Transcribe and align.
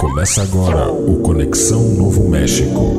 Começa 0.00 0.42
agora 0.42 0.90
o 0.90 1.20
Conexão 1.22 1.82
Novo 1.96 2.30
México. 2.30 2.96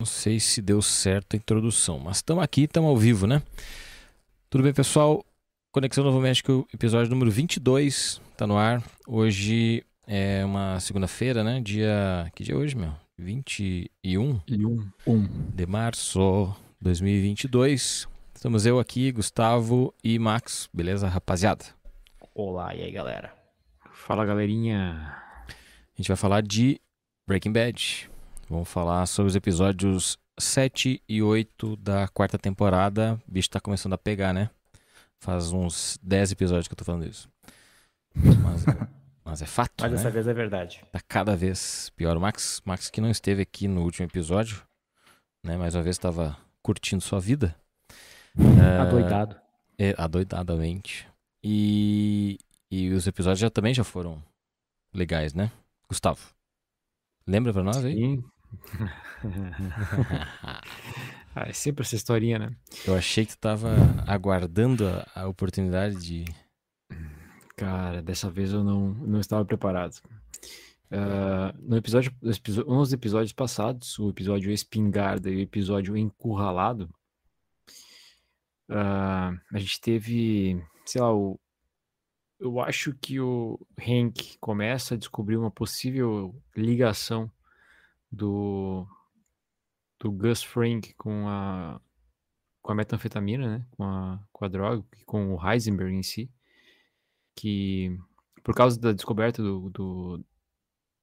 Não 0.00 0.06
sei 0.06 0.40
se 0.40 0.60
deu 0.60 0.82
certo 0.82 1.34
a 1.34 1.36
introdução, 1.36 2.00
mas 2.00 2.16
estamos 2.16 2.42
aqui, 2.42 2.62
estamos 2.62 2.90
ao 2.90 2.96
vivo, 2.96 3.26
né? 3.26 3.40
Tudo 4.50 4.64
bem, 4.64 4.72
pessoal? 4.72 5.24
Conexão 5.70 6.02
Novo 6.02 6.20
México, 6.20 6.66
episódio 6.74 7.08
número 7.10 7.30
22, 7.30 8.20
tá 8.36 8.48
no 8.48 8.56
ar. 8.56 8.82
Hoje 9.06 9.84
é 10.08 10.44
uma 10.44 10.80
segunda-feira, 10.80 11.44
né? 11.44 11.60
Dia. 11.60 12.30
Que 12.34 12.42
dia 12.42 12.54
é 12.54 12.58
hoje, 12.58 12.76
meu? 12.76 12.92
21 13.16 13.86
E 14.02 14.18
um, 14.18 14.84
um. 15.06 15.28
de 15.54 15.66
março 15.66 16.52
2022. 16.80 18.10
Estamos 18.42 18.66
eu 18.66 18.80
aqui, 18.80 19.12
Gustavo 19.12 19.94
e 20.02 20.18
Max. 20.18 20.68
Beleza, 20.74 21.06
rapaziada? 21.06 21.64
Olá, 22.34 22.74
e 22.74 22.82
aí 22.82 22.90
galera? 22.90 23.32
Fala, 23.92 24.26
galerinha. 24.26 25.16
A 25.46 25.96
gente 25.96 26.08
vai 26.08 26.16
falar 26.16 26.42
de 26.42 26.80
Breaking 27.24 27.52
Bad. 27.52 28.10
Vamos 28.50 28.68
falar 28.68 29.06
sobre 29.06 29.28
os 29.28 29.36
episódios 29.36 30.18
7 30.40 31.00
e 31.08 31.22
8 31.22 31.76
da 31.76 32.08
quarta 32.08 32.36
temporada. 32.36 33.16
O 33.28 33.30
bicho 33.30 33.48
tá 33.48 33.60
começando 33.60 33.92
a 33.92 33.98
pegar, 33.98 34.32
né? 34.32 34.50
Faz 35.20 35.52
uns 35.52 35.96
10 36.02 36.32
episódios 36.32 36.66
que 36.66 36.72
eu 36.72 36.78
tô 36.78 36.84
falando 36.84 37.06
isso. 37.06 37.28
Mas, 38.12 38.64
mas 39.24 39.42
é 39.42 39.46
fato, 39.46 39.82
Mas 39.82 39.92
né? 39.92 39.96
dessa 39.98 40.10
vez 40.10 40.26
é 40.26 40.34
verdade. 40.34 40.84
Tá 40.90 41.00
cada 41.06 41.36
vez 41.36 41.92
pior. 41.94 42.16
O 42.16 42.20
Max, 42.20 42.60
Max 42.64 42.90
que 42.90 43.00
não 43.00 43.08
esteve 43.08 43.40
aqui 43.40 43.68
no 43.68 43.84
último 43.84 44.08
episódio, 44.08 44.64
né? 45.44 45.56
Mais 45.56 45.76
uma 45.76 45.82
vez 45.84 45.94
estava 45.94 46.36
curtindo 46.60 47.00
sua 47.00 47.20
vida. 47.20 47.54
Ah, 48.38 48.82
Adoidado. 48.82 49.36
É, 49.78 49.94
adoidadamente. 49.98 51.08
E, 51.42 52.38
e 52.70 52.90
os 52.90 53.06
episódios 53.06 53.40
já 53.40 53.50
também 53.50 53.74
já 53.74 53.84
foram 53.84 54.22
legais, 54.94 55.34
né? 55.34 55.50
Gustavo, 55.88 56.20
lembra 57.26 57.52
pra 57.52 57.62
nós 57.62 57.84
aí? 57.84 57.94
Sim. 57.94 58.24
ah, 61.34 61.48
é 61.48 61.52
sempre 61.52 61.82
essa 61.82 61.96
historinha, 61.96 62.38
né? 62.38 62.56
Eu 62.86 62.94
achei 62.94 63.24
que 63.26 63.32
tu 63.32 63.38
tava 63.38 63.70
aguardando 64.06 64.86
a, 64.86 65.06
a 65.22 65.28
oportunidade 65.28 65.96
de. 65.96 66.24
Cara, 67.56 68.02
dessa 68.02 68.30
vez 68.30 68.52
eu 68.52 68.62
não, 68.62 68.88
não 68.94 69.20
estava 69.20 69.44
preparado. 69.44 70.00
Ah, 70.90 71.54
no 71.58 71.76
episódio, 71.76 72.12
nos 72.20 72.38
um 72.66 72.94
episódios 72.94 73.32
passados, 73.32 73.98
o 73.98 74.10
episódio 74.10 74.52
Espingarda 74.52 75.30
e 75.30 75.36
o 75.36 75.40
episódio 75.40 75.96
Encurralado, 75.96 76.90
ah, 78.68 79.32
a 79.52 79.58
gente 79.58 79.80
teve, 79.80 80.62
sei 80.86 81.00
lá, 81.00 81.14
o, 81.14 81.38
eu 82.38 82.60
acho 82.60 82.92
que 82.94 83.20
o 83.20 83.58
Hank 83.78 84.36
começa 84.40 84.94
a 84.94 84.98
descobrir 84.98 85.36
uma 85.36 85.50
possível 85.50 86.34
ligação 86.56 87.30
do, 88.10 88.86
do 90.00 90.10
Gus 90.10 90.42
Frank 90.42 90.92
com 90.94 91.28
a, 91.28 91.80
com 92.60 92.72
a 92.72 92.74
metanfetamina, 92.74 93.58
né? 93.58 93.66
Com 93.70 93.84
a, 93.84 94.20
com 94.32 94.44
a 94.44 94.48
droga, 94.48 94.84
com 95.06 95.34
o 95.34 95.50
Heisenberg 95.50 95.94
em 95.94 96.02
si, 96.02 96.30
que 97.36 97.96
por 98.42 98.54
causa 98.54 98.78
da 98.80 98.92
descoberta 98.92 99.40
do, 99.42 99.70
do- 99.70 100.24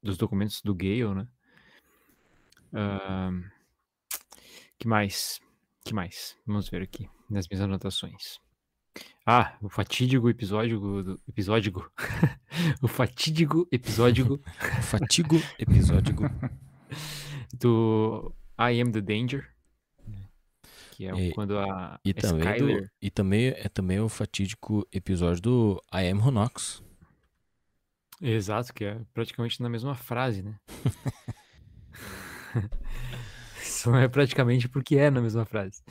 dos 0.03 0.17
documentos 0.17 0.61
do 0.61 0.75
Gale, 0.75 1.13
né? 1.15 1.27
Ahn, 2.73 3.43
que 4.77 4.87
mais? 4.87 5.39
Que 5.89 5.95
mais? 5.95 6.37
Vamos 6.45 6.69
ver 6.69 6.83
aqui 6.83 7.09
nas 7.27 7.47
minhas 7.47 7.63
anotações. 7.63 8.39
Ah, 9.25 9.57
o 9.59 9.69
fatídico 9.69 10.29
episódio 10.29 10.79
do 10.79 11.19
episódio 11.27 11.73
o 12.79 12.87
fatídico 12.87 13.67
episódio 13.71 14.39
Fatigo 14.83 15.37
episódico. 15.57 16.25
do 17.59 18.31
I 18.59 18.79
Am 18.79 18.91
the 18.91 19.01
Danger, 19.01 19.51
que 20.91 21.07
é 21.07 21.29
E- 21.29 21.33
quando 21.33 21.57
a 21.57 21.99
E 22.05 22.13
também, 22.13 22.45
do, 22.45 22.51
Skyler 22.51 22.91
e 23.01 23.09
também 23.09 23.47
é 23.47 23.67
também 23.67 23.99
o 23.99 24.07
fatídico 24.07 24.87
episódio 24.93 25.41
do 25.41 25.83
I 25.91 26.07
Am 26.07 26.19
Ronox. 26.19 26.83
Exato, 28.21 28.75
que 28.75 28.85
é 28.85 29.01
praticamente 29.11 29.59
na 29.59 29.69
mesma 29.69 29.95
frase, 29.95 30.43
né? 30.43 30.55
Não 33.85 33.97
é 33.97 34.07
praticamente 34.07 34.67
porque 34.69 34.95
é 34.97 35.09
na 35.09 35.21
mesma 35.21 35.45
frase. 35.45 35.81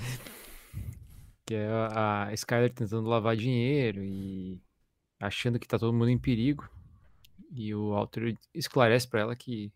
Que 1.46 1.54
é 1.54 1.66
a, 1.68 2.24
a 2.28 2.32
Skyler 2.34 2.72
tentando 2.72 3.08
lavar 3.08 3.36
dinheiro 3.36 4.02
e 4.04 4.60
achando 5.20 5.58
que 5.58 5.66
tá 5.68 5.78
todo 5.78 5.92
mundo 5.92 6.10
em 6.10 6.18
perigo. 6.18 6.68
E 7.50 7.74
o 7.74 7.90
Walter 7.90 8.36
esclarece 8.54 9.08
pra 9.08 9.20
ela 9.20 9.36
que 9.36 9.72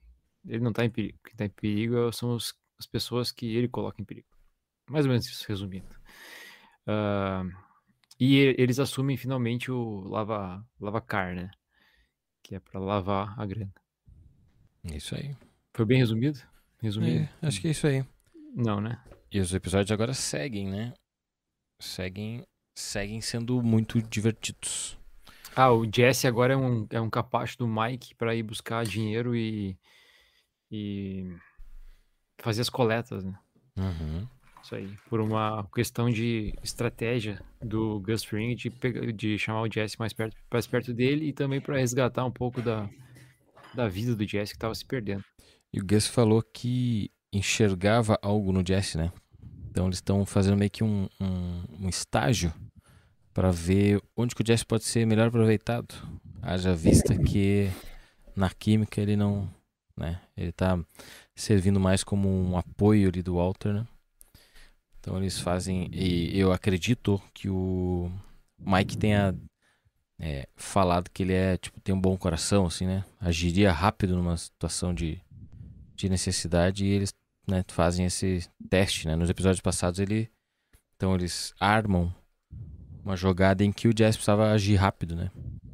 ele 0.46 0.60
não 0.62 0.72
tá 0.72 0.84
em 0.84 0.90
perigo. 0.90 1.18
Quem 1.24 1.36
tá 1.36 1.44
em 1.46 1.48
perigo 1.50 2.12
são 2.12 2.34
os- 2.34 2.54
as 2.78 2.86
pessoas 2.86 3.32
que 3.32 3.46
ele 3.56 3.68
coloca 3.68 4.00
em 4.02 4.04
perigo. 4.04 4.26
Mais 4.90 5.06
ou 5.06 5.10
menos 5.10 5.26
isso, 5.26 5.46
resumindo. 5.48 5.86
Ah, 6.86 7.44
e 8.20 8.36
eles 8.58 8.78
assumem 8.78 9.16
finalmente 9.16 9.70
o 9.70 10.00
lava, 10.08 10.64
lava-car, 10.80 11.34
né? 11.34 11.50
Que 12.42 12.56
é 12.56 12.60
pra 12.60 12.80
lavar 12.80 13.38
a 13.40 13.46
grana. 13.46 13.72
Isso 14.84 15.14
aí. 15.14 15.34
Foi 15.74 15.84
bem 15.86 15.98
resumido? 15.98 16.40
Resumido? 16.82 17.28
É, 17.42 17.46
acho 17.46 17.60
que 17.60 17.68
é 17.68 17.70
isso 17.70 17.86
aí. 17.86 18.04
Não, 18.54 18.80
né? 18.80 19.00
E 19.30 19.40
os 19.40 19.54
episódios 19.54 19.90
agora 19.90 20.12
seguem, 20.12 20.68
né? 20.68 20.92
Seguem, 21.80 22.44
seguem 22.76 23.20
sendo 23.20 23.62
muito 23.62 24.02
divertidos. 24.02 24.98
Ah, 25.54 25.70
o 25.72 25.84
Jesse 25.90 26.26
agora 26.26 26.54
é 26.54 26.56
um, 26.56 26.86
é 26.90 27.00
um 27.00 27.08
capacho 27.10 27.56
do 27.58 27.66
Mike 27.68 28.14
pra 28.14 28.34
ir 28.34 28.42
buscar 28.42 28.84
dinheiro 28.84 29.34
e, 29.36 29.76
e 30.70 31.34
fazer 32.40 32.62
as 32.62 32.70
coletas, 32.70 33.22
né? 33.24 33.38
Uhum. 33.76 34.26
Isso 34.62 34.74
aí. 34.74 34.96
Por 35.08 35.20
uma 35.20 35.66
questão 35.74 36.08
de 36.10 36.54
estratégia 36.62 37.42
do 37.60 38.00
Gus 38.00 38.22
Fring 38.24 38.54
de, 38.54 38.70
pegar- 38.70 39.12
de 39.12 39.38
chamar 39.38 39.62
o 39.62 39.70
Jesse 39.72 39.98
mais 39.98 40.12
perto, 40.12 40.36
mais 40.52 40.66
perto 40.66 40.92
dele 40.94 41.28
e 41.28 41.32
também 41.32 41.60
pra 41.60 41.76
resgatar 41.78 42.24
um 42.24 42.30
pouco 42.30 42.62
da, 42.62 42.88
da 43.74 43.88
vida 43.88 44.14
do 44.14 44.26
Jesse 44.26 44.52
que 44.52 44.58
tava 44.58 44.74
se 44.74 44.84
perdendo. 44.84 45.24
E 45.72 45.80
o 45.80 45.86
Gus 45.86 46.06
falou 46.06 46.42
que 46.42 47.10
enxergava 47.32 48.18
algo 48.20 48.52
no 48.52 48.64
Jesse, 48.66 48.98
né? 48.98 49.10
Então 49.70 49.86
eles 49.86 49.96
estão 49.96 50.26
fazendo 50.26 50.56
meio 50.56 50.70
que 50.70 50.84
um, 50.84 51.08
um, 51.18 51.64
um 51.80 51.88
estágio 51.88 52.52
para 53.32 53.50
ver 53.50 54.02
onde 54.14 54.34
que 54.34 54.42
o 54.42 54.46
Jesse 54.46 54.66
pode 54.66 54.84
ser 54.84 55.06
melhor 55.06 55.28
aproveitado. 55.28 55.94
Haja 56.42 56.74
vista 56.74 57.16
que 57.16 57.70
na 58.36 58.50
química 58.50 59.00
ele 59.00 59.16
não, 59.16 59.48
né? 59.96 60.20
Ele 60.36 60.52
tá 60.52 60.78
servindo 61.34 61.80
mais 61.80 62.04
como 62.04 62.28
um 62.28 62.58
apoio 62.58 63.08
ali 63.08 63.22
do 63.22 63.36
Walter, 63.36 63.72
né? 63.72 63.86
Então 65.00 65.16
eles 65.16 65.38
fazem 65.38 65.88
e 65.92 66.38
eu 66.38 66.52
acredito 66.52 67.20
que 67.32 67.48
o 67.48 68.10
Mike 68.58 68.96
tenha 68.96 69.34
é, 70.18 70.46
falado 70.54 71.10
que 71.10 71.22
ele 71.22 71.32
é 71.32 71.56
tipo 71.56 71.80
tem 71.80 71.94
um 71.94 72.00
bom 72.00 72.16
coração 72.16 72.66
assim, 72.66 72.86
né? 72.86 73.04
Agiria 73.18 73.72
rápido 73.72 74.14
numa 74.14 74.36
situação 74.36 74.94
de 74.94 75.20
de 75.94 76.08
necessidade 76.08 76.84
e 76.84 76.90
eles 76.90 77.12
né, 77.46 77.64
fazem 77.68 78.06
esse 78.06 78.48
teste, 78.70 79.06
né? 79.06 79.16
Nos 79.16 79.30
episódios 79.30 79.60
passados 79.60 79.98
ele 80.00 80.30
então 80.96 81.14
eles 81.14 81.52
armam 81.58 82.14
uma 83.04 83.16
jogada 83.16 83.64
em 83.64 83.72
que 83.72 83.88
o 83.88 83.94
Jazz 83.94 84.16
precisava 84.16 84.52
agir 84.52 84.76
rápido, 84.76 85.16
né? 85.16 85.30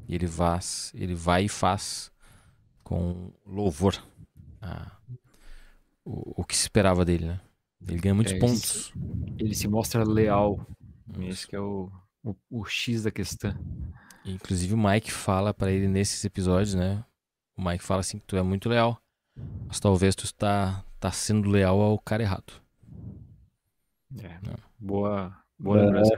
E 0.08 0.14
ele 0.14 0.26
vai, 0.26 0.58
ele 0.94 1.14
vai 1.14 1.44
e 1.44 1.48
faz 1.48 2.10
com 2.82 3.30
louvor 3.44 4.02
a- 4.62 4.96
o, 6.04 6.40
o 6.40 6.44
que 6.44 6.56
se 6.56 6.62
esperava 6.62 7.04
dele, 7.04 7.26
né? 7.26 7.40
Ele 7.86 7.98
ganha 8.00 8.14
muitos 8.14 8.32
É, 8.32 8.38
pontos. 8.38 8.92
Ele 9.38 9.54
se 9.54 9.68
mostra 9.68 10.02
leal. 10.02 10.66
Esse 11.20 11.46
que 11.46 11.54
é 11.54 11.60
o, 11.60 11.90
o, 12.24 12.34
o 12.50 12.64
X 12.64 13.02
da 13.02 13.10
questão. 13.10 13.54
Inclusive 14.24 14.74
o 14.74 14.78
Mike 14.78 15.12
fala 15.12 15.52
pra 15.54 15.70
ele 15.70 15.86
nesses 15.86 16.24
episódios, 16.24 16.74
né? 16.74 17.04
O 17.56 17.62
Mike 17.62 17.84
fala 17.84 18.00
assim 18.00 18.18
que 18.18 18.24
tu 18.26 18.36
é 18.36 18.42
muito 18.42 18.68
leal, 18.68 19.00
mas 19.66 19.78
talvez 19.80 20.14
tu 20.14 20.24
está 20.24 20.84
tá 21.00 21.10
sendo 21.12 21.48
leal 21.50 21.80
ao 21.80 21.98
cara 21.98 22.22
errado. 22.22 22.52
É, 24.18 24.38
Não. 24.42 24.54
boa, 24.78 25.36
boa 25.58 25.76
lembrança. 25.82 26.16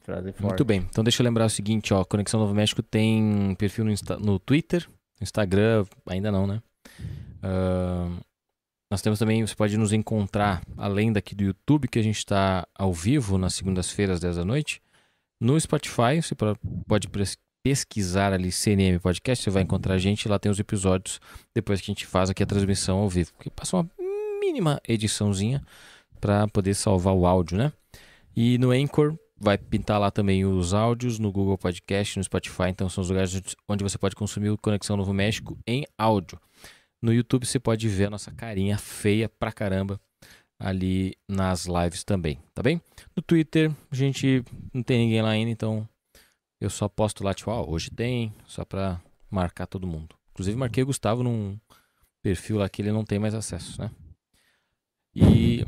Frase 0.00 0.32
forte. 0.32 0.42
Muito 0.42 0.64
bem. 0.64 0.80
Então 0.90 1.02
deixa 1.04 1.22
eu 1.22 1.24
lembrar 1.24 1.46
o 1.46 1.50
seguinte, 1.50 1.94
ó, 1.94 2.04
Conexão 2.04 2.40
Novo 2.40 2.52
México 2.54 2.82
tem 2.82 3.54
perfil 3.56 3.84
no, 3.84 3.90
Insta- 3.90 4.18
no 4.18 4.38
Twitter, 4.38 4.86
no 5.20 5.24
Instagram, 5.24 5.84
ainda 6.06 6.30
não, 6.30 6.46
né? 6.46 6.60
Ahn, 7.42 8.18
nós 8.90 9.00
temos 9.00 9.18
também, 9.18 9.44
você 9.46 9.54
pode 9.54 9.76
nos 9.78 9.92
encontrar 9.92 10.62
além 10.76 11.12
daqui 11.12 11.34
do 11.34 11.42
YouTube, 11.44 11.88
que 11.88 11.98
a 11.98 12.02
gente 12.02 12.18
está 12.18 12.66
ao 12.74 12.92
vivo 12.92 13.38
nas 13.38 13.54
segundas-feiras, 13.54 14.20
10 14.20 14.36
da 14.36 14.44
noite. 14.44 14.82
No 15.40 15.58
Spotify, 15.58 16.20
você 16.22 16.34
pode 16.86 17.08
pres- 17.08 17.38
pesquisar 17.64 18.34
ali 18.34 18.52
CNM 18.52 18.98
Podcast, 19.00 19.42
você 19.42 19.48
vai 19.48 19.62
encontrar 19.62 19.94
a 19.94 19.98
gente, 19.98 20.28
lá 20.28 20.38
tem 20.38 20.52
os 20.52 20.60
episódios 20.60 21.18
depois 21.54 21.80
que 21.80 21.90
a 21.90 21.94
gente 21.94 22.06
faz 22.06 22.28
aqui 22.28 22.42
a 22.42 22.46
transmissão 22.46 22.98
ao 22.98 23.08
vivo. 23.08 23.32
Que 23.40 23.48
passa 23.48 23.78
uma 23.78 23.90
mínima 24.38 24.78
ediçãozinha 24.86 25.64
para 26.20 26.46
poder 26.48 26.74
salvar 26.74 27.14
o 27.14 27.26
áudio, 27.26 27.56
né? 27.56 27.72
E 28.36 28.58
no 28.58 28.70
Anchor 28.70 29.16
vai 29.40 29.56
pintar 29.56 29.98
lá 29.98 30.10
também 30.10 30.44
os 30.44 30.74
áudios 30.74 31.18
no 31.18 31.32
Google 31.32 31.56
Podcast, 31.56 32.18
no 32.18 32.24
Spotify, 32.24 32.68
então 32.68 32.88
são 32.90 33.00
os 33.00 33.08
lugares 33.08 33.40
onde 33.66 33.82
você 33.82 33.96
pode 33.96 34.14
consumir 34.14 34.50
o 34.50 34.58
Conexão 34.58 34.96
Novo 34.96 35.14
México 35.14 35.56
em 35.66 35.86
áudio. 35.96 36.38
No 37.02 37.14
YouTube 37.14 37.46
você 37.46 37.58
pode 37.58 37.88
ver 37.88 38.06
a 38.06 38.10
nossa 38.10 38.30
carinha 38.30 38.76
feia 38.76 39.28
pra 39.28 39.50
caramba 39.50 39.98
ali 40.60 41.14
nas 41.28 41.66
lives 41.66 42.04
também, 42.04 42.38
tá 42.54 42.62
bem? 42.62 42.80
No 43.16 43.22
Twitter, 43.22 43.72
a 43.90 43.94
gente 43.94 44.44
não 44.72 44.82
tem 44.82 44.98
ninguém 44.98 45.22
lá 45.22 45.30
ainda, 45.30 45.50
então 45.50 45.88
eu 46.60 46.70
só 46.70 46.88
posto 46.88 47.24
lá, 47.24 47.34
tipo, 47.34 47.50
ó, 47.50 47.64
hoje 47.68 47.90
tem, 47.90 48.32
só 48.46 48.64
pra 48.64 49.00
marcar 49.30 49.66
todo 49.66 49.86
mundo. 49.86 50.14
Inclusive, 50.32 50.56
marquei 50.56 50.82
o 50.82 50.86
Gustavo 50.86 51.22
num 51.22 51.58
perfil 52.22 52.58
lá 52.58 52.68
que 52.68 52.82
ele 52.82 52.92
não 52.92 53.04
tem 53.04 53.18
mais 53.18 53.34
acesso, 53.34 53.80
né? 53.80 53.90
E 55.14 55.64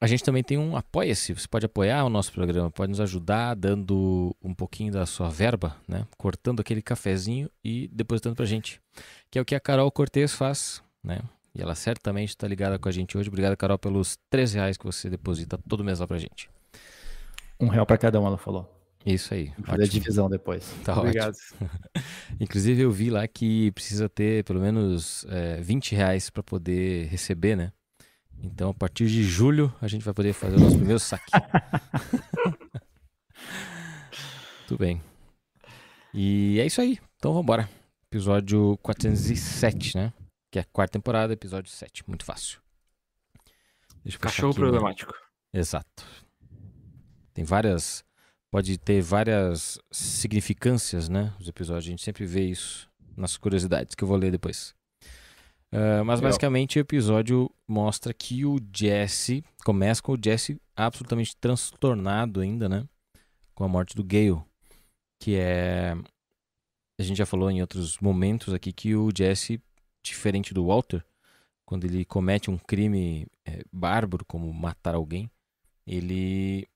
a 0.00 0.06
gente 0.06 0.22
também 0.22 0.42
tem 0.42 0.58
um 0.58 0.76
Apoia-se. 0.76 1.32
Você 1.32 1.48
pode 1.48 1.66
apoiar 1.66 2.04
o 2.04 2.10
nosso 2.10 2.32
programa, 2.32 2.70
pode 2.70 2.90
nos 2.90 3.00
ajudar 3.00 3.54
dando 3.54 4.36
um 4.42 4.54
pouquinho 4.54 4.92
da 4.92 5.06
sua 5.06 5.30
verba, 5.30 5.76
né? 5.88 6.06
Cortando 6.16 6.60
aquele 6.60 6.82
cafezinho 6.82 7.50
e 7.64 7.88
depositando 7.88 8.36
pra 8.36 8.44
gente. 8.44 8.80
Que 9.30 9.38
é 9.38 9.42
o 9.42 9.44
que 9.44 9.54
a 9.54 9.60
Carol 9.60 9.90
Cortez 9.90 10.32
faz, 10.34 10.82
né? 11.02 11.20
E 11.54 11.62
ela 11.62 11.74
certamente 11.74 12.30
está 12.30 12.46
ligada 12.46 12.78
com 12.78 12.88
a 12.88 12.92
gente 12.92 13.16
hoje. 13.16 13.28
Obrigado, 13.28 13.56
Carol, 13.56 13.78
pelos 13.78 14.18
13 14.28 14.58
reais 14.58 14.76
que 14.76 14.84
você 14.84 15.08
deposita 15.08 15.58
todo 15.68 15.82
mês 15.82 16.00
lá 16.00 16.06
pra 16.06 16.18
gente. 16.18 16.50
Um 17.58 17.68
real 17.68 17.86
pra 17.86 17.96
cada 17.96 18.20
um, 18.20 18.26
ela 18.26 18.36
falou. 18.36 18.68
Isso 19.04 19.34
aí. 19.34 19.52
Fazer 19.64 19.82
a 19.82 19.86
divisão 19.86 20.30
depois. 20.30 20.64
Tá 20.82 20.98
Obrigado. 20.98 21.34
ótimo. 21.34 21.70
Inclusive, 22.40 22.82
eu 22.82 22.90
vi 22.90 23.10
lá 23.10 23.28
que 23.28 23.70
precisa 23.72 24.08
ter 24.08 24.44
pelo 24.44 24.60
menos 24.60 25.26
é, 25.28 25.60
20 25.60 25.94
reais 25.94 26.30
para 26.30 26.42
poder 26.42 27.06
receber, 27.08 27.56
né? 27.56 27.72
Então, 28.42 28.70
a 28.70 28.74
partir 28.74 29.06
de 29.06 29.22
julho, 29.22 29.74
a 29.80 29.88
gente 29.88 30.04
vai 30.04 30.14
poder 30.14 30.32
fazer 30.32 30.56
o 30.56 30.60
nosso 30.60 30.76
primeiro 30.76 30.98
saque. 30.98 31.30
Tudo 34.66 34.78
bem. 34.78 35.00
E 36.12 36.58
é 36.60 36.66
isso 36.66 36.80
aí. 36.80 36.98
Então, 37.16 37.32
vamos 37.32 37.44
embora. 37.44 37.68
Episódio 38.10 38.78
407, 38.82 39.96
né? 39.96 40.12
Que 40.50 40.58
é 40.58 40.62
a 40.62 40.64
quarta 40.64 40.92
temporada, 40.92 41.32
episódio 41.32 41.70
7. 41.70 42.04
Muito 42.06 42.24
fácil. 42.24 42.60
Deixa 44.04 44.18
eu 44.18 44.20
fechar 44.20 44.30
Cachorro 44.30 44.52
aqui, 44.52 44.60
né? 44.60 44.66
problemático. 44.68 45.14
Exato. 45.52 46.04
Tem 47.32 47.44
várias. 47.44 48.04
Pode 48.54 48.78
ter 48.78 49.02
várias 49.02 49.80
significâncias, 49.90 51.08
né? 51.08 51.34
Os 51.40 51.48
episódios. 51.48 51.86
A 51.86 51.90
gente 51.90 52.04
sempre 52.04 52.24
vê 52.24 52.44
isso 52.44 52.88
nas 53.16 53.36
curiosidades 53.36 53.96
que 53.96 54.04
eu 54.04 54.06
vou 54.06 54.16
ler 54.16 54.30
depois. 54.30 54.76
Ah, 55.72 56.04
mas 56.04 56.20
basicamente 56.20 56.78
o 56.78 56.80
episódio 56.80 57.50
mostra 57.66 58.14
que 58.14 58.46
o 58.46 58.60
Jesse 58.72 59.42
começa 59.64 60.00
com 60.00 60.12
o 60.12 60.16
Jesse 60.24 60.56
absolutamente 60.76 61.36
transtornado 61.36 62.40
ainda, 62.40 62.68
né? 62.68 62.86
Com 63.56 63.64
a 63.64 63.68
morte 63.68 63.96
do 63.96 64.04
Gale. 64.04 64.40
Que 65.20 65.34
é. 65.34 65.96
A 66.96 67.02
gente 67.02 67.16
já 67.16 67.26
falou 67.26 67.50
em 67.50 67.60
outros 67.60 67.98
momentos 67.98 68.54
aqui 68.54 68.72
que 68.72 68.94
o 68.94 69.10
Jesse, 69.12 69.60
diferente 70.00 70.54
do 70.54 70.66
Walter, 70.66 71.04
quando 71.66 71.86
ele 71.86 72.04
comete 72.04 72.52
um 72.52 72.56
crime 72.56 73.26
é, 73.44 73.64
bárbaro, 73.72 74.24
como 74.24 74.52
matar 74.52 74.94
alguém, 74.94 75.28
ele 75.84 76.68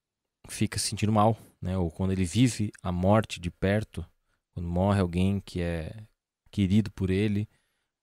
fica 0.48 0.76
se 0.76 0.88
sentindo 0.88 1.12
mal, 1.12 1.38
né? 1.60 1.76
Ou 1.78 1.90
quando 1.90 2.12
ele 2.12 2.24
vive 2.24 2.72
a 2.82 2.90
morte 2.92 3.40
de 3.40 3.50
perto, 3.50 4.04
quando 4.54 4.68
morre 4.68 5.00
alguém 5.00 5.40
que 5.40 5.60
é 5.60 6.04
querido 6.50 6.90
por 6.90 7.10
ele, 7.10 7.48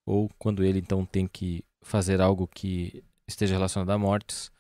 ou 0.06 0.30
quando 0.38 0.64
ele 0.64 0.80
então 0.80 1.06
tem 1.06 1.28
que 1.28 1.64
fazer 1.82 2.22
algo 2.22 2.48
que 2.48 3.04
esteja 3.28 3.56
relacionado 3.56 3.90
a 3.92 3.98
mortes, 3.98 4.52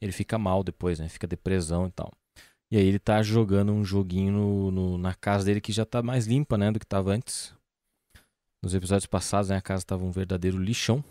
ele 0.00 0.12
fica 0.12 0.38
mal 0.38 0.62
depois, 0.62 0.98
né? 0.98 1.08
Fica 1.08 1.26
depressão 1.26 1.86
e 1.86 1.90
tal. 1.90 2.12
E 2.70 2.76
aí 2.76 2.86
ele 2.86 2.98
tá 2.98 3.22
jogando 3.22 3.72
um 3.72 3.84
joguinho 3.84 4.32
no, 4.32 4.70
no- 4.70 4.98
na 4.98 5.14
casa 5.14 5.44
dele 5.44 5.60
que 5.60 5.72
já 5.72 5.84
tá 5.84 6.02
mais 6.02 6.26
limpa, 6.26 6.56
né, 6.56 6.70
do 6.70 6.78
que 6.78 6.86
tava 6.86 7.10
antes. 7.12 7.52
Nos 8.62 8.74
episódios 8.74 9.06
passados, 9.06 9.50
né, 9.50 9.56
a 9.56 9.60
casa 9.62 9.84
tava 9.84 10.04
um 10.04 10.10
verdadeiro 10.10 10.58
lixão 10.58 11.02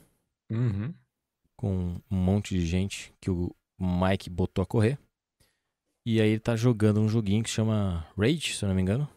Uhum. 0.52 0.94
com 1.58 2.02
um 2.10 2.16
monte 2.16 2.56
de 2.56 2.66
gente 2.66 3.14
que 3.20 3.30
o 3.30 3.54
Mike 3.80 4.30
botou 4.30 4.62
a 4.64 4.66
correr. 4.66 4.98
E 6.12 6.20
aí 6.20 6.30
ele 6.30 6.40
tá 6.40 6.56
jogando 6.56 7.00
um 7.00 7.08
joguinho 7.08 7.44
que 7.44 7.50
chama 7.52 8.04
Rage, 8.18 8.56
se 8.56 8.66
eu 8.66 8.68
não 8.68 8.76
me 8.76 8.82
engano. 8.82 9.08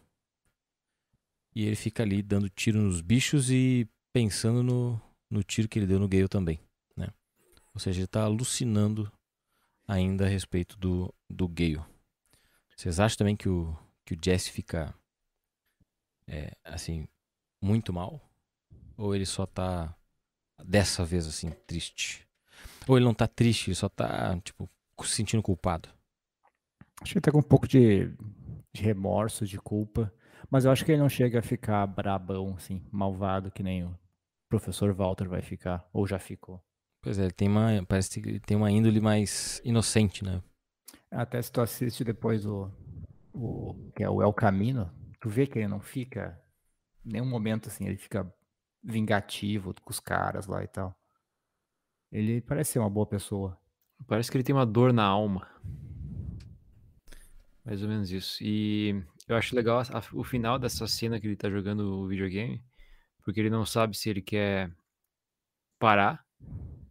E 1.55 1.65
ele 1.65 1.75
fica 1.75 2.03
ali 2.03 2.21
dando 2.21 2.47
tiro 2.51 2.79
nos 2.79 3.01
bichos 3.01 3.49
e 3.49 3.89
pensando 4.13 4.61
no, 4.61 5.01
no 5.27 5.41
tiro 5.41 5.67
que 5.67 5.79
ele 5.79 5.87
deu 5.87 5.97
no 5.97 6.07
Gale 6.07 6.27
também, 6.27 6.59
né? 6.95 7.07
Ou 7.73 7.79
seja, 7.79 7.99
ele 7.99 8.05
tá 8.05 8.21
alucinando 8.21 9.11
ainda 9.87 10.27
a 10.27 10.29
respeito 10.29 10.77
do, 10.77 11.11
do 11.27 11.47
Gale. 11.47 11.83
Vocês 12.77 12.99
acham 12.99 13.17
também 13.17 13.35
que 13.35 13.49
o, 13.49 13.75
que 14.05 14.13
o 14.13 14.19
Jesse 14.23 14.51
fica, 14.51 14.93
é, 16.27 16.55
assim, 16.63 17.07
muito 17.59 17.91
mal? 17.91 18.21
Ou 18.95 19.15
ele 19.15 19.25
só 19.25 19.47
tá 19.47 19.97
dessa 20.63 21.03
vez 21.03 21.25
assim, 21.25 21.49
triste. 21.65 22.27
Ou 22.87 22.99
ele 22.99 23.05
não 23.05 23.15
tá 23.15 23.27
triste, 23.27 23.69
ele 23.69 23.75
só 23.75 23.89
tá, 23.89 24.39
tipo, 24.41 24.69
se 25.01 25.15
sentindo 25.15 25.41
culpado. 25.41 25.89
Acho 27.03 27.11
que 27.11 27.17
ele 27.17 27.21
tá 27.21 27.31
com 27.31 27.39
um 27.39 27.43
pouco 27.43 27.67
de, 27.67 28.07
de 28.73 28.81
remorso, 28.81 29.45
de 29.45 29.59
culpa. 29.59 30.11
Mas 30.49 30.65
eu 30.65 30.71
acho 30.71 30.85
que 30.85 30.91
ele 30.91 31.01
não 31.01 31.09
chega 31.09 31.39
a 31.39 31.43
ficar 31.43 31.85
brabão, 31.85 32.55
assim, 32.55 32.81
malvado, 32.91 33.51
que 33.51 33.61
nem 33.61 33.83
o 33.83 33.97
professor 34.49 34.93
Walter 34.93 35.27
vai 35.27 35.41
ficar. 35.41 35.87
Ou 35.91 36.07
já 36.07 36.17
ficou. 36.17 36.63
Pois 37.01 37.19
é, 37.19 37.23
ele 37.23 37.31
tem 37.31 37.49
uma, 37.49 37.85
parece 37.85 38.21
que 38.21 38.29
ele 38.29 38.39
tem 38.39 38.55
uma 38.55 38.71
índole 38.71 39.01
mais 39.01 39.61
inocente, 39.65 40.23
né? 40.23 40.41
Até 41.11 41.41
se 41.41 41.51
tu 41.51 41.59
assiste 41.59 42.03
depois 42.03 42.45
o, 42.45 42.71
o 43.33 43.91
que 43.95 44.03
é 44.03 44.09
o 44.09 44.21
El 44.21 44.33
Camino, 44.33 44.89
tu 45.19 45.29
vê 45.29 45.45
que 45.45 45.59
ele 45.59 45.67
não 45.67 45.81
fica 45.81 46.41
em 47.05 47.11
nenhum 47.11 47.25
momento 47.25 47.67
assim, 47.67 47.85
ele 47.85 47.97
fica 47.97 48.33
vingativo 48.81 49.73
com 49.83 49.91
os 49.91 49.99
caras 49.99 50.47
lá 50.47 50.63
e 50.63 50.67
tal. 50.67 50.97
Ele 52.11 52.41
parece 52.41 52.71
ser 52.71 52.79
uma 52.79 52.89
boa 52.89 53.05
pessoa. 53.05 53.57
Parece 54.07 54.31
que 54.31 54.37
ele 54.37 54.43
tem 54.43 54.55
uma 54.55 54.65
dor 54.65 54.93
na 54.93 55.03
alma. 55.03 55.47
Mais 57.65 57.81
ou 57.81 57.89
menos 57.89 58.11
isso. 58.11 58.43
E 58.43 59.01
eu 59.27 59.35
acho 59.35 59.55
legal 59.55 59.79
a- 59.79 59.99
a- 59.99 60.03
o 60.13 60.23
final 60.23 60.59
dessa 60.59 60.85
cena 60.87 61.19
que 61.19 61.27
ele 61.27 61.35
tá 61.35 61.49
jogando 61.49 61.81
o 62.01 62.07
videogame, 62.07 62.61
porque 63.23 63.39
ele 63.39 63.49
não 63.49 63.65
sabe 63.65 63.97
se 63.97 64.09
ele 64.09 64.21
quer 64.21 64.71
parar 65.79 66.23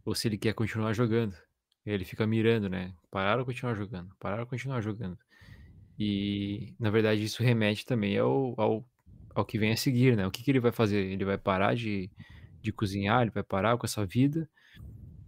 ou 0.05 0.15
se 0.15 0.27
ele 0.27 0.37
quer 0.37 0.53
continuar 0.53 0.93
jogando. 0.93 1.35
Ele 1.85 2.05
fica 2.05 2.25
mirando, 2.25 2.69
né? 2.69 2.93
Parar 3.11 3.39
ou 3.39 3.45
continuar 3.45 3.75
jogando? 3.75 4.09
Parar 4.19 4.41
ou 4.41 4.47
continuar 4.47 4.81
jogando? 4.81 5.17
E, 5.99 6.75
na 6.79 6.89
verdade, 6.89 7.23
isso 7.23 7.43
remete 7.43 7.85
também 7.85 8.17
ao, 8.17 8.55
ao, 8.59 8.85
ao 9.35 9.45
que 9.45 9.59
vem 9.59 9.71
a 9.73 9.77
seguir, 9.77 10.15
né? 10.17 10.25
O 10.27 10.31
que, 10.31 10.43
que 10.43 10.51
ele 10.51 10.59
vai 10.59 10.71
fazer? 10.71 11.05
Ele 11.05 11.25
vai 11.25 11.37
parar 11.37 11.75
de, 11.75 12.09
de 12.61 12.71
cozinhar? 12.73 13.21
Ele 13.23 13.31
vai 13.31 13.43
parar 13.43 13.77
com 13.77 13.85
essa 13.85 14.05
vida? 14.05 14.49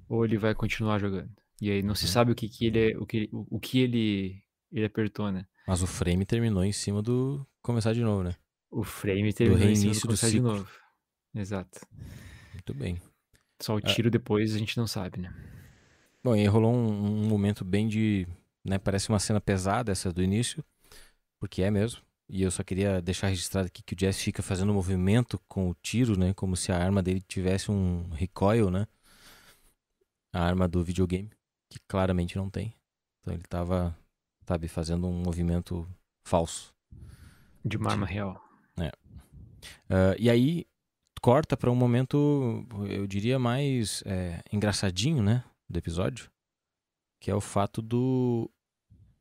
Ou 0.09 0.25
ele 0.25 0.37
vai 0.37 0.55
continuar 0.55 0.99
jogando? 0.99 1.31
E 1.61 1.71
aí 1.71 1.83
não 1.83 1.95
se 1.95 2.05
Uhum. 2.05 2.11
sabe 2.11 2.31
o 2.31 2.35
que, 2.35 2.49
que 2.49 2.65
ele 2.67 2.91
é- 2.93 2.97
o 2.97 3.05
que, 3.05 3.29
o, 3.31 3.57
o 3.57 3.59
que 3.59 3.79
ele, 3.79 4.41
ele 4.77 4.85
apertou, 4.85 5.31
né? 5.31 5.45
Mas 5.67 5.81
o 5.81 5.87
frame 5.87 6.25
terminou 6.25 6.63
em 6.63 6.71
cima 6.71 7.01
do 7.01 7.45
começar 7.61 7.93
de 7.93 8.01
novo, 8.01 8.23
né? 8.23 8.35
O 8.69 8.83
frame 8.83 9.33
terminou 9.33 9.67
em 9.67 9.75
cima 9.75 9.93
reinício 9.93 10.01
do 10.01 10.01
do 10.01 10.07
começar 10.07 10.27
de 10.27 10.33
ciclo. 10.33 10.47
novo. 10.53 10.69
Exato. 11.33 11.79
Muito 12.53 12.73
bem. 12.73 13.01
Só 13.61 13.75
o 13.75 13.79
É. 13.79 13.81
tiro 13.81 14.11
depois 14.11 14.53
a 14.53 14.57
gente 14.59 14.77
não 14.77 14.85
sabe, 14.85 15.19
né? 15.21 15.33
Bom, 16.23 16.35
e 16.35 16.45
rolou 16.45 16.73
um, 16.73 17.23
um 17.23 17.27
momento 17.27 17.63
bem 17.63 17.87
de, 17.87 18.27
né, 18.63 18.77
parece 18.77 19.09
uma 19.09 19.19
cena 19.19 19.39
pesada 19.39 19.91
essa 19.91 20.11
do 20.11 20.21
início, 20.23 20.63
porque 21.39 21.61
é 21.61 21.71
mesmo. 21.71 22.01
E 22.27 22.41
eu 22.41 22.49
só 22.49 22.63
queria 22.63 22.99
deixar 23.01 23.27
registrado 23.27 23.67
aqui 23.67 23.83
que 23.83 23.93
o 23.93 23.97
Jess 23.99 24.19
fica 24.19 24.41
fazendo 24.41 24.71
um 24.71 24.75
movimento 24.75 25.39
com 25.47 25.69
o 25.69 25.75
tiro, 25.75 26.17
né, 26.17 26.33
como 26.33 26.55
se 26.57 26.71
a 26.71 26.77
arma 26.77 27.01
dele 27.03 27.21
tivesse 27.21 27.69
um 27.71 28.09
recoil, 28.09 28.69
né? 28.71 28.87
A 30.33 30.41
arma 30.43 30.67
do 30.67 30.83
videogame, 30.83 31.29
que 31.69 31.79
claramente 31.87 32.35
não 32.35 32.49
tem. 32.49 32.75
Então 33.21 33.33
ele 33.33 33.43
tava, 33.43 33.95
sabe, 34.47 34.67
fazendo 34.67 35.07
um 35.07 35.23
movimento 35.23 35.87
falso. 36.23 36.73
De 37.63 37.77
uma 37.77 37.91
arma 37.91 38.05
real. 38.05 38.45
Ah, 39.89 40.15
e 40.17 40.29
aí 40.29 40.65
corta 41.21 41.57
para 41.57 41.71
um 41.71 41.75
momento, 41.75 42.65
eu 42.87 43.07
diria, 43.07 43.39
mais 43.39 44.03
é, 44.05 44.41
engraçadinho, 44.51 45.23
né? 45.23 45.43
Do 45.69 45.77
episódio. 45.77 46.29
Que 47.19 47.31
é 47.31 47.35
o 47.35 47.41
fato 47.41 47.81
do, 47.81 48.49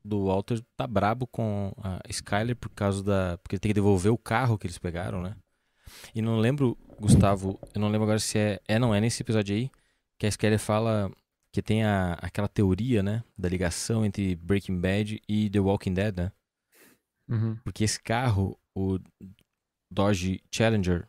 do 0.04 0.26
Walter 0.26 0.60
tá 0.76 0.86
brabo 0.86 1.26
com 1.26 1.72
a 1.82 2.00
Skyler 2.08 2.56
por 2.56 2.68
causa 2.70 3.02
da. 3.02 3.38
Porque 3.38 3.56
ele 3.56 3.60
tem 3.60 3.70
que 3.70 3.74
devolver 3.74 4.12
o 4.12 4.18
carro 4.18 4.58
que 4.58 4.66
eles 4.66 4.78
pegaram, 4.78 5.22
né? 5.22 5.34
E 6.14 6.20
não 6.20 6.38
lembro, 6.38 6.76
Gustavo, 7.00 7.58
eu 7.74 7.80
não 7.80 7.88
lembro 7.88 8.04
agora 8.04 8.18
se 8.18 8.38
é. 8.38 8.60
É, 8.68 8.78
não 8.78 8.94
é 8.94 9.00
nesse 9.00 9.22
episódio 9.22 9.54
aí. 9.56 9.70
Que 10.18 10.26
a 10.26 10.28
Skyler 10.28 10.58
fala 10.58 11.10
que 11.54 11.62
tem 11.62 11.84
a, 11.84 12.14
aquela 12.14 12.49
teoria, 12.49 13.00
né? 13.00 13.23
Da 13.38 13.49
ligação 13.49 14.04
entre 14.04 14.34
Breaking 14.34 14.80
Bad 14.80 15.23
e 15.28 15.49
The 15.49 15.61
Walking 15.61 15.94
Dead, 15.94 16.16
né? 16.16 16.32
Uhum. 17.28 17.54
Porque 17.62 17.84
esse 17.84 18.02
carro, 18.02 18.58
o 18.75 18.99
Dodge 19.88 20.42
Challenger, 20.52 21.08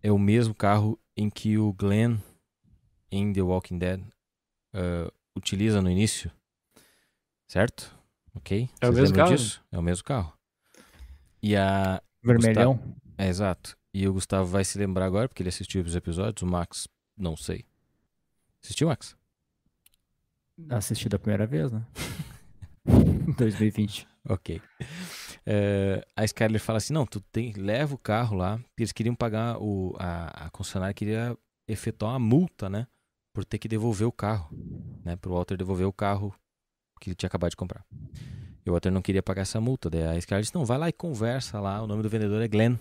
é 0.00 0.12
o 0.12 0.18
mesmo 0.20 0.54
carro 0.54 0.96
em 1.16 1.28
que 1.28 1.58
o 1.58 1.72
Glenn, 1.72 2.18
em 3.10 3.32
The 3.32 3.42
Walking 3.42 3.76
Dead, 3.76 4.00
ah, 4.72 5.12
utiliza 5.36 5.82
no 5.82 5.90
início. 5.90 6.30
Certo? 7.48 7.92
Ok? 8.36 8.70
É 8.80 8.88
o 8.88 8.92
Vocês 8.92 9.10
mesmo 9.10 9.16
lembram 9.16 9.24
carro? 9.24 9.36
disso? 9.36 9.64
É 9.72 9.78
o 9.80 9.82
mesmo 9.82 10.04
carro. 10.04 10.32
E 11.42 11.56
a. 11.56 12.00
Vermelhão. 12.22 12.78
É, 13.18 13.26
exato. 13.26 13.76
E 13.92 14.06
o 14.06 14.12
Gustavo 14.12 14.46
vai 14.46 14.64
se 14.64 14.78
lembrar 14.78 15.06
agora, 15.06 15.28
porque 15.28 15.42
ele 15.42 15.48
assistiu 15.48 15.82
os 15.82 15.96
episódios. 15.96 16.40
O 16.42 16.46
Max, 16.46 16.86
não 17.16 17.36
sei. 17.36 17.64
Assistiu, 18.62 18.86
Max? 18.86 19.20
Assisti 20.68 21.08
da 21.08 21.18
primeira 21.18 21.46
vez, 21.46 21.70
né? 21.72 21.84
2020. 23.36 24.06
Ok. 24.28 24.60
É, 25.44 26.04
a 26.16 26.24
Skyler 26.24 26.60
fala 26.60 26.78
assim: 26.78 26.92
não, 26.92 27.04
tu 27.06 27.20
tem, 27.20 27.52
leva 27.52 27.94
o 27.94 27.98
carro 27.98 28.36
lá, 28.36 28.58
porque 28.58 28.82
eles 28.82 28.92
queriam 28.92 29.14
pagar 29.14 29.58
o. 29.60 29.94
A, 29.98 30.46
a 30.46 30.50
concessionária 30.50 30.94
queria 30.94 31.36
efetuar 31.66 32.12
uma 32.12 32.18
multa, 32.18 32.68
né? 32.70 32.86
Por 33.34 33.44
ter 33.44 33.58
que 33.58 33.68
devolver 33.68 34.06
o 34.06 34.12
carro. 34.12 34.48
Né? 35.04 35.16
Pro 35.16 35.32
Walter 35.32 35.56
devolver 35.56 35.86
o 35.86 35.92
carro 35.92 36.34
que 37.00 37.10
ele 37.10 37.16
tinha 37.16 37.26
acabado 37.28 37.50
de 37.50 37.56
comprar. 37.56 37.84
E 38.64 38.70
o 38.70 38.72
Walter 38.72 38.90
não 38.90 39.02
queria 39.02 39.22
pagar 39.22 39.42
essa 39.42 39.60
multa. 39.60 39.90
Daí 39.90 40.02
a 40.04 40.16
Skyler 40.18 40.42
disse: 40.42 40.54
não, 40.54 40.64
vai 40.64 40.78
lá 40.78 40.88
e 40.88 40.92
conversa 40.92 41.60
lá. 41.60 41.82
O 41.82 41.86
nome 41.86 42.02
do 42.02 42.08
vendedor 42.08 42.40
é 42.40 42.48
Glenn. 42.48 42.76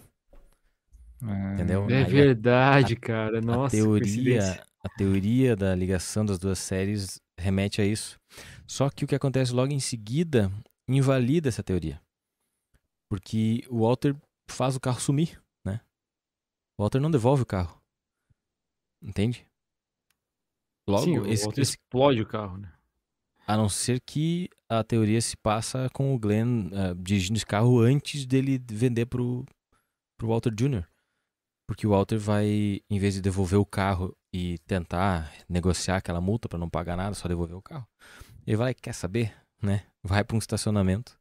Entendeu? 1.53 1.89
É 1.89 1.95
Aí 1.97 2.01
a- 2.03 2.05
verdade, 2.05 2.95
cara. 2.95 3.41
Nossa, 3.41 3.75
a 3.75 3.79
teoria. 3.79 4.63
A 4.83 4.89
teoria 4.89 5.55
da 5.55 5.75
ligação 5.75 6.25
das 6.25 6.39
duas 6.39 6.59
séries 6.59 7.19
remete 7.37 7.81
a 7.81 7.85
isso. 7.85 8.19
Só 8.67 8.89
que 8.89 9.05
o 9.05 9.07
que 9.07 9.15
acontece 9.15 9.51
logo 9.53 9.71
em 9.71 9.79
seguida 9.79 10.51
invalida 10.87 11.49
essa 11.49 11.63
teoria. 11.63 12.01
Porque 13.09 13.63
o 13.69 13.81
Walter 13.81 14.15
faz 14.49 14.75
o 14.75 14.79
carro 14.79 14.99
sumir, 14.99 15.41
né? 15.65 15.81
O 16.77 16.83
Walter 16.83 16.99
não 16.99 17.11
devolve 17.11 17.43
o 17.43 17.45
carro. 17.45 17.81
Entende? 19.01 19.45
Logo, 20.87 21.03
Sim, 21.03 21.29
esse- 21.31 21.43
Walter 21.45 21.61
esse- 21.61 21.71
explode 21.71 22.21
o 22.21 22.25
carro, 22.27 22.57
né? 22.57 22.71
a 23.47 23.57
não 23.57 23.67
ser 23.67 23.99
que 24.01 24.49
a 24.69 24.81
teoria 24.83 25.19
se 25.19 25.35
passa 25.35 25.89
com 25.93 26.15
o 26.15 26.19
Glenn 26.19 26.69
ah, 26.73 26.93
dirigindo 26.97 27.35
esse 27.37 27.45
carro 27.45 27.79
antes 27.81 28.25
dele 28.25 28.57
vender 28.71 29.07
pro, 29.07 29.45
pro 30.17 30.29
Walter 30.29 30.51
Jr. 30.53 30.85
Porque 31.71 31.87
o 31.87 31.91
Walter 31.91 32.17
vai, 32.17 32.81
em 32.89 32.99
vez 32.99 33.13
de 33.13 33.21
devolver 33.21 33.57
o 33.57 33.65
carro 33.65 34.13
e 34.33 34.59
tentar 34.67 35.31
negociar 35.47 35.95
aquela 35.95 36.19
multa 36.19 36.49
para 36.49 36.59
não 36.59 36.69
pagar 36.69 36.97
nada, 36.97 37.15
só 37.15 37.29
devolver 37.29 37.55
o 37.55 37.61
carro, 37.61 37.87
ele 38.45 38.57
vai, 38.57 38.73
quer 38.73 38.91
saber, 38.91 39.33
né? 39.63 39.85
Vai 40.03 40.21
para 40.21 40.35
um 40.35 40.37
estacionamento 40.37 41.17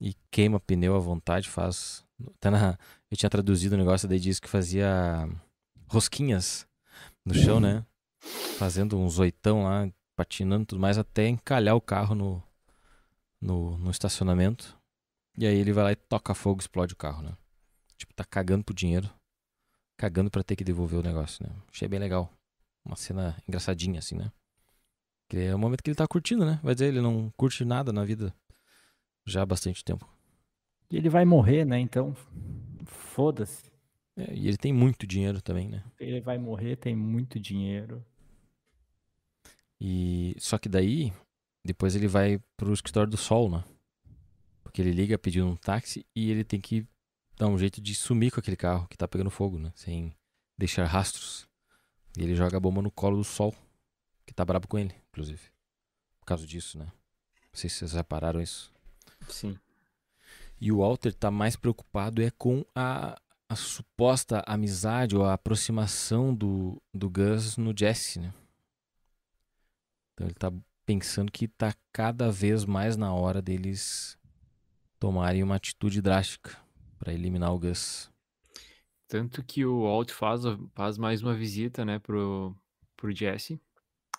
e 0.00 0.14
queima 0.30 0.60
pneu 0.60 0.94
à 0.94 1.00
vontade, 1.00 1.48
faz. 1.48 2.04
Até 2.36 2.50
na, 2.50 2.78
eu 3.10 3.16
tinha 3.16 3.28
traduzido 3.28 3.74
o 3.74 3.76
negócio, 3.76 4.08
daí 4.08 4.20
disse 4.20 4.40
que 4.40 4.48
fazia 4.48 5.28
rosquinhas 5.88 6.68
no 7.26 7.34
chão, 7.34 7.58
né? 7.58 7.84
Fazendo 8.56 8.96
uns 8.96 9.18
oitão 9.18 9.64
lá, 9.64 9.90
patinando 10.14 10.66
tudo 10.66 10.80
mais, 10.80 10.98
até 10.98 11.26
encalhar 11.26 11.74
o 11.74 11.80
carro 11.80 12.14
no, 12.14 12.40
no, 13.40 13.76
no 13.76 13.90
estacionamento. 13.90 14.78
E 15.36 15.44
aí 15.44 15.56
ele 15.56 15.72
vai 15.72 15.82
lá 15.82 15.90
e 15.90 15.96
toca 15.96 16.32
fogo 16.32 16.60
explode 16.60 16.94
o 16.94 16.96
carro, 16.96 17.24
né? 17.24 17.36
Tipo, 17.98 18.14
tá 18.14 18.24
cagando 18.24 18.62
pro 18.62 18.72
dinheiro. 18.72 19.10
Cagando 19.96 20.30
pra 20.30 20.42
ter 20.42 20.56
que 20.56 20.64
devolver 20.64 20.98
o 20.98 21.02
negócio, 21.02 21.46
né? 21.46 21.54
Achei 21.72 21.88
bem 21.88 22.00
legal. 22.00 22.32
Uma 22.84 22.96
cena 22.96 23.36
engraçadinha, 23.48 23.98
assim, 23.98 24.16
né? 24.16 24.30
Que 25.28 25.38
é 25.38 25.54
o 25.54 25.58
momento 25.58 25.82
que 25.82 25.90
ele 25.90 25.96
tá 25.96 26.06
curtindo, 26.06 26.44
né? 26.44 26.60
Vai 26.62 26.74
dizer, 26.74 26.86
ele 26.88 27.00
não 27.00 27.30
curte 27.36 27.64
nada 27.64 27.92
na 27.92 28.04
vida 28.04 28.34
já 29.26 29.42
há 29.42 29.46
bastante 29.46 29.84
tempo. 29.84 30.08
E 30.90 30.96
ele 30.96 31.08
vai 31.08 31.24
morrer, 31.24 31.64
né? 31.64 31.78
Então, 31.78 32.14
foda-se. 32.84 33.72
É, 34.16 34.32
e 34.34 34.46
ele 34.46 34.56
tem 34.56 34.72
muito 34.72 35.06
dinheiro 35.06 35.40
também, 35.40 35.68
né? 35.68 35.82
Ele 35.98 36.20
vai 36.20 36.38
morrer, 36.38 36.76
tem 36.76 36.94
muito 36.94 37.40
dinheiro. 37.40 38.04
E 39.80 40.36
só 40.38 40.56
que 40.56 40.68
daí, 40.68 41.12
depois 41.64 41.96
ele 41.96 42.06
vai 42.06 42.38
pro 42.56 42.72
escritório 42.72 43.10
do 43.10 43.16
Sol, 43.16 43.50
né? 43.50 43.64
Porque 44.62 44.80
ele 44.80 44.92
liga 44.92 45.18
pedindo 45.18 45.46
um 45.46 45.56
táxi 45.56 46.06
e 46.14 46.30
ele 46.30 46.44
tem 46.44 46.60
que 46.60 46.86
dar 47.36 47.48
um 47.48 47.58
jeito 47.58 47.80
de 47.80 47.94
sumir 47.94 48.32
com 48.32 48.40
aquele 48.40 48.56
carro 48.56 48.86
que 48.88 48.96
tá 48.96 49.08
pegando 49.08 49.30
fogo, 49.30 49.58
né? 49.58 49.72
Sem 49.74 50.14
deixar 50.56 50.84
rastros. 50.86 51.48
E 52.16 52.22
ele 52.22 52.34
joga 52.34 52.56
a 52.56 52.60
bomba 52.60 52.80
no 52.80 52.90
colo 52.90 53.16
do 53.16 53.24
Sol, 53.24 53.54
que 54.24 54.32
tá 54.32 54.44
brabo 54.44 54.68
com 54.68 54.78
ele, 54.78 54.94
inclusive. 55.08 55.42
Por 56.20 56.26
causa 56.26 56.46
disso, 56.46 56.78
né? 56.78 56.86
Não 56.86 57.54
sei 57.54 57.68
se 57.68 57.78
vocês 57.78 57.92
repararam 57.92 58.40
isso. 58.40 58.72
Sim. 59.28 59.58
E 60.60 60.70
o 60.70 60.78
Walter 60.78 61.12
tá 61.12 61.30
mais 61.30 61.56
preocupado 61.56 62.22
é 62.22 62.30
com 62.30 62.64
a, 62.74 63.20
a 63.48 63.56
suposta 63.56 64.42
amizade 64.46 65.16
ou 65.16 65.24
a 65.24 65.34
aproximação 65.34 66.34
do, 66.34 66.80
do 66.92 67.10
Gus 67.10 67.56
no 67.56 67.74
Jesse, 67.76 68.20
né? 68.20 68.32
Então 70.12 70.28
ele 70.28 70.34
tá 70.34 70.52
pensando 70.86 71.32
que 71.32 71.48
tá 71.48 71.74
cada 71.92 72.30
vez 72.30 72.64
mais 72.64 72.96
na 72.96 73.12
hora 73.12 73.42
deles 73.42 74.16
tomarem 75.00 75.42
uma 75.42 75.56
atitude 75.56 76.00
drástica 76.00 76.63
para 77.04 77.12
eliminar 77.12 77.52
o 77.52 77.58
Gus. 77.58 78.10
Tanto 79.06 79.44
que 79.44 79.64
o 79.64 79.82
Walt 79.82 80.10
faz, 80.10 80.42
faz 80.74 80.96
mais 80.96 81.22
uma 81.22 81.34
visita, 81.34 81.84
né, 81.84 81.98
pro, 81.98 82.56
pro 82.96 83.14
Jesse. 83.14 83.60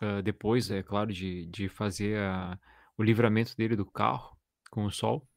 ah, 0.01 0.21
depois, 0.21 0.69
é 0.69 0.83
claro, 0.83 1.11
de, 1.11 1.45
de 1.47 1.67
fazer 1.67 2.19
a- 2.19 2.59
o 2.97 3.03
livramento 3.03 3.55
dele 3.57 3.75
do 3.75 3.85
carro 3.85 4.37
com 4.69 4.85
o 4.85 4.91
sol. 4.91 5.27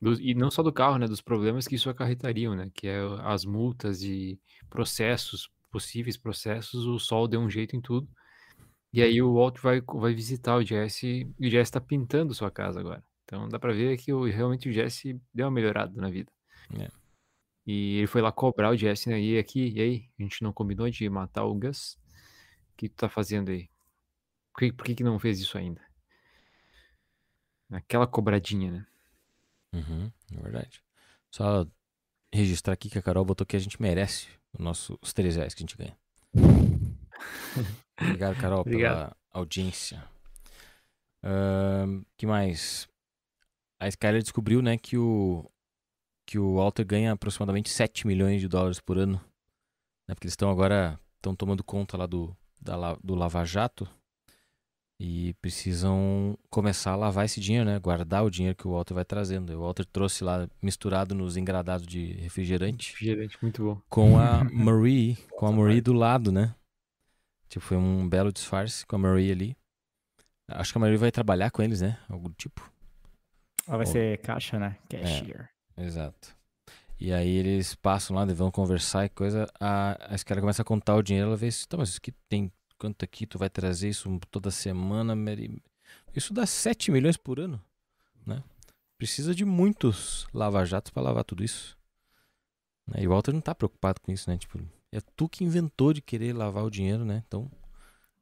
Dos- 0.00 0.18
e 0.20 0.34
não 0.34 0.50
só 0.50 0.62
do 0.62 0.72
carro, 0.72 0.98
né, 0.98 1.06
dos 1.06 1.20
problemas 1.22 1.66
que 1.66 1.76
isso 1.76 1.88
acarretariam, 1.88 2.54
né, 2.54 2.70
que 2.74 2.86
é 2.88 2.98
as 3.22 3.44
multas 3.44 4.02
e 4.02 4.38
processos, 4.68 5.48
possíveis 5.70 6.16
processos, 6.16 6.86
o 6.86 6.98
sol 6.98 7.26
deu 7.26 7.40
um 7.40 7.48
jeito 7.48 7.74
em 7.76 7.80
tudo. 7.80 8.08
E 8.92 9.02
aí 9.02 9.20
o 9.22 9.34
Walt 9.34 9.58
vai, 9.60 9.80
vai 9.80 10.12
visitar 10.14 10.56
o 10.56 10.62
Jesse 10.62 11.26
e 11.40 11.46
o 11.48 11.50
Jesse 11.50 11.72
tá 11.72 11.80
pintando 11.80 12.34
sua 12.34 12.50
casa 12.50 12.78
agora. 12.80 13.02
Então 13.24 13.48
dá 13.48 13.58
pra 13.58 13.72
ver 13.72 13.96
que 13.96 14.12
o- 14.12 14.24
realmente 14.24 14.68
o 14.68 14.72
Jesse 14.72 15.20
deu 15.32 15.46
uma 15.46 15.52
melhorada 15.52 16.00
na 16.00 16.10
vida. 16.10 16.30
É. 16.78 16.88
E 17.66 17.98
ele 17.98 18.06
foi 18.06 18.20
lá 18.20 18.30
cobrar 18.30 18.70
o 18.70 18.76
Jesse, 18.76 19.08
né? 19.08 19.20
E 19.20 19.38
aqui, 19.38 19.72
e 19.74 19.80
aí? 19.80 20.10
A 20.18 20.22
gente 20.22 20.42
não 20.42 20.52
combinou 20.52 20.88
de 20.90 21.08
matar 21.08 21.44
o 21.44 21.54
Gus? 21.54 21.94
O 22.72 22.76
que 22.76 22.88
tu 22.88 22.96
tá 22.96 23.08
fazendo 23.08 23.50
aí? 23.50 23.70
Por 24.52 24.60
que, 24.60 24.72
por 24.72 24.84
que, 24.84 24.94
que 24.94 25.04
não 25.04 25.18
fez 25.18 25.40
isso 25.40 25.56
ainda? 25.56 25.80
Aquela 27.70 28.06
cobradinha, 28.06 28.70
né? 28.70 28.86
Uhum, 29.72 30.12
é 30.32 30.40
verdade. 30.40 30.82
Só 31.30 31.66
registrar 32.32 32.74
aqui 32.74 32.90
que 32.90 32.98
a 32.98 33.02
Carol 33.02 33.24
botou 33.24 33.46
que 33.46 33.56
a 33.56 33.60
gente 33.60 33.80
merece 33.80 34.28
o 34.56 34.62
nosso, 34.62 34.98
os 35.00 35.12
3 35.12 35.36
reais 35.36 35.54
que 35.54 35.62
a 35.62 35.64
gente 35.66 35.76
ganha. 35.76 35.96
Obrigado, 38.00 38.36
Carol, 38.36 38.60
Obrigado. 38.60 38.94
pela 38.94 39.16
audiência. 39.30 40.04
Ahn, 41.22 42.02
que 42.16 42.26
mais? 42.26 42.88
A 43.80 43.88
Skyler 43.88 44.22
descobriu, 44.22 44.60
né, 44.60 44.76
que 44.76 44.96
o 44.96 45.50
que 46.26 46.38
o 46.38 46.56
Walter 46.56 46.84
ganha 46.84 47.12
aproximadamente 47.12 47.70
7 47.70 48.06
milhões 48.06 48.40
de 48.40 48.48
dólares 48.48 48.80
por 48.80 48.98
ano. 48.98 49.20
Né, 50.08 50.14
porque 50.14 50.26
eles 50.26 50.32
estão 50.32 50.50
agora 50.50 50.98
estão 51.16 51.34
tomando 51.34 51.64
conta 51.64 51.96
lá 51.96 52.06
do, 52.06 52.36
da, 52.60 52.94
do 53.02 53.14
Lava 53.14 53.44
Jato 53.44 53.88
e 55.00 55.34
precisam 55.40 56.38
começar 56.50 56.92
a 56.92 56.96
lavar 56.96 57.24
esse 57.24 57.40
dinheiro, 57.40 57.66
né? 57.66 57.78
Guardar 57.78 58.24
o 58.24 58.30
dinheiro 58.30 58.56
que 58.56 58.68
o 58.68 58.72
Walter 58.72 58.94
vai 58.94 59.04
trazendo. 59.04 59.52
O 59.52 59.60
Walter 59.60 59.84
trouxe 59.86 60.22
lá 60.22 60.48
misturado 60.62 61.14
nos 61.14 61.36
engradados 61.36 61.86
de 61.86 62.12
refrigerante 62.14 62.92
Refrigerante, 62.92 63.38
muito 63.42 63.64
bom. 63.64 63.82
com 63.88 64.18
a 64.18 64.44
Marie, 64.52 65.16
com 65.36 65.46
a 65.46 65.52
Marie 65.52 65.80
do 65.80 65.92
lado, 65.92 66.30
né? 66.30 66.54
Tipo, 67.48 67.64
foi 67.64 67.76
um 67.76 68.08
belo 68.08 68.32
disfarce 68.32 68.86
com 68.86 68.96
a 68.96 68.98
Marie 68.98 69.32
ali. 69.32 69.56
Acho 70.48 70.72
que 70.72 70.78
a 70.78 70.80
Marie 70.80 70.96
vai 70.96 71.10
trabalhar 71.10 71.50
com 71.50 71.62
eles, 71.62 71.80
né? 71.80 71.98
Algum 72.08 72.30
tipo. 72.32 72.70
Ela 73.66 73.78
vai 73.78 73.86
Bom. 73.86 73.92
ser 73.92 74.18
caixa, 74.18 74.58
né? 74.58 74.76
Cashier. 74.88 75.50
Exato. 75.76 76.36
E 76.98 77.12
aí 77.12 77.28
eles 77.28 77.74
passam 77.74 78.16
lá, 78.16 78.24
vão 78.24 78.50
conversar 78.50 79.04
e 79.04 79.08
coisa. 79.08 79.46
A, 79.60 80.12
a 80.12 80.14
Skyler 80.14 80.40
começa 80.42 80.62
a 80.62 80.64
contar 80.64 80.94
o 80.94 81.02
dinheiro, 81.02 81.28
ela 81.28 81.36
vê 81.36 81.50
se, 81.50 81.66
tá, 81.68 81.76
mas 81.76 81.90
isso 81.90 81.98
aqui 81.98 82.12
tem 82.28 82.52
quanto 82.78 83.04
aqui, 83.04 83.26
tu 83.26 83.38
vai 83.38 83.50
trazer 83.50 83.88
isso 83.88 84.18
toda 84.30 84.50
semana? 84.50 85.14
Isso 86.14 86.32
dá 86.32 86.46
7 86.46 86.90
milhões 86.90 87.16
por 87.16 87.40
ano, 87.40 87.60
né? 88.26 88.42
Precisa 88.96 89.34
de 89.34 89.44
muitos 89.44 90.26
lava-jatos 90.32 90.90
pra 90.90 91.02
lavar 91.02 91.24
tudo 91.24 91.42
isso. 91.42 91.76
Né? 92.86 93.02
E 93.02 93.06
o 93.06 93.10
Walter 93.10 93.32
não 93.32 93.40
tá 93.40 93.54
preocupado 93.54 94.00
com 94.00 94.12
isso, 94.12 94.30
né? 94.30 94.36
Tipo, 94.38 94.58
é 94.92 95.00
tu 95.16 95.28
que 95.28 95.44
inventou 95.44 95.92
de 95.92 96.00
querer 96.00 96.32
lavar 96.32 96.64
o 96.64 96.70
dinheiro, 96.70 97.04
né? 97.04 97.22
Então, 97.26 97.50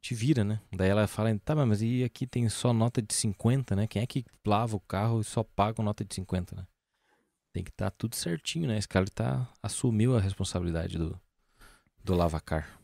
te 0.01 0.15
vira, 0.15 0.43
né? 0.43 0.61
Daí 0.73 0.89
ela 0.89 1.07
fala, 1.07 1.37
tá, 1.39 1.55
mas 1.55 1.83
e 1.83 2.03
aqui 2.03 2.27
tem 2.27 2.49
só 2.49 2.73
nota 2.73 3.03
de 3.03 3.15
50, 3.15 3.77
né? 3.77 3.87
Quem 3.87 4.03
é 4.03 4.07
que 4.07 4.25
lava 4.45 4.77
o 4.77 4.81
carro 4.81 5.21
e 5.21 5.25
só 5.25 5.45
paga 5.45 5.83
nota 5.83 6.05
de 6.05 6.15
50, 6.15 6.57
né? 6.57 6.67
Tem 7.53 7.63
que 7.63 7.71
estar 7.71 7.91
tudo 7.91 8.15
certinho, 8.17 8.67
né? 8.67 8.79
Esse 8.79 8.89
cara 8.89 9.05
tá, 9.07 9.49
assumiu 9.63 10.17
a 10.17 10.21
responsabilidade 10.21 10.97
do, 10.97 11.21
do 12.03 12.15
lavacar. 12.15 12.79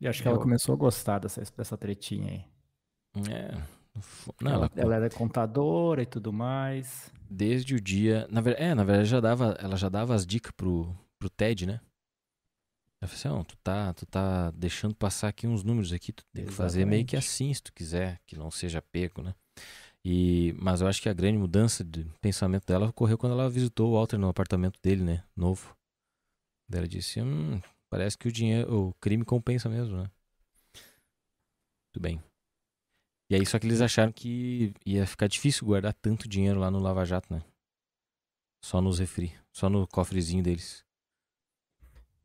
E 0.00 0.06
acho 0.08 0.22
que 0.22 0.28
ela 0.28 0.36
Eu- 0.36 0.40
começou 0.40 0.74
a 0.74 0.78
gostar 0.78 1.18
dessa, 1.18 1.42
dessa 1.56 1.76
tretinha 1.76 2.30
aí. 2.32 2.44
É. 3.32 3.62
Não, 4.40 4.50
ela, 4.52 4.70
ela, 4.74 4.94
era 4.96 5.10
contadora 5.10 6.02
e 6.02 6.06
tudo 6.06 6.32
mais. 6.32 7.12
desde 7.30 7.74
o 7.74 7.80
dia. 7.80 8.26
Na 8.30 8.40
verdade, 8.40 8.64
é, 8.70 8.74
na 8.74 8.84
verdade 8.84 9.08
já 9.08 9.20
dava, 9.20 9.56
ela 9.60 9.76
já 9.76 9.88
dava 9.88 10.14
as 10.14 10.26
dicas 10.26 10.52
pro, 10.52 10.94
pro 11.18 11.30
Ted, 11.30 11.66
né? 11.66 11.80
Ela 13.00 13.08
falou 13.08 13.14
assim, 13.36 13.40
"Ó, 13.40 13.44
tu 13.44 13.56
tá, 13.58 13.92
tu 13.94 14.06
tá 14.06 14.50
deixando 14.52 14.94
passar 14.94 15.28
aqui 15.28 15.46
uns 15.46 15.62
números 15.62 15.92
aqui, 15.92 16.12
tu 16.12 16.24
tem 16.32 16.44
que 16.46 16.52
fazer 16.52 16.84
meio 16.86 17.04
que 17.04 17.16
Exatamente. 17.16 17.16
assim 17.16 17.54
se 17.54 17.62
tu 17.62 17.72
quiser, 17.72 18.20
que 18.26 18.36
não 18.36 18.50
seja 18.50 18.80
pego, 18.82 19.22
né? 19.22 19.34
E, 20.04 20.54
mas 20.60 20.82
eu 20.82 20.86
acho 20.86 21.00
que 21.00 21.08
a 21.08 21.14
grande 21.14 21.38
mudança 21.38 21.82
de 21.82 22.04
pensamento 22.20 22.66
dela 22.66 22.88
ocorreu 22.88 23.16
quando 23.16 23.32
ela 23.32 23.48
visitou 23.48 23.90
o 23.90 23.94
Walter 23.94 24.18
no 24.18 24.28
apartamento 24.28 24.78
dele, 24.82 25.02
né? 25.02 25.24
Novo. 25.34 25.74
Daí 26.68 26.80
ela 26.80 26.88
disse: 26.88 27.22
hum, 27.22 27.60
parece 27.88 28.18
que 28.18 28.28
o 28.28 28.32
dinheiro, 28.32 28.88
o 28.88 28.94
crime 28.94 29.24
compensa 29.24 29.68
mesmo, 29.68 29.96
né? 29.96 30.10
Tudo 31.92 32.02
bem. 32.02 32.22
E 33.30 33.34
aí, 33.34 33.46
só 33.46 33.58
que 33.58 33.66
eles 33.66 33.80
acharam 33.80 34.12
que 34.12 34.74
ia 34.84 35.06
ficar 35.06 35.26
difícil 35.26 35.66
guardar 35.66 35.94
tanto 35.94 36.28
dinheiro 36.28 36.60
lá 36.60 36.70
no 36.70 36.78
Lava 36.78 37.04
Jato, 37.04 37.32
né? 37.32 37.42
Só 38.62 38.80
nos 38.80 38.98
refri, 38.98 39.32
só 39.52 39.70
no 39.70 39.86
cofrezinho 39.88 40.42
deles. 40.42 40.84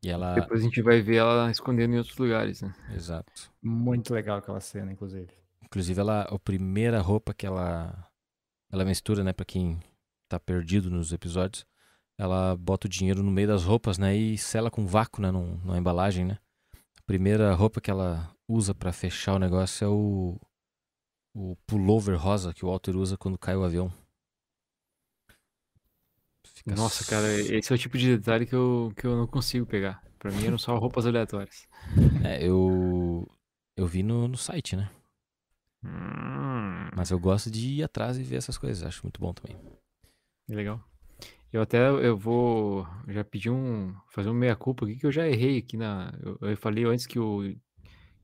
E 0.04 0.10
ela. 0.10 0.36
Depois 0.36 0.62
a 0.62 0.64
gente 0.64 0.82
vai 0.82 1.02
ver 1.02 1.18
ela 1.18 1.50
escondendo 1.50 1.94
em 1.94 1.98
outros 1.98 2.18
lugares, 2.18 2.62
né? 2.62 2.74
Exato. 2.94 3.52
Muito 3.62 4.14
legal 4.14 4.40
aquela 4.40 4.60
cena, 4.60 4.92
inclusive. 4.92 5.40
Inclusive, 5.64 6.00
ela, 6.00 6.22
a 6.22 6.40
primeira 6.40 7.00
roupa 7.02 7.34
que 7.34 7.46
ela, 7.46 8.10
ela 8.72 8.86
mistura, 8.86 9.24
né, 9.24 9.34
pra 9.34 9.46
quem 9.46 9.80
tá 10.28 10.40
perdido 10.40 10.90
nos 10.90 11.12
episódios, 11.12 11.66
ela 12.18 12.56
bota 12.56 12.88
o 12.88 12.90
dinheiro 12.90 13.24
no 13.24 13.32
meio 13.32 13.48
das 13.48 13.64
roupas, 13.64 13.98
né, 13.98 14.16
e 14.16 14.38
sela 14.38 14.70
com 14.72 14.86
vácuo, 14.86 15.22
né, 15.22 15.32
num, 15.32 15.58
numa 15.58 15.78
embalagem, 15.78 16.26
né. 16.26 16.38
A 16.98 17.04
primeira 17.06 17.54
roupa 17.54 17.82
que 17.82 17.90
ela 17.90 18.32
usa 18.48 18.74
pra 18.74 18.92
fechar 18.92 19.36
o 19.36 19.40
negócio 19.40 19.86
é 19.86 19.88
o, 19.88 20.40
o 21.34 21.56
pullover 21.68 22.20
rosa 22.20 22.54
que 22.54 22.66
o 22.66 22.70
Walter 22.70 22.96
usa 22.96 23.18
quando 23.18 23.38
cai 23.38 23.56
o 23.56 23.64
avião. 23.64 23.92
Fica 26.46 26.76
Nossa, 26.76 27.06
cara, 27.06 27.28
esse 27.40 27.72
é 27.72 27.76
o 27.76 27.80
tipo 27.80 27.98
de 27.98 28.18
detalhe 28.18 28.46
que 28.46 28.56
eu, 28.56 28.92
que 28.96 29.06
eu 29.06 29.16
não 29.16 29.28
consigo 29.28 29.66
pegar. 29.66 30.04
Pra 30.20 30.32
mim 30.32 30.46
eram 30.46 30.58
só 30.58 30.78
roupas 30.78 31.06
aleatórias. 31.06 31.68
É, 32.24 32.46
eu, 32.46 33.26
eu 33.78 33.88
vi 33.88 34.04
no, 34.04 34.28
no 34.28 34.36
site, 34.36 34.76
né. 34.76 34.90
Hum, 35.84 36.90
Mas 36.96 37.10
eu 37.12 37.20
gosto 37.20 37.50
de 37.50 37.68
ir 37.76 37.84
atrás 37.84 38.18
e 38.18 38.24
ver 38.24 38.38
essas 38.38 38.58
coisas, 38.58 38.84
acho 38.84 39.04
muito 39.04 39.20
bom 39.20 39.34
também. 39.34 39.58
legal. 40.48 40.84
Eu 41.52 41.62
até 41.62 41.90
eu 41.90 42.18
vou 42.18 42.88
já 43.08 43.24
pedir 43.24 43.50
um 43.50 43.96
fazer 44.10 44.30
um 44.30 44.34
meia 44.34 44.56
culpa 44.56 44.86
aqui 44.86 44.96
que 44.98 45.06
eu 45.06 45.12
já 45.12 45.28
errei 45.28 45.60
aqui 45.60 45.78
na 45.78 46.14
eu, 46.24 46.38
eu 46.50 46.58
falei 46.58 46.86
antes 46.86 47.08
que 47.08 47.20
o 47.20 47.56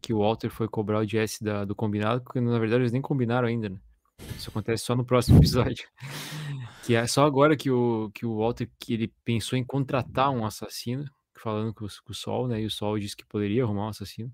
que 0.02 0.14
o 0.14 0.20
Walter 0.20 0.50
foi 0.52 0.68
cobrar 0.68 1.00
o 1.00 1.08
Jesse 1.08 1.44
da, 1.44 1.66
do 1.66 1.76
combinado, 1.76 2.22
porque 2.24 2.40
na 2.42 2.60
verdade 2.60 2.84
eles 2.84 2.92
nem 2.94 3.02
combinaram 3.02 3.48
ainda, 3.48 3.70
né? 3.70 3.80
Isso 4.38 4.50
acontece 4.50 4.86
só 4.86 4.96
no 4.96 5.06
próximo 5.06 5.38
episódio. 5.40 5.88
que 6.84 6.96
é 6.96 7.08
só 7.08 7.26
agora 7.26 7.58
que 7.58 7.72
o 7.72 8.12
que 8.14 8.26
o 8.26 8.38
Walter 8.38 8.70
que 8.80 8.94
ele 8.94 9.08
pensou 9.26 9.58
em 9.58 9.64
contratar 9.66 10.30
um 10.32 10.46
assassino, 10.46 11.06
falando 11.38 11.74
com, 11.74 11.88
com 11.88 12.12
o 12.12 12.16
Sol, 12.16 12.48
né? 12.48 12.62
E 12.62 12.66
o 12.66 12.72
Sol 12.72 13.00
disse 13.00 13.16
que 13.18 13.26
poderia 13.26 13.64
arrumar 13.64 13.86
um 13.88 13.90
assassino, 13.90 14.32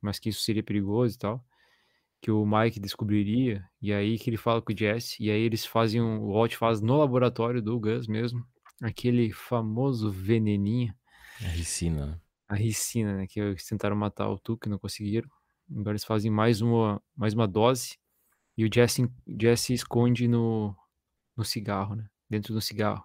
mas 0.00 0.18
que 0.18 0.30
isso 0.30 0.42
seria 0.42 0.62
perigoso 0.62 1.14
e 1.16 1.18
tal. 1.18 1.44
Que 2.20 2.30
o 2.30 2.44
Mike 2.44 2.78
descobriria, 2.78 3.64
e 3.80 3.92
aí 3.92 4.18
que 4.18 4.28
ele 4.28 4.36
fala 4.36 4.60
com 4.60 4.72
o 4.72 4.76
Jesse, 4.76 5.22
e 5.22 5.30
aí 5.30 5.40
eles 5.40 5.64
fazem 5.64 6.02
um, 6.02 6.20
o 6.20 6.32
Walt 6.34 6.54
faz 6.54 6.80
no 6.80 6.98
laboratório 6.98 7.62
do 7.62 7.78
Gus 7.80 8.06
mesmo, 8.06 8.46
aquele 8.82 9.32
famoso 9.32 10.10
veneninho, 10.10 10.94
A 11.42 11.48
ricina, 11.48 12.06
né? 12.06 12.20
a 12.48 12.54
ricina, 12.54 13.16
né? 13.16 13.26
Que 13.26 13.40
eles 13.40 13.64
tentaram 13.66 13.96
matar 13.96 14.28
o 14.28 14.38
Tuco 14.38 14.68
e 14.68 14.70
não 14.70 14.78
conseguiram. 14.78 15.30
Agora 15.70 15.92
eles 15.92 16.04
fazem 16.04 16.30
mais 16.30 16.60
uma, 16.60 17.00
mais 17.16 17.32
uma 17.32 17.46
dose, 17.48 17.96
e 18.56 18.64
o 18.64 18.70
Jesse, 18.72 19.10
Jesse 19.40 19.72
esconde 19.72 20.28
no, 20.28 20.76
no 21.36 21.44
cigarro, 21.44 21.94
né? 21.94 22.06
Dentro 22.28 22.52
do 22.52 22.60
cigarro. 22.60 23.04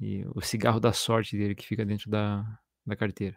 E 0.00 0.24
o 0.34 0.40
cigarro 0.40 0.78
da 0.78 0.92
sorte 0.92 1.36
dele 1.36 1.54
que 1.54 1.66
fica 1.66 1.84
dentro 1.84 2.08
da, 2.08 2.60
da 2.86 2.94
carteira. 2.94 3.36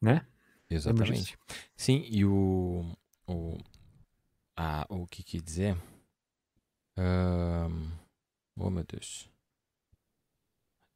Né? 0.00 0.26
Exatamente. 0.74 1.38
Sim, 1.76 2.04
e 2.08 2.24
o. 2.24 2.84
O, 3.26 3.56
a, 4.56 4.84
o 4.88 5.06
que 5.06 5.22
que 5.22 5.40
dizer? 5.40 5.76
Ahn, 6.96 7.90
oh, 8.56 8.70
meu 8.70 8.84
Deus. 8.84 9.30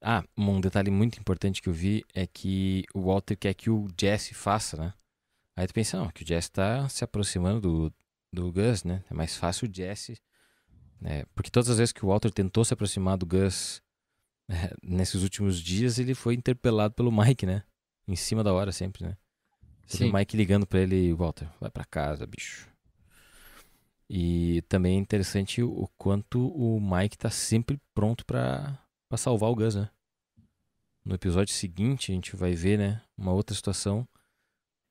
Ah, 0.03 0.23
um 0.37 0.61
detalhe 0.61 0.91
muito 0.91 1.19
importante 1.19 1.63
que 1.63 1.69
eu 1.69 1.73
vi 1.73 2.05
é 2.15 2.27
que 2.27 2.85
o 2.95 3.03
Walter 3.03 3.37
quer 3.37 3.55
que 3.55 3.71
o 3.71 3.89
Jesse 3.99 4.35
faça, 4.35 4.77
né? 4.77 4.95
Aí 5.57 5.67
tu 5.67 5.73
pensa, 5.73 5.97
não, 5.97 6.11
que 6.11 6.23
o 6.23 6.27
Jesse 6.27 6.51
tá 6.51 6.89
se 6.89 7.03
aproximando 7.03 7.61
do, 7.61 7.95
do 8.33 8.53
Gus, 8.53 8.85
né? 8.85 9.03
É 9.11 9.15
mais 9.15 9.37
fácil 9.37 9.69
o 9.69 9.75
Jesse. 9.75 10.21
Né? 11.01 11.25
Porque 11.35 11.51
todas 11.51 11.71
as 11.71 11.79
vezes 11.79 11.93
que 11.93 12.05
o 12.05 12.09
Walter 12.09 12.31
tentou 12.31 12.65
se 12.65 12.75
aproximar 12.75 13.17
do 13.17 13.27
Gus 13.27 13.83
nesses 14.83 15.23
últimos 15.23 15.61
dias, 15.61 15.99
ele 15.99 16.15
foi 16.15 16.35
interpelado 16.35 16.95
pelo 16.95 17.11
Mike, 17.11 17.47
né? 17.47 17.63
Em 18.07 18.17
cima 18.17 18.45
da 18.45 18.53
hora 18.53 18.71
sempre, 18.71 19.05
né? 19.05 19.17
Sim. 19.87 20.11
o 20.11 20.15
Mike 20.15 20.37
ligando 20.37 20.67
pra 20.67 20.81
ele, 20.81 21.13
Walter, 21.13 21.49
vai 21.61 21.71
pra 21.71 21.85
casa, 21.85 22.27
bicho. 22.27 22.69
E 24.09 24.63
também 24.69 24.97
é 24.97 25.01
interessante 25.01 25.63
o 25.63 25.89
quanto 25.99 26.49
o 26.49 26.81
Mike 26.81 27.19
tá 27.19 27.31
sempre 27.31 27.81
pronto 27.95 28.25
pra, 28.25 28.79
pra 29.09 29.19
salvar 29.19 29.51
o 29.51 29.55
Gus, 29.55 29.75
né? 29.75 29.91
No 31.05 31.15
episódio 31.15 31.55
seguinte, 31.55 32.11
a 32.11 32.15
gente 32.15 32.35
vai 32.37 32.55
ver, 32.55 32.79
né, 32.79 33.03
uma 33.17 33.33
outra 33.33 33.55
situação, 33.55 34.07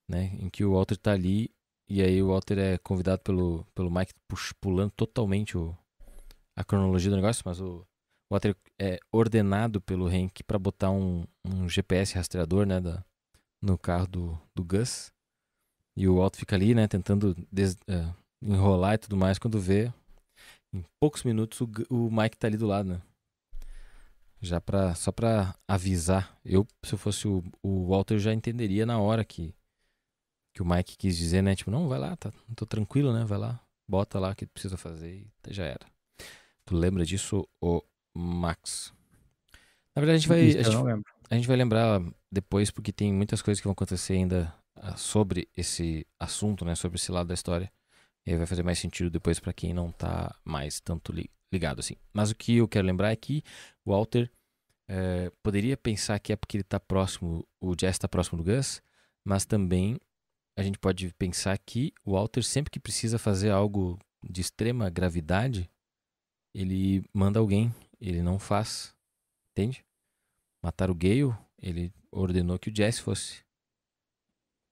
né, 0.10 0.32
em 0.40 0.50
que 0.50 0.64
o 0.64 0.74
Walter 0.74 0.98
tá 0.98 1.12
ali 1.12 1.50
e 1.90 2.02
aí 2.02 2.22
o 2.22 2.28
Walter 2.30 2.58
é 2.58 2.78
convidado 2.78 3.22
pelo, 3.22 3.66
pelo 3.76 3.92
Mike 3.92 4.14
pux- 4.28 4.54
pulando 4.60 4.92
totalmente 4.92 5.58
o, 5.58 5.78
a 6.56 6.64
cronologia 6.64 7.10
do 7.10 7.18
negócio, 7.18 7.44
mas 7.46 7.60
o 7.60 7.86
Walter 8.32 8.56
é 8.80 8.98
ordenado 9.12 9.82
pelo 9.82 10.08
Hank 10.08 10.42
pra 10.44 10.58
botar 10.58 10.90
um, 10.92 11.26
um 11.44 11.68
GPS 11.68 12.16
rastreador, 12.16 12.66
né, 12.66 12.80
da, 12.80 13.04
no 13.62 13.78
carro 13.78 14.08
do, 14.08 14.40
do 14.56 14.64
Gus. 14.64 15.12
E 15.98 16.08
o 16.08 16.18
Walter 16.18 16.40
fica 16.40 16.56
ali, 16.56 16.76
né, 16.76 16.88
tentando 16.88 17.36
des- 17.52 17.78
eh, 17.88 18.14
enrolar 18.42 18.96
e 18.96 18.98
tudo 19.00 19.18
mais, 19.18 19.40
quando 19.40 19.60
vê, 19.60 19.94
em 20.74 20.84
poucos 21.00 21.24
minutos, 21.24 21.62
o, 21.62 21.70
o 21.90 22.12
Mike 22.12 22.38
tá 22.38 22.48
ali 22.48 22.58
do 22.58 22.68
lado, 22.68 22.90
né. 22.90 23.02
Já 24.42 24.62
pra, 24.62 24.94
só 24.94 25.12
pra 25.12 25.56
avisar. 25.68 26.38
Eu, 26.44 26.68
se 26.84 26.94
eu 26.94 26.98
fosse 26.98 27.28
o, 27.28 27.44
o 27.64 27.88
Walter, 27.88 28.20
já 28.20 28.34
entenderia 28.34 28.86
na 28.86 29.00
hora 29.00 29.24
que, 29.26 29.54
que 30.54 30.62
o 30.62 30.66
Mike 30.66 30.98
quis 30.98 31.18
dizer, 31.18 31.42
né, 31.42 31.56
tipo, 31.56 31.72
não, 31.72 31.88
vai 31.88 32.00
lá, 32.00 32.16
tá, 32.18 32.32
tô 32.56 32.66
tranquilo, 32.66 33.14
né, 33.14 33.26
vai 33.26 33.38
lá, 33.38 33.60
bota 33.88 34.20
lá 34.20 34.32
o 34.32 34.36
que 34.36 34.46
tu 34.46 34.52
precisa 34.54 34.78
fazer 34.78 35.28
e 35.48 35.54
já 35.54 35.66
era. 35.66 35.86
Tu 36.66 36.76
lembra 36.76 37.06
disso, 37.06 37.48
o 37.62 37.82
Max? 38.16 38.94
Na 39.96 40.02
verdade, 40.02 40.16
a 40.16 40.20
gente 40.20 40.28
vai... 40.30 40.40
A 40.60 40.64
eu 40.64 40.64
gente 40.64 40.74
não 40.74 40.84
lembro. 40.84 41.15
A 41.30 41.36
gente 41.36 41.48
vai 41.48 41.58
lembrar 41.58 42.02
depois, 42.32 42.72
porque 42.72 42.92
tem 42.92 43.14
muitas 43.14 43.42
coisas 43.42 43.60
que 43.60 43.66
vão 43.68 43.74
acontecer 43.74 44.14
ainda 44.14 44.54
ah, 44.76 44.96
sobre 44.96 45.48
esse 45.56 46.06
assunto, 46.20 46.64
né? 46.66 46.76
Sobre 46.76 46.98
esse 46.98 47.12
lado 47.12 47.28
da 47.28 47.34
história. 47.34 47.72
E 48.26 48.32
aí 48.32 48.38
vai 48.38 48.46
fazer 48.46 48.64
mais 48.64 48.80
sentido 48.80 49.10
depois 49.10 49.40
pra 49.40 49.54
quem 49.54 49.74
não 49.74 49.92
tá 49.92 50.36
mais 50.44 50.80
tanto 50.80 51.12
li- 51.12 51.30
ligado 51.52 51.80
assim. 51.80 51.96
Mas 52.14 52.32
o 52.32 52.36
que 52.36 52.58
eu 52.58 52.68
quero 52.68 52.88
lembrar 52.88 53.12
é 53.12 53.16
que 53.16 53.44
o 53.84 53.92
Walter 53.92 54.30
eh, 54.88 55.32
poderia 55.44 55.78
pensar 55.78 56.20
que 56.20 56.34
é 56.34 56.36
porque 56.36 56.58
ele 56.58 56.64
tá 56.64 56.80
próximo, 56.80 57.48
o 57.60 57.76
Jess 57.80 57.98
tá 58.00 58.08
próximo 58.08 58.42
do 58.42 58.44
Gus, 58.44 58.82
mas 59.24 59.46
também 59.46 60.00
a 60.58 60.64
gente 60.64 60.80
pode 60.80 61.14
pensar 61.16 61.58
que 61.58 61.94
o 62.04 62.14
Walter, 62.14 62.44
sempre 62.44 62.72
que 62.72 62.80
precisa 62.80 63.20
fazer 63.20 63.52
algo 63.52 64.00
de 64.28 64.42
extrema 64.42 64.90
gravidade, 64.90 65.70
ele 66.54 67.04
manda 67.14 67.40
alguém, 67.40 67.74
ele 68.00 68.22
não 68.22 68.40
faz. 68.40 68.96
Entende? 69.52 69.86
Matar 70.66 70.90
o 70.90 70.96
Gale, 70.96 71.32
ele 71.62 71.94
ordenou 72.12 72.58
que 72.58 72.70
o 72.70 72.76
Jesse 72.76 73.02
fosse. 73.02 73.44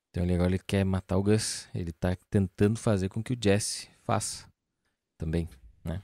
Então 0.09 0.23
ele 0.23 0.33
agora 0.33 0.49
ele 0.49 0.59
quer 0.59 0.83
matar 0.83 1.17
o 1.17 1.23
Gus. 1.23 1.67
Ele 1.73 1.91
tá 1.91 2.15
tentando 2.29 2.79
fazer 2.79 3.09
com 3.09 3.23
que 3.23 3.33
o 3.33 3.37
Jesse 3.41 3.89
faça 4.03 4.47
também, 5.17 5.47
né? 5.83 6.01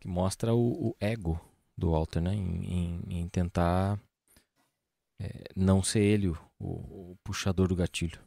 Que 0.00 0.06
mostra 0.08 0.54
o, 0.54 0.88
o 0.90 0.96
ego 1.00 1.40
do 1.76 1.90
Walter, 1.90 2.20
né? 2.20 2.34
Em, 2.34 2.64
em- 2.64 3.20
em 3.20 3.28
tentar 3.28 4.00
é, 5.20 5.44
não 5.56 5.82
ser 5.82 6.00
ele 6.02 6.28
o, 6.28 6.36
o- 6.60 7.16
puxador 7.24 7.68
do 7.68 7.76
gatilho. 7.76 8.20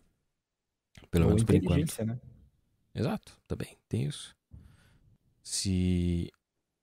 Pelo 1.10 1.26
Ou 1.26 1.30
menos 1.30 1.44
por 1.44 1.56
enquanto. 1.56 2.06
né? 2.06 2.20
Exato, 2.96 3.38
também, 3.48 3.78
tem 3.90 4.04
isso. 4.06 4.36
Se, 5.42 6.32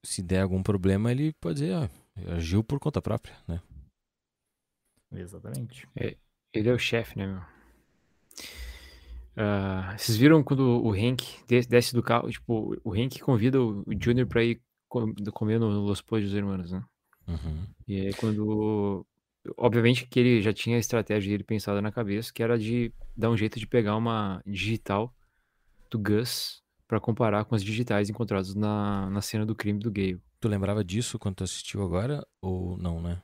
se 0.05 0.23
der 0.23 0.43
algum 0.43 0.63
problema, 0.63 1.11
ele 1.11 1.33
pode 1.35 1.61
dizer, 1.61 1.75
ó, 1.75 1.89
agiu 2.29 2.63
por 2.63 2.79
conta 2.79 3.01
própria, 3.01 3.37
né? 3.47 3.61
Exatamente. 5.13 5.89
Ele 6.53 6.69
é 6.69 6.73
o 6.73 6.79
chefe, 6.79 7.19
né, 7.19 7.27
meu? 7.27 7.43
Ah, 9.37 9.95
vocês 9.97 10.17
viram 10.19 10.43
quando 10.43 10.61
o 10.85 10.93
Hank 10.93 11.23
des- 11.47 11.67
desce 11.67 11.95
do 11.95 12.03
carro? 12.03 12.31
Tipo, 12.31 12.77
o 12.85 12.93
Hank 12.93 13.21
convida 13.21 13.61
o 13.61 13.85
Junior 14.01 14.27
pra 14.27 14.45
ir 14.45 14.61
com- 14.89 15.15
comer 15.33 15.59
no 15.59 15.69
Los 15.81 16.03
Pollos 16.03 16.35
Hermanos, 16.35 16.73
né? 16.73 16.85
Uhum. 17.27 17.67
E 17.87 18.01
aí 18.01 18.15
quando... 18.15 19.07
Obviamente 19.57 20.07
que 20.07 20.21
ele 20.21 20.43
já 20.43 20.53
tinha 20.53 20.77
a 20.77 20.81
estratégia 20.81 21.31
dele 21.31 21.45
pensada 21.45 21.81
na 21.81 21.91
cabeça, 21.91 22.33
que 22.33 22.43
era 22.43 22.59
de 22.59 22.93
dar 23.17 23.31
um 23.31 23.37
jeito 23.37 23.59
de 23.59 23.67
pegar 23.67 23.97
uma 23.97 24.43
digital 24.47 25.15
do 25.91 25.99
Gus 25.99 26.63
pra 26.87 27.01
comparar 27.01 27.45
com 27.47 27.55
as 27.55 27.65
digitais 27.65 28.11
encontradas 28.11 28.55
na, 28.55 29.09
na 29.09 29.23
cena 29.23 29.47
do 29.47 29.55
crime 29.55 29.79
do 29.79 29.91
Gale. 29.91 30.21
Tu 30.41 30.49
lembrava 30.49 30.83
disso 30.83 31.19
quando 31.19 31.37
tu 31.37 31.45
assistiu 31.45 31.83
agora 31.83 32.27
ou 32.41 32.77
não, 32.77 33.01
né? 33.01 33.23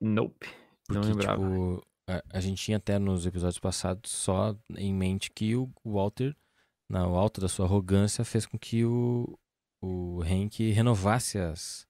Nope. 0.00 0.46
não 0.88 1.00
Porque, 1.00 1.08
lembrava. 1.08 1.42
tipo, 1.42 1.86
a, 2.08 2.22
a 2.30 2.40
gente 2.40 2.62
tinha 2.62 2.78
até 2.78 2.98
nos 2.98 3.26
episódios 3.26 3.58
passados 3.58 4.10
só 4.10 4.56
em 4.76 4.94
mente 4.94 5.30
que 5.30 5.54
o 5.54 5.70
Walter 5.84 6.34
no 6.88 7.16
alto 7.16 7.40
da 7.40 7.48
sua 7.48 7.66
arrogância, 7.66 8.24
fez 8.24 8.46
com 8.46 8.58
que 8.58 8.84
o, 8.84 9.38
o 9.82 10.22
Hank 10.22 10.70
renovasse 10.70 11.38
as, 11.38 11.86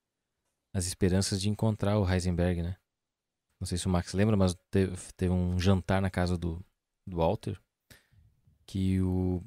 as 0.74 0.86
esperanças 0.86 1.40
de 1.40 1.48
encontrar 1.48 1.98
o 1.98 2.10
Heisenberg, 2.10 2.62
né? 2.62 2.76
Não 3.60 3.66
sei 3.66 3.78
se 3.78 3.86
o 3.86 3.90
Max 3.90 4.12
lembra, 4.12 4.36
mas 4.36 4.56
teve, 4.70 4.96
teve 5.16 5.32
um 5.32 5.58
jantar 5.58 6.00
na 6.02 6.10
casa 6.10 6.36
do, 6.36 6.64
do 7.06 7.16
Walter 7.16 7.60
que 8.66 9.00
o, 9.00 9.42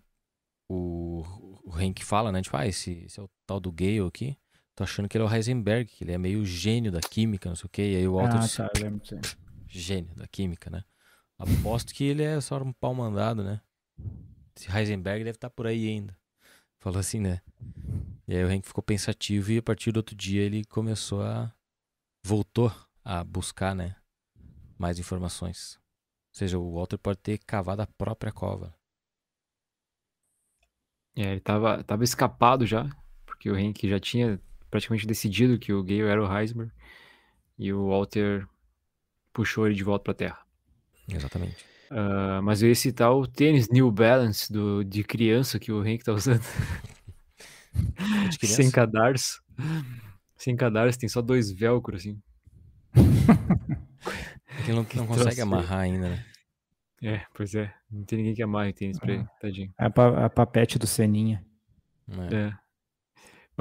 o, 0.69 1.23
o 1.63 1.71
Hank 1.73 2.03
fala, 2.03 2.31
né? 2.31 2.41
Tipo, 2.41 2.57
ah, 2.57 2.67
esse, 2.67 3.03
esse 3.03 3.19
é 3.19 3.23
o 3.23 3.29
tal 3.45 3.59
do 3.59 3.71
Gale 3.71 3.99
aqui. 4.07 4.37
Tô 4.75 4.83
achando 4.83 5.07
que 5.09 5.17
ele 5.17 5.23
é 5.25 5.27
o 5.27 5.33
Heisenberg, 5.33 5.85
que 5.91 6.03
ele 6.03 6.13
é 6.13 6.17
meio 6.17 6.45
gênio 6.45 6.91
da 6.91 6.99
química, 7.01 7.49
não 7.49 7.55
sei 7.55 7.65
o 7.65 7.69
quê. 7.69 7.91
E 7.93 7.95
aí 7.97 8.07
o 8.07 8.13
Walter 8.13 8.37
Ah, 8.37 8.39
disse, 8.39 8.57
tá, 8.57 8.69
eu 8.73 8.83
lembro 8.83 9.01
aí. 9.11 9.21
gênio 9.67 10.13
da 10.15 10.27
química, 10.27 10.69
né? 10.69 10.83
Aposto 11.37 11.93
que 11.93 12.03
ele 12.03 12.23
é 12.23 12.39
só 12.39 12.61
um 12.61 12.71
pau 12.73 12.93
mandado, 12.93 13.43
né? 13.43 13.61
Esse 14.55 14.69
Heisenberg 14.71 15.23
deve 15.23 15.37
estar 15.37 15.49
por 15.49 15.67
aí 15.67 15.87
ainda. 15.87 16.17
Falou 16.79 16.99
assim, 16.99 17.19
né? 17.19 17.41
E 18.27 18.35
aí 18.35 18.43
o 18.43 18.47
Hank 18.47 18.65
ficou 18.67 18.83
pensativo 18.83 19.51
e 19.51 19.57
a 19.57 19.63
partir 19.63 19.91
do 19.91 19.97
outro 19.97 20.15
dia 20.15 20.41
ele 20.41 20.63
começou 20.65 21.21
a. 21.23 21.53
voltou 22.23 22.71
a 23.03 23.23
buscar, 23.23 23.75
né? 23.75 23.95
Mais 24.77 24.99
informações. 24.99 25.77
Ou 26.33 26.37
seja, 26.37 26.59
o 26.59 26.73
Walter 26.75 26.97
pode 26.97 27.19
ter 27.19 27.37
cavado 27.39 27.81
a 27.81 27.87
própria 27.87 28.31
cova. 28.31 28.75
É, 31.15 31.31
ele 31.31 31.41
tava, 31.41 31.83
tava 31.83 32.03
escapado 32.03 32.65
já, 32.65 32.89
porque 33.25 33.49
o 33.49 33.55
Hank 33.55 33.87
já 33.87 33.99
tinha 33.99 34.39
praticamente 34.71 35.05
decidido 35.05 35.59
que 35.59 35.71
o 35.73 35.83
Gale 35.83 36.01
era 36.03 36.23
o 36.23 36.37
Heisenberg. 36.39 36.71
E 37.59 37.71
o 37.71 37.89
Walter 37.89 38.47
puxou 39.31 39.67
ele 39.67 39.75
de 39.75 39.83
volta 39.83 40.03
pra 40.05 40.13
Terra. 40.15 40.39
Exatamente. 41.07 41.63
Ah, 41.91 42.39
mas 42.41 42.63
eu 42.63 42.69
ia 42.69 42.75
citar 42.75 43.11
o 43.13 43.27
tênis 43.27 43.67
New 43.69 43.91
Balance 43.91 44.51
do, 44.51 44.83
de 44.83 45.03
criança 45.03 45.59
que 45.59 45.71
o 45.71 45.81
Hank 45.81 46.03
tá 46.03 46.13
usando. 46.13 46.41
É? 48.43 48.45
Sem 48.47 48.69
cadarço. 48.69 49.41
Sem 50.35 50.55
cadarço, 50.57 50.99
tem 50.99 51.07
só 51.07 51.21
dois 51.21 51.51
velcro, 51.51 51.95
assim. 51.95 52.19
É 54.53 54.63
que 54.63 54.71
ele 54.71 54.77
não, 54.77 54.85
não 54.95 55.07
consegue 55.07 55.39
amarrar 55.41 55.79
ainda, 55.79 56.09
né? 56.09 56.25
É, 57.01 57.21
pois 57.33 57.55
é. 57.55 57.73
Não 57.89 58.03
tem 58.03 58.17
ninguém 58.17 58.35
que 58.35 58.43
amarre 58.43 58.73
tênis 58.73 58.99
pra 58.99 59.13
ele, 59.13 59.25
tadinho. 59.39 59.73
A, 59.77 59.89
pa- 59.89 60.25
a 60.25 60.29
papete 60.29 60.77
do 60.77 60.85
Seninha. 60.85 61.43
É. 62.29 62.35
É. 62.35 62.53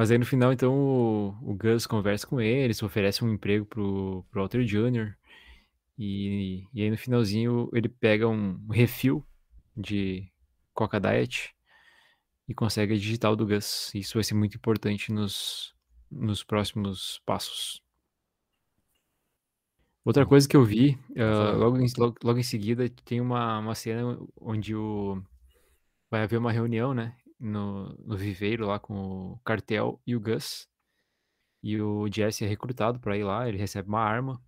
Mas 0.01 0.11
aí 0.11 0.17
no 0.17 0.25
final, 0.25 0.51
então, 0.51 0.73
o, 0.73 1.29
o 1.43 1.55
Gus 1.55 1.87
conversa 1.87 2.27
com 2.27 2.41
ele, 2.41 2.73
se 2.73 2.83
oferece 2.83 3.23
um 3.23 3.35
emprego 3.35 3.67
pro, 3.67 4.25
pro 4.31 4.41
Walter 4.41 4.65
Jr. 4.65 5.15
E, 5.99 6.67
e 6.73 6.83
aí 6.83 6.91
no 6.91 6.97
finalzinho 6.97 7.69
ele 7.75 7.87
pega 7.87 8.27
um 8.27 8.67
refil 8.69 9.23
de 9.77 10.27
Coca 10.73 10.99
Diet 10.99 11.55
e 12.49 12.55
consegue 12.55 12.95
a 12.95 12.97
digital 12.97 13.37
do 13.37 13.47
Gus. 13.47 13.95
Isso 13.95 14.15
vai 14.15 14.25
ser 14.25 14.33
muito 14.33 14.57
importante 14.57 15.13
nos, 15.13 15.75
nos 16.11 16.43
próximos 16.43 17.21
passos. 17.27 17.83
Outra 20.03 20.25
coisa 20.25 20.49
que 20.49 20.57
eu 20.57 20.65
vi, 20.65 20.99
falar. 21.15 21.57
logo, 21.59 21.79
em, 21.79 21.87
logo, 21.99 22.17
logo 22.25 22.39
em 22.39 22.43
seguida, 22.43 22.89
tem 23.05 23.21
uma, 23.21 23.59
uma 23.59 23.75
cena 23.75 24.19
onde 24.41 24.75
o, 24.75 25.23
vai 26.11 26.23
haver 26.23 26.39
uma 26.39 26.53
reunião, 26.53 26.95
né? 26.95 27.15
No, 27.41 27.89
no 28.05 28.17
viveiro 28.19 28.67
lá 28.67 28.79
com 28.79 29.33
o 29.33 29.39
Cartel 29.45 30.01
e 30.07 30.15
o 30.15 30.21
Gus. 30.21 30.69
E 31.63 31.81
o 31.81 32.07
Jesse 32.13 32.45
é 32.45 32.49
recrutado 32.49 33.01
pra 33.01 33.17
ir 33.17 33.25
lá, 33.25 33.49
ele 33.49 33.57
recebe 33.57 33.89
uma 33.89 34.01
arma. 34.01 34.43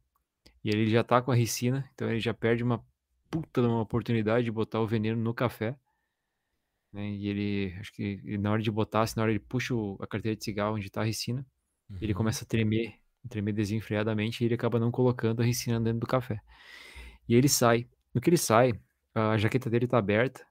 E 0.63 0.69
ele 0.69 0.89
já 0.91 1.03
tá 1.03 1.21
com 1.23 1.33
a 1.33 1.35
ricina, 1.35 1.89
então 1.95 2.11
ele 2.11 2.21
já 2.21 2.35
perde 2.35 2.63
uma 2.63 2.85
puta 3.31 3.63
de 3.63 3.67
uma 3.67 3.81
oportunidade 3.81 4.45
de 4.45 4.51
botar 4.51 4.81
o 4.81 4.87
veneno 4.87 5.21
no 5.21 5.33
café. 5.35 5.75
Né? 6.93 7.09
E 7.11 7.29
ele, 7.29 7.75
acho 7.81 7.93
que 7.93 8.03
ele- 8.03 8.39
na 8.39 8.53
hora 8.53 8.63
de 8.63 8.71
botar, 8.71 9.03
assim, 9.03 9.15
na 9.17 9.23
hora 9.23 9.33
ele 9.33 9.41
puxa 9.41 9.75
o- 9.75 9.97
a 10.01 10.07
carteira 10.07 10.37
de 10.37 10.45
cigarro 10.45 10.77
onde 10.77 10.91
tá 10.91 11.01
a 11.01 11.05
ricina, 11.05 11.47
ele 12.01 12.13
Uhum. 12.13 12.19
começa 12.19 12.45
a 12.45 12.47
tremer, 12.47 12.95
tremer 13.29 13.53
desenfreadamente 13.53 14.43
e 14.43 14.47
ele 14.47 14.55
acaba 14.55 14.79
não 14.79 14.91
colocando 14.91 15.41
a 15.41 15.45
ricina 15.45 15.81
dentro 15.81 16.01
do 16.01 16.07
café. 16.07 16.41
E 17.29 17.35
ele 17.35 17.49
sai. 17.49 17.89
No 18.15 18.21
que 18.21 18.29
ele 18.29 18.37
sai, 18.37 18.75
a 19.15 19.39
jaqueta 19.39 19.71
dele 19.71 19.87
tá 19.87 19.97
aberta 19.99 20.47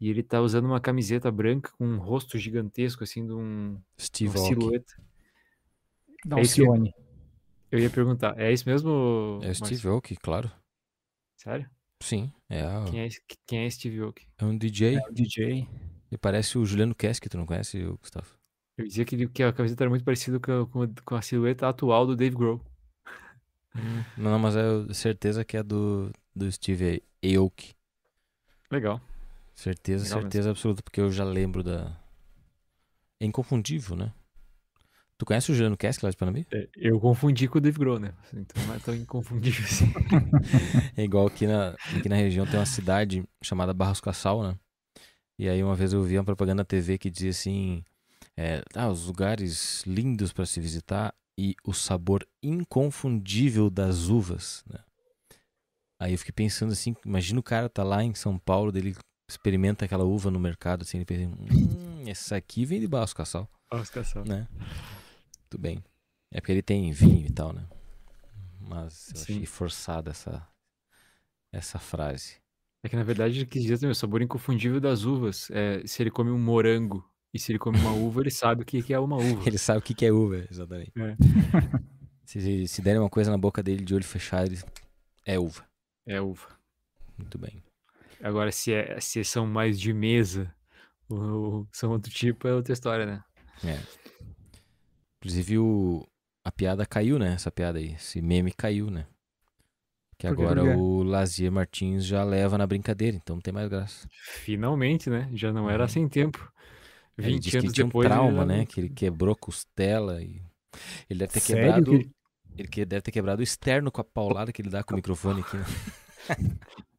e 0.00 0.08
ele 0.10 0.22
tá 0.22 0.40
usando 0.40 0.66
uma 0.66 0.80
camiseta 0.80 1.30
branca 1.30 1.70
com 1.78 1.86
um 1.86 1.98
rosto 1.98 2.38
gigantesco, 2.38 3.02
assim, 3.04 3.26
de 3.26 3.32
um, 3.32 3.80
Steve 3.98 4.36
uma 4.38 4.46
silhueta. 4.46 4.94
Dá 6.24 6.36
É 6.36 6.38
um 6.40 6.42
isso 6.42 6.54
que- 6.56 6.62
Cione. 6.62 6.94
Eu 7.70 7.78
ia 7.80 7.90
perguntar, 7.90 8.38
é 8.38 8.52
isso 8.52 8.68
mesmo? 8.68 9.40
É 9.42 9.50
o? 9.50 9.54
Steve 9.54 9.88
Aoki, 9.88 10.16
claro. 10.16 10.50
Sério? 11.36 11.68
Sim, 12.02 12.32
é, 12.48 12.62
a- 12.62 12.84
Quem 12.90 13.00
é, 13.00 13.08
quem 13.46 13.58
é 13.64 13.70
Steve 13.70 14.00
Aoki? 14.00 14.26
é 14.38 14.44
um 14.44 14.56
DJ. 14.56 14.96
É 14.96 15.08
o 15.08 15.12
DJ. 15.12 15.68
Ele 16.10 16.18
parece 16.20 16.56
o 16.58 16.64
Juliano 16.64 16.94
Keski, 16.94 17.28
tu 17.28 17.36
não 17.36 17.46
conhece, 17.46 17.82
o 17.84 17.98
Gustavo? 17.98 18.28
Eu 18.78 18.86
dizia 18.86 19.04
que, 19.04 19.14
ele- 19.16 19.28
que 19.28 19.42
a 19.42 19.52
camiseta 19.52 19.82
era 19.84 19.90
muito 19.90 20.04
parecida 20.04 20.38
com 20.38 20.52
a, 20.62 20.66
com 20.66 20.82
a- 20.82 20.88
com 21.04 21.14
a 21.16 21.22
silhueta 21.22 21.68
atual 21.68 22.06
do 22.06 22.14
Dave 22.14 22.36
Grohl. 22.36 22.60
Não, 24.16 24.30
não, 24.30 24.38
mas 24.38 24.54
é 24.56 24.92
certeza 24.94 25.44
que 25.44 25.56
é 25.56 25.62
do, 25.62 26.10
do 26.34 26.50
Steve 26.50 27.02
Aoki. 27.36 27.74
Legal. 28.70 29.00
Certeza, 29.56 30.04
Legal 30.04 30.20
certeza 30.20 30.50
absoluta, 30.50 30.82
porque 30.82 31.00
eu 31.00 31.10
já 31.10 31.24
lembro 31.24 31.62
da. 31.62 31.98
É 33.18 33.24
inconfundível, 33.24 33.96
né? 33.96 34.12
Tu 35.18 35.24
conhece 35.24 35.50
o 35.50 35.54
Juliano 35.54 35.78
Keski 35.78 36.04
lá 36.04 36.10
de 36.10 36.16
Panambi? 36.16 36.46
É, 36.52 36.68
Eu 36.76 37.00
confundi 37.00 37.48
com 37.48 37.56
o 37.56 37.60
Dave 37.60 37.78
Grohl, 37.78 37.98
né? 37.98 38.12
Então 38.34 38.62
não 38.66 38.74
é 38.74 38.78
tão 38.78 38.94
inconfundível 38.94 39.64
assim. 39.64 39.86
É 40.94 41.02
igual 41.02 41.26
aqui 41.26 41.46
na, 41.46 41.70
aqui 41.70 42.08
na 42.08 42.16
região 42.16 42.46
tem 42.46 42.60
uma 42.60 42.66
cidade 42.66 43.24
chamada 43.42 43.72
Barros 43.72 44.00
Cassal, 44.00 44.42
né? 44.42 44.58
E 45.38 45.48
aí 45.48 45.62
uma 45.62 45.74
vez 45.74 45.94
eu 45.94 46.02
vi 46.02 46.18
uma 46.18 46.24
propaganda 46.24 46.60
na 46.60 46.64
TV 46.64 46.98
que 46.98 47.10
dizia 47.10 47.30
assim: 47.30 47.82
é, 48.36 48.62
ah, 48.74 48.90
os 48.90 49.06
lugares 49.06 49.82
lindos 49.86 50.34
para 50.34 50.44
se 50.44 50.60
visitar 50.60 51.14
e 51.38 51.54
o 51.64 51.72
sabor 51.72 52.26
inconfundível 52.42 53.70
das 53.70 54.08
uvas, 54.08 54.62
né? 54.70 54.80
Aí 55.98 56.12
eu 56.12 56.18
fiquei 56.18 56.32
pensando 56.32 56.72
assim, 56.72 56.94
imagina 57.06 57.40
o 57.40 57.42
cara 57.42 57.70
tá 57.70 57.82
lá 57.82 58.04
em 58.04 58.14
São 58.14 58.38
Paulo, 58.38 58.70
dele 58.70 58.94
experimenta 59.28 59.84
aquela 59.84 60.04
uva 60.04 60.30
no 60.30 60.38
mercado, 60.38 60.82
assim, 60.82 60.98
ele 60.98 61.04
pensa, 61.04 61.28
hum, 61.28 62.04
essa 62.06 62.36
aqui 62.36 62.64
vem 62.64 62.80
de 62.80 62.86
Barros 62.86 63.12
Cassal, 63.12 63.48
Oscar 63.70 64.04
Sal. 64.04 64.24
né? 64.24 64.46
Tudo 65.50 65.60
bem. 65.60 65.82
É 66.30 66.40
porque 66.40 66.52
ele 66.52 66.62
tem 66.62 66.90
vinho 66.92 67.26
e 67.26 67.32
tal, 67.32 67.52
né? 67.52 67.66
Mas 68.60 69.10
eu 69.10 69.16
Sim. 69.16 69.32
achei 69.34 69.46
forçada 69.46 70.10
essa, 70.10 70.46
essa 71.52 71.78
frase. 71.78 72.36
É 72.82 72.88
que 72.88 72.96
na 72.96 73.02
verdade 73.02 73.38
ele 73.38 73.46
quis 73.46 73.62
dizer 73.62 73.78
também, 73.78 73.90
o 73.90 73.94
sabor 73.94 74.22
inconfundível 74.22 74.80
das 74.80 75.04
uvas. 75.04 75.50
É, 75.50 75.84
se 75.86 76.02
ele 76.02 76.10
come 76.10 76.30
um 76.30 76.38
morango 76.38 77.04
e 77.32 77.38
se 77.38 77.52
ele 77.52 77.58
come 77.58 77.78
uma 77.78 77.92
uva, 77.92 78.20
ele 78.20 78.30
sabe 78.30 78.62
o 78.62 78.64
que 78.64 78.92
é 78.92 78.98
uma 78.98 79.16
uva. 79.18 79.42
Ele 79.48 79.58
sabe 79.58 79.78
o 79.78 79.82
que 79.82 79.94
que 79.94 80.06
é 80.06 80.12
uva, 80.12 80.46
exatamente. 80.50 80.92
É. 80.96 81.16
Se, 82.26 82.66
se 82.66 82.82
derem 82.82 83.00
uma 83.00 83.08
coisa 83.08 83.30
na 83.30 83.38
boca 83.38 83.62
dele 83.62 83.84
de 83.84 83.94
olho 83.94 84.02
fechado, 84.02 84.48
ele... 84.50 84.60
é 85.24 85.38
uva. 85.38 85.64
É 86.04 86.20
uva. 86.20 86.48
Muito 87.16 87.38
bem. 87.38 87.62
Agora, 88.22 88.50
se, 88.52 88.72
é, 88.72 88.98
se 89.00 89.22
são 89.24 89.46
mais 89.46 89.78
de 89.78 89.92
mesa, 89.92 90.52
ou 91.08 91.66
são 91.72 91.90
outro 91.90 92.10
tipo, 92.10 92.48
é 92.48 92.54
outra 92.54 92.72
história, 92.72 93.06
né? 93.06 93.22
É. 93.64 93.78
Inclusive 95.18 95.58
o... 95.58 96.06
a 96.44 96.50
piada 96.52 96.86
caiu, 96.86 97.18
né? 97.18 97.34
Essa 97.34 97.50
piada 97.50 97.78
aí. 97.78 97.92
Esse 97.94 98.20
meme 98.22 98.52
caiu, 98.52 98.90
né? 98.90 99.06
Que 100.18 100.26
agora 100.26 100.62
o 100.78 101.02
Lazier 101.02 101.52
Martins 101.52 102.04
já 102.06 102.24
leva 102.24 102.56
na 102.56 102.66
brincadeira, 102.66 103.16
então 103.16 103.36
não 103.36 103.42
tem 103.42 103.52
mais 103.52 103.68
graça. 103.68 104.08
Finalmente, 104.42 105.10
né? 105.10 105.28
Já 105.34 105.52
não 105.52 105.68
era 105.68 105.80
Uhum. 105.80 105.84
assim 105.84 106.08
tempo. 106.08 106.50
Ele 107.18 107.32
20 107.34 107.42
disse 107.42 107.50
que 107.50 107.56
anos 107.58 107.64
ele 107.66 107.72
tinha 107.74 107.86
um 107.86 108.00
ele 108.00 108.08
trauma, 108.08 108.38
já 108.38 108.44
né? 108.46 108.66
Que 108.66 108.80
ele 108.80 108.88
quebrou 108.88 109.36
costela 109.36 110.22
e. 110.22 110.40
Ele 111.08 111.18
deve 111.20 111.32
ter 111.32 111.40
Sério 111.40 111.62
quebrado. 111.62 111.90
que 111.90 111.96
ele- 111.96 112.10
Ele 112.58 112.68
que 112.68 112.84
deve 112.86 113.02
ter 113.02 113.10
quebrado 113.10 113.40
o 113.40 113.42
externo 113.42 113.90
com 113.90 114.00
a 114.00 114.04
paulada 114.04 114.50
que 114.52 114.62
ele 114.62 114.70
dá 114.70 114.82
com 114.82 114.94
o 114.94 114.96
microfone 114.96 115.40
aqui. 115.42 115.56
Né? 115.58 115.64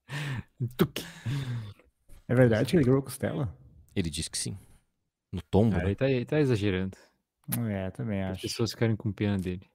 É 2.28 2.36
verdade 2.36 2.70
que 2.70 2.76
ele 2.78 2.84
ganhou 2.86 3.02
costela? 3.02 3.54
Ele 3.96 4.10
disse 4.10 4.30
que 4.30 4.38
sim. 4.38 4.58
No 5.32 5.42
tombo, 5.42 5.76
Ah, 5.76 5.80
né? 5.80 5.86
ele 5.88 5.96
tá, 5.96 6.10
ele 6.10 6.26
tá 6.26 6.40
exagerando. 6.40 6.98
É, 7.70 7.90
também 7.92 8.24
As 8.24 8.34
acho. 8.34 8.42
pessoas 8.44 8.72
ficarem 8.72 8.96
com 8.96 9.12
pena 9.12 9.38
dele. 9.38 9.66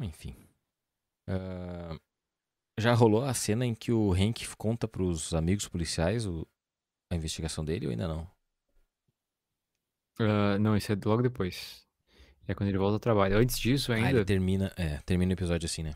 Enfim. 0.00 0.36
Ah, 1.28 1.96
já 2.78 2.94
rolou 2.94 3.24
a 3.24 3.34
cena 3.34 3.66
em 3.66 3.74
que 3.74 3.92
o 3.92 4.12
Hank 4.12 4.46
conta 4.56 4.88
pros 4.88 5.34
amigos 5.34 5.68
policiais 5.68 6.26
o- 6.26 6.46
a 7.10 7.16
investigação 7.16 7.64
dele 7.64 7.86
ou 7.86 7.90
ainda 7.90 8.08
não? 8.08 8.30
Ah, 10.20 10.58
não, 10.58 10.76
isso 10.76 10.92
é 10.92 10.96
logo 11.04 11.22
depois. 11.22 11.86
É 12.46 12.54
quando 12.54 12.68
ele 12.68 12.78
volta 12.78 12.94
ao 12.96 13.00
trabalho. 13.00 13.36
Antes 13.38 13.58
disso, 13.58 13.92
Ah, 13.92 13.98
ele 13.98 14.06
ainda. 14.06 14.24
termina, 14.24 14.72
é, 14.76 14.98
termina 14.98 15.30
o 15.30 15.34
episódio 15.34 15.66
assim, 15.66 15.82
né? 15.82 15.94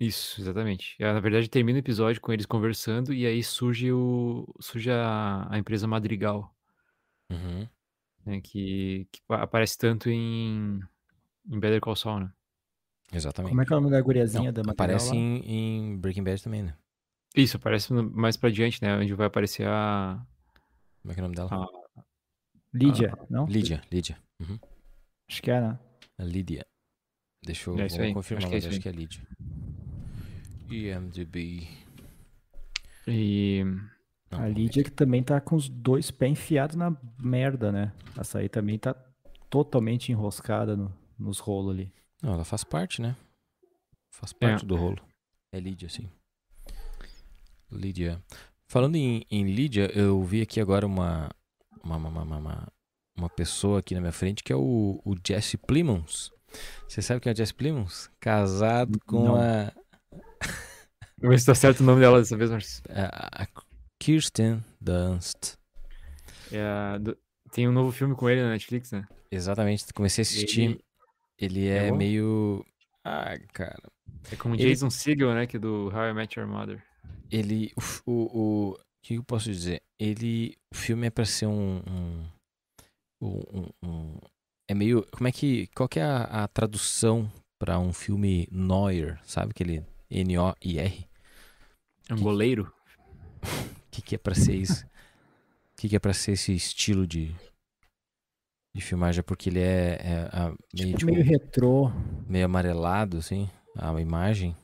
Isso, 0.00 0.40
exatamente. 0.40 0.96
Ah, 1.02 1.12
Na 1.12 1.20
verdade, 1.20 1.48
termina 1.50 1.76
o 1.76 1.80
episódio 1.80 2.20
com 2.22 2.32
eles 2.32 2.46
conversando 2.46 3.12
e 3.12 3.26
aí 3.26 3.42
surge 3.44 3.92
o 3.92 4.46
surge 4.58 4.90
a, 4.90 5.46
a 5.50 5.58
empresa 5.58 5.86
Madrigal, 5.86 6.56
Uhum. 7.30 7.68
né, 8.24 8.40
que, 8.40 9.06
que 9.12 9.20
pa- 9.28 9.42
aparece 9.42 9.76
tanto 9.78 10.08
em, 10.08 10.80
em 11.48 11.60
Better 11.60 11.80
Call 11.80 11.94
Saul, 11.94 12.20
né? 12.20 12.32
Exatamente. 13.12 13.50
Como 13.50 13.60
é 13.60 13.66
que 13.66 13.72
é 13.72 13.76
o 13.76 13.80
nome 13.80 13.92
da 13.92 14.00
guriazinha 14.00 14.44
Não, 14.44 14.52
da 14.52 14.62
Madrigal 14.62 14.72
aparece 14.96 15.10
lá? 15.10 15.16
em, 15.16 15.36
em 15.92 15.96
Breaking 15.98 16.24
Bad 16.24 16.42
também, 16.42 16.62
né? 16.62 16.74
Isso, 17.36 17.56
aparece 17.58 17.92
no- 17.92 18.10
mais 18.10 18.36
pra 18.36 18.48
diante, 18.50 18.80
né? 18.82 18.96
Onde 18.96 19.12
vai 19.14 19.26
aparecer 19.26 19.66
a, 19.68 20.24
Como 21.02 21.12
é 21.12 21.14
que 21.14 21.20
é 21.20 21.22
o 21.22 21.26
nome 21.26 21.36
dela? 21.36 21.50
Ah. 21.52 22.02
Lídia, 22.72 23.12
não? 23.28 23.44
Lídia, 23.46 23.82
Lídia. 23.92 24.16
Uhum. 24.40 24.58
Acho 25.28 25.42
que 25.42 25.50
é, 25.50 25.60
né? 25.60 25.78
A 26.18 26.24
Lídia. 26.24 26.66
Deixa 27.44 27.68
eu 27.70 27.78
É 27.78 27.86
isso 27.86 27.96
vou 27.96 28.04
aí, 28.06 28.14
confirmar, 28.14 28.38
acho 28.44 28.48
que 28.50 28.54
é 28.54 28.56
mas 28.56 28.64
isso 28.64 28.72
acho 28.72 28.80
que 28.80 28.88
é 28.88 28.92
Lídia. 28.92 29.22
IMDb. 30.70 31.68
E. 33.06 33.64
Não, 34.30 34.40
A 34.40 34.48
Lídia 34.48 34.84
que 34.84 34.90
também 34.90 35.22
tá 35.22 35.40
com 35.40 35.56
os 35.56 35.68
dois 35.68 36.10
pés 36.10 36.32
enfiados 36.32 36.76
na 36.76 36.96
merda, 37.18 37.72
né? 37.72 37.92
Essa 38.16 38.38
aí 38.38 38.48
também 38.48 38.78
tá 38.78 38.94
totalmente 39.48 40.12
enroscada 40.12 40.76
no- 40.76 40.92
nos 41.18 41.38
rolos 41.40 41.74
ali. 41.74 41.92
Não, 42.22 42.34
ela 42.34 42.44
faz 42.44 42.62
parte, 42.62 43.02
né? 43.02 43.16
Faz 44.12 44.32
É. 44.32 44.34
parte 44.38 44.64
do 44.64 44.76
rolo. 44.76 44.98
É 45.52 45.58
Lídia, 45.58 45.88
sim. 45.88 46.08
Lídia. 47.70 48.22
Falando 48.68 48.94
em, 48.96 49.24
em 49.30 49.44
Lídia, 49.52 49.90
eu 49.98 50.22
vi 50.22 50.42
aqui 50.42 50.60
agora 50.60 50.86
uma, 50.86 51.28
uma, 51.82 51.96
uma, 51.96 52.08
uma, 52.22 52.36
uma, 52.36 52.68
uma 53.16 53.28
pessoa 53.28 53.80
aqui 53.80 53.94
na 53.94 54.00
minha 54.00 54.12
frente 54.12 54.44
que 54.44 54.52
é 54.52 54.56
o, 54.56 55.00
o 55.04 55.16
Jesse 55.26 55.56
Plimons. 55.56 56.30
Você 56.88 57.02
sabe 57.02 57.20
quem 57.20 57.30
é 57.30 57.32
o 57.32 57.36
Jesse 57.36 57.54
Plimons? 57.54 58.08
Casado 58.20 58.98
com 59.06 59.24
Não. 59.24 59.36
a, 59.36 59.72
Vamos 61.18 61.34
ver 61.34 61.38
se 61.40 61.46
tá 61.46 61.54
certo 61.54 61.80
o 61.80 61.84
nome 61.84 62.00
dela 62.00 62.18
dessa 62.18 62.36
vez, 62.36 62.50
Marcos. 62.50 62.82
a, 62.88 63.42
a 63.42 63.48
Kirsten 63.98 64.64
Dunst. 64.80 65.54
É 66.50 66.98
do- 66.98 67.16
Tem 67.52 67.68
um 67.68 67.72
novo 67.72 67.92
filme 67.92 68.14
com 68.14 68.28
ele 68.28 68.42
na 68.42 68.50
Netflix, 68.50 68.90
né? 68.92 69.06
Exatamente, 69.30 69.92
comecei 69.92 70.22
a 70.22 70.24
assistir. 70.24 70.78
Ele, 71.38 71.68
é, 71.68 71.86
É 71.86 71.90
bom? 71.90 71.96
meio. 71.96 72.64
Ah, 73.04 73.38
cara. 73.52 73.78
É 74.32 74.36
com 74.36 74.50
o 74.50 74.54
Ele- 74.54 74.64
Jason 74.68 74.90
Segel, 74.90 75.34
né? 75.34 75.46
Que 75.46 75.56
é 75.56 75.60
do 75.60 75.88
How 75.94 76.08
I 76.10 76.14
Met 76.14 76.38
Your 76.38 76.48
Mother. 76.48 76.82
ele 77.30 77.72
o, 78.06 78.10
o, 78.10 78.70
o, 78.72 78.78
que 79.02 79.14
eu 79.14 79.22
posso 79.24 79.50
dizer 79.50 79.80
ele 79.98 80.56
o 80.72 80.76
filme 80.76 81.06
é 81.06 81.10
pra 81.10 81.24
ser 81.24 81.46
um, 81.46 81.80
um, 81.86 82.26
um, 83.22 83.68
um- 83.82 84.18
é 84.68 84.74
meio 84.74 85.06
como 85.12 85.28
é 85.28 85.32
que 85.32 85.66
qual 85.68 85.88
que 85.88 85.98
é 86.00 86.02
a, 86.04 86.44
a 86.44 86.48
tradução 86.48 87.30
pra 87.58 87.78
um 87.78 87.92
filme 87.92 88.46
noir 88.50 89.18
sabe 89.24 89.50
aquele 89.52 89.76
N 89.76 89.86
O 90.10 90.54
I 90.64 90.78
R 90.78 91.08
É 92.08 92.14
um 92.14 92.22
goleiro. 92.22 92.72
o 93.42 93.90
que 93.90 94.02
que 94.02 94.14
é 94.14 94.18
pra 94.18 94.34
ser 94.34 94.54
isso 94.56 94.84
o 94.84 95.76
que 95.80 95.88
que 95.88 95.96
é 95.96 95.98
pra 95.98 96.12
ser 96.12 96.32
esse 96.32 96.54
estilo 96.54 97.06
de 97.06 97.34
de 98.74 98.80
filmagem 98.80 99.22
porque 99.24 99.48
ele 99.50 99.60
é, 99.60 99.94
é, 100.00 100.28
a- 100.32 100.54
meio 100.74 100.96
tipo, 100.96 101.10
Meio 101.12 101.24
retrô, 101.24 101.90
meio 102.28 102.44
amarelado 102.44 103.18
assim 103.18 103.50
a 103.76 103.98
imagem 104.00 104.56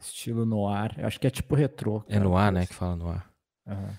estilo 0.00 0.44
noir. 0.46 0.94
Eu 0.98 1.06
acho 1.06 1.18
que 1.20 1.26
é 1.26 1.30
tipo 1.30 1.54
retrô. 1.54 2.02
é 2.08 2.12
cara, 2.14 2.24
no 2.24 2.36
ar 2.36 2.52
né 2.52 2.66
que 2.66 2.74
fala 2.74 2.96
no 2.96 3.08
ar 3.10 3.30
Aham. 3.66 3.98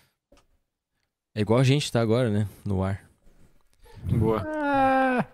é 1.35 1.41
igual 1.41 1.59
a 1.59 1.63
gente 1.63 1.91
tá 1.91 2.01
agora 2.01 2.29
né 2.29 2.47
no 2.65 2.83
ar 2.83 3.07
Boa. 4.17 4.43
Ah, 4.47 5.27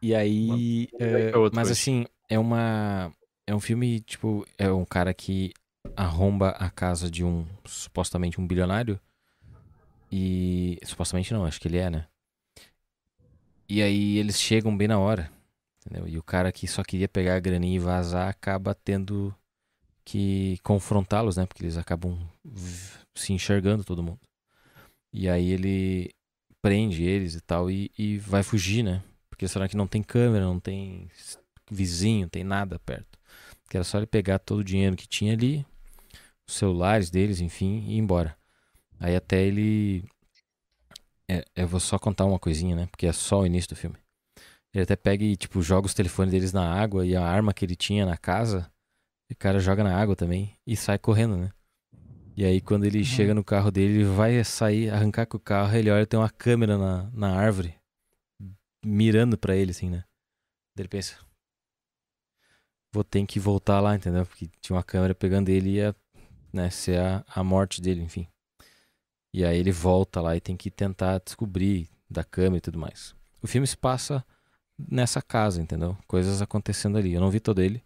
E 0.00 0.14
aí. 0.14 0.88
pra 1.30 1.38
outro 1.40 1.56
mas 1.56 1.68
assim, 1.70 2.06
é 2.28 2.38
uma. 2.38 3.12
É 3.50 3.54
um 3.54 3.58
filme, 3.58 3.98
tipo, 3.98 4.46
é 4.56 4.70
um 4.70 4.84
cara 4.84 5.12
que 5.12 5.52
arromba 5.96 6.50
a 6.50 6.70
casa 6.70 7.10
de 7.10 7.24
um 7.24 7.44
supostamente 7.64 8.40
um 8.40 8.46
bilionário. 8.46 9.00
E. 10.08 10.78
Supostamente 10.84 11.34
não, 11.34 11.44
acho 11.44 11.60
que 11.60 11.66
ele 11.66 11.78
é, 11.78 11.90
né? 11.90 12.06
E 13.68 13.82
aí 13.82 14.18
eles 14.18 14.40
chegam 14.40 14.76
bem 14.76 14.86
na 14.86 15.00
hora. 15.00 15.32
Entendeu? 15.84 16.06
E 16.06 16.16
o 16.16 16.22
cara 16.22 16.52
que 16.52 16.68
só 16.68 16.84
queria 16.84 17.08
pegar 17.08 17.34
a 17.34 17.40
graninha 17.40 17.74
e 17.74 17.80
vazar 17.80 18.28
acaba 18.28 18.72
tendo 18.72 19.34
que 20.04 20.60
confrontá-los, 20.62 21.36
né? 21.36 21.44
Porque 21.44 21.64
eles 21.64 21.76
acabam 21.76 22.20
se 23.16 23.32
enxergando 23.32 23.82
todo 23.82 24.00
mundo. 24.00 24.20
E 25.12 25.28
aí 25.28 25.50
ele 25.50 26.14
prende 26.62 27.02
eles 27.02 27.34
e 27.34 27.40
tal 27.40 27.68
e, 27.68 27.90
e 27.98 28.16
vai 28.16 28.44
fugir, 28.44 28.84
né? 28.84 29.02
Porque 29.28 29.48
será 29.48 29.68
que 29.68 29.76
não 29.76 29.88
tem 29.88 30.04
câmera, 30.04 30.44
não 30.44 30.60
tem 30.60 31.08
vizinho, 31.68 32.28
tem 32.28 32.44
nada 32.44 32.78
perto. 32.78 33.09
Que 33.70 33.76
era 33.78 33.84
só 33.84 33.98
ele 33.98 34.06
pegar 34.06 34.40
todo 34.40 34.58
o 34.58 34.64
dinheiro 34.64 34.96
que 34.96 35.06
tinha 35.06 35.32
ali, 35.32 35.64
os 36.46 36.56
celulares 36.56 37.08
deles, 37.08 37.40
enfim, 37.40 37.84
e 37.86 37.94
ir 37.94 37.98
embora. 37.98 38.36
Aí 38.98 39.16
até 39.16 39.40
ele. 39.40 40.04
É, 41.30 41.44
eu 41.54 41.68
vou 41.68 41.78
só 41.80 41.98
contar 41.98 42.24
uma 42.24 42.38
coisinha, 42.38 42.74
né? 42.74 42.86
Porque 42.90 43.06
é 43.06 43.12
só 43.12 43.40
o 43.40 43.46
início 43.46 43.70
do 43.70 43.76
filme. 43.76 43.96
Ele 44.74 44.82
até 44.82 44.96
pega 44.96 45.24
e, 45.24 45.36
tipo, 45.36 45.62
joga 45.62 45.86
os 45.86 45.94
telefones 45.94 46.32
deles 46.32 46.52
na 46.52 46.68
água 46.70 47.06
e 47.06 47.16
a 47.16 47.24
arma 47.24 47.54
que 47.54 47.64
ele 47.64 47.76
tinha 47.76 48.04
na 48.04 48.16
casa, 48.16 48.70
o 49.30 49.36
cara 49.36 49.60
joga 49.60 49.84
na 49.84 49.96
água 49.96 50.16
também 50.16 50.56
e 50.66 50.76
sai 50.76 50.98
correndo, 50.98 51.36
né? 51.36 51.50
E 52.36 52.44
aí 52.44 52.60
quando 52.60 52.84
ele 52.84 53.04
chega 53.04 53.34
no 53.34 53.44
carro 53.44 53.70
dele, 53.70 54.00
ele 54.00 54.04
vai 54.04 54.42
sair, 54.44 54.90
arrancar 54.90 55.26
com 55.26 55.36
o 55.36 55.40
carro, 55.40 55.76
ele 55.76 55.90
olha, 55.90 56.06
tem 56.06 56.18
uma 56.18 56.30
câmera 56.30 56.76
na, 56.78 57.10
na 57.12 57.36
árvore, 57.36 57.74
mirando 58.84 59.36
pra 59.36 59.54
ele, 59.54 59.70
assim, 59.72 59.90
né? 59.90 60.04
Daí 60.74 60.82
ele 60.82 60.88
pensa, 60.88 61.16
vou 62.92 63.04
ter 63.04 63.24
que 63.26 63.40
voltar 63.40 63.80
lá, 63.80 63.94
entendeu? 63.94 64.26
Porque 64.26 64.48
tinha 64.60 64.76
uma 64.76 64.82
câmera 64.82 65.14
pegando 65.14 65.48
ele 65.48 65.70
e 65.70 65.74
ia 65.76 65.94
né, 66.52 66.70
ser 66.70 67.00
a, 67.00 67.24
a 67.34 67.44
morte 67.44 67.80
dele, 67.80 68.02
enfim. 68.02 68.26
E 69.32 69.44
aí 69.44 69.58
ele 69.58 69.70
volta 69.72 70.20
lá 70.20 70.36
e 70.36 70.40
tem 70.40 70.56
que 70.56 70.70
tentar 70.70 71.20
descobrir 71.20 71.88
da 72.08 72.24
câmera 72.24 72.58
e 72.58 72.60
tudo 72.60 72.78
mais. 72.78 73.14
O 73.42 73.46
filme 73.46 73.66
se 73.66 73.76
passa 73.76 74.24
nessa 74.78 75.22
casa, 75.22 75.62
entendeu? 75.62 75.96
Coisas 76.06 76.42
acontecendo 76.42 76.98
ali. 76.98 77.12
Eu 77.14 77.20
não 77.20 77.30
vi 77.30 77.38
todo 77.38 77.62
ele, 77.62 77.82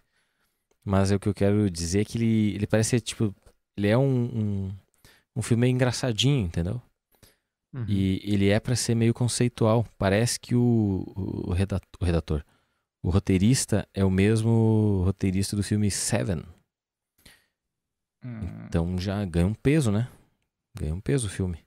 mas 0.85 1.13
é 1.13 1.17
o 1.17 1.21
que 1.21 1.29
eu 1.29 1.35
quero 1.35 1.71
dizer 1.71 2.01
é 2.03 2.05
que 2.05 2.19
ele, 2.19 2.55
ele 2.55 2.67
parece 2.67 2.91
ser, 2.91 3.01
tipo, 3.01 3.35
ele 3.77 3.89
é 3.89 3.99
um, 3.99 4.67
um, 4.67 4.73
um 5.37 5.43
filme 5.43 5.63
meio 5.63 5.73
engraçadinho, 5.75 6.47
entendeu? 6.47 6.81
Uhum. 7.73 7.85
E 7.89 8.21
ele 8.25 8.49
é 8.49 8.61
pra 8.61 8.77
ser 8.77 8.95
meio 8.95 9.13
conceitual. 9.13 9.87
Parece 9.99 10.39
que 10.39 10.55
o, 10.55 11.05
o, 11.17 11.53
reda- 11.53 11.81
o 12.01 12.05
redator, 12.05 12.45
o 13.05 13.11
roteirista 13.11 13.87
é 13.95 14.05
o 14.05 14.11
mesmo 14.11 15.03
roteirista 15.05 15.55
do 15.55 15.63
filme 15.63 15.91
Seven. 15.91 16.43
hum, 18.23 18.69
Então 18.69 18.99
já 18.99 19.25
ganha 19.25 19.47
um 19.47 19.55
peso, 19.55 19.91
né? 19.91 20.09
Ganha 20.77 20.95
um 20.95 21.01
peso 21.01 21.27
o 21.27 21.31
filme. 21.31 21.65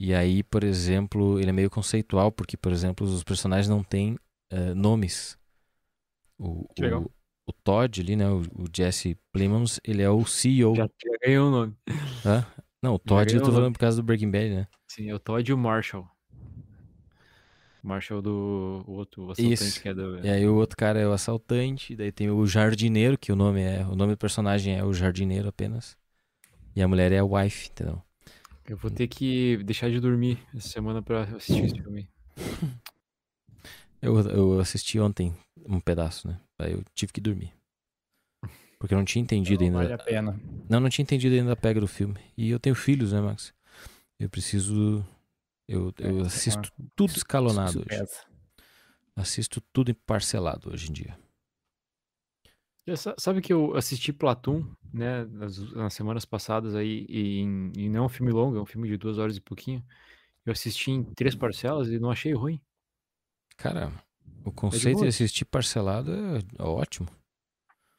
E 0.00 0.14
aí, 0.14 0.42
por 0.42 0.64
exemplo, 0.64 1.38
ele 1.38 1.50
é 1.50 1.52
meio 1.52 1.70
conceitual, 1.70 2.32
porque, 2.32 2.56
por 2.56 2.72
exemplo, 2.72 3.06
os 3.06 3.22
personagens 3.22 3.68
não 3.68 3.82
têm 3.84 4.18
eh, 4.50 4.74
nomes. 4.74 5.38
O, 6.38 6.64
Que 6.74 6.82
legal. 6.82 7.02
o, 7.02 7.10
o 7.46 7.52
Todd 7.52 8.00
ali, 8.00 8.16
né? 8.16 8.28
O, 8.28 8.40
o 8.40 8.64
Jesse 8.74 9.16
Plemons, 9.32 9.78
ele 9.84 10.02
é 10.02 10.08
o 10.10 10.24
CEO. 10.24 10.74
Já, 10.74 10.84
já 10.84 11.18
ganhou 11.22 11.48
o 11.48 11.50
nome. 11.50 11.76
Hã? 12.24 12.46
Não, 12.82 12.94
o 12.94 12.98
Todd 12.98 13.34
eu 13.34 13.40
tô 13.42 13.46
falando 13.52 13.62
nome. 13.64 13.72
por 13.74 13.78
causa 13.80 13.96
do 13.98 14.02
Breaking 14.02 14.30
Bad, 14.30 14.50
né? 14.54 14.68
Sim, 14.90 15.08
é 15.08 15.14
o 15.14 15.18
Todd 15.18 15.48
e 15.48 15.54
o 15.54 15.58
Marshall. 15.58 16.08
O 17.82 17.88
Marshall 17.88 18.20
do 18.20 18.84
o 18.86 18.92
outro 18.92 19.24
o 19.24 19.30
assaltante 19.30 19.62
Isso. 19.62 19.80
que 19.80 19.88
é 19.88 19.94
do. 19.94 20.24
E 20.24 20.28
aí 20.28 20.46
o 20.46 20.54
outro 20.54 20.76
cara 20.76 20.98
é 20.98 21.06
o 21.06 21.12
assaltante, 21.12 21.96
daí 21.96 22.12
tem 22.12 22.30
o 22.30 22.46
jardineiro, 22.46 23.16
que 23.16 23.32
o 23.32 23.36
nome 23.36 23.62
é, 23.62 23.86
o 23.86 23.96
nome 23.96 24.14
do 24.14 24.18
personagem 24.18 24.76
é 24.76 24.84
o 24.84 24.92
jardineiro 24.92 25.48
apenas. 25.48 25.96
E 26.74 26.82
a 26.82 26.88
mulher 26.88 27.12
é 27.12 27.18
a 27.18 27.24
wife, 27.24 27.70
entendeu? 27.70 28.02
Eu 28.66 28.76
vou 28.76 28.90
ter 28.90 29.08
que 29.08 29.56
deixar 29.64 29.90
de 29.90 29.98
dormir 29.98 30.38
essa 30.54 30.68
semana 30.68 31.02
pra 31.02 31.22
assistir 31.22 31.64
esse 31.64 31.80
filme. 31.80 32.08
Eu, 34.02 34.18
eu 34.30 34.60
assisti 34.60 34.98
ontem 34.98 35.34
um 35.68 35.78
pedaço, 35.78 36.26
né? 36.26 36.40
Aí 36.58 36.72
eu 36.72 36.82
tive 36.94 37.12
que 37.12 37.20
dormir. 37.20 37.52
Porque 38.78 38.94
eu 38.94 38.98
não 38.98 39.04
tinha 39.04 39.22
entendido 39.22 39.62
não 39.62 39.66
ainda. 39.66 39.78
vale 39.78 39.92
a 39.92 39.98
pena. 39.98 40.40
Não, 40.70 40.80
não 40.80 40.88
tinha 40.88 41.02
entendido 41.02 41.34
ainda 41.34 41.52
a 41.52 41.56
pega 41.56 41.80
do 41.80 41.86
filme. 41.86 42.18
E 42.34 42.48
eu 42.48 42.58
tenho 42.58 42.74
filhos, 42.74 43.12
né, 43.12 43.20
Max? 43.20 43.52
Eu 44.18 44.30
preciso. 44.30 45.04
Eu, 45.72 45.92
eu 45.98 46.18
É, 46.18 46.26
assisto 46.26 46.72
tudo 46.96 47.10
escalonado 47.16 47.78
hoje. 47.88 48.02
Assisto 49.14 49.60
tudo 49.72 49.94
parcelado 49.94 50.70
hoje 50.72 50.90
em 50.90 50.92
dia. 50.92 51.18
Sa- 52.96 53.14
Sabe 53.18 53.40
que 53.40 53.52
eu 53.52 53.76
assisti 53.76 54.12
Platoon, 54.12 54.64
né, 54.92 55.24
nas, 55.26 55.58
nas 55.72 55.94
semanas 55.94 56.24
passadas 56.24 56.74
aí, 56.74 57.06
e, 57.08 57.38
em- 57.38 57.72
e 57.76 57.88
não 57.88 58.02
é 58.02 58.06
um 58.06 58.08
filme 58.08 58.32
longo, 58.32 58.56
é 58.56 58.60
um 58.60 58.66
filme 58.66 58.88
de 58.88 58.96
duas 58.96 59.16
horas 59.18 59.36
e 59.36 59.40
pouquinho. 59.40 59.84
Eu 60.44 60.52
assisti 60.52 60.90
em 60.90 61.04
três 61.04 61.34
parcelas 61.36 61.88
e 61.88 62.00
não 62.00 62.10
achei 62.10 62.32
ruim. 62.32 62.60
Cara, 63.56 63.92
o 64.44 64.50
conceito 64.50 64.86
de 64.88 64.92
boa. 64.94 65.08
assistir 65.08 65.44
parcelado 65.44 66.10
é 66.12 66.62
ótimo. 66.62 67.08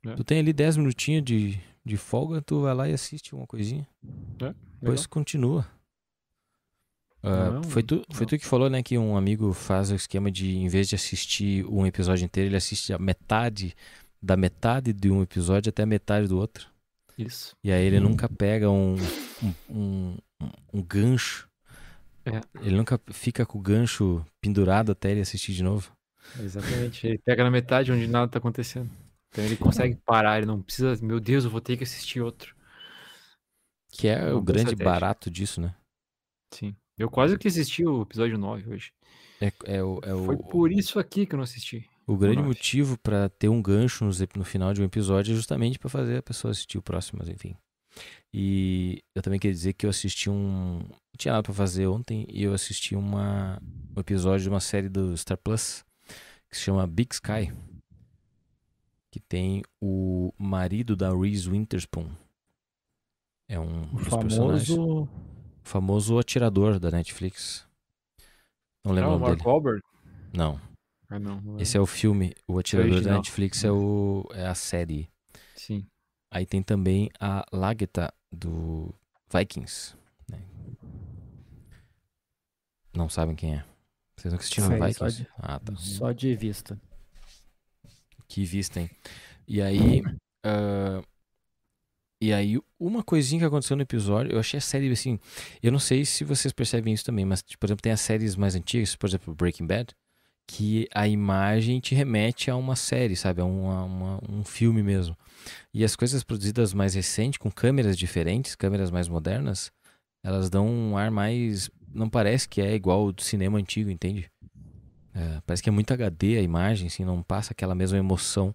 É. 0.06 0.16
Tu 0.16 0.24
tem 0.26 0.40
ali 0.40 0.52
10 0.52 0.76
minutinhos 0.76 1.24
de, 1.24 1.62
de 1.86 1.96
folga, 1.96 2.42
tu 2.42 2.60
vai 2.62 2.74
lá 2.74 2.90
e 2.90 2.94
assiste 2.94 3.34
uma 3.34 3.48
coisinha. 3.48 3.88
É, 4.42 4.54
Depois 4.82 5.06
continua. 5.06 5.66
Não, 7.24 7.64
foi, 7.64 7.84
tu, 7.84 8.04
foi 8.12 8.22
não. 8.22 8.30
tu 8.30 8.38
que 8.40 8.46
falou, 8.46 8.70
né, 8.70 8.82
que 8.82 8.98
um 8.98 9.16
amigo 9.16 9.54
faz 9.54 9.92
o 9.92 9.96
esquema 9.96 10.32
de, 10.32 10.58
em 10.58 10.68
vez 10.68 10.90
de 10.90 10.96
assistir 10.96 11.66
um 11.68 11.86
episódio 11.86 12.26
inteiro, 12.26 12.50
ele 12.50 12.58
assiste 12.58 12.92
a 12.94 12.98
metade, 12.98 13.76
da 14.22 14.36
metade 14.36 14.92
de 14.92 15.12
um 15.12 15.22
episódio 15.22 15.70
até 15.70 15.84
a 15.84 15.86
metade 15.86 16.28
do 16.28 16.38
outro. 16.38 16.68
Isso. 17.18 17.56
E 17.64 17.72
aí 17.72 17.86
ele 17.86 18.00
nunca 18.00 18.28
pega 18.28 18.70
um, 18.70 18.96
um, 19.44 19.54
um, 19.70 20.18
um 20.74 20.82
gancho. 20.82 21.48
É. 22.26 22.42
Ele 22.62 22.76
nunca 22.76 23.00
fica 23.12 23.46
com 23.46 23.60
o 23.60 23.62
gancho 23.62 24.26
pendurado 24.42 24.92
até 24.92 25.12
ele 25.12 25.22
assistir 25.22 25.54
de 25.54 25.64
novo. 25.64 25.92
Exatamente. 26.40 27.06
Ele 27.06 27.18
pega 27.20 27.44
na 27.44 27.52
metade 27.52 27.92
onde 27.92 28.08
nada 28.08 28.32
tá 28.32 28.40
acontecendo. 28.40 28.90
Então 29.30 29.44
ele 29.46 29.58
consegue 29.58 29.96
parar, 29.96 30.38
ele 30.38 30.46
não 30.46 30.62
precisa, 30.62 30.98
meu 31.04 31.20
Deus, 31.20 31.46
eu 31.46 31.52
vou 31.52 31.62
ter 31.62 31.78
que 31.78 31.84
assistir 31.84 32.22
outro. 32.22 32.56
Que 33.90 34.08
é 34.08 34.26
Uma 34.26 34.36
o 34.36 34.42
grande 34.42 34.76
barato 34.76 35.30
disso, 35.30 35.62
né? 35.62 35.76
Sim. 36.54 36.76
Eu 37.02 37.10
quase 37.10 37.38
que 37.38 37.48
assisti 37.48 37.84
o 37.86 38.04
episódio 38.04 38.38
9 38.38 38.70
hoje. 38.74 38.94
É, 39.42 39.52
é 39.66 39.84
o, 39.84 40.00
é 40.04 40.10
Foi 40.26 40.36
o, 40.36 40.38
por 40.38 40.72
isso 40.72 41.00
aqui 41.00 41.26
que 41.26 41.34
eu 41.34 41.38
não 41.38 41.44
assisti. 41.44 41.90
o 42.06 42.16
grande 42.16 42.44
motivo 42.44 42.98
pra 43.00 43.28
ter 43.30 43.50
um 43.50 43.62
gancho 43.62 44.06
no 44.36 44.44
final 44.46 44.72
de 44.74 44.82
um 44.82 44.86
episódio 44.86 45.32
é 45.32 45.36
justamente 45.36 45.80
pra 45.80 45.90
fazer 45.90 46.18
a 46.18 46.22
pessoa 46.22 46.52
assistir 46.52 46.78
o 46.78 46.82
próximo, 46.82 47.20
mas 47.20 47.30
enfim. 47.30 47.56
E 48.34 49.02
eu 49.16 49.22
também 49.22 49.40
queria 49.40 49.54
dizer 49.54 49.74
que 49.74 49.86
eu 49.86 49.90
assisti 49.90 50.30
um. 50.30 50.80
Não 50.80 51.18
tinha 51.18 51.34
nada 51.34 51.44
pra 51.44 51.54
fazer 51.54 51.88
ontem 51.88 52.26
e 52.30 52.44
eu 52.44 52.54
assisti 52.54 52.96
uma, 52.96 53.60
um 53.96 54.00
episódio 54.00 54.44
de 54.44 54.50
uma 54.50 54.60
série 54.62 54.88
do 54.88 55.18
Star 55.18 55.38
Plus 55.38 55.84
que 56.50 56.56
se 56.56 56.64
chama 56.64 56.86
Big 56.88 57.14
Sky. 57.14 57.52
Que 59.10 59.20
tem 59.20 59.64
o 59.82 60.32
marido 60.38 60.96
da 60.96 61.12
Reese 61.14 61.50
Witherspoon. 61.50 62.08
É 63.50 63.60
um 63.60 63.84
O 63.92 63.98
dos 63.98 64.08
personagens. 64.08 64.68
famoso. 64.70 65.10
O 65.64 65.68
famoso 65.68 66.18
atirador 66.20 66.80
da 66.80 66.92
Netflix. 66.92 67.66
Não 68.84 68.94
lembro 68.94 69.12
Ah, 69.12 69.14
o 69.16 69.20
nome 69.20 69.26
Mark 69.26 69.38
dele. 69.38 69.48
Wahlberg? 69.50 69.82
Não. 70.34 70.60
Ah, 71.10 71.20
não. 71.20 71.40
não 71.42 71.60
Esse 71.60 71.78
é 71.78 71.80
o 71.80 71.86
filme. 71.86 72.34
O 72.48 72.58
atirador 72.58 73.02
da. 73.02 73.14
Netflix 73.16 73.64
é, 73.64 73.72
o, 73.72 74.28
é 74.34 74.48
a 74.48 74.56
série. 74.56 75.10
Sim. 75.56 75.86
Aí 76.32 76.46
tem 76.46 76.64
também 76.64 77.10
a 77.20 77.46
Lagertha 77.52 78.12
do 78.32 78.94
Vikings. 79.32 79.96
né? 80.30 80.40
Não 82.96 83.10
sabem 83.10 83.36
quem 83.36 83.56
é. 83.56 83.66
Vocês 84.16 84.32
nunca 84.34 84.42
assistiram 84.44 84.68
Sei, 84.68 84.78
só 84.78 84.86
Vikings? 85.06 85.18
de- 85.24 85.30
Ah, 85.38 85.60
tá. 85.60 85.76
Só 85.78 86.12
de 86.12 86.36
vista. 86.36 86.80
Que 88.28 88.46
vista, 88.46 88.80
hein? 88.80 88.90
E 89.48 89.62
aí. 89.62 90.02
ah, 90.46 91.02
e 92.22 92.32
aí, 92.32 92.60
uma 92.80 93.04
coisinha 93.04 93.40
que 93.40 93.46
aconteceu 93.46 93.76
no 93.76 93.82
episódio, 93.82 94.32
eu 94.32 94.40
achei 94.40 94.58
a 94.58 94.62
série 94.62 94.92
assim. 94.92 95.20
Eu 95.62 95.72
não 95.72 95.80
sei 95.80 96.06
se 96.06 96.24
vocês 96.24 96.54
percebem 96.54 96.94
isso 96.94 97.04
também, 97.04 97.26
mas, 97.26 97.42
por 97.42 97.66
exemplo, 97.66 97.82
tem 97.82 97.92
as 97.92 98.02
séries 98.02 98.36
mais 98.36 98.56
antigas, 98.56 98.96
por 98.96 99.10
exemplo, 99.10 99.34
Breaking 99.34 99.66
Bad, 99.66 99.94
que 100.48 100.88
a 100.94 101.08
imagem 101.08 101.80
te 101.80 101.96
remete 101.96 102.52
a 102.52 102.56
uma 102.56 102.76
série, 102.76 103.16
sabe? 103.16 103.42
A 103.42 103.46
uma- 103.46 103.84
uma- 103.86 104.20
um 104.30 104.44
filme 104.44 104.84
mesmo. 104.84 105.18
E 105.74 105.84
as 105.84 105.96
coisas 105.96 106.24
produzidas 106.24 106.74
mais 106.74 106.94
recentes, 106.94 107.38
com 107.38 107.50
câmeras 107.50 107.98
diferentes, 107.98 108.56
câmeras 108.56 108.92
mais 108.92 109.08
modernas, 109.08 109.72
elas 110.24 110.50
dão 110.50 110.68
um 110.68 110.98
ar 110.98 111.10
mais. 111.10 111.70
Não 111.94 112.10
parece 112.10 112.48
que 112.48 112.62
é 112.62 112.76
igual 112.76 113.06
o 113.06 113.12
do 113.12 113.22
cinema 113.22 113.58
antigo, 113.58 113.90
entende? 113.90 114.30
É, 115.14 115.42
parece 115.46 115.64
que 115.64 115.70
é 115.70 115.72
muito 115.72 115.92
HD 115.94 116.38
a 116.38 116.42
imagem, 116.42 116.88
assim, 116.88 117.04
não 117.04 117.22
passa 117.24 117.52
aquela 117.54 117.76
mesma 117.76 117.98
emoção 117.98 118.54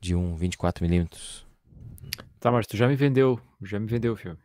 de 0.00 0.14
um 0.14 0.36
24mm. 0.36 1.47
Tá, 2.40 2.50
mas 2.52 2.66
tu 2.66 2.76
já 2.76 2.86
me 2.88 2.94
vendeu. 2.96 3.40
Já 3.62 3.78
me 3.80 3.86
vendeu 3.86 4.12
o 4.12 4.16
filme. 4.16 4.38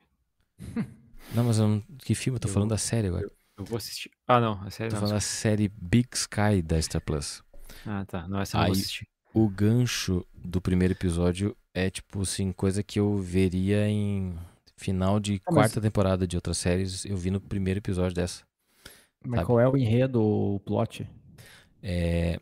Não, 1.34 1.44
mas 1.46 1.58
eu 1.58 1.68
não... 1.68 1.82
que 2.00 2.14
filme? 2.14 2.36
Eu 2.36 2.40
tô 2.42 2.48
Eu- 2.48 2.54
falando 2.54 2.70
da 2.70 2.78
série 2.78 3.08
agora. 3.08 3.26
Eu 3.58 3.64
vou 3.66 3.78
assistir. 3.78 4.12
Ah, 4.28 4.40
não. 4.42 4.62
A 4.64 4.70
série 4.70 4.90
Tô 4.90 4.96
não. 4.96 5.02
falando 5.02 5.16
da 5.16 5.22
série 5.22 5.68
Big 5.70 6.10
Sky 6.14 6.62
da 6.62 6.80
Star 6.82 7.02
Plus. 7.02 7.42
Ah, 7.86 8.04
tá. 8.06 8.28
Não, 8.28 8.40
essa 8.42 8.58
eu 8.58 8.60
não 8.60 8.68
vou 8.68 8.74
assistir. 8.76 9.08
O 9.34 9.48
gancho 9.48 10.26
do 10.36 10.60
primeiro 10.62 10.94
episódio 10.94 11.56
é, 11.74 11.90
tipo 11.90 12.22
assim, 12.22 12.52
coisa 12.52 12.84
que 12.84 13.00
eu 13.00 13.16
veria 13.18 13.88
em 13.88 14.38
final 14.76 15.20
de 15.20 15.36
Ah, 15.46 15.52
mas- 15.52 15.56
quarta 15.56 15.82
temporada 15.82 16.28
de 16.28 16.36
outras 16.36 16.58
séries. 16.58 17.06
Eu 17.06 17.16
vi 17.16 17.32
no 17.32 17.40
primeiro 17.40 17.80
episódio 17.80 18.14
dessa. 18.14 18.44
Mas 19.26 19.38
Sabe? 19.38 19.46
qual 19.48 19.60
é 19.60 19.68
o 19.68 19.78
enredo, 19.78 20.22
o 20.22 20.60
plot? 20.60 21.08
É. 21.82 22.38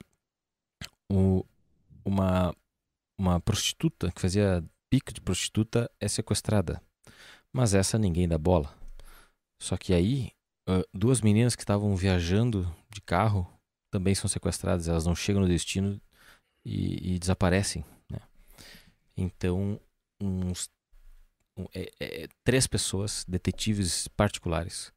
O, 1.09 1.45
uma, 2.03 2.53
uma 3.17 3.39
prostituta 3.39 4.11
que 4.11 4.19
fazia 4.19 4.63
pico 4.91 5.13
de 5.13 5.21
prostituta 5.21 5.89
é 5.99 6.07
sequestrada. 6.07 6.81
Mas 7.53 7.73
essa 7.73 7.97
ninguém 7.97 8.27
dá 8.27 8.37
bola. 8.37 8.75
Só 9.61 9.77
que 9.77 9.93
aí, 9.93 10.31
duas 10.93 11.21
meninas 11.21 11.55
que 11.55 11.63
estavam 11.63 11.95
viajando 11.95 12.63
de 12.89 13.01
carro 13.01 13.47
também 13.91 14.13
são 14.13 14.29
sequestradas. 14.29 14.87
Elas 14.87 15.05
não 15.05 15.15
chegam 15.15 15.41
no 15.41 15.47
destino 15.47 15.99
e, 16.65 17.13
e 17.13 17.19
desaparecem. 17.19 17.85
Né? 18.11 18.19
Então, 19.15 19.79
uns, 20.21 20.69
um- 21.57 21.67
é- 21.73 21.91
é- 21.99 22.27
três 22.43 22.67
pessoas, 22.67 23.23
detetives 23.27 24.07
particulares, 24.09 24.91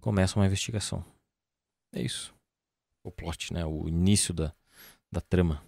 começam 0.00 0.40
uma 0.40 0.46
investigação. 0.46 1.04
É 1.94 2.02
isso. 2.02 2.34
O 3.04 3.10
plot, 3.10 3.52
né? 3.54 3.64
O 3.64 3.88
início 3.88 4.34
da, 4.34 4.54
da 5.10 5.20
trama. 5.20 5.62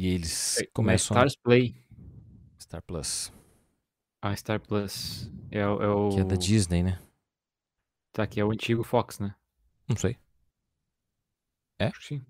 E 0.00 0.08
eles 0.14 0.56
É, 0.62 0.66
começam 0.72 1.14
Stars 1.14 1.36
Play. 1.36 1.74
Star 2.58 2.80
Plus, 2.82 3.30
A 4.22 4.34
Star 4.34 4.58
Plus. 4.58 5.30
É, 5.50 5.66
o- 5.66 5.82
é 5.82 5.88
o. 5.90 6.08
que 6.08 6.20
é 6.20 6.24
da 6.24 6.36
Disney, 6.36 6.82
né? 6.82 6.98
Tá, 8.10 8.26
que 8.26 8.40
é 8.40 8.44
o 8.44 8.50
antigo 8.50 8.82
Fox, 8.82 9.18
né? 9.18 9.34
Não 9.86 9.96
sei. 9.96 10.16
Acho 11.78 12.00
que 12.00 12.06
sim. 12.06 12.22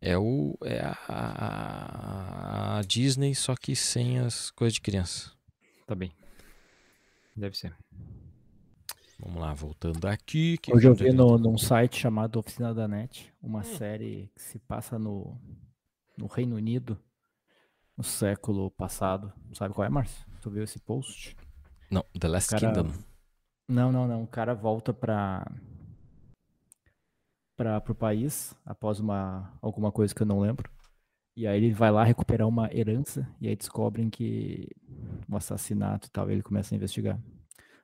É 0.00 0.16
o 0.16 0.56
é 0.62 0.80
a, 0.80 0.96
a- 1.08 2.78
a 2.78 2.82
Disney, 2.82 3.34
só 3.34 3.56
que 3.56 3.74
sem 3.74 4.20
as 4.20 4.52
coisas 4.52 4.74
de 4.74 4.80
criança. 4.80 5.32
Tá 5.88 5.94
bem. 5.96 6.12
Deve 7.36 7.56
ser. 7.58 7.76
Vamos 9.18 9.40
lá, 9.40 9.52
voltando 9.54 10.06
aqui. 10.06 10.56
que 10.58 10.72
Hoje 10.72 10.86
eu 10.86 10.94
vi 10.94 11.12
no, 11.12 11.36
num 11.36 11.58
site 11.58 11.98
chamado 11.98 12.38
Oficina 12.38 12.72
da 12.72 12.86
Net 12.86 13.32
uma 13.42 13.60
Hum. 13.60 13.64
série 13.64 14.30
que 14.36 14.42
se 14.42 14.58
passa 14.60 14.98
no, 15.00 15.36
no 16.22 16.28
Reino 16.28 16.54
Unido 16.54 16.96
no 17.96 18.04
século 18.04 18.70
passado. 18.70 19.32
Sabe 19.52 19.74
qual 19.74 19.84
é, 19.84 19.90
Márcio? 19.90 20.24
Tu 20.40 20.50
viu 20.50 20.62
esse 20.62 20.78
post? 20.78 21.36
Não, 21.90 22.04
The 22.18 22.28
Last 22.28 22.50
Cara, 22.50 22.72
Kingdom. 22.72 22.92
Não, 23.68 23.90
não, 23.90 24.06
não. 24.06 24.22
O 24.22 24.26
cara 24.26 24.54
volta 24.54 24.94
para 24.94 25.44
para 27.56 27.80
pro 27.80 27.94
país 27.94 28.54
após 28.64 29.00
uma 29.00 29.52
alguma 29.60 29.90
coisa 29.90 30.14
que 30.14 30.22
eu 30.22 30.26
não 30.26 30.40
lembro. 30.40 30.70
E 31.36 31.46
aí 31.46 31.56
ele 31.56 31.72
vai 31.72 31.90
lá 31.90 32.04
recuperar 32.04 32.46
uma 32.46 32.72
herança 32.72 33.28
e 33.40 33.48
aí 33.48 33.56
descobrem 33.56 34.08
que 34.08 34.68
um 35.28 35.36
assassinato 35.36 36.06
e 36.08 36.10
tal, 36.10 36.30
e 36.30 36.34
ele 36.34 36.42
começa 36.42 36.74
a 36.74 36.76
investigar. 36.76 37.18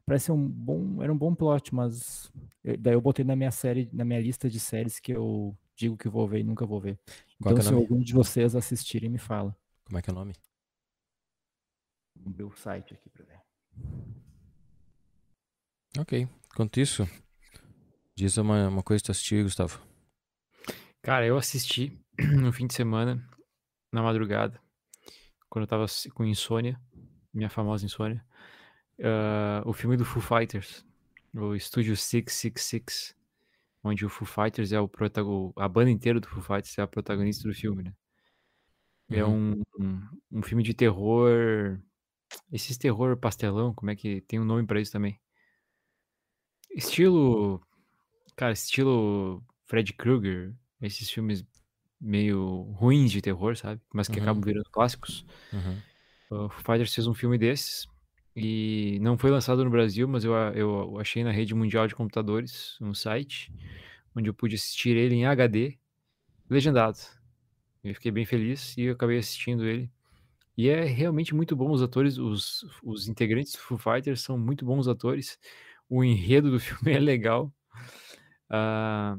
Parece 0.06 0.30
um 0.32 0.48
bom, 0.48 1.02
era 1.02 1.12
um 1.12 1.18
bom 1.18 1.34
plot, 1.34 1.74
mas 1.74 2.30
eu- 2.64 2.76
daí 2.78 2.94
eu 2.94 3.00
botei 3.00 3.24
na 3.24 3.36
minha 3.36 3.50
série, 3.50 3.88
na 3.92 4.04
minha 4.04 4.20
lista 4.20 4.48
de 4.48 4.60
séries 4.60 5.00
que 5.00 5.12
eu 5.12 5.56
digo 5.76 5.96
que 5.96 6.08
vou 6.08 6.26
ver 6.28 6.40
e 6.40 6.44
nunca 6.44 6.66
vou 6.66 6.80
ver. 6.80 6.98
Qual 7.40 7.52
então 7.52 7.58
é 7.58 7.62
se 7.62 7.70
nome? 7.70 7.82
algum 7.82 8.00
de 8.00 8.12
vocês 8.12 8.54
assistirem, 8.54 9.08
me 9.08 9.18
fala. 9.18 9.56
Como 9.84 9.98
é 9.98 10.02
que 10.02 10.10
é 10.10 10.12
o 10.12 10.16
nome? 10.16 10.34
Vou 12.16 12.32
ver 12.32 12.44
o 12.44 12.52
site 12.56 12.94
aqui 12.94 13.08
pra 13.10 13.24
ver. 13.24 13.40
Ok. 15.98 16.28
Enquanto 16.52 16.80
isso, 16.80 17.08
diz 18.14 18.36
uma, 18.36 18.68
uma 18.68 18.82
coisa 18.82 19.00
que 19.00 19.06
tu 19.06 19.12
assistiu 19.12 19.38
aí, 19.38 19.44
Gustavo. 19.44 19.80
Cara, 21.00 21.24
eu 21.24 21.36
assisti 21.36 21.98
no 22.18 22.52
fim 22.52 22.66
de 22.66 22.74
semana, 22.74 23.24
na 23.92 24.02
madrugada, 24.02 24.60
quando 25.48 25.62
eu 25.62 25.68
tava 25.68 25.86
com 26.12 26.24
insônia, 26.24 26.80
minha 27.32 27.48
famosa 27.48 27.86
insônia, 27.86 28.24
ah, 29.02 29.62
o 29.64 29.72
filme 29.72 29.96
do 29.96 30.04
Foo 30.04 30.20
Fighters, 30.20 30.84
o 31.34 31.54
Estúdio 31.54 31.96
666, 31.96 33.16
onde 33.84 34.04
o 34.06 34.08
Foo 34.08 34.26
Fighters 34.26 34.72
é 34.72 34.80
o 34.80 34.88
protagonista, 34.88 35.60
a 35.60 35.68
banda 35.68 35.90
inteira 35.90 36.20
do 36.20 36.28
Foo 36.28 36.42
Fighters 36.42 36.76
é 36.78 36.82
a 36.82 36.86
protagonista 36.86 37.48
do 37.48 37.54
filme, 37.54 37.84
né? 37.84 37.94
É 39.10 39.24
Uhum. 39.24 39.24
um, 39.24 39.62
um, 39.78 40.00
um 40.32 40.42
filme 40.42 40.62
de 40.62 40.74
terror, 40.74 41.80
esses 42.52 42.78
terror 42.78 43.16
pastelão, 43.18 43.74
como 43.74 43.90
é 43.90 43.96
que 43.96 44.20
tem 44.22 44.40
um 44.40 44.44
nome 44.44 44.66
pra 44.66 44.80
isso 44.80 44.92
também? 44.92 45.20
Estilo, 46.70 47.60
cara, 48.36 48.52
estilo 48.52 49.44
Fred 49.66 49.92
Krueger, 49.94 50.54
esses 50.82 51.10
filmes 51.10 51.44
meio 52.00 52.62
ruins 52.74 53.10
de 53.12 53.22
terror, 53.22 53.56
sabe? 53.56 53.80
Mas 53.94 54.08
que 54.08 54.18
Uhum. 54.18 54.22
acabam 54.22 54.42
virando 54.44 54.70
clássicos. 54.70 55.26
Uhum. 55.52 55.82
O 56.30 56.48
Foo 56.48 56.62
Fighters 56.64 56.94
fez 56.94 57.06
um 57.06 57.14
filme 57.14 57.38
desses 57.38 57.86
e 58.38 58.98
não 59.00 59.18
foi 59.18 59.30
lançado 59.30 59.64
no 59.64 59.70
Brasil, 59.70 60.06
mas 60.08 60.24
eu, 60.24 60.32
eu 60.32 60.98
achei 60.98 61.24
na 61.24 61.30
rede 61.30 61.54
mundial 61.54 61.86
de 61.86 61.94
computadores 61.94 62.78
um 62.80 62.94
site 62.94 63.52
onde 64.14 64.28
eu 64.30 64.34
pude 64.34 64.56
assistir 64.56 64.96
ele 64.96 65.14
em 65.14 65.26
HD, 65.26 65.78
legendado. 66.48 66.98
Eu 67.82 67.94
fiquei 67.94 68.10
bem 68.10 68.24
feliz 68.24 68.76
e 68.76 68.82
eu 68.82 68.92
acabei 68.92 69.18
assistindo 69.18 69.64
ele. 69.66 69.90
E 70.56 70.68
é 70.68 70.84
realmente 70.84 71.34
muito 71.34 71.54
bom 71.54 71.70
os 71.70 71.82
atores, 71.82 72.18
os, 72.18 72.64
os 72.82 73.08
integrantes 73.08 73.52
do 73.52 73.58
Foo 73.58 73.78
Fighters 73.78 74.20
são 74.22 74.36
muito 74.36 74.64
bons 74.64 74.88
atores. 74.88 75.38
O 75.88 76.02
enredo 76.02 76.50
do 76.50 76.58
filme 76.60 76.92
é 76.92 76.98
legal. 76.98 77.52
Ah, 78.50 79.16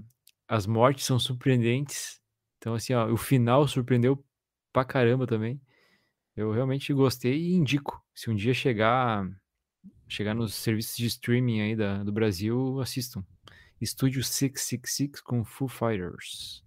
as 0.47 0.67
mortes 0.67 1.05
são 1.05 1.20
surpreendentes. 1.20 2.20
Então, 2.57 2.74
assim, 2.74 2.93
ó, 2.93 3.09
o 3.09 3.17
final 3.17 3.67
surpreendeu 3.67 4.24
pra 4.74 4.84
caramba 4.84 5.26
também. 5.26 5.61
Eu 6.40 6.54
realmente 6.54 6.94
gostei 6.94 7.38
e 7.38 7.54
indico. 7.54 8.02
Se 8.16 8.30
um 8.30 8.36
dia 8.36 8.54
chegar 8.54 9.30
chegar 10.08 10.34
nos 10.34 10.54
serviços 10.56 10.96
de 10.96 11.06
streaming 11.08 11.60
aí 11.60 11.76
da, 11.76 12.02
do 12.02 12.14
Brasil, 12.14 12.80
assistam. 12.80 13.26
Estúdio 13.82 14.24
666 14.24 15.20
com 15.22 15.44
Foo 15.44 15.68
Fighters. 15.68 16.64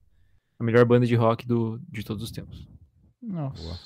A 0.58 0.64
melhor 0.64 0.84
banda 0.84 1.06
de 1.06 1.14
rock 1.14 1.46
do, 1.46 1.78
de 1.88 2.04
todos 2.04 2.22
os 2.22 2.30
tempos. 2.30 2.68
Nossa. 3.22 3.62
Boa. 3.62 3.78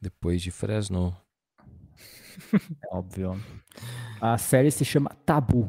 Depois 0.00 0.42
de 0.42 0.50
Fresno. 0.50 1.16
É 2.52 2.88
óbvio. 2.94 3.32
A 4.20 4.36
série 4.36 4.70
se 4.70 4.84
chama 4.84 5.10
Tabu. 5.26 5.68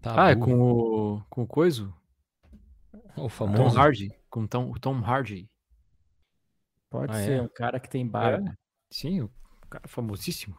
Tabu, 0.00 0.18
Ah, 0.18 0.30
é 0.30 0.36
com 0.36 0.60
o. 0.60 1.22
com 1.28 1.42
o 1.42 1.46
coiso? 1.46 1.94
o 3.16 3.22
Tom 3.22 3.28
famoso. 3.28 3.78
Hardy. 3.78 4.10
Com 4.30 4.46
Tom, 4.46 4.70
o 4.70 4.78
Tom 4.78 4.98
Hardy. 5.00 5.46
Pode 6.94 7.10
Ah, 7.10 7.24
ser 7.24 7.32
é? 7.32 7.42
um 7.42 7.48
cara 7.48 7.80
que 7.80 7.88
tem 7.88 8.06
barba. 8.06 8.50
É, 8.50 8.54
Sim, 8.88 9.22
o 9.22 9.30
cara 9.68 9.88
famosíssimo. 9.88 10.56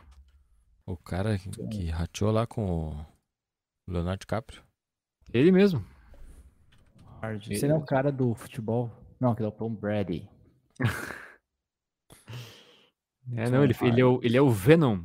O 0.86 0.98
cara 0.98 1.38
que, 1.38 1.50
que 1.68 1.86
rateou 1.90 2.30
lá 2.30 2.46
com 2.46 2.90
o 2.90 3.06
Leonardo 3.88 4.20
DiCaprio. 4.20 4.62
Ele 5.34 5.50
mesmo. 5.50 5.82
Ele 7.24 7.58
Você 7.58 7.70
não 7.70 7.78
é 7.78 7.80
o 7.80 7.86
cara 7.86 8.12
do 8.12 8.36
futebol? 8.36 8.92
Não, 9.18 9.32
aquele 9.32 9.46
é 9.48 9.50
o 9.50 9.52
Tom 9.54 9.74
Brady. 9.74 10.30
É, 13.34 13.50
não, 13.50 13.64
ele, 13.64 13.74
ele, 13.82 14.02
é 14.02 14.06
o, 14.06 14.20
ele 14.22 14.36
é 14.36 14.42
o 14.42 14.50
Venom. 14.52 15.04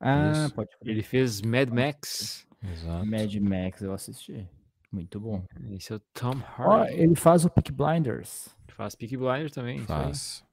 Ah, 0.00 0.32
Isso. 0.46 0.54
pode 0.54 0.70
crer. 0.78 0.90
Ele 0.92 1.02
fez 1.02 1.42
Mad 1.42 1.68
Max. 1.68 2.46
Exato. 2.62 3.04
Mad 3.04 3.34
Max, 3.36 3.82
eu 3.82 3.92
assisti. 3.92 4.48
Muito 4.90 5.20
bom. 5.20 5.44
Esse 5.72 5.92
é 5.92 5.96
o 5.96 6.00
Tom 6.14 6.32
Hardy. 6.56 6.94
ele 6.94 7.14
faz 7.14 7.44
o 7.44 7.50
Peak 7.50 7.70
Blinders. 7.72 8.48
Faz 8.68 8.94
Peaky 8.94 9.16
Blinders 9.16 9.52
também. 9.52 9.76
isso 9.78 9.92
aí. 9.92 10.04
Faz. 10.04 10.45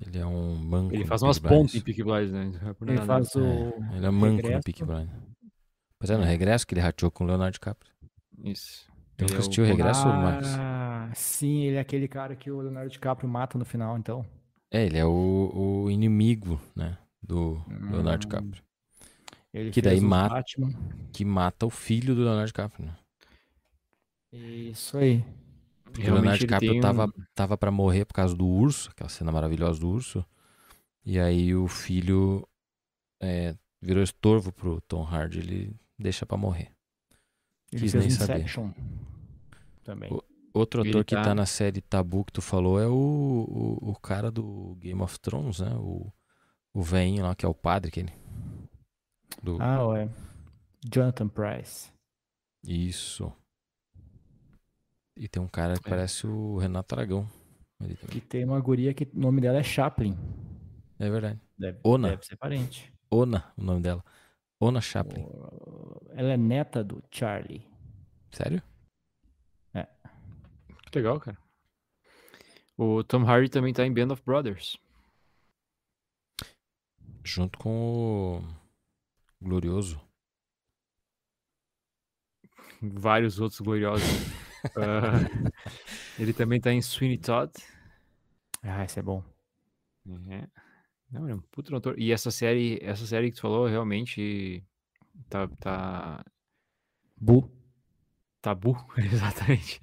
Ele 0.00 0.18
é 0.18 0.26
um 0.26 0.54
manco. 0.56 0.94
Ele 0.94 1.04
faz 1.04 1.22
umas 1.22 1.38
pontes 1.38 1.74
em. 1.76 1.80
Peaky 1.80 2.02
Blinders, 2.02 2.32
né? 2.32 2.52
É 2.62 2.90
Ele 2.92 3.00
faz 3.02 3.34
o. 3.34 3.40
É, 3.40 3.96
ele 3.96 4.06
é 4.06 4.10
manco 4.10 4.36
Regresso. 4.36 4.56
no 4.56 4.62
Peaky 4.62 4.84
Blinders. 4.84 5.22
Pois 5.98 6.10
é, 6.10 6.16
no 6.16 6.24
regresso 6.24 6.66
que 6.66 6.74
ele 6.74 6.80
rateou 6.82 7.10
com 7.10 7.24
o 7.24 7.26
Leonardo 7.26 7.52
DiCaprio. 7.52 7.90
Isso. 8.44 8.86
Então, 9.14 9.26
Ele 9.26 9.28
que 9.28 9.34
é 9.34 9.36
o 9.36 9.40
assistiu 9.40 9.64
o 9.64 9.66
regresso, 9.66 10.06
Marcos? 10.06 10.48
Ah, 10.58 11.10
sim, 11.14 11.62
ele 11.62 11.76
é 11.76 11.80
aquele 11.80 12.08
cara 12.08 12.34
que 12.36 12.50
o 12.50 12.60
Leonardo 12.60 12.90
DiCaprio 12.90 13.28
mata 13.28 13.56
no 13.56 13.64
final, 13.64 13.96
então. 13.96 14.26
É, 14.70 14.84
ele 14.84 14.98
é 14.98 15.04
o, 15.06 15.52
o 15.84 15.90
inimigo, 15.90 16.60
né? 16.74 16.98
Do 17.22 17.62
Leonardo 17.68 18.10
Hum. 18.26 18.28
DiCaprio. 18.28 18.62
Ele 19.52 19.70
Que 19.70 19.80
daí 19.80 20.00
o 20.00 20.02
mata- 20.02 20.34
Batman. 20.34 20.70
Que 21.12 21.24
mata 21.24 21.64
o 21.64 21.70
filho 21.70 22.14
do 22.14 22.22
Leonardo 22.22 22.46
DiCaprio, 22.48 22.86
né? 22.86 22.94
Isso 24.32 24.98
aí. 24.98 25.24
Porque 25.94 26.10
o 26.10 26.14
Leonardo 26.14 26.30
ele 26.30 26.38
DiCaprio 26.38 26.72
tem 26.72 26.80
tava, 26.80 27.06
um- 27.06 27.12
tava 27.34 27.56
pra 27.56 27.70
morrer 27.70 28.04
por 28.04 28.14
causa 28.14 28.34
do 28.34 28.46
urso, 28.46 28.90
aquela 28.90 29.08
cena 29.08 29.30
maravilhosa 29.30 29.78
do 29.80 29.88
urso. 29.88 30.24
E 31.04 31.18
aí 31.18 31.54
o 31.54 31.68
filho 31.68 32.46
é, 33.22 33.54
virou 33.80 34.02
estorvo 34.02 34.52
pro 34.52 34.80
Tom 34.82 35.02
Hardy, 35.04 35.38
ele 35.38 35.76
deixa 35.98 36.26
pra 36.26 36.36
morrer. 36.36 36.72
Ele 37.72 37.82
Quis 37.82 37.94
nem 37.94 38.10
saber. 38.10 38.40
Inception. 38.40 38.70
Também. 39.82 40.12
O- 40.12 40.22
Outro 40.56 40.82
Ele 40.82 40.90
ator 40.90 41.04
que 41.04 41.16
tá- 41.16 41.22
tá 41.22 41.34
na 41.34 41.46
série 41.46 41.80
Tabu 41.80 42.24
que 42.24 42.32
tu 42.32 42.40
falou 42.40 42.80
é 42.80 42.86
o, 42.86 42.92
o, 42.92 43.90
o 43.90 43.96
cara 43.98 44.30
do 44.30 44.76
Game 44.78 45.02
of 45.02 45.18
Thrones, 45.18 45.58
né? 45.58 45.74
O, 45.74 46.12
o 46.72 46.80
veinho 46.80 47.24
lá, 47.24 47.34
que 47.34 47.44
é 47.44 47.48
o 47.48 47.52
padre, 47.54 47.88
aquele. 47.88 48.12
Do... 49.42 49.60
Ah, 49.60 49.84
ué. 49.88 50.08
Jonathan 50.88 51.26
Price. 51.26 51.90
Isso. 52.64 53.32
E 55.16 55.28
tem 55.28 55.40
um 55.42 55.48
cara 55.48 55.74
que 55.74 55.86
É. 55.86 55.90
parece 55.90 56.26
o 56.26 56.58
Renato 56.58 56.94
Aragão. 56.94 57.28
Que 58.10 58.20
tem 58.20 58.44
uma 58.44 58.60
guria 58.60 58.94
que 58.94 59.04
o 59.04 59.18
nome 59.18 59.40
dela 59.40 59.58
é 59.58 59.62
Chaplin. 59.62 60.16
É 60.98 61.10
verdade. 61.10 61.40
Deve, 61.58 61.78
Ona. 61.84 62.10
deve 62.10 62.24
ser 62.24 62.36
parente. 62.36 62.92
Ona, 63.10 63.52
o 63.56 63.62
nome 63.62 63.80
dela. 63.82 64.04
Ona 64.60 64.80
Chaplin. 64.80 65.24
Ela 66.14 66.32
é 66.32 66.36
neta 66.36 66.82
do 66.82 67.02
Charlie. 67.10 67.66
Sério? 68.32 68.62
Que 70.90 70.98
legal, 71.00 71.18
cara. 71.18 71.36
O 72.78 73.02
Tom 73.02 73.24
Hardy 73.24 73.48
também 73.50 73.72
tá 73.74 73.84
em 73.84 73.92
Band 73.92 74.12
of 74.12 74.22
Brothers. 74.24 74.78
Junto 77.24 77.58
com 77.58 78.38
o 78.38 78.44
Glorioso. 79.42 80.00
Vários 82.80 83.40
outros 83.40 83.60
gloriosos. 83.60 84.04
Ah, 84.76 85.50
ele 86.18 86.32
também 86.32 86.60
tá 86.60 86.72
em 86.72 86.80
Sweeney 86.82 87.18
Todd. 87.18 87.52
Ah, 88.62 88.84
esse 88.84 88.98
é 88.98 89.02
bom. 89.02 89.22
É. 90.30 90.46
Não, 91.10 91.28
é 91.28 91.34
um 91.34 91.40
puto 91.40 91.74
ator. 91.76 91.94
E 91.98 92.12
essa 92.12 92.30
série, 92.30 92.78
essa 92.82 93.06
série 93.06 93.30
que 93.30 93.36
tu 93.36 93.42
falou, 93.42 93.66
realmente 93.66 94.64
tá, 95.28 95.46
tá 95.60 96.24
Bu. 97.16 97.50
tabu, 98.40 98.76
exatamente. 98.98 99.80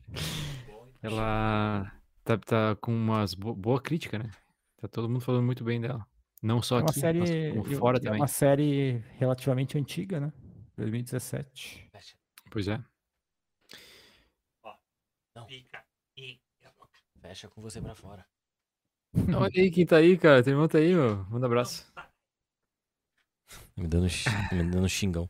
Ela 1.01 1.91
tá, 2.23 2.37
tá 2.37 2.75
com 2.75 2.91
umas 2.93 3.33
bo- 3.33 3.55
boa 3.55 3.81
crítica, 3.81 4.19
né? 4.19 4.29
Tá 4.77 4.87
todo 4.87 5.07
mundo 5.09 5.21
falando 5.21 5.43
muito 5.45 5.63
bem 5.63 5.79
dela. 5.79 6.05
Não 6.43 6.61
só 6.61 6.79
É 6.79 6.81
aqui, 6.81 6.99
série. 6.99 7.19
mas 7.19 7.29
como 7.55 7.67
eu- 7.73 7.79
fora 7.79 7.97
é 7.97 8.01
também. 8.01 8.19
uma 8.19 8.27
série 8.27 9.03
relativamente 9.17 9.77
antiga, 9.77 10.19
né? 10.19 10.33
2017. 10.77 11.87
Pois 12.51 12.67
é. 12.67 12.83
Fecha 17.21 17.47
com 17.49 17.61
você 17.61 17.81
pra 17.81 17.95
fora. 17.95 18.25
Olha 19.35 19.51
aí 19.61 19.69
quem 19.71 19.85
tá 19.85 19.97
aí, 19.97 20.17
cara. 20.17 20.43
Teu 20.43 20.53
irmão 20.53 20.67
tá 20.67 20.77
aí, 20.77 20.93
meu. 20.93 21.23
Manda 21.25 21.45
abraço. 21.45 21.91
Me 23.75 23.87
dando, 23.87 24.07
xi- 24.09 24.29
me 24.53 24.63
dando 24.69 24.87
xingão. 24.89 25.29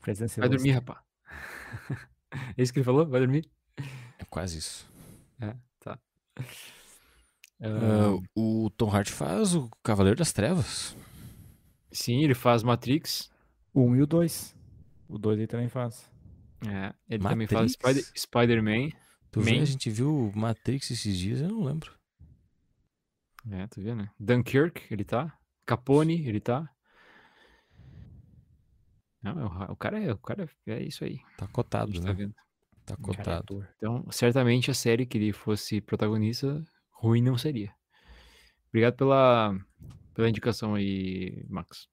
Presença 0.00 0.40
Vai 0.40 0.48
dormir, 0.48 0.70
rapá. 0.72 1.02
É 2.56 2.62
isso 2.62 2.72
que 2.72 2.78
ele 2.78 2.84
falou? 2.84 3.04
Vai 3.06 3.20
dormir? 3.20 3.50
É 4.18 4.24
quase 4.30 4.58
isso. 4.58 4.88
Ah, 5.40 5.56
Ah, 7.60 8.16
o 8.34 8.70
Tom 8.70 8.88
Hardy 8.88 9.12
faz 9.12 9.54
o 9.54 9.68
Cavaleiro 9.82 10.16
das 10.18 10.32
Trevas. 10.32 10.96
sim, 11.92 12.22
ele 12.22 12.34
faz 12.34 12.62
Matrix. 12.62 13.30
O 13.74 13.82
1 13.82 13.96
e 13.96 14.02
o 14.02 14.06
2. 14.06 14.56
O 15.08 15.18
2 15.18 15.38
ele 15.38 15.46
também 15.46 15.68
faz. 15.68 16.09
É, 16.68 16.94
ele 17.08 17.22
também 17.22 17.46
faz 17.46 17.76
Matrix? 17.82 18.06
Spider- 18.06 18.12
Spider-Man. 18.20 18.90
Tu 19.30 19.40
vê, 19.40 19.56
Man. 19.56 19.62
a 19.62 19.64
gente 19.64 19.88
viu 19.90 20.32
Matrix 20.34 20.90
esses 20.90 21.16
dias, 21.16 21.40
eu 21.40 21.48
não 21.48 21.62
lembro. 21.64 21.92
É, 23.50 23.66
tu 23.68 23.80
vê, 23.80 23.94
né? 23.94 24.10
Dunkirk, 24.18 24.82
ele 24.92 25.04
tá. 25.04 25.36
Capone, 25.64 26.26
ele 26.26 26.40
tá. 26.40 26.68
Não, 29.22 29.32
é 29.38 29.68
o, 29.68 29.72
o 29.72 29.76
cara 29.76 30.02
é, 30.02 30.12
o 30.12 30.18
cara 30.18 30.48
é, 30.66 30.72
é 30.72 30.82
isso 30.82 31.04
aí. 31.04 31.18
Tá 31.36 31.44
A 31.44 31.48
cotado, 31.48 31.92
gente 31.92 32.02
né? 32.02 32.06
tá 32.08 32.12
vendo. 32.12 32.34
Tá 32.86 32.96
Cara, 32.96 33.00
é 33.12 33.16
cotado. 33.16 33.38
ator. 33.40 33.68
Então, 33.76 34.06
certamente 34.10 34.70
a 34.70 34.74
série 34.74 35.06
que 35.06 35.18
ele 35.18 35.32
fosse 35.32 35.80
protagonista, 35.80 36.62
ruim 36.92 37.22
não 37.22 37.36
seria. 37.38 37.72
Obrigado 38.68 38.96
pela, 38.96 39.54
pela 40.14 40.28
indicação 40.28 40.74
aí, 40.74 41.44
Max. 41.48 41.86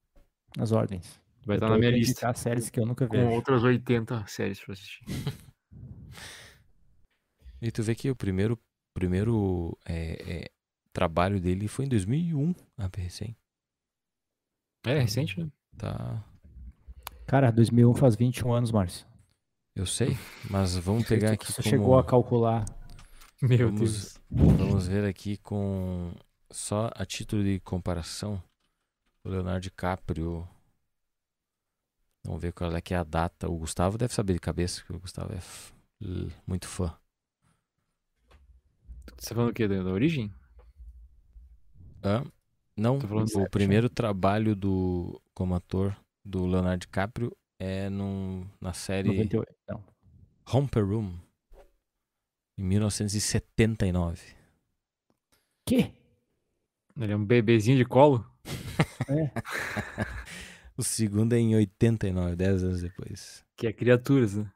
Nas 0.56 0.72
ordens. 0.72 1.20
Vai 1.48 1.56
estar 1.56 1.68
na 1.70 1.78
minha 1.78 1.90
lista. 1.90 2.32
séries 2.34 2.68
que 2.70 2.78
eu 2.78 2.84
nunca 2.86 3.06
Com 3.08 3.16
vejo. 3.16 3.30
outras 3.30 3.64
80 3.64 4.24
séries 4.26 4.60
pra 4.60 4.74
assistir. 4.74 5.04
E 7.60 7.72
tu 7.72 7.82
vê 7.82 7.92
que 7.94 8.08
o 8.08 8.14
primeiro, 8.14 8.56
primeiro 8.94 9.76
é, 9.84 10.44
é, 10.44 10.50
trabalho 10.92 11.40
dele 11.40 11.66
foi 11.66 11.86
em 11.86 11.88
2001, 11.88 12.54
ah, 12.76 12.88
recém. 12.96 13.36
É, 14.86 15.00
recente, 15.00 15.40
né? 15.40 15.50
Tá, 15.76 16.24
Cara, 17.26 17.50
2001 17.50 17.94
faz 17.94 18.14
21 18.14 18.52
anos, 18.52 18.70
Márcio. 18.70 19.06
eu 19.74 19.84
sei, 19.86 20.16
mas 20.48 20.76
vamos 20.76 21.06
pegar 21.08 21.32
aqui 21.32 21.46
Você 21.46 21.60
como... 21.62 21.68
chegou 21.70 21.98
a 21.98 22.04
calcular. 22.04 22.64
Meu 23.42 23.66
Vamos- 23.72 23.80
Deus. 23.80 24.20
Vamos 24.30 24.86
ver 24.86 25.04
aqui 25.04 25.36
com 25.38 26.12
só 26.50 26.90
a 26.94 27.04
título 27.04 27.42
de 27.42 27.58
comparação 27.60 28.40
o 29.24 29.28
Leonardo 29.30 29.62
DiCaprio. 29.62 30.48
Vamos 32.24 32.42
ver 32.42 32.52
qual 32.52 32.74
é 32.74 32.80
que 32.80 32.94
é 32.94 32.96
a 32.96 33.04
data. 33.04 33.48
O 33.48 33.56
Gustavo 33.58 33.96
deve 33.96 34.12
saber 34.12 34.34
de 34.34 34.40
cabeça, 34.40 34.82
que 34.84 34.92
o 34.92 35.00
Gustavo 35.00 35.32
é 35.32 35.40
muito 36.46 36.66
fã. 36.68 36.96
Você 39.16 39.30
tá 39.30 39.34
falando 39.34 39.50
o 39.50 39.54
quê? 39.54 39.66
Da, 39.66 39.82
origem? 39.90 40.32
Hã? 42.04 42.24
Não, 42.76 42.98
o 42.98 43.22
Inception. 43.22 43.48
primeiro 43.50 43.88
trabalho 43.88 44.54
do 44.54 45.20
como 45.34 45.54
ator 45.54 45.96
do 46.24 46.46
Leonardo 46.46 46.80
DiCaprio 46.80 47.36
é 47.58 47.90
num, 47.90 48.46
na 48.60 48.72
série 48.72 49.08
98. 49.08 49.52
Não. 49.68 49.84
Romper 50.46 50.84
Room 50.84 51.18
em 52.56 52.62
1979. 52.62 54.22
Que? 55.66 55.92
Ele 56.96 57.12
é 57.12 57.16
um 57.16 57.24
bebezinho 57.24 57.76
de 57.76 57.84
colo? 57.84 58.24
É. 59.08 59.30
O 60.78 60.84
segundo 60.84 61.32
é 61.32 61.38
em 61.38 61.56
89, 61.56 62.36
10 62.36 62.62
anos 62.62 62.82
depois. 62.82 63.44
Que 63.56 63.66
é 63.66 63.72
criaturas, 63.72 64.36
né? 64.36 64.48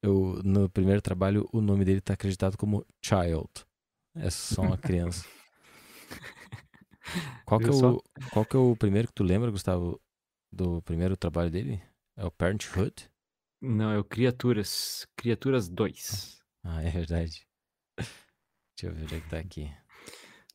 Eu, 0.00 0.40
no 0.44 0.70
primeiro 0.70 1.02
trabalho, 1.02 1.48
o 1.52 1.60
nome 1.60 1.84
dele 1.84 2.00
tá 2.00 2.14
acreditado 2.14 2.56
como 2.56 2.86
Child. 3.04 3.50
É 4.14 4.30
só 4.30 4.62
uma 4.62 4.78
criança. 4.78 5.26
Qual 7.44 7.58
que, 7.58 7.66
é 7.66 7.72
o, 7.72 8.00
qual 8.32 8.44
que 8.44 8.54
é 8.54 8.58
o 8.60 8.76
primeiro 8.76 9.08
que 9.08 9.14
tu 9.14 9.24
lembra, 9.24 9.50
Gustavo, 9.50 10.00
do 10.52 10.80
primeiro 10.82 11.16
trabalho 11.16 11.50
dele? 11.50 11.82
É 12.16 12.24
o 12.24 12.30
Parenthood? 12.30 13.10
Não, 13.60 13.90
é 13.90 13.98
o 13.98 14.04
Criaturas. 14.04 15.08
Criaturas 15.16 15.68
2. 15.68 16.40
Ah, 16.62 16.80
é 16.84 16.88
verdade. 16.88 17.44
Deixa 17.96 18.84
eu 18.84 18.94
ver 18.94 19.02
onde 19.02 19.16
é 19.16 19.20
que 19.20 19.28
tá 19.28 19.38
aqui. 19.40 19.72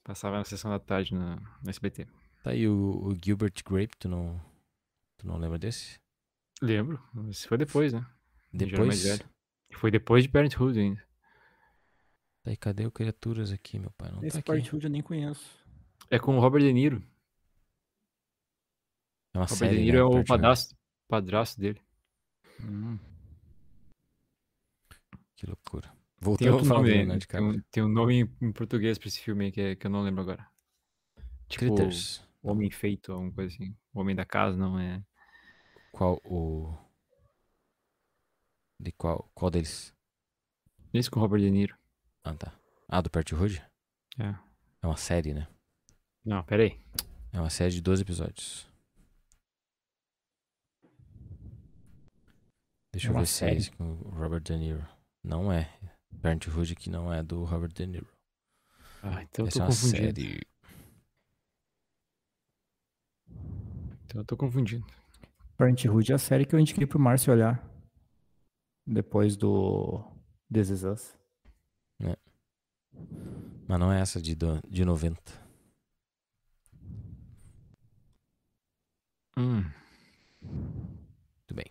Passava 0.02 0.38
na 0.38 0.46
sessão 0.46 0.72
da 0.72 0.80
tarde 0.80 1.14
no, 1.14 1.36
no 1.36 1.70
SBT. 1.70 2.08
Tá 2.46 2.52
aí 2.52 2.68
o, 2.68 3.08
o 3.08 3.18
Gilbert 3.20 3.56
Grape, 3.68 3.98
tu 3.98 4.08
não, 4.08 4.40
tu 5.18 5.26
não 5.26 5.36
lembra 5.36 5.58
desse? 5.58 6.00
Lembro. 6.62 7.02
Isso 7.28 7.48
foi 7.48 7.58
depois, 7.58 7.92
né? 7.92 8.06
Depois. 8.54 9.20
Foi 9.74 9.90
depois 9.90 10.24
de 10.24 10.30
Parenthood 10.30 10.80
ainda. 10.80 11.02
Tá 12.44 12.52
aí, 12.52 12.56
cadê 12.56 12.86
o 12.86 12.92
Criaturas 12.92 13.52
aqui, 13.52 13.80
meu 13.80 13.90
pai? 13.98 14.12
Não 14.12 14.24
Esse 14.24 14.34
tá 14.34 14.40
aqui. 14.42 14.46
Parenthood 14.46 14.86
eu 14.86 14.92
nem 14.92 15.02
conheço. 15.02 15.58
É 16.08 16.20
com 16.20 16.38
o 16.38 16.40
Robert 16.40 16.62
De 16.62 16.72
Niro. 16.72 17.02
É 19.34 19.40
uma 19.40 19.46
Robert 19.46 19.58
série, 19.58 19.78
De 19.78 19.82
Niro 19.82 19.98
né, 19.98 20.18
é 20.18 20.20
o 20.20 20.24
padrasto, 20.24 20.76
padrasto 21.08 21.60
dele. 21.60 21.82
Hum. 22.62 23.00
Que 25.36 25.48
loucura. 25.48 25.88
Tem 25.90 25.98
Voltando 26.22 26.50
a 26.52 26.54
outro 26.58 26.70
nome, 26.70 26.90
Leonardo 26.90 27.10
tem 27.10 27.18
DiCaprio. 27.18 27.50
um, 27.50 27.62
tem 27.72 27.84
um 27.84 27.90
nome 27.90 28.22
em, 28.22 28.48
em 28.48 28.52
português 28.52 29.00
pra 29.00 29.08
esse 29.08 29.20
filme 29.20 29.46
aí 29.46 29.52
que, 29.52 29.62
é- 29.62 29.76
que 29.76 29.88
eu 29.88 29.90
não 29.90 30.04
lembro 30.04 30.22
agora. 30.22 30.48
Tipo, 31.48 31.76
Critters. 31.76 32.25
Homem 32.52 32.70
Feito, 32.72 33.12
alguma 33.12 33.32
coisa 33.32 33.54
assim. 33.54 33.76
O 33.94 34.00
Homem 34.02 34.16
da 34.16 34.26
Casa, 34.26 34.58
não 34.58 34.80
é? 34.80 35.04
Qual 35.92 36.20
o... 36.26 36.74
De 38.80 38.92
qual, 38.92 39.30
qual 39.34 39.50
deles? 39.50 39.94
Esse 40.94 41.10
com 41.10 41.20
o 41.20 41.24
Robert 41.24 41.40
De 41.42 41.50
Niro. 41.50 41.78
Ah, 42.24 42.34
tá. 42.36 42.54
Ah, 42.88 43.02
do 43.02 43.10
Parenthood? 43.10 43.64
É. 44.20 44.36
É 44.82 44.88
uma 44.88 44.98
série, 44.98 45.34
né? 45.34 45.48
Não, 46.24 46.44
pera 46.44 46.64
aí. 46.64 46.80
É 47.32 47.40
uma 47.40 47.50
série 47.50 47.72
de 47.72 47.82
12 47.82 48.02
episódios. 48.02 48.68
Deixa 52.94 53.10
É 53.10 53.12
eu 53.12 53.16
ver 53.16 53.26
se 53.28 53.44
é 53.44 53.48
série? 53.48 53.58
esse 53.58 53.72
com 53.72 53.84
o 53.92 54.10
Robert 54.10 54.42
De 54.42 54.56
Niro. 54.58 54.88
Não 55.24 55.52
é. 55.52 55.70
Parenthood 56.22 56.76
que 56.76 56.90
não 56.90 57.12
é 57.14 57.22
do 57.24 57.44
Robert 57.44 57.74
De 57.74 57.86
Niro. 57.86 58.08
Ah, 59.02 59.22
então 59.24 59.46
eu 59.46 59.48
Essa 59.48 59.60
tô 59.60 59.60
é 59.60 59.68
uma 59.68 59.70
confundindo. 59.70 60.22
série. 60.22 60.42
Então 64.16 64.22
eu 64.22 64.26
tô 64.28 64.38
confundindo. 64.38 64.86
Parenthood 65.58 66.10
é 66.10 66.16
a 66.16 66.18
série 66.18 66.46
que 66.46 66.56
eu 66.56 66.60
indiquei 66.60 66.86
pro 66.88 66.98
Márcio 66.98 67.34
olhar. 67.34 67.62
Depois 68.88 69.36
do 69.36 70.02
This 70.50 70.70
Is 70.70 70.84
Us. 70.86 71.18
Mas 73.68 73.78
não 73.78 73.92
é 73.92 74.00
essa 74.00 74.22
de, 74.22 74.34
do- 74.34 74.62
de 74.70 74.86
90. 74.86 75.20
Hum. 79.36 79.66
Muito 80.42 81.54
bem. 81.54 81.66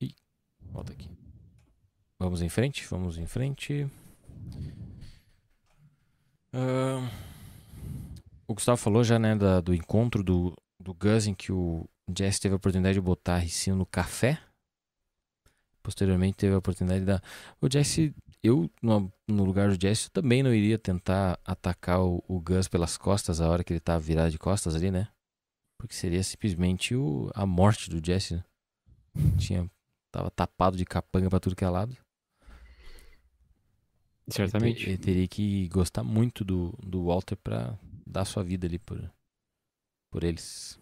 Ih, 0.00 0.14
volta 0.70 0.92
aqui. 0.92 1.10
Vamos 2.20 2.40
em 2.40 2.48
frente? 2.48 2.86
Vamos 2.86 3.18
em 3.18 3.26
frente. 3.26 3.90
Ahn, 6.52 7.08
o 8.46 8.54
Gustavo 8.54 8.76
falou 8.76 9.02
já, 9.02 9.18
né, 9.18 9.34
da- 9.34 9.60
do 9.60 9.74
encontro 9.74 10.22
do, 10.22 10.54
do 10.80 10.94
Gus 10.94 11.26
em 11.26 11.34
que 11.34 11.52
o 11.52 11.88
Jesse 12.16 12.40
teve 12.40 12.54
a 12.54 12.56
oportunidade 12.56 12.94
de 12.94 13.00
botar 13.00 13.38
Ricinho 13.38 13.76
no 13.76 13.86
café. 13.86 14.40
Posteriormente 15.82 16.36
teve 16.36 16.54
a 16.54 16.58
oportunidade 16.58 17.04
da. 17.04 17.22
O 17.60 17.68
Jesse, 17.70 18.14
eu 18.42 18.70
no, 18.82 19.10
no 19.26 19.44
lugar 19.44 19.68
do 19.74 19.80
Jesse, 19.80 20.06
eu 20.06 20.10
também 20.10 20.42
não 20.42 20.52
iria 20.52 20.78
tentar 20.78 21.38
atacar 21.44 22.00
o, 22.00 22.22
o 22.28 22.40
Gus 22.40 22.68
pelas 22.68 22.96
costas 22.96 23.40
a 23.40 23.48
hora 23.48 23.64
que 23.64 23.72
ele 23.72 23.80
tá 23.80 23.98
virado 23.98 24.30
de 24.30 24.38
costas 24.38 24.74
ali, 24.74 24.90
né? 24.90 25.08
Porque 25.78 25.94
seria 25.94 26.22
simplesmente 26.22 26.94
o, 26.94 27.30
a 27.34 27.46
morte 27.46 27.88
do 27.88 28.04
Jesse, 28.04 28.34
né? 28.34 28.44
Tinha, 29.38 29.70
tava 30.12 30.30
tapado 30.30 30.76
de 30.76 30.84
capanga 30.84 31.30
pra 31.30 31.40
tudo 31.40 31.56
que 31.56 31.64
é 31.64 31.68
lado. 31.70 31.96
Ele, 34.26 34.34
te- 34.34 34.34
Certamente. 34.34 34.88
ele 34.88 34.98
teria 34.98 35.28
que 35.28 35.68
gostar 35.68 36.04
muito 36.04 36.44
do, 36.44 36.74
do 36.82 37.04
Walter 37.06 37.36
pra 37.36 37.78
dar 38.06 38.24
sua 38.24 38.44
vida 38.44 38.66
ali 38.66 38.78
por, 38.78 39.10
por 40.18 40.24
eles. 40.24 40.76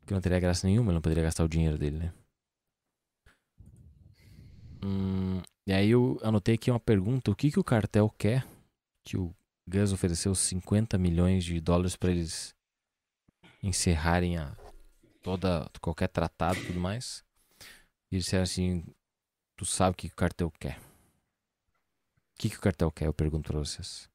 Porque 0.00 0.14
não 0.14 0.22
teria 0.22 0.40
graça 0.40 0.66
nenhuma, 0.66 0.88
ele 0.88 0.94
não 0.94 1.02
poderia 1.02 1.24
gastar 1.24 1.44
o 1.44 1.48
dinheiro 1.48 1.76
dele, 1.76 1.98
né? 1.98 2.14
Hum, 4.82 5.42
e 5.66 5.72
aí 5.74 5.90
eu 5.90 6.18
anotei 6.22 6.54
aqui 6.54 6.70
uma 6.70 6.80
pergunta: 6.80 7.30
o 7.30 7.36
que, 7.36 7.50
que 7.50 7.60
o 7.60 7.64
cartel 7.64 8.08
quer 8.08 8.46
que 9.04 9.18
o 9.18 9.36
Gus 9.68 9.92
ofereceu 9.92 10.34
50 10.34 10.96
milhões 10.96 11.44
de 11.44 11.60
dólares 11.60 11.94
pra 11.94 12.10
eles 12.10 12.54
encerrarem 13.62 14.38
a 14.38 14.56
toda 15.22 15.70
qualquer 15.82 16.08
tratado 16.08 16.58
e 16.58 16.66
tudo 16.68 16.80
mais? 16.80 17.22
E 18.10 18.14
eles 18.14 18.24
disseram 18.24 18.44
assim: 18.44 18.82
tu 19.58 19.66
sabe 19.66 19.92
o 19.92 19.94
que, 19.94 20.08
que 20.08 20.14
o 20.14 20.16
cartel 20.16 20.50
quer? 20.52 20.78
O 20.78 22.40
que, 22.40 22.48
que 22.48 22.56
o 22.56 22.60
cartel 22.62 22.90
quer? 22.90 23.08
Eu 23.08 23.12
pergunto 23.12 23.52
pra 23.52 23.58
vocês. 23.58 24.08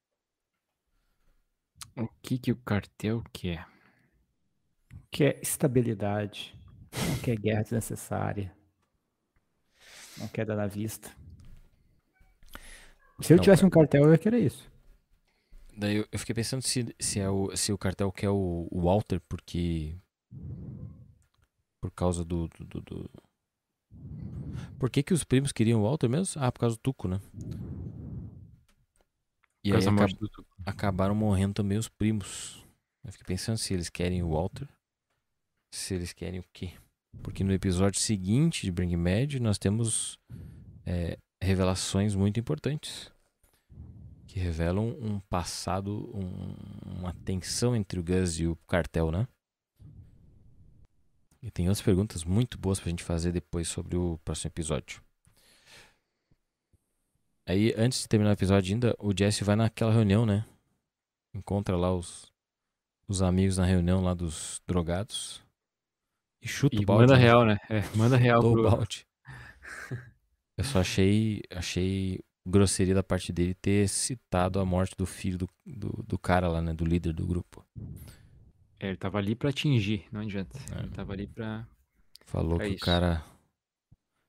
O 1.95 2.07
que 2.23 2.39
que 2.39 2.51
o 2.51 2.55
cartel 2.55 3.23
quer? 3.31 3.74
Quer 5.11 5.39
estabilidade. 5.41 6.53
Não 7.07 7.17
quer 7.17 7.35
guerra 7.37 7.63
desnecessária. 7.63 8.53
Não 10.17 10.27
quer 10.27 10.45
dar 10.45 10.55
na 10.55 10.67
vista. 10.67 11.09
Se 13.21 13.33
eu 13.33 13.37
Não, 13.37 13.43
tivesse 13.43 13.65
um 13.65 13.69
cartel, 13.69 14.03
eu 14.05 14.11
ia 14.11 14.17
querer 14.17 14.39
isso. 14.39 14.69
Daí 15.77 15.97
eu, 15.97 16.07
eu 16.11 16.19
fiquei 16.19 16.33
pensando 16.33 16.61
se, 16.61 16.95
se, 16.99 17.19
é 17.19 17.29
o, 17.29 17.55
se 17.55 17.71
o 17.73 17.77
cartel 17.77 18.11
quer 18.11 18.29
o, 18.29 18.67
o 18.71 18.81
Walter 18.81 19.19
porque. 19.27 19.95
Por 21.79 21.91
causa 21.91 22.25
do. 22.25 22.47
do, 22.49 22.65
do- 22.65 22.81
do- 22.81 23.09
Por 24.79 24.89
que, 24.89 25.03
que 25.03 25.13
os 25.13 25.23
primos 25.23 25.51
queriam 25.51 25.79
o 25.79 25.83
Walter 25.83 26.09
mesmo? 26.09 26.41
Ah, 26.41 26.51
por 26.51 26.59
causa 26.59 26.75
do 26.75 26.79
Tuco, 26.79 27.07
né? 27.07 27.19
E 29.63 29.69
Por 29.69 29.75
aí 29.75 29.87
acab- 29.89 29.91
morte 29.91 30.17
do 30.19 30.29
Tuco. 30.29 30.55
acabaram 30.65 31.15
morrendo 31.15 31.55
também 31.55 31.77
os 31.77 31.89
primos. 31.89 32.65
Eu 33.03 33.11
fiquei 33.11 33.25
pensando 33.27 33.57
se 33.57 33.73
eles 33.73 33.89
querem 33.89 34.23
o 34.23 34.29
Walter. 34.31 34.67
Se 35.75 35.93
eles 35.93 36.13
querem 36.13 36.39
o 36.39 36.45
quê? 36.53 36.71
Porque 37.21 37.43
no 37.43 37.51
episódio 37.51 37.99
seguinte 37.99 38.61
de 38.65 38.71
Breaking 38.71 39.03
Bad 39.03 39.39
nós 39.41 39.57
temos 39.57 40.17
é, 40.85 41.17
revelações 41.43 42.15
muito 42.15 42.39
importantes. 42.39 43.11
Que 44.25 44.39
revelam 44.39 44.87
um 45.01 45.19
passado, 45.19 46.09
um- 46.15 46.55
uma 46.99 47.13
tensão 47.25 47.75
entre 47.75 47.99
o 47.99 48.03
Gus 48.03 48.39
e 48.39 48.47
o 48.47 48.55
cartel, 48.67 49.11
né? 49.11 49.27
E 51.41 51.51
tem 51.51 51.67
outras 51.67 51.83
perguntas 51.83 52.23
muito 52.23 52.57
boas 52.57 52.79
pra 52.79 52.89
gente 52.89 53.03
fazer 53.03 53.33
depois 53.33 53.67
sobre 53.67 53.97
o 53.97 54.17
próximo 54.23 54.47
episódio. 54.47 55.01
Aí, 57.45 57.73
antes 57.77 58.01
de 58.01 58.07
terminar 58.07 58.29
o 58.31 58.33
episódio 58.33 58.73
ainda, 58.73 58.95
o 58.97 59.13
Jesse 59.15 59.43
vai 59.43 59.57
naquela 59.57 59.91
reunião, 59.91 60.25
né? 60.25 60.45
Encontra 61.33 61.75
lá 61.75 61.93
os, 61.93 62.31
os 63.09 63.21
amigos 63.21 63.57
na 63.57 63.65
reunião 63.65 64.01
lá 64.01 64.13
dos 64.13 64.61
drogados. 64.65 65.44
E 66.45 66.47
chuta 66.47 66.79
E 66.79 66.83
o 66.83 66.85
balde. 66.85 67.01
manda 67.01 67.17
né? 67.17 67.21
real, 67.23 67.45
né? 67.45 67.57
É, 67.69 67.81
manda 67.97 68.15
real 68.17 68.41
Chutou 68.41 68.53
pro... 68.53 68.67
o 68.67 68.71
balde. 68.71 69.07
Eu 70.57 70.63
só 70.63 70.79
achei, 70.79 71.41
achei 71.51 72.19
grosseria 72.47 72.93
da 72.93 73.03
parte 73.03 73.33
dele 73.33 73.53
ter 73.55 73.89
citado 73.89 74.59
a 74.59 74.65
morte 74.65 74.95
do 74.95 75.05
filho 75.05 75.37
do, 75.39 75.49
do, 75.65 76.03
do 76.07 76.19
cara 76.19 76.47
lá, 76.47 76.61
né? 76.61 76.73
Do 76.73 76.85
líder 76.85 77.11
do 77.13 77.25
grupo. 77.25 77.65
É, 78.79 78.87
ele 78.89 78.97
tava 78.97 79.17
ali 79.17 79.35
pra 79.35 79.49
atingir, 79.49 80.05
não 80.11 80.21
adianta. 80.21 80.57
É. 80.73 80.79
Ele 80.79 80.89
tava 80.91 81.13
ali 81.13 81.27
pra... 81.27 81.67
Falou 82.25 82.61
É 82.61 82.65
que 82.65 82.71
o 82.71 82.75
isso. 82.75 82.85
cara. 82.85 83.23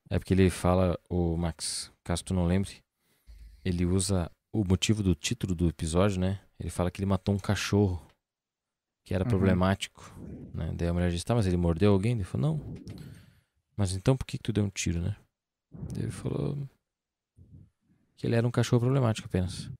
É 0.09 0.17
porque 0.17 0.33
ele 0.33 0.49
fala, 0.49 0.97
o 1.09 1.37
Max, 1.37 1.91
caso 2.03 2.23
tu 2.23 2.33
não 2.33 2.45
lembre, 2.45 2.81
ele 3.63 3.85
usa 3.85 4.31
o 4.53 4.63
motivo 4.63 5.03
do 5.03 5.13
título 5.13 5.53
do 5.53 5.67
episódio, 5.67 6.19
né? 6.19 6.39
Ele 6.59 6.69
fala 6.69 6.89
que 6.89 6.99
ele 6.99 7.05
matou 7.05 7.35
um 7.35 7.39
cachorro 7.39 8.01
que 9.07 9.13
era 9.13 9.23
Uhum. 9.23 9.29
problemático, 9.29 10.13
né? 10.53 10.73
Daí 10.75 10.89
a 10.89 10.93
mulher 10.93 11.09
disse, 11.09 11.23
tá, 11.23 11.33
mas 11.33 11.47
ele 11.47 11.55
mordeu 11.55 11.93
alguém? 11.93 12.11
Ele 12.11 12.25
falou, 12.25 12.57
não. 12.59 12.75
Mas 13.77 13.93
então 13.93 14.17
por 14.17 14.25
que, 14.25 14.37
que 14.37 14.43
tu 14.43 14.51
deu 14.51 14.65
um 14.65 14.69
tiro, 14.69 14.99
né? 14.99 15.15
Daí 15.93 16.03
ele 16.03 16.11
falou 16.11 16.57
que 18.17 18.27
ele 18.27 18.35
era 18.35 18.45
um 18.45 18.51
cachorro 18.51 18.81
problemático 18.81 19.25
apenas. 19.29 19.71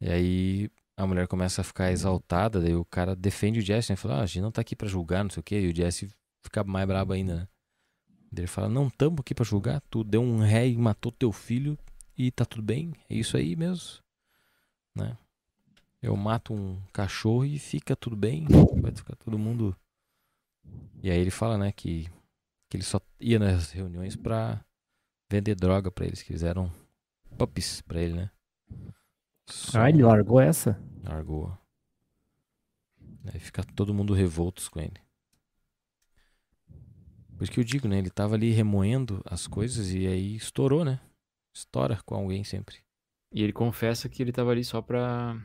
E 0.00 0.08
aí 0.10 0.70
a 0.96 1.06
mulher 1.06 1.28
começa 1.28 1.60
a 1.60 1.64
ficar 1.64 1.92
exaltada, 1.92 2.60
daí 2.60 2.74
o 2.74 2.84
cara 2.84 3.14
defende 3.14 3.60
o 3.60 3.62
Jesse, 3.62 3.92
né? 3.92 3.96
Fala, 3.96 4.16
ah, 4.16 4.22
a 4.22 4.26
gente 4.26 4.40
não 4.42 4.50
tá 4.50 4.62
aqui 4.62 4.74
pra 4.74 4.88
julgar, 4.88 5.22
não 5.22 5.30
sei 5.30 5.40
o 5.40 5.44
quê. 5.44 5.60
E 5.60 5.68
o 5.70 5.76
Jesse 5.76 6.10
fica 6.42 6.64
mais 6.64 6.88
brabo 6.88 7.12
ainda, 7.12 7.36
né? 7.36 7.48
Ele 8.36 8.48
fala, 8.48 8.68
não 8.68 8.90
tamo 8.90 9.20
aqui 9.20 9.32
pra 9.32 9.44
julgar, 9.44 9.80
tu 9.88 10.02
deu 10.02 10.20
um 10.20 10.40
ré 10.40 10.66
e 10.66 10.76
matou 10.76 11.12
teu 11.12 11.30
filho 11.30 11.78
e 12.18 12.32
tá 12.32 12.44
tudo 12.44 12.64
bem, 12.64 12.92
é 13.08 13.14
isso 13.14 13.36
aí 13.36 13.54
mesmo, 13.54 14.00
né? 14.96 15.16
Eu 16.04 16.14
mato 16.18 16.52
um 16.52 16.78
cachorro 16.92 17.46
e 17.46 17.58
fica 17.58 17.96
tudo 17.96 18.14
bem, 18.14 18.46
vai 18.82 18.94
ficar 18.94 19.16
todo 19.16 19.38
mundo... 19.38 19.74
E 21.02 21.10
aí 21.10 21.18
ele 21.18 21.30
fala, 21.30 21.56
né, 21.56 21.72
que, 21.72 22.10
que 22.68 22.76
ele 22.76 22.84
só 22.84 23.00
ia 23.18 23.38
nas 23.38 23.70
reuniões 23.70 24.14
pra 24.14 24.62
vender 25.30 25.54
droga 25.54 25.90
pra 25.90 26.04
eles, 26.04 26.22
que 26.22 26.32
eles 26.32 26.42
eram 26.42 26.70
puppies 27.38 27.80
pra 27.80 28.02
ele, 28.02 28.14
né? 28.14 28.30
Só 29.48 29.80
Ah, 29.80 29.88
ele 29.88 30.02
largou 30.02 30.38
essa? 30.38 30.78
largou. 31.02 31.56
Aí 33.32 33.40
fica 33.40 33.64
todo 33.64 33.94
mundo 33.94 34.12
revoltos 34.12 34.68
com 34.68 34.80
ele. 34.80 35.00
Por 37.34 37.44
isso 37.44 37.52
que 37.52 37.60
eu 37.60 37.64
digo, 37.64 37.88
né? 37.88 37.96
Ele 37.98 38.10
tava 38.10 38.34
ali 38.34 38.50
remoendo 38.50 39.22
as 39.24 39.46
coisas 39.46 39.90
e 39.90 40.06
aí 40.06 40.36
estourou, 40.36 40.84
né? 40.84 41.00
Estoura 41.54 41.98
com 42.04 42.14
alguém 42.14 42.44
sempre. 42.44 42.76
E 43.32 43.42
ele 43.42 43.54
confessa 43.54 44.06
que 44.06 44.22
ele 44.22 44.32
tava 44.32 44.50
ali 44.50 44.64
só 44.64 44.80
pra, 44.82 45.36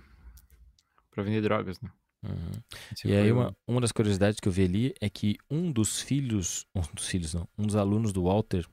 pra 1.11 1.23
vender 1.23 1.41
drogas, 1.41 1.79
né? 1.81 1.91
Uhum. 2.23 2.51
Esse 2.91 3.07
E 3.07 3.15
aí 3.15 3.31
uma, 3.31 3.55
uma 3.67 3.79
das 3.79 3.91
curiosidades 3.93 4.39
que 4.39 4.47
eu 4.47 4.51
vi 4.51 4.63
ali 4.65 4.93
é 4.99 5.09
que 5.09 5.37
um 5.49 5.71
dos 5.71 6.01
filhos, 6.01 6.65
um 6.75 6.81
dos 6.93 7.07
filhos 7.07 7.33
não, 7.33 7.47
um 7.57 7.65
dos 7.65 7.75
alunos 7.75 8.11
do 8.11 8.23
Walter 8.23 8.67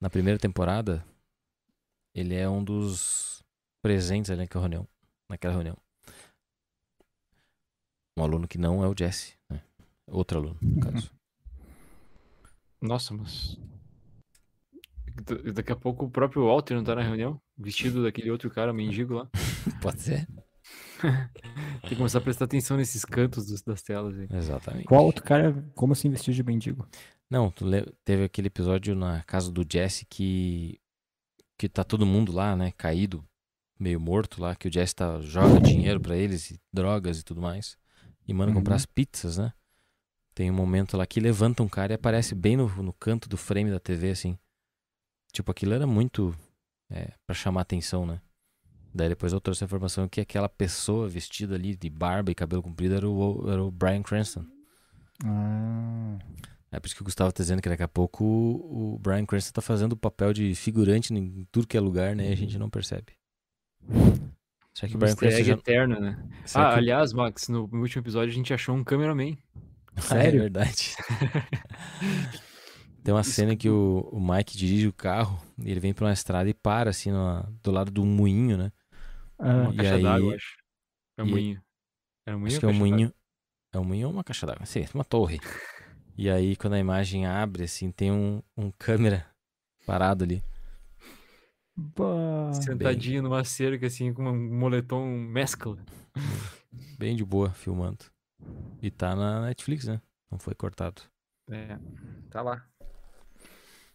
na 0.00 0.10
primeira 0.10 0.38
temporada, 0.38 1.04
ele 2.14 2.34
é 2.34 2.48
um 2.48 2.62
dos 2.62 3.42
presentes 3.82 4.30
ali 4.30 4.40
naquela 4.42 4.62
reunião, 4.64 4.88
naquela 5.28 5.54
reunião. 5.54 5.76
Um 8.18 8.22
aluno 8.22 8.46
que 8.46 8.58
não 8.58 8.84
é 8.84 8.88
o 8.88 8.94
Jesse, 8.96 9.34
né? 9.50 9.62
Outro 10.06 10.38
aluno, 10.38 10.58
no 10.60 10.80
caso. 10.82 11.10
Nossa, 12.80 13.14
mas. 13.14 13.58
Da- 15.24 15.52
Daqui 15.52 15.72
a 15.72 15.76
pouco 15.76 16.04
o 16.06 16.10
próprio 16.10 16.46
Walter 16.46 16.74
não 16.74 16.84
tá 16.84 16.94
na 16.94 17.02
reunião, 17.02 17.40
vestido 17.56 18.02
daquele 18.02 18.30
outro 18.30 18.50
cara, 18.50 18.72
mendigo 18.72 19.14
lá. 19.14 19.30
Pode 19.80 20.02
ser? 20.02 20.28
Tem 21.82 21.90
que 21.90 21.96
começar 21.96 22.18
a 22.18 22.22
prestar 22.22 22.44
atenção 22.44 22.76
nesses 22.76 23.04
cantos 23.04 23.46
dos- 23.46 23.62
das 23.62 23.82
telas 23.82 24.16
aí. 24.18 24.28
Exatamente. 24.30 24.84
Qual 24.84 25.04
outro 25.04 25.22
cara, 25.24 25.52
como 25.74 25.92
assim 25.92 26.08
vestido 26.10 26.34
de 26.34 26.42
mendigo? 26.44 26.86
Não, 27.28 27.50
tu 27.50 27.64
le- 27.66 27.92
teve 28.04 28.24
aquele 28.24 28.46
episódio 28.48 28.94
na 28.94 29.22
casa 29.24 29.50
do 29.50 29.64
Jesse 29.70 30.04
que 30.06 30.78
que 31.58 31.68
tá 31.68 31.84
todo 31.84 32.04
mundo 32.04 32.32
lá, 32.32 32.56
né, 32.56 32.72
caído, 32.72 33.24
meio 33.78 34.00
morto 34.00 34.40
lá, 34.40 34.54
que 34.56 34.66
o 34.66 34.72
Jesse 34.72 34.96
tá, 34.96 35.20
joga 35.20 35.60
dinheiro 35.60 36.00
pra 36.00 36.16
eles, 36.16 36.50
e 36.50 36.60
drogas 36.72 37.20
e 37.20 37.22
tudo 37.24 37.40
mais, 37.40 37.76
e 38.26 38.34
manda 38.34 38.52
comprar 38.52 38.72
Uhum. 38.72 38.76
as 38.76 38.86
pizzas, 38.86 39.38
né? 39.38 39.52
Tem 40.34 40.50
um 40.50 40.54
momento 40.54 40.96
lá 40.96 41.06
que 41.06 41.20
levanta 41.20 41.62
um 41.62 41.68
cara 41.68 41.92
e 41.92 41.94
aparece 41.94 42.34
bem 42.34 42.56
no, 42.56 42.66
no 42.82 42.92
canto 42.92 43.28
do 43.28 43.36
frame 43.36 43.70
da 43.70 43.78
TV, 43.78 44.10
assim. 44.10 44.36
Tipo, 45.32 45.52
aquilo 45.52 45.72
era 45.74 45.86
muito 45.86 46.36
é, 46.90 47.12
para 47.26 47.34
chamar 47.34 47.60
atenção, 47.60 48.04
né? 48.06 48.20
Daí 48.94 49.08
depois 49.08 49.32
eu 49.32 49.40
trouxe 49.40 49.64
a 49.64 49.66
informação 49.66 50.06
que 50.08 50.20
aquela 50.20 50.48
pessoa 50.48 51.08
vestida 51.08 51.54
ali 51.54 51.74
de 51.74 51.88
barba 51.88 52.30
e 52.30 52.34
cabelo 52.34 52.62
comprido 52.62 52.94
era 52.94 53.08
o, 53.08 53.50
era 53.50 53.62
o 53.62 53.70
Brian 53.70 54.02
Cranston. 54.02 54.44
Ah, 55.24 56.18
É 56.70 56.78
por 56.80 56.86
isso 56.86 56.96
que 56.96 57.02
o 57.02 57.04
Gustavo 57.04 57.32
tá 57.32 57.42
dizendo 57.42 57.62
que 57.62 57.68
daqui 57.68 57.82
a 57.82 57.88
pouco 57.88 58.24
o 58.24 58.94
o 58.94 58.98
Brian 58.98 59.24
Cranston 59.24 59.52
tá 59.52 59.62
fazendo 59.62 59.92
o 59.92 59.96
papel 59.96 60.32
de 60.32 60.54
figurante 60.54 61.12
em 61.14 61.46
tudo 61.50 61.66
que 61.66 61.76
é 61.76 61.80
lugar, 61.80 62.14
né? 62.14 62.28
E 62.28 62.32
a 62.32 62.36
gente 62.36 62.58
não 62.58 62.68
percebe. 62.68 63.12
Será 64.74 64.88
que 64.88 64.96
o 64.96 64.98
Brian 64.98 65.14
Cranston 65.16 65.44
já... 65.44 65.52
eterno, 65.54 65.98
né? 66.00 66.18
será 66.44 66.66
Ah, 66.66 66.68
que 66.70 66.74
o- 66.76 66.78
aliás, 66.78 67.12
Max, 67.12 67.48
no 67.48 67.62
último 67.72 68.02
episódio 68.02 68.30
a 68.30 68.34
gente 68.34 68.52
achou 68.52 68.74
um 68.74 68.84
cameraman. 68.84 69.36
É 69.96 70.00
sério? 70.00 70.40
verdade. 70.40 70.94
Tem 73.04 73.12
uma 73.12 73.24
cena 73.24 73.56
que 73.56 73.68
o, 73.68 74.08
o 74.12 74.20
Mike 74.20 74.56
dirige 74.56 74.86
o 74.86 74.92
carro 74.92 75.40
e 75.58 75.70
ele 75.70 75.80
vem 75.80 75.92
pra 75.92 76.06
uma 76.06 76.12
estrada 76.12 76.48
e 76.48 76.54
para 76.54 76.90
assim 76.90 77.10
no- 77.10 77.42
do 77.62 77.70
lado 77.70 77.90
de 77.90 78.00
um 78.00 78.06
moinho, 78.06 78.56
né? 78.56 78.70
Ah, 79.42 79.62
Uma 79.62 79.72
E 79.72 79.76
caixa 79.76 79.98
d'água, 79.98 80.34
acho. 80.36 80.56
É 81.18 81.22
um 81.22 81.26
moinho. 81.26 81.62
Era 82.26 82.36
um 82.36 82.40
moinho 82.40 82.52
Acho 82.52 82.60
que 82.60 82.66
é 82.66 82.68
um 82.68 82.74
moinho. 82.74 83.14
É 83.72 83.78
um 83.78 83.84
moinho 83.84 84.06
ou 84.08 84.12
uma 84.12 84.24
caixa 84.24 84.46
d'água? 84.46 84.66
Sim, 84.66 84.86
uma 84.94 85.04
torre. 85.04 85.40
E 86.16 86.30
aí, 86.30 86.56
quando 86.56 86.74
a 86.74 86.78
imagem 86.78 87.26
abre, 87.26 87.64
assim, 87.64 87.90
tem 87.90 88.12
um, 88.12 88.42
um 88.56 88.70
câmera 88.70 89.26
parado 89.86 90.24
ali. 90.24 90.42
bah. 91.76 92.52
Sentadinho 92.54 93.22
numa 93.22 93.44
cerca, 93.44 93.86
assim, 93.86 94.12
com 94.12 94.24
um 94.24 94.58
moletom 94.58 95.06
mescla. 95.06 95.78
Bem 96.98 97.16
de 97.16 97.24
boa, 97.24 97.50
filmando. 97.50 98.04
E 98.80 98.90
tá 98.90 99.14
na 99.16 99.42
Netflix, 99.46 99.86
né? 99.86 100.00
Não 100.30 100.38
foi 100.38 100.54
cortado. 100.54 101.02
É, 101.50 101.78
tá 102.30 102.42
lá. 102.42 102.66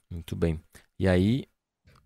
Muito 0.09 0.35
bem. 0.35 0.59
E 0.99 1.07
aí, 1.07 1.45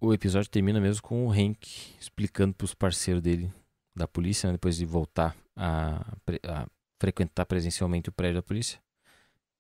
o 0.01 0.13
episódio 0.13 0.49
termina 0.49 0.81
mesmo 0.81 1.03
com 1.03 1.27
o 1.27 1.31
Hank 1.31 1.95
explicando 1.99 2.55
pros 2.55 2.73
parceiros 2.73 3.21
dele 3.21 3.53
da 3.95 4.07
polícia, 4.07 4.47
né, 4.47 4.53
depois 4.53 4.75
de 4.75 4.85
voltar 4.85 5.35
a, 5.55 6.01
a 6.47 6.67
frequentar 6.99 7.45
presencialmente 7.45 8.09
o 8.09 8.11
prédio 8.11 8.41
da 8.41 8.43
polícia. 8.43 8.81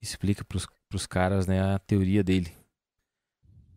Explica 0.01 0.43
pros, 0.43 0.67
pros 0.89 1.05
caras 1.05 1.45
né, 1.45 1.61
a 1.61 1.77
teoria 1.77 2.23
dele. 2.23 2.51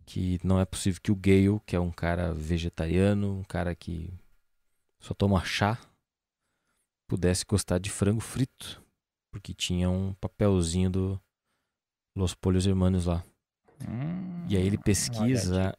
Que 0.06 0.38
não 0.42 0.58
é 0.58 0.64
possível 0.64 1.00
que 1.02 1.12
o 1.12 1.16
Gale, 1.16 1.60
que 1.66 1.76
é 1.76 1.80
um 1.80 1.90
cara 1.90 2.32
vegetariano, 2.32 3.38
um 3.38 3.44
cara 3.44 3.74
que 3.74 4.12
só 5.00 5.12
toma 5.12 5.44
chá, 5.44 5.78
pudesse 7.06 7.44
gostar 7.44 7.78
de 7.78 7.90
frango 7.90 8.20
frito. 8.20 8.82
Porque 9.30 9.52
tinha 9.52 9.90
um 9.90 10.14
papelzinho 10.14 10.88
do 10.88 11.20
Los 12.16 12.34
Pollos 12.34 12.66
Hermanos 12.66 13.06
lá. 13.06 13.24
Hum, 13.86 14.46
E 14.48 14.56
aí 14.56 14.66
ele 14.66 14.78
pesquisa. 14.78 15.76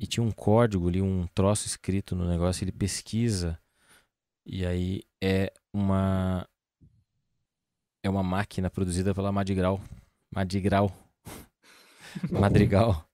E 0.00 0.06
tinha 0.06 0.24
um 0.24 0.30
código 0.30 0.88
ali, 0.88 1.02
um 1.02 1.26
troço 1.28 1.66
escrito 1.66 2.14
no 2.14 2.28
negócio, 2.28 2.64
ele 2.64 2.72
pesquisa 2.72 3.58
e 4.46 4.64
aí 4.64 5.02
é 5.20 5.52
uma 5.72 6.48
é 8.02 8.08
uma 8.08 8.22
máquina 8.22 8.70
produzida 8.70 9.14
pela 9.14 9.30
Madrigal, 9.30 9.80
Madrigal, 10.30 10.90
Madrigal, 12.30 13.06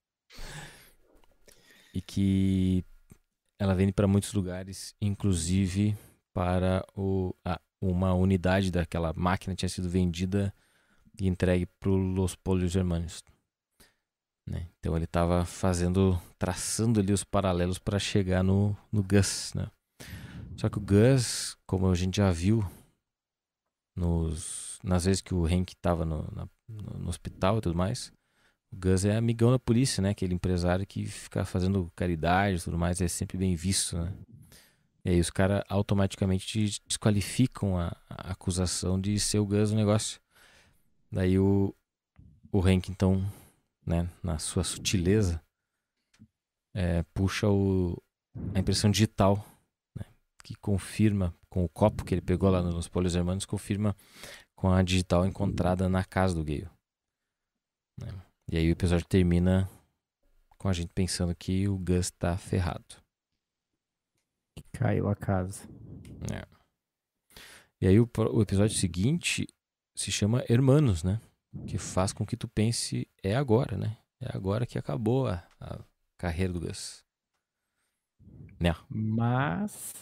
e 1.93 2.01
que 2.01 2.85
ela 3.59 3.75
vende 3.75 3.93
para 3.93 4.07
muitos 4.07 4.33
lugares, 4.33 4.95
inclusive 5.01 5.97
para 6.33 6.85
o 6.95 7.35
uma 7.81 8.15
unidade 8.15 8.71
daquela 8.71 9.13
máquina 9.15 9.55
tinha 9.55 9.69
sido 9.69 9.91
vendida 9.91 10.55
e 11.21 11.27
entregue 11.27 11.67
para 11.67 11.91
Los 11.91 12.35
Pollos 12.35 12.75
Hermanos 12.75 13.23
né? 14.47 14.69
Então 14.79 14.95
ele 14.97 15.05
estava 15.05 15.45
fazendo, 15.45 16.21
traçando 16.39 17.01
ali 17.01 17.13
os 17.13 17.25
paralelos 17.25 17.79
para 17.79 17.99
chegar 17.99 18.43
no, 18.43 18.77
no 18.93 19.03
Gus, 19.03 19.53
né? 19.55 19.69
Só 20.57 20.69
que 20.69 20.79
o 20.79 20.81
Gus, 20.81 21.57
como 21.67 21.89
a 21.89 21.95
gente 21.95 22.19
já 22.19 22.31
viu 22.31 22.65
nos, 23.97 24.79
nas 24.83 25.05
vezes 25.05 25.21
que 25.21 25.35
o 25.35 25.47
Hank 25.47 25.73
estava 25.73 26.05
no, 26.05 26.27
no 26.69 27.09
hospital 27.09 27.59
e 27.59 27.61
tudo 27.61 27.77
mais, 27.77 28.13
o 28.71 28.77
Gus 28.77 29.05
é 29.05 29.17
amigão 29.17 29.51
da 29.51 29.59
polícia, 29.59 30.03
né? 30.03 30.11
Aquele 30.11 30.35
empresário 30.35 30.87
que 30.87 31.07
fica 31.07 31.45
fazendo 31.45 31.91
caridade 31.97 32.59
e 32.59 32.63
tudo 32.63 32.79
mais, 32.79 33.01
é 33.01 33.09
sempre 33.09 33.39
bem 33.39 33.55
visto, 33.57 33.97
né? 33.97 34.13
E 35.05 35.11
aí 35.11 35.21
os 35.21 35.31
caras 35.31 35.63
automaticamente 35.69 36.81
desqualificam 36.87 37.79
a, 37.79 37.95
a 38.09 38.33
acusação 38.33 38.99
de 38.99 39.21
ser 39.21 39.39
o 39.39 39.47
Gus 39.47 39.71
no 39.71 39.77
negócio. 39.77 40.19
Daí 41.13 41.39
o, 41.39 41.75
o 42.51 42.61
Hank, 42.61 42.91
então, 42.91 43.25
né, 43.87 44.09
na 44.23 44.39
sua 44.39 44.65
sutileza, 44.65 45.43
é, 46.75 47.03
puxa 47.15 47.49
o, 47.49 48.03
a 48.55 48.59
impressão 48.59 48.91
digital, 48.91 49.45
né, 49.97 50.05
que 50.43 50.55
confirma, 50.57 51.35
com 51.49 51.65
o 51.65 51.69
copo 51.69 52.05
que 52.05 52.15
ele 52.15 52.21
pegou 52.21 52.51
lá 52.51 52.63
nos 52.63 52.89
Polhos 52.89 53.15
Hermanos, 53.15 53.45
confirma 53.45 53.95
com 54.57 54.71
a 54.71 54.83
digital 54.83 55.25
encontrada 55.27 55.89
na 55.89 56.05
casa 56.05 56.35
do 56.35 56.45
Gale. 56.45 56.69
né. 58.01 58.09
E 58.51 58.57
aí 58.59 58.69
o 58.69 58.73
episódio 58.73 59.07
termina 59.07 59.69
com 60.59 60.69
a 60.69 60.73
gente 60.73 60.93
pensando 60.93 61.35
que 61.35 61.69
o 61.69 61.79
Gus 61.79 62.11
tá 62.11 62.37
ferrado. 62.37 63.03
Caiu 64.73 65.09
a 65.09 65.15
casa. 65.15 65.67
né. 66.29 66.43
E 67.81 67.87
aí 67.87 68.01
o, 68.01 68.09
o 68.33 68.43
episódio 68.43 68.77
seguinte 68.77 69.47
se 69.95 70.11
chama 70.11 70.45
Hermanos, 70.49 71.05
né? 71.05 71.21
Que 71.67 71.79
faz 71.79 72.13
com 72.13 72.27
que 72.27 72.37
tu 72.37 72.49
pense, 72.49 73.09
é 73.23 73.35
agora, 73.35 73.77
né? 73.77 73.97
É 74.21 74.37
agora 74.37 74.67
que 74.67 74.79
acabou 74.79 75.29
a, 75.29 75.47
a 75.61 75.81
carreira 76.19 76.53
do 76.53 76.61
Gus. 76.61 77.05
Né? 78.61 78.75
Mas. 78.89 79.93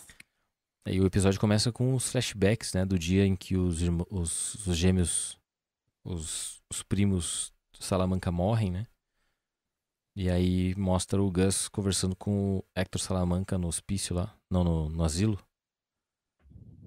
Aí 0.85 1.01
o 1.01 1.07
episódio 1.07 1.41
começa 1.41 1.71
com 1.71 1.95
os 1.95 2.11
flashbacks, 2.11 2.73
né? 2.73 2.85
Do 2.85 2.99
dia 2.99 3.25
em 3.25 3.37
que 3.37 3.57
os, 3.57 3.81
os, 4.11 4.67
os 4.67 4.77
gêmeos, 4.77 5.39
os, 6.05 6.61
os 6.71 6.83
primos 6.83 7.53
Salamanca 7.79 8.31
morrem, 8.31 8.71
né? 8.71 8.87
E 10.15 10.29
aí 10.29 10.75
mostra 10.77 11.23
o 11.23 11.31
Gus 11.31 11.69
conversando 11.69 12.15
com 12.15 12.59
o 12.59 12.65
Hector 12.75 13.01
Salamanca 13.01 13.57
no 13.57 13.67
hospício 13.67 14.15
lá, 14.15 14.37
não, 14.51 14.63
no, 14.63 14.89
no 14.89 15.05
asilo. 15.05 15.39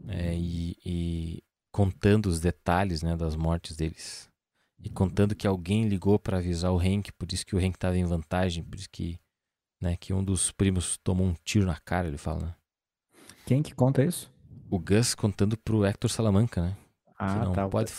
É, 0.08 0.36
e, 0.36 0.78
e 0.86 1.44
contando 1.72 2.28
os 2.28 2.40
detalhes, 2.40 3.02
né, 3.02 3.18
das 3.18 3.36
mortes 3.36 3.76
deles. 3.76 4.30
E 4.86 4.90
contando 4.90 5.34
que 5.36 5.48
alguém 5.48 5.88
ligou 5.88 6.20
para 6.20 6.38
avisar 6.38 6.72
o 6.72 6.78
Hank, 6.80 7.12
por 7.14 7.32
isso 7.34 7.44
que 7.44 7.56
o 7.56 7.60
Hank 7.60 7.76
tava 7.76 7.98
em 7.98 8.06
vantagem, 8.06 8.64
por 8.64 8.76
isso 8.78 8.88
que, 8.92 9.20
né, 9.82 9.98
que 9.98 10.14
um 10.14 10.24
dos 10.24 10.52
primos 10.52 10.96
tomou 11.04 11.26
um 11.26 11.34
tiro 11.44 11.66
na 11.66 11.76
cara, 11.80 12.08
ele 12.08 12.20
fala, 12.20 12.46
né? 12.46 12.56
Quem 13.48 13.64
que 13.64 13.74
conta 13.74 14.04
isso? 14.04 14.32
O 14.70 14.78
Gus 14.78 15.16
contando 15.16 15.58
pro 15.58 15.84
Hector 15.84 16.10
Salamanca, 16.10 16.62
né? 16.62 16.78
que 17.08 17.14
Ah, 17.18 17.46
não 17.46 17.54
tá. 17.54 17.68
pode 17.68 17.92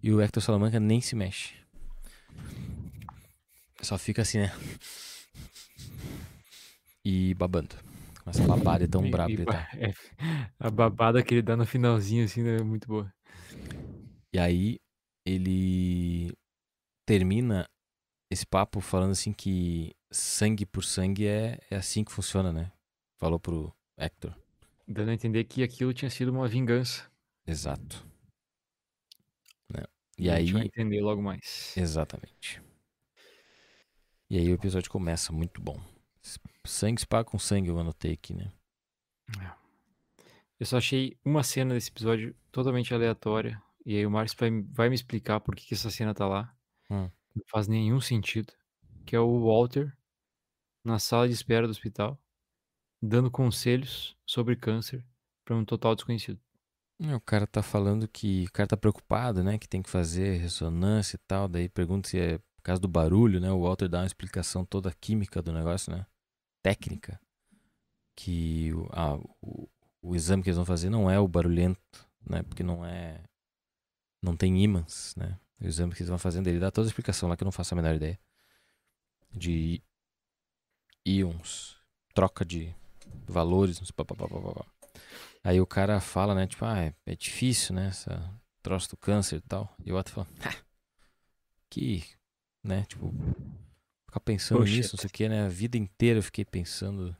E 0.00 0.12
o 0.12 0.20
Hector 0.20 0.40
Salamanca 0.40 0.78
nem 0.78 1.00
se 1.00 1.16
mexe. 1.16 1.54
Só 3.82 3.98
fica 3.98 4.22
assim, 4.22 4.38
né? 4.38 4.52
E 7.04 7.34
babando. 7.34 7.74
Começa 8.22 8.44
a 8.44 8.46
babar, 8.46 8.82
é 8.82 8.86
tão 8.86 9.02
E- 9.04 9.10
brabo 9.10 9.30
e 9.30 9.34
ele 9.34 9.44
ba- 9.46 9.52
tá. 9.52 9.68
é, 9.74 9.92
a 10.60 10.70
babada 10.70 11.22
que 11.24 11.34
ele 11.34 11.42
dá 11.42 11.56
no 11.56 11.66
finalzinho, 11.66 12.24
assim, 12.24 12.42
né, 12.42 12.58
é 12.58 12.62
muito 12.62 12.86
boa. 12.86 13.12
E 14.32 14.38
aí 14.38 14.78
ele 15.30 16.32
termina 17.06 17.68
esse 18.30 18.46
papo 18.46 18.80
falando 18.80 19.12
assim 19.12 19.32
que 19.32 19.94
sangue 20.10 20.64
por 20.64 20.84
sangue 20.84 21.26
é, 21.26 21.58
é 21.70 21.76
assim 21.76 22.04
que 22.04 22.12
funciona, 22.12 22.52
né? 22.52 22.72
Falou 23.18 23.38
pro 23.38 23.74
Hector. 23.98 24.34
Dando 24.86 25.10
a 25.10 25.14
entender 25.14 25.44
que 25.44 25.62
aquilo 25.62 25.92
tinha 25.92 26.10
sido 26.10 26.30
uma 26.30 26.48
vingança. 26.48 27.10
Exato. 27.46 28.04
Né? 29.72 29.84
E, 30.18 30.24
E 30.26 30.30
a 30.30 30.34
aí. 30.34 30.46
gente 30.46 30.52
vai 30.54 30.64
entender 30.66 31.00
logo 31.00 31.22
mais. 31.22 31.76
Exatamente. 31.76 32.62
E 34.28 34.38
aí 34.38 34.50
o 34.50 34.54
episódio 34.54 34.90
começa 34.90 35.32
muito 35.32 35.60
bom. 35.60 35.80
Sangue 36.64 37.00
espada 37.00 37.24
com 37.24 37.38
sangue, 37.38 37.68
eu 37.68 37.78
anotei 37.78 38.12
aqui, 38.12 38.32
né? 38.34 38.52
Eu 40.58 40.66
só 40.66 40.76
achei 40.76 41.16
uma 41.24 41.42
cena 41.42 41.74
desse 41.74 41.90
episódio 41.90 42.34
totalmente 42.52 42.92
aleatória. 42.94 43.60
E 43.84 43.96
aí 43.96 44.06
o 44.06 44.10
Marcos 44.10 44.34
vai, 44.38 44.50
vai 44.70 44.88
me 44.88 44.94
explicar 44.94 45.40
por 45.40 45.54
que, 45.54 45.66
que 45.66 45.74
essa 45.74 45.90
cena 45.90 46.14
tá 46.14 46.26
lá. 46.26 46.54
Hum. 46.90 47.10
Não 47.34 47.44
faz 47.50 47.66
nenhum 47.66 48.00
sentido. 48.00 48.52
Que 49.06 49.16
é 49.16 49.20
o 49.20 49.44
Walter 49.44 49.96
na 50.84 50.98
sala 50.98 51.28
de 51.28 51.34
espera 51.34 51.66
do 51.66 51.70
hospital, 51.70 52.18
dando 53.02 53.30
conselhos 53.30 54.16
sobre 54.26 54.56
câncer 54.56 55.04
para 55.44 55.56
um 55.56 55.64
total 55.64 55.94
desconhecido. 55.94 56.40
É, 57.02 57.14
O 57.14 57.20
cara 57.20 57.46
tá 57.46 57.62
falando 57.62 58.06
que 58.06 58.44
o 58.48 58.52
cara 58.52 58.68
tá 58.68 58.76
preocupado, 58.76 59.42
né? 59.42 59.58
Que 59.58 59.68
tem 59.68 59.82
que 59.82 59.90
fazer 59.90 60.38
ressonância 60.38 61.16
e 61.16 61.20
tal. 61.26 61.48
Daí 61.48 61.68
pergunta 61.68 62.08
se 62.08 62.18
é 62.18 62.38
por 62.38 62.62
causa 62.62 62.80
do 62.80 62.88
barulho, 62.88 63.40
né? 63.40 63.50
O 63.50 63.62
Walter 63.62 63.88
dá 63.88 64.00
uma 64.00 64.06
explicação 64.06 64.64
toda 64.64 64.94
química 65.00 65.40
do 65.40 65.52
negócio, 65.52 65.92
né? 65.92 66.06
Técnica. 66.62 67.18
Que 68.14 68.72
o, 68.74 68.86
ah, 68.92 69.16
o, 69.40 69.68
o 70.02 70.14
exame 70.14 70.42
que 70.42 70.50
eles 70.50 70.56
vão 70.56 70.66
fazer 70.66 70.90
não 70.90 71.10
é 71.10 71.18
o 71.18 71.26
barulhento, 71.26 72.06
né? 72.28 72.42
Porque 72.42 72.62
não 72.62 72.84
é. 72.84 73.22
Não 74.22 74.36
tem 74.36 74.62
ímãs, 74.62 75.14
né? 75.16 75.38
O 75.60 75.66
exame 75.66 75.92
que 75.94 76.00
eles 76.02 76.08
vão 76.08 76.18
fazendo, 76.18 76.46
ele 76.48 76.58
dá 76.58 76.70
toda 76.70 76.86
a 76.86 76.90
explicação 76.90 77.28
lá 77.28 77.36
que 77.36 77.42
eu 77.42 77.46
não 77.46 77.52
faço 77.52 77.74
a 77.74 77.76
menor 77.76 77.94
ideia. 77.94 78.18
De 79.32 79.82
íons, 81.04 81.76
troca 82.14 82.44
de 82.44 82.74
valores, 83.26 83.78
não 83.78 83.86
sei, 83.86 83.94
pá, 83.94 84.04
pá, 84.04 84.14
pá, 84.14 84.26
pá. 84.28 84.66
Aí 85.42 85.60
o 85.60 85.66
cara 85.66 86.00
fala, 86.00 86.34
né? 86.34 86.46
Tipo, 86.46 86.64
ah, 86.64 86.78
é, 86.78 86.94
é 87.06 87.14
difícil, 87.16 87.74
né? 87.74 87.88
Essa 87.88 88.30
troço 88.62 88.90
do 88.90 88.96
câncer 88.96 89.36
e 89.36 89.40
tal. 89.40 89.74
E 89.84 89.92
o 89.92 89.96
outro 89.96 90.12
fala, 90.12 90.26
"Ha, 90.44 90.54
que, 91.70 92.04
né? 92.62 92.84
Tipo, 92.84 93.14
ficar 94.06 94.20
pensando 94.20 94.58
Bullshit. 94.58 94.76
nisso, 94.78 94.96
não 94.96 95.00
sei 95.00 95.08
o 95.08 95.12
que, 95.12 95.28
né? 95.28 95.44
A 95.46 95.48
vida 95.48 95.78
inteira 95.78 96.18
eu 96.18 96.22
fiquei 96.22 96.44
pensando 96.44 97.16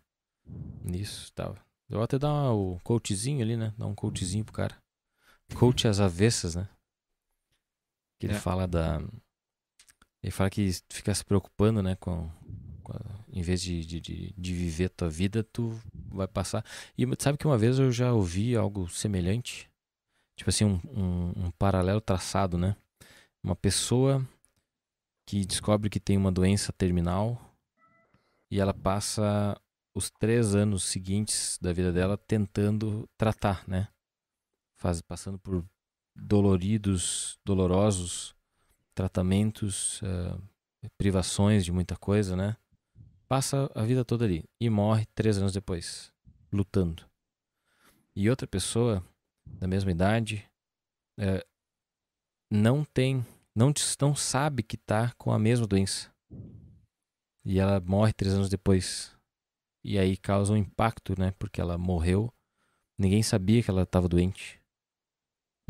nisso 0.84 1.28
e 1.30 1.32
tal. 1.32 1.57
Eu 1.88 2.03
até 2.03 2.18
dar 2.18 2.28
uma- 2.32 2.53
o 2.53 2.78
coachzinho 2.80 3.42
ali, 3.42 3.57
né? 3.57 3.72
Dar 3.78 3.86
um 3.86 3.94
coachzinho 3.94 4.44
pro 4.44 4.53
cara. 4.55 4.76
Coach 5.55 5.88
às 5.88 5.98
avessas, 5.98 6.55
né? 6.55 6.68
Que 8.20 8.26
ele 8.26 8.34
É. 8.34 8.38
fala 8.38 8.68
da. 8.68 9.00
Ele 10.22 10.30
fala 10.30 10.50
que 10.50 10.70
fica 10.90 11.14
se 11.14 11.24
preocupando, 11.24 11.82
né? 11.82 11.96
Com, 11.96 12.30
com 12.82 12.92
a- 12.92 13.24
em 13.32 13.40
vez 13.40 13.62
de, 13.62 13.84
de, 13.84 13.98
de, 14.00 14.54
viver 14.54 14.84
a 14.84 14.88
tua 14.90 15.08
vida, 15.08 15.42
tu 15.42 15.70
vai 16.10 16.28
passar. 16.28 16.62
E 16.98 17.04
sabe 17.18 17.38
que 17.38 17.46
uma 17.46 17.56
vez 17.56 17.78
eu 17.78 17.90
já 17.90 18.12
ouvi 18.12 18.54
algo 18.54 18.88
semelhante? 18.90 19.70
Tipo 20.36 20.50
assim, 20.50 20.64
um, 20.66 20.80
um, 20.84 21.46
um 21.46 21.50
paralelo 21.52 22.00
traçado, 22.00 22.58
né? 22.58 22.76
Uma 23.42 23.56
pessoa 23.56 24.26
que 25.26 25.46
descobre 25.46 25.88
que 25.88 25.98
tem 25.98 26.18
uma 26.18 26.30
doença 26.30 26.72
terminal 26.72 27.40
e 28.50 28.60
ela 28.60 28.74
passa 28.74 29.58
os 29.94 30.10
três 30.10 30.54
anos 30.54 30.84
seguintes 30.84 31.58
da 31.60 31.72
vida 31.72 31.90
dela 31.90 32.18
tentando 32.18 33.08
tratar, 33.16 33.66
né? 33.66 33.88
Faz, 34.76 35.00
passando 35.00 35.38
por 35.38 35.64
doloridos, 36.20 37.38
dolorosos 37.44 38.34
tratamentos, 39.00 40.00
eh, 40.02 40.88
privações 40.98 41.64
de 41.64 41.72
muita 41.72 41.96
coisa, 41.96 42.36
né? 42.36 42.56
Passa 43.26 43.70
a 43.74 43.82
vida 43.82 44.04
toda 44.04 44.26
ali 44.26 44.44
e 44.60 44.68
morre 44.68 45.06
três 45.14 45.38
anos 45.38 45.52
depois, 45.52 46.12
lutando. 46.52 47.04
E 48.14 48.28
outra 48.28 48.46
pessoa 48.46 49.02
da 49.46 49.66
mesma 49.66 49.90
idade 49.90 50.44
eh, 51.18 51.46
não 52.50 52.84
tem, 52.84 53.24
não, 53.54 53.72
não 54.00 54.14
sabe 54.14 54.62
que 54.62 54.76
tá 54.76 55.14
com 55.16 55.32
a 55.32 55.38
mesma 55.38 55.66
doença. 55.66 56.12
E 57.42 57.58
ela 57.58 57.80
morre 57.80 58.12
três 58.12 58.34
anos 58.34 58.50
depois. 58.50 59.16
E 59.82 59.98
aí 59.98 60.14
causa 60.16 60.52
um 60.52 60.56
impacto, 60.56 61.18
né? 61.18 61.32
Porque 61.38 61.60
ela 61.60 61.78
morreu. 61.78 62.30
Ninguém 62.98 63.22
sabia 63.22 63.62
que 63.62 63.70
ela 63.70 63.84
estava 63.84 64.08
doente. 64.08 64.59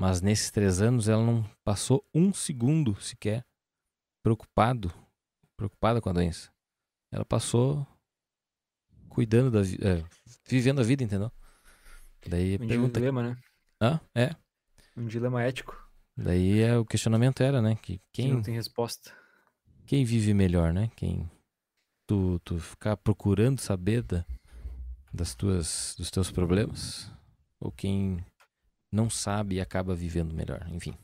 Mas 0.01 0.23
nesses 0.23 0.51
três 0.51 0.81
anos 0.81 1.09
ela 1.09 1.23
não 1.23 1.45
passou 1.63 2.03
um 2.15 2.33
segundo 2.33 2.99
sequer 3.03 3.45
preocupado, 4.23 4.91
preocupada 5.59 6.01
com 6.01 6.09
a 6.09 6.13
doença. 6.15 6.51
Ela 7.13 7.23
passou 7.23 7.87
cuidando 9.11 9.51
da 9.51 9.61
vida, 9.61 10.03
vivendo 10.49 10.81
a 10.81 10.85
vida, 10.85 11.05
entendeu? 11.05 11.31
Daí 12.27 12.55
Um 12.55 12.67
pergunta, 12.67 12.99
dilema, 12.99 13.23
né? 13.23 13.37
ah, 13.79 14.01
é. 14.15 14.35
Um 14.97 15.07
dilema 15.07 15.43
ético 15.43 15.77
Daí 16.17 16.61
é, 16.61 16.79
o 16.79 16.85
questionamento 16.87 17.43
era, 17.43 17.61
né, 17.61 17.77
que 17.77 17.99
que 17.99 18.23
quem 18.23 18.33
não 18.33 18.41
tem 18.41 18.55
resposta. 18.55 19.15
quem 19.87 20.03
vive 20.03 20.33
melhor, 20.33 20.73
né? 20.73 20.91
Quem 20.97 21.31
tu, 22.07 22.41
tu 22.43 22.59
ficar 22.59 22.97
procurando 22.97 23.61
saber 23.61 24.03
da, 24.03 24.25
das 25.13 25.35
tuas 25.35 25.95
dos 25.99 26.11
teus 26.11 26.31
problemas 26.31 27.13
ou 27.61 27.71
quem 27.71 28.25
não 28.93 29.09
sabe 29.09 29.57
e 29.57 29.61
acaba 29.61 29.95
vivendo 29.95 30.35
melhor, 30.35 30.67
enfim. 30.71 30.95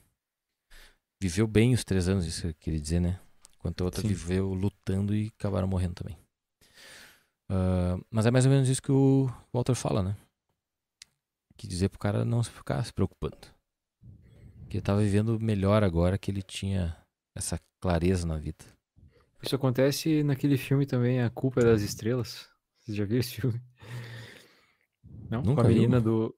Viveu 1.21 1.47
bem 1.47 1.73
os 1.73 1.85
três 1.85 2.09
anos, 2.09 2.27
isso 2.27 2.43
que 2.43 2.49
eu 2.49 2.55
queria 2.55 2.81
dizer, 2.81 3.01
né? 3.01 3.19
Enquanto 3.57 3.81
a 3.81 3.85
outra 3.85 4.03
Sim. 4.03 4.09
viveu 4.09 4.53
lutando 4.53 5.15
e 5.15 5.33
acabaram 5.39 5.67
morrendo 5.67 5.95
também. 5.95 6.17
Ah, 7.49 7.99
mas 8.11 8.27
é 8.27 8.31
mais 8.31 8.45
ou 8.45 8.53
menos 8.53 8.69
isso 8.69 8.83
que 8.83 8.93
o 8.93 9.31
Walter 9.53 9.75
fala, 9.75 10.03
né? 10.03 10.17
Que 11.57 11.67
dizer 11.67 11.89
pro 11.89 11.99
cara 11.99 12.25
não 12.25 12.43
se 12.43 12.51
ficar 12.51 12.85
se 12.85 12.93
preocupando. 12.93 13.39
Que 14.69 14.77
ele 14.77 14.83
tava 14.83 15.01
vivendo 15.01 15.41
melhor 15.41 15.83
agora 15.83 16.19
que 16.19 16.31
ele 16.31 16.43
tinha 16.43 16.97
essa 17.35 17.59
clareza 17.81 18.27
na 18.27 18.37
vida. 18.37 18.65
Isso 19.43 19.55
acontece 19.55 20.23
naquele 20.23 20.59
filme 20.59 20.87
também, 20.87 21.23
A 21.23 21.31
Culpa 21.31 21.61
é 21.61 21.65
das 21.65 21.83
Estrelas. 21.83 22.49
Vocês 22.79 22.97
já 22.97 23.05
viram 23.05 23.21
esse 23.21 23.41
filme? 23.41 23.61
Não? 25.31 25.43
Nunca 25.43 25.63
Com 25.63 25.69
a 25.69 25.71
menina 25.71 26.01
do. 26.01 26.35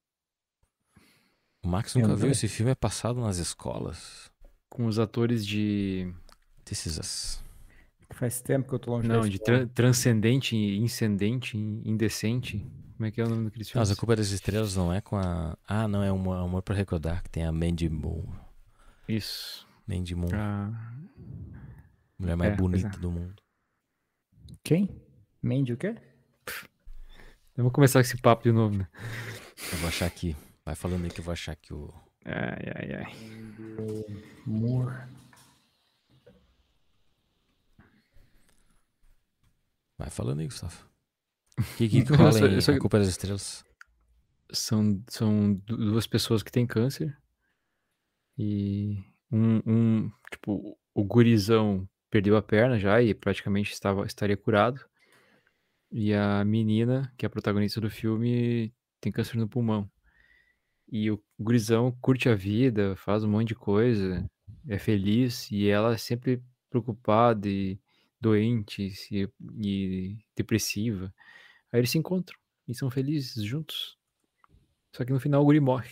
O 1.62 1.68
Max 1.68 1.94
nunca 1.94 2.08
viu 2.14 2.26
vi. 2.26 2.32
esse 2.32 2.48
filme, 2.48 2.72
é 2.72 2.74
passado 2.74 3.20
nas 3.20 3.38
escolas. 3.38 4.30
Com 4.68 4.86
os 4.86 4.98
atores 4.98 5.44
de. 5.46 6.12
This 6.64 6.86
is 6.86 6.98
us. 6.98 7.42
Faz 8.10 8.40
tempo 8.40 8.68
que 8.68 8.74
eu 8.74 8.78
tô 8.78 8.90
longe 8.92 9.06
Não, 9.08 9.20
de 9.28 9.38
tran- 9.38 9.66
transcendente, 9.68 10.56
incendente, 10.56 11.56
indecente. 11.58 12.66
Como 12.96 13.06
é 13.06 13.10
que 13.10 13.20
é 13.20 13.24
o 13.24 13.28
nome 13.28 13.44
daqueles 13.44 13.66
Mas 13.68 13.72
filmes? 13.72 13.90
a 13.90 13.96
culpa 13.96 14.16
das 14.16 14.30
estrelas 14.30 14.74
não 14.76 14.92
é 14.92 15.00
com 15.00 15.16
a. 15.16 15.56
Ah, 15.66 15.86
não, 15.86 16.02
é 16.02 16.12
um 16.12 16.32
amor 16.32 16.62
pra 16.62 16.74
recordar, 16.74 17.22
que 17.22 17.30
tem 17.30 17.44
a 17.44 17.52
Mandy 17.52 17.88
Moore. 17.88 18.28
Isso. 19.08 19.66
Mandy 19.86 20.14
Moore, 20.14 20.34
Ah, 20.34 20.94
mulher 22.18 22.36
mais 22.36 22.52
é, 22.52 22.56
bonita 22.56 22.88
é. 22.96 23.00
do 23.00 23.10
mundo. 23.10 23.42
Quem? 24.62 25.00
Mandy 25.42 25.72
o 25.72 25.76
quê? 25.76 25.94
eu 27.56 27.64
vou 27.64 27.70
começar 27.70 28.00
com 28.00 28.06
esse 28.06 28.16
papo 28.18 28.42
de 28.42 28.52
novo, 28.52 28.76
né? 28.76 28.86
Eu 29.72 29.78
vou 29.78 29.88
achar 29.88 30.06
aqui. 30.06 30.36
Vai 30.68 30.74
falando 30.74 31.04
aí 31.04 31.10
que 31.10 31.20
eu 31.20 31.24
vou 31.24 31.32
achar 31.32 31.52
aqui 31.52 31.72
o. 31.72 31.90
Ai, 32.26 32.72
ai, 32.76 32.94
ai. 32.96 33.12
Moore. 34.44 34.96
Vai 39.96 40.10
falando 40.10 40.40
aí, 40.40 40.44
Gustavo. 40.46 40.86
O 41.58 41.62
que, 41.78 41.88
que, 41.88 42.04
que 42.04 42.12
Eu 42.12 42.16
rola 42.16 42.32
só- 42.32 42.46
em 42.46 42.60
só- 42.60 42.72
A 42.72 42.78
Culpa 42.78 42.98
das 42.98 43.08
Estrelas? 43.08 43.64
São, 44.52 45.02
são 45.08 45.54
du- 45.54 45.78
duas 45.78 46.06
pessoas 46.06 46.42
que 46.42 46.52
têm 46.52 46.66
câncer. 46.66 47.16
E 48.36 49.02
um, 49.32 49.62
um, 49.66 50.12
tipo, 50.30 50.78
o 50.92 51.02
gurizão 51.02 51.88
perdeu 52.10 52.36
a 52.36 52.42
perna 52.42 52.78
já 52.78 53.00
e 53.00 53.14
praticamente 53.14 53.72
estava, 53.72 54.04
estaria 54.04 54.36
curado. 54.36 54.84
E 55.90 56.12
a 56.12 56.44
menina, 56.44 57.10
que 57.16 57.24
é 57.24 57.26
a 57.26 57.30
protagonista 57.30 57.80
do 57.80 57.88
filme, 57.88 58.70
tem 59.00 59.10
câncer 59.10 59.38
no 59.38 59.48
pulmão. 59.48 59.90
E 60.90 61.10
o 61.10 61.22
gurizão 61.38 61.92
curte 62.00 62.28
a 62.28 62.34
vida, 62.34 62.96
faz 62.96 63.22
um 63.24 63.30
monte 63.30 63.48
de 63.48 63.54
coisa, 63.54 64.24
é 64.66 64.78
feliz, 64.78 65.50
e 65.50 65.68
ela 65.68 65.94
é 65.94 65.98
sempre 65.98 66.42
preocupada 66.70 67.48
e 67.48 67.78
doente 68.20 68.92
e, 69.10 69.28
e 69.60 70.16
depressiva. 70.36 71.12
Aí 71.72 71.80
eles 71.80 71.90
se 71.90 71.98
encontram 71.98 72.38
e 72.66 72.74
são 72.74 72.90
felizes 72.90 73.42
juntos. 73.44 73.96
Só 74.94 75.04
que 75.04 75.12
no 75.12 75.20
final 75.20 75.42
o 75.42 75.44
guri 75.44 75.60
morre. 75.60 75.90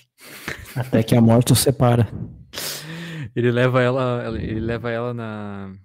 Até 0.75 1.03
que 1.03 1.15
a 1.15 1.21
morte 1.21 1.53
os 1.53 1.61
separa. 1.61 2.09
Ele 3.35 3.51
leva 3.51 3.83
ela, 3.83 4.33
ele 4.41 4.61
leva 4.61 4.91
ela 4.91 5.13
na 5.13 5.77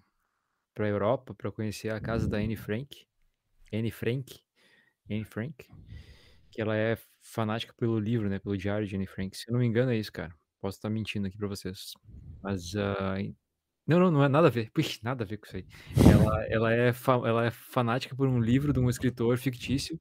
pra 0.73 0.87
Europa 0.87 1.33
para 1.33 1.51
conhecer 1.51 1.89
a 1.89 1.99
casa 1.99 2.25
da 2.25 2.37
Anne 2.37 2.55
Frank. 2.55 3.05
Anne 3.73 3.91
Frank, 3.91 4.39
Anne 5.09 5.25
Frank, 5.25 5.67
que 6.51 6.61
ela 6.61 6.75
é 6.75 6.97
fanática 7.21 7.73
pelo 7.77 7.99
livro, 7.99 8.29
né, 8.29 8.39
pelo 8.39 8.57
diário 8.57 8.87
de 8.87 8.95
Anne 8.95 9.07
Frank. 9.07 9.35
Se 9.37 9.49
eu 9.49 9.53
não 9.53 9.59
me 9.59 9.65
engano 9.65 9.91
é 9.91 9.97
isso, 9.97 10.11
cara. 10.11 10.33
Posso 10.59 10.77
estar 10.77 10.89
mentindo 10.89 11.27
aqui 11.27 11.37
para 11.37 11.47
vocês. 11.47 11.93
Mas 12.43 12.75
ah, 12.75 13.15
não, 13.87 13.99
não, 13.99 14.11
não 14.11 14.23
é 14.23 14.29
nada 14.29 14.47
a 14.47 14.51
ver. 14.51 14.69
Puxa, 14.73 14.99
nada 15.03 15.23
a 15.23 15.27
ver 15.27 15.37
com 15.37 15.47
isso 15.47 15.57
aí. 15.57 15.65
Ela, 16.11 16.45
ela, 16.47 16.73
é 16.73 16.93
fa- 16.93 17.21
ela 17.25 17.45
é 17.45 17.51
fanática 17.51 18.15
por 18.15 18.27
um 18.27 18.39
livro 18.39 18.73
de 18.73 18.79
um 18.79 18.89
escritor 18.89 19.37
fictício 19.37 19.99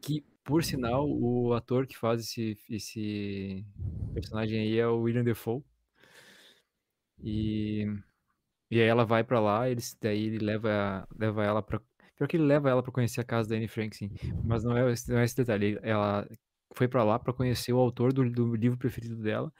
que 0.00 0.24
por 0.44 0.62
sinal, 0.62 1.08
o 1.10 1.52
ator 1.54 1.88
que 1.88 1.98
faz 1.98 2.20
esse, 2.20 2.56
esse 2.70 3.66
personagem 4.14 4.60
aí 4.60 4.78
é 4.78 4.86
o 4.86 5.00
William 5.00 5.24
Defoe. 5.24 5.60
E, 7.20 7.84
e 8.70 8.80
aí 8.80 8.86
ela 8.86 9.04
vai 9.04 9.24
pra 9.24 9.40
lá, 9.40 9.68
eles, 9.68 9.96
daí 10.00 10.26
ele 10.26 10.38
leva, 10.38 11.06
leva 11.18 11.44
ela 11.44 11.62
pra. 11.62 11.80
Pior 12.16 12.26
que 12.26 12.36
ele 12.36 12.44
leva 12.44 12.70
ela 12.70 12.82
pra 12.82 12.90
conhecer 12.90 13.20
a 13.20 13.24
casa 13.24 13.48
da 13.48 13.56
Anne 13.56 13.68
Frank, 13.68 13.94
sim. 13.94 14.10
Mas 14.42 14.64
não 14.64 14.76
é, 14.76 14.94
não 15.08 15.18
é 15.18 15.24
esse 15.24 15.36
detalhe. 15.36 15.78
Ela 15.82 16.26
foi 16.72 16.88
pra 16.88 17.04
lá 17.04 17.18
pra 17.18 17.32
conhecer 17.32 17.72
o 17.72 17.78
autor 17.78 18.12
do, 18.12 18.28
do 18.30 18.56
livro 18.56 18.78
preferido 18.78 19.16
dela. 19.16 19.52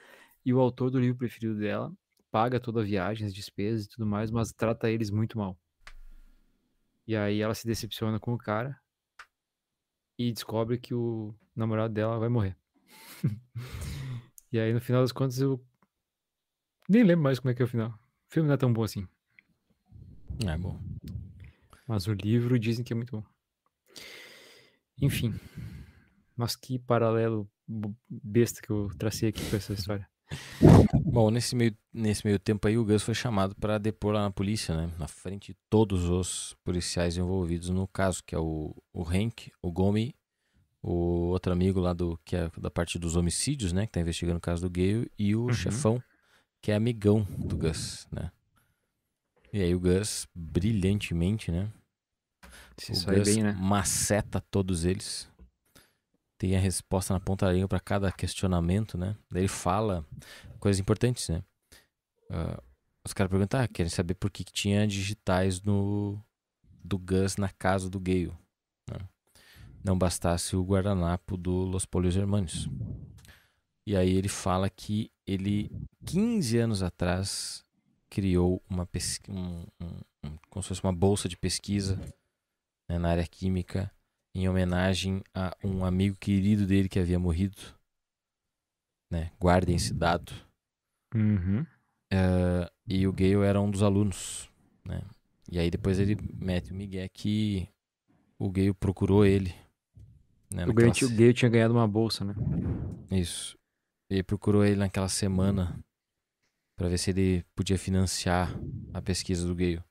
E 0.44 0.54
o 0.54 0.60
autor 0.60 0.90
do 0.90 0.98
livro 0.98 1.18
preferido 1.18 1.58
dela 1.58 1.92
paga 2.30 2.58
toda 2.58 2.80
a 2.80 2.84
viagem, 2.84 3.26
as 3.26 3.34
despesas 3.34 3.84
e 3.84 3.88
tudo 3.88 4.06
mais, 4.06 4.30
mas 4.30 4.52
trata 4.52 4.90
eles 4.90 5.10
muito 5.10 5.38
mal. 5.38 5.58
E 7.06 7.14
aí 7.14 7.40
ela 7.40 7.54
se 7.54 7.66
decepciona 7.66 8.18
com 8.18 8.34
o 8.34 8.38
cara 8.38 8.78
e 10.18 10.32
descobre 10.32 10.78
que 10.78 10.94
o 10.94 11.34
namorado 11.54 11.92
dela 11.92 12.18
vai 12.18 12.28
morrer. 12.28 12.56
e 14.52 14.58
aí 14.58 14.72
no 14.72 14.80
final 14.80 15.02
das 15.02 15.12
contas 15.12 15.38
eu 15.40 15.64
nem 16.88 17.02
lembro 17.02 17.24
mais 17.24 17.38
como 17.38 17.50
é 17.50 17.54
que 17.54 17.62
é 17.62 17.64
o 17.64 17.68
final. 17.68 17.90
O 17.90 18.32
filme 18.32 18.48
não 18.48 18.54
é 18.54 18.58
tão 18.58 18.72
bom 18.72 18.82
assim, 18.82 19.06
É 20.46 20.58
bom. 20.58 20.78
Mas 21.86 22.06
o 22.06 22.12
livro 22.12 22.58
dizem 22.58 22.84
que 22.84 22.92
é 22.92 22.96
muito 22.96 23.16
bom. 23.16 23.24
Enfim, 25.00 25.34
mas 26.36 26.56
que 26.56 26.78
paralelo 26.78 27.48
besta 28.08 28.60
que 28.62 28.70
eu 28.70 28.90
tracei 28.98 29.28
aqui 29.28 29.44
com 29.48 29.56
essa 29.56 29.72
história. 29.72 30.08
Bom, 31.04 31.30
nesse 31.30 31.54
meio, 31.54 31.76
nesse 31.92 32.26
meio 32.26 32.38
tempo 32.38 32.66
aí, 32.66 32.76
o 32.76 32.84
Gus 32.84 33.02
foi 33.02 33.14
chamado 33.14 33.54
para 33.56 33.78
depor 33.78 34.12
lá 34.14 34.22
na 34.22 34.30
polícia, 34.30 34.76
né? 34.76 34.92
Na 34.98 35.08
frente 35.08 35.52
de 35.52 35.58
todos 35.70 36.04
os 36.08 36.54
policiais 36.64 37.16
envolvidos 37.16 37.70
no 37.70 37.86
caso, 37.88 38.22
que 38.24 38.34
é 38.34 38.38
o, 38.38 38.74
o 38.92 39.02
Hank, 39.02 39.50
o 39.62 39.70
Gomi, 39.72 40.14
o 40.82 41.28
outro 41.30 41.52
amigo 41.52 41.80
lá 41.80 41.92
do 41.92 42.18
que 42.24 42.36
é 42.36 42.50
da 42.58 42.70
parte 42.70 42.98
dos 42.98 43.16
homicídios, 43.16 43.72
né? 43.72 43.86
Que 43.86 43.92
tá 43.92 44.00
investigando 44.00 44.38
o 44.38 44.40
caso 44.40 44.62
do 44.62 44.70
Gale, 44.70 45.10
e 45.18 45.34
o 45.36 45.50
Uhum. 45.50 45.52
chefão, 45.52 46.02
que 46.62 46.72
é 46.72 46.76
amigão 46.76 47.26
do 47.38 47.56
Gus, 47.56 48.06
né? 48.12 48.30
E 49.56 49.62
aí 49.62 49.74
o 49.74 49.80
Gus, 49.80 50.28
brilhantemente, 50.34 51.50
né? 51.50 51.72
Se 52.76 52.92
o 52.92 52.94
Gus 52.94 53.24
bem, 53.24 53.42
né? 53.42 53.52
maceta 53.52 54.38
todos 54.38 54.84
eles. 54.84 55.26
Tem 56.36 56.54
a 56.54 56.60
resposta 56.60 57.14
na 57.14 57.20
ponta 57.20 57.46
da 57.46 57.52
língua 57.52 57.66
para 57.66 57.80
cada 57.80 58.12
questionamento, 58.12 58.98
né? 58.98 59.16
Daí 59.30 59.44
ele 59.44 59.48
fala 59.48 60.04
coisas 60.60 60.78
importantes, 60.78 61.30
né? 61.30 61.42
Ah, 62.28 62.62
os 63.02 63.14
caras 63.14 63.30
perguntam, 63.30 63.58
ah, 63.58 63.66
querem 63.66 63.88
saber 63.88 64.12
por 64.16 64.30
que, 64.30 64.44
que 64.44 64.52
tinha 64.52 64.86
digitais 64.86 65.62
no 65.62 66.22
do 66.84 66.98
Gus 66.98 67.38
na 67.38 67.48
casa 67.48 67.88
do 67.88 67.98
Gale. 67.98 68.34
né? 68.90 68.98
Não 69.82 69.96
bastasse 69.96 70.54
o 70.54 70.62
guardanapo 70.62 71.34
do 71.34 71.64
Los 71.64 71.86
Polios 71.86 72.14
Hermanos. 72.14 72.68
E 73.86 73.96
aí 73.96 74.14
ele 74.14 74.28
fala 74.28 74.68
que 74.68 75.10
ele, 75.26 75.70
15 76.04 76.58
anos 76.58 76.82
atrás, 76.82 77.64
criou 78.10 78.62
uma 78.68 78.86
pesquisa, 78.86 79.36
um, 79.36 79.66
um- 79.80 80.00
um- 80.24 80.38
como 80.50 80.62
se 80.62 80.68
fosse 80.68 80.82
uma 80.82 80.92
bolsa 80.92 81.28
de 81.28 81.36
pesquisa 81.36 81.96
né, 82.88 82.98
na 82.98 83.08
área 83.10 83.26
química 83.26 83.90
em 84.34 84.48
homenagem 84.48 85.22
a 85.34 85.56
um 85.64 85.84
amigo 85.84 86.16
querido 86.16 86.66
dele 86.66 86.88
que 86.88 86.98
havia 86.98 87.18
morrido. 87.18 87.56
Né? 89.10 89.30
Guardem 89.40 89.76
esse 89.76 89.94
dado. 89.94 90.32
Uhum. 91.14 91.64
Eh, 92.12 92.70
e 92.86 93.06
o 93.06 93.12
Gale 93.12 93.44
era 93.44 93.60
um 93.60 93.70
dos 93.70 93.82
alunos. 93.82 94.50
Né? 94.84 95.02
E 95.50 95.58
aí 95.58 95.70
depois 95.70 95.98
ele 95.98 96.16
mete 96.34 96.72
o 96.72 96.74
Miguel 96.74 97.08
que 97.12 97.68
o 98.38 98.50
Gale 98.50 98.74
procurou 98.74 99.24
ele. 99.24 99.54
Né, 100.52 100.64
O 100.66 100.72
Gale, 100.74 100.92
tinha- 100.92 101.08
o 101.10 101.14
Gale 101.14 101.34
tinha 101.34 101.48
ganhado 101.50 101.74
uma 101.74 101.88
bolsa, 101.88 102.24
né? 102.24 102.34
isso. 103.10 103.56
Ele 104.10 104.22
procurou 104.22 104.64
ele 104.64 104.76
naquela 104.76 105.08
semana 105.08 105.78
para 106.76 106.88
ver 106.88 106.98
se 106.98 107.10
ele 107.10 107.44
podia 107.54 107.78
financiar 107.78 108.54
a 108.92 109.00
pesquisa 109.00 109.46
do 109.46 109.54
Gale. 109.54 109.82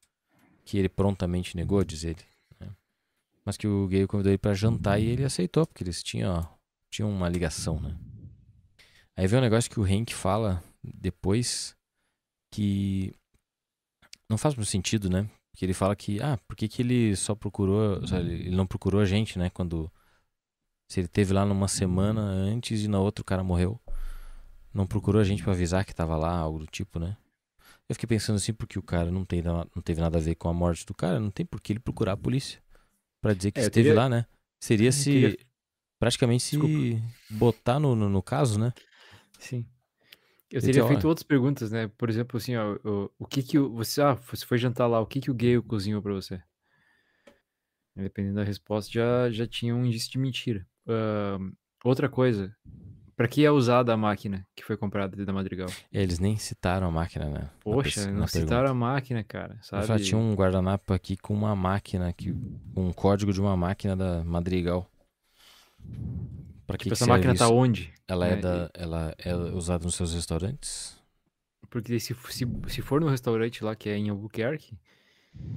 Que 0.63 0.77
ele 0.77 0.89
prontamente 0.89 1.55
negou, 1.55 1.83
diz 1.83 2.03
ele. 2.03 2.23
né? 2.59 2.69
Mas 3.43 3.57
que 3.57 3.67
o 3.67 3.87
Gale 3.87 4.07
convidou 4.07 4.31
ele 4.31 4.37
para 4.37 4.53
jantar 4.53 4.99
e 4.99 5.07
ele 5.07 5.23
aceitou, 5.23 5.65
porque 5.65 5.83
eles 5.83 6.01
tinham, 6.01 6.47
tinham 6.89 7.09
uma 7.09 7.27
ligação, 7.27 7.79
né? 7.79 7.97
Aí 9.17 9.27
vem 9.27 9.39
um 9.39 9.43
negócio 9.43 9.69
que 9.69 9.79
o 9.79 9.83
Hank 9.83 10.13
fala 10.13 10.63
depois 10.83 11.75
que 12.51 13.13
não 14.29 14.37
faz 14.37 14.55
muito 14.55 14.69
sentido, 14.69 15.09
né? 15.09 15.29
Que 15.55 15.65
ele 15.65 15.73
fala 15.73 15.95
que, 15.95 16.21
ah, 16.21 16.37
por 16.47 16.55
que, 16.55 16.67
que 16.67 16.81
ele 16.81 17.15
só 17.15 17.33
procurou, 17.33 18.05
sabe, 18.07 18.29
ele 18.31 18.55
não 18.55 18.67
procurou 18.67 19.01
a 19.01 19.05
gente, 19.05 19.39
né? 19.39 19.49
Quando 19.49 19.91
se 20.89 20.99
ele 20.99 21.07
teve 21.07 21.33
lá 21.33 21.45
numa 21.45 21.67
semana 21.67 22.21
antes 22.21 22.83
e 22.83 22.87
na 22.87 22.99
outra 22.99 23.21
o 23.21 23.25
cara 23.25 23.43
morreu. 23.43 23.79
Não 24.75 24.85
procurou 24.85 25.21
a 25.21 25.23
gente 25.23 25.41
pra 25.41 25.53
avisar 25.53 25.85
que 25.85 25.95
tava 25.95 26.17
lá, 26.17 26.37
algo 26.37 26.59
do 26.59 26.67
tipo, 26.67 26.99
né? 26.99 27.15
Eu 27.87 27.95
fiquei 27.95 28.07
pensando 28.07 28.35
assim, 28.35 28.53
porque 28.53 28.77
o 28.77 28.83
cara 28.83 29.09
não, 29.09 29.23
tem, 29.23 29.41
não 29.41 29.81
teve 29.83 30.01
nada 30.01 30.17
a 30.17 30.21
ver 30.21 30.35
com 30.35 30.49
a 30.49 30.53
morte 30.53 30.85
do 30.85 30.93
cara, 30.93 31.19
não 31.19 31.31
tem 31.31 31.45
por 31.45 31.61
que 31.61 31.71
ele 31.73 31.79
procurar 31.79 32.11
a 32.13 32.17
polícia 32.17 32.61
pra 33.21 33.33
dizer 33.33 33.51
que 33.51 33.59
É, 33.59 33.63
esteve 33.63 33.85
teria- 33.87 33.95
lá, 33.95 34.09
né? 34.09 34.25
Seria 34.59 34.91
se. 34.91 35.03
teria- 35.05 35.37
Praticamente 35.97 36.43
se 36.43 37.01
botar 37.29 37.79
no, 37.79 37.95
no, 37.95 38.09
no 38.09 38.21
caso, 38.21 38.59
né? 38.59 38.73
Sim. 39.39 39.65
Eu 40.51 40.59
E 40.59 40.61
teria 40.61 40.83
feito 40.83 40.99
hora. 40.99 41.07
outras 41.07 41.23
perguntas, 41.23 41.71
né? 41.71 41.87
Por 41.97 42.09
exemplo, 42.09 42.37
assim, 42.37 42.55
ó, 42.55 42.75
o, 42.83 43.09
o 43.17 43.25
que 43.25 43.41
que 43.41 43.57
o, 43.57 43.71
você, 43.71 44.01
ah, 44.01 44.13
você 44.13 44.45
foi 44.45 44.57
jantar 44.57 44.87
lá, 44.87 44.99
o 44.99 45.05
que 45.07 45.21
que 45.21 45.31
o 45.31 45.33
Gale 45.33 45.61
cozinhou 45.61 46.01
pra 46.01 46.13
você? 46.13 46.41
Dependendo 47.95 48.35
da 48.35 48.43
resposta, 48.43 48.91
já, 48.91 49.31
já 49.31 49.47
tinha 49.47 49.73
um 49.73 49.85
indício 49.85 50.11
de 50.11 50.17
mentira. 50.17 50.67
Ahn, 50.87 51.51
outra 51.83 52.09
coisa, 52.09 52.53
pra 53.15 53.27
que 53.27 53.45
é 53.45 53.51
usada 53.51 53.93
a 53.93 53.97
máquina 53.97 54.45
que 54.55 54.63
foi 54.63 54.77
comprada 54.77 55.25
da 55.25 55.33
Madrigal? 55.33 55.69
Eles 55.91 56.19
nem 56.19 56.37
citaram 56.37 56.87
a 56.87 56.91
máquina, 56.91 57.25
né? 57.29 57.39
na 57.41 57.49
Poxa, 57.63 58.01
pers- 58.01 58.07
não 58.07 58.19
na 58.21 58.27
citaram 58.27 58.67
pergunta. 58.67 58.71
a 58.71 58.73
máquina, 58.73 59.23
cara, 59.23 59.55
Eu 59.55 59.63
sabe? 59.63 59.87
já 59.87 59.99
tinha 59.99 60.17
um 60.17 60.33
guardanapo 60.35 60.93
aqui 60.93 61.17
com 61.17 61.33
uma 61.33 61.55
máquina, 61.55 62.13
com 62.73 62.87
um 62.89 62.93
código 62.93 63.31
de 63.33 63.39
uma 63.41 63.55
máquina 63.55 63.95
da 63.95 64.23
Madrigal. 64.23 64.89
Pra 66.67 66.77
que, 66.77 66.83
Tipo, 66.85 66.89
que 66.89 66.93
essa 66.93 67.05
máquina 67.05 67.33
tá 67.35 67.45
isso? 67.45 67.53
onde? 67.53 67.93
Ela 68.07 68.27
é, 68.27 68.35
né? 68.35 68.41
da, 68.41 68.69
ela 68.73 69.15
é 69.17 69.35
usada 69.35 69.83
nos 69.85 69.95
seus 69.95 70.13
restaurantes? 70.13 70.95
Porque 71.69 71.99
se, 71.99 72.13
se, 72.29 72.45
se 72.67 72.81
for 72.81 73.01
no 73.01 73.09
restaurante 73.09 73.63
lá 73.63 73.75
que 73.75 73.89
é 73.89 73.97
em 73.97 74.09
Albuquerque, 74.09 74.77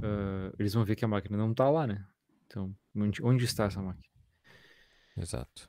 ah, 0.02 0.52
eles 0.58 0.74
vão 0.74 0.84
ver 0.84 0.96
que 0.96 1.04
a 1.04 1.08
máquina 1.08 1.36
não 1.36 1.54
tá 1.54 1.68
lá, 1.70 1.86
né? 1.86 2.04
Então, 2.46 2.74
onde, 2.96 3.22
onde 3.22 3.44
está 3.44 3.64
essa 3.64 3.80
máquina? 3.82 4.04
Exato. 5.16 5.68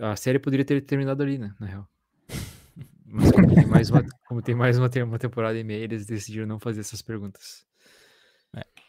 A 0.00 0.16
série 0.16 0.38
poderia 0.38 0.64
ter 0.64 0.80
terminado 0.82 1.22
ali, 1.22 1.38
né? 1.38 1.54
Na 1.60 1.66
real. 1.66 1.88
Mas 3.06 3.30
como 3.30 3.54
tem 3.54 3.66
mais 3.66 3.90
uma, 3.90 4.04
como 4.26 4.42
tem 4.42 4.54
mais 4.54 4.78
uma, 4.78 4.90
uma 5.04 5.18
temporada 5.18 5.58
e 5.58 5.64
meia, 5.64 5.84
eles 5.84 6.06
decidiram 6.06 6.46
não 6.46 6.58
fazer 6.58 6.80
essas 6.80 7.02
perguntas. 7.02 7.66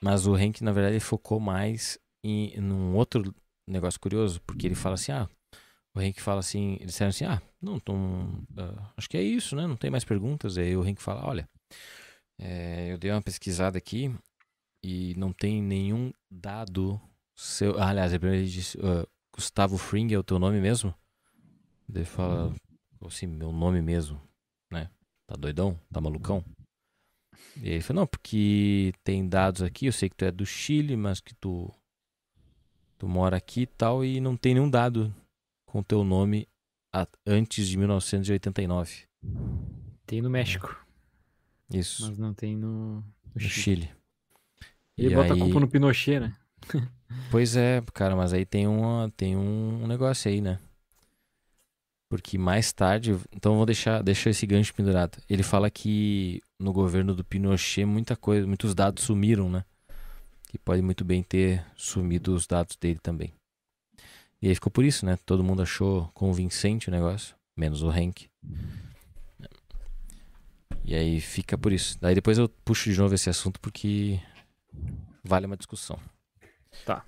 Mas 0.01 0.27
o 0.27 0.35
Hank, 0.35 0.63
na 0.63 0.71
verdade, 0.71 0.99
focou 0.99 1.39
mais 1.39 1.99
em 2.23 2.59
num 2.59 2.95
outro 2.95 3.33
negócio 3.67 3.99
curioso, 3.99 4.41
porque 4.41 4.67
ele 4.67 4.75
fala 4.75 4.95
assim, 4.95 5.11
ah, 5.11 5.27
o 5.95 5.99
Hank 5.99 6.21
fala 6.21 6.39
assim, 6.39 6.73
eles 6.75 6.87
disseram 6.87 7.09
assim, 7.09 7.25
ah, 7.25 7.41
não, 7.61 7.79
tão, 7.79 8.45
ah, 8.57 8.93
acho 8.95 9.09
que 9.09 9.17
é 9.17 9.21
isso, 9.21 9.55
né? 9.55 9.65
Não 9.65 9.75
tem 9.75 9.89
mais 9.89 10.05
perguntas. 10.05 10.57
Aí 10.57 10.75
o 10.77 10.81
Hank 10.81 11.01
fala, 11.01 11.25
olha, 11.25 11.49
é, 12.39 12.91
eu 12.91 12.97
dei 12.97 13.11
uma 13.11 13.21
pesquisada 13.21 13.77
aqui 13.77 14.13
e 14.83 15.15
não 15.17 15.33
tem 15.33 15.61
nenhum 15.61 16.11
dado 16.29 17.01
seu. 17.35 17.79
Aliás, 17.81 18.13
ele 18.13 18.45
disse, 18.45 18.77
ah, 18.83 19.07
Gustavo 19.37 19.77
Fring 19.77 20.11
é 20.13 20.17
o 20.17 20.23
teu 20.23 20.39
nome 20.39 20.59
mesmo? 20.59 20.93
Daí 21.87 22.01
ele 22.01 22.05
fala, 22.09 22.53
assim, 23.05 23.27
meu 23.27 23.51
nome 23.51 23.81
mesmo, 23.81 24.19
né? 24.71 24.89
Tá 25.27 25.35
doidão? 25.35 25.79
Tá 25.91 26.01
malucão? 26.01 26.43
E 27.61 27.69
ele 27.69 27.81
falou, 27.81 28.01
não, 28.01 28.07
porque 28.07 28.93
tem 29.03 29.27
dados 29.27 29.61
aqui, 29.61 29.85
eu 29.85 29.91
sei 29.93 30.09
que 30.09 30.15
tu 30.15 30.25
é 30.25 30.31
do 30.31 30.45
Chile, 30.45 30.95
mas 30.97 31.19
que 31.21 31.33
tu, 31.35 31.71
tu 32.97 33.07
mora 33.07 33.37
aqui 33.37 33.61
e 33.61 33.67
tal, 33.67 34.03
e 34.03 34.19
não 34.19 34.35
tem 34.35 34.53
nenhum 34.55 34.69
dado 34.69 35.13
com 35.67 35.83
teu 35.83 36.03
nome 36.03 36.47
a- 36.93 37.07
antes 37.25 37.67
de 37.67 37.77
1989. 37.77 39.05
Tem 40.05 40.21
no 40.21 40.29
México, 40.29 40.75
Isso, 41.71 42.07
mas 42.07 42.17
não 42.17 42.33
tem 42.33 42.55
no, 42.55 42.95
no 43.01 43.03
no 43.35 43.39
Chile. 43.41 43.51
Chile. 43.83 43.91
Ele 44.97 45.13
E 45.13 45.15
bota 45.15 45.33
aí- 45.33 45.39
a 45.39 45.43
culpa 45.43 45.59
no 45.59 45.67
Pinochet, 45.69 46.19
né? 46.19 46.35
Pois 47.31 47.55
é, 47.55 47.81
cara, 47.93 48.15
mas 48.15 48.33
aí 48.33 48.45
tem, 48.45 48.67
uma, 48.67 49.11
tem 49.15 49.35
um 49.35 49.87
negócio 49.87 50.29
aí, 50.29 50.41
né? 50.41 50.59
Porque 52.09 52.37
mais 52.37 52.71
tarde, 52.71 53.17
então 53.33 53.57
vou 53.57 53.65
deixar, 53.65 54.01
deixar 54.01 54.29
esse 54.29 54.45
gancho 54.45 54.73
pendurado. 54.73 55.17
Ele 55.29 55.43
fala 55.43 55.69
que 55.69 56.41
no 56.57 56.71
governo 56.71 57.13
do 57.13 57.23
Pinochet 57.23 57.85
muita 57.85 58.15
coisa, 58.15 58.47
muitos 58.47 58.73
dados 58.73 59.03
sumiram, 59.03 59.49
né? 59.49 59.65
Que 60.47 60.57
pode 60.57 60.81
muito 60.81 61.03
bem 61.03 61.21
ter 61.21 61.65
sumido 61.75 62.33
os 62.33 62.47
dados 62.47 62.77
dele 62.77 62.99
também. 63.01 63.33
E 64.41 64.47
aí 64.47 64.55
ficou 64.55 64.71
por 64.71 64.85
isso, 64.85 65.05
né? 65.05 65.17
Todo 65.25 65.43
mundo 65.43 65.61
achou 65.61 66.09
convincente 66.13 66.87
o 66.87 66.91
negócio, 66.91 67.35
menos 67.57 67.83
o 67.83 67.89
Hank. 67.89 68.29
E 70.85 70.95
aí 70.95 71.19
fica 71.19 71.57
por 71.57 71.73
isso. 71.73 71.97
Daí 71.99 72.15
depois 72.15 72.37
eu 72.37 72.47
puxo 72.47 72.89
de 72.89 72.97
novo 72.97 73.13
esse 73.13 73.29
assunto 73.29 73.59
porque 73.59 74.21
vale 75.23 75.45
uma 75.45 75.57
discussão. 75.57 75.99
Tá. 76.85 77.03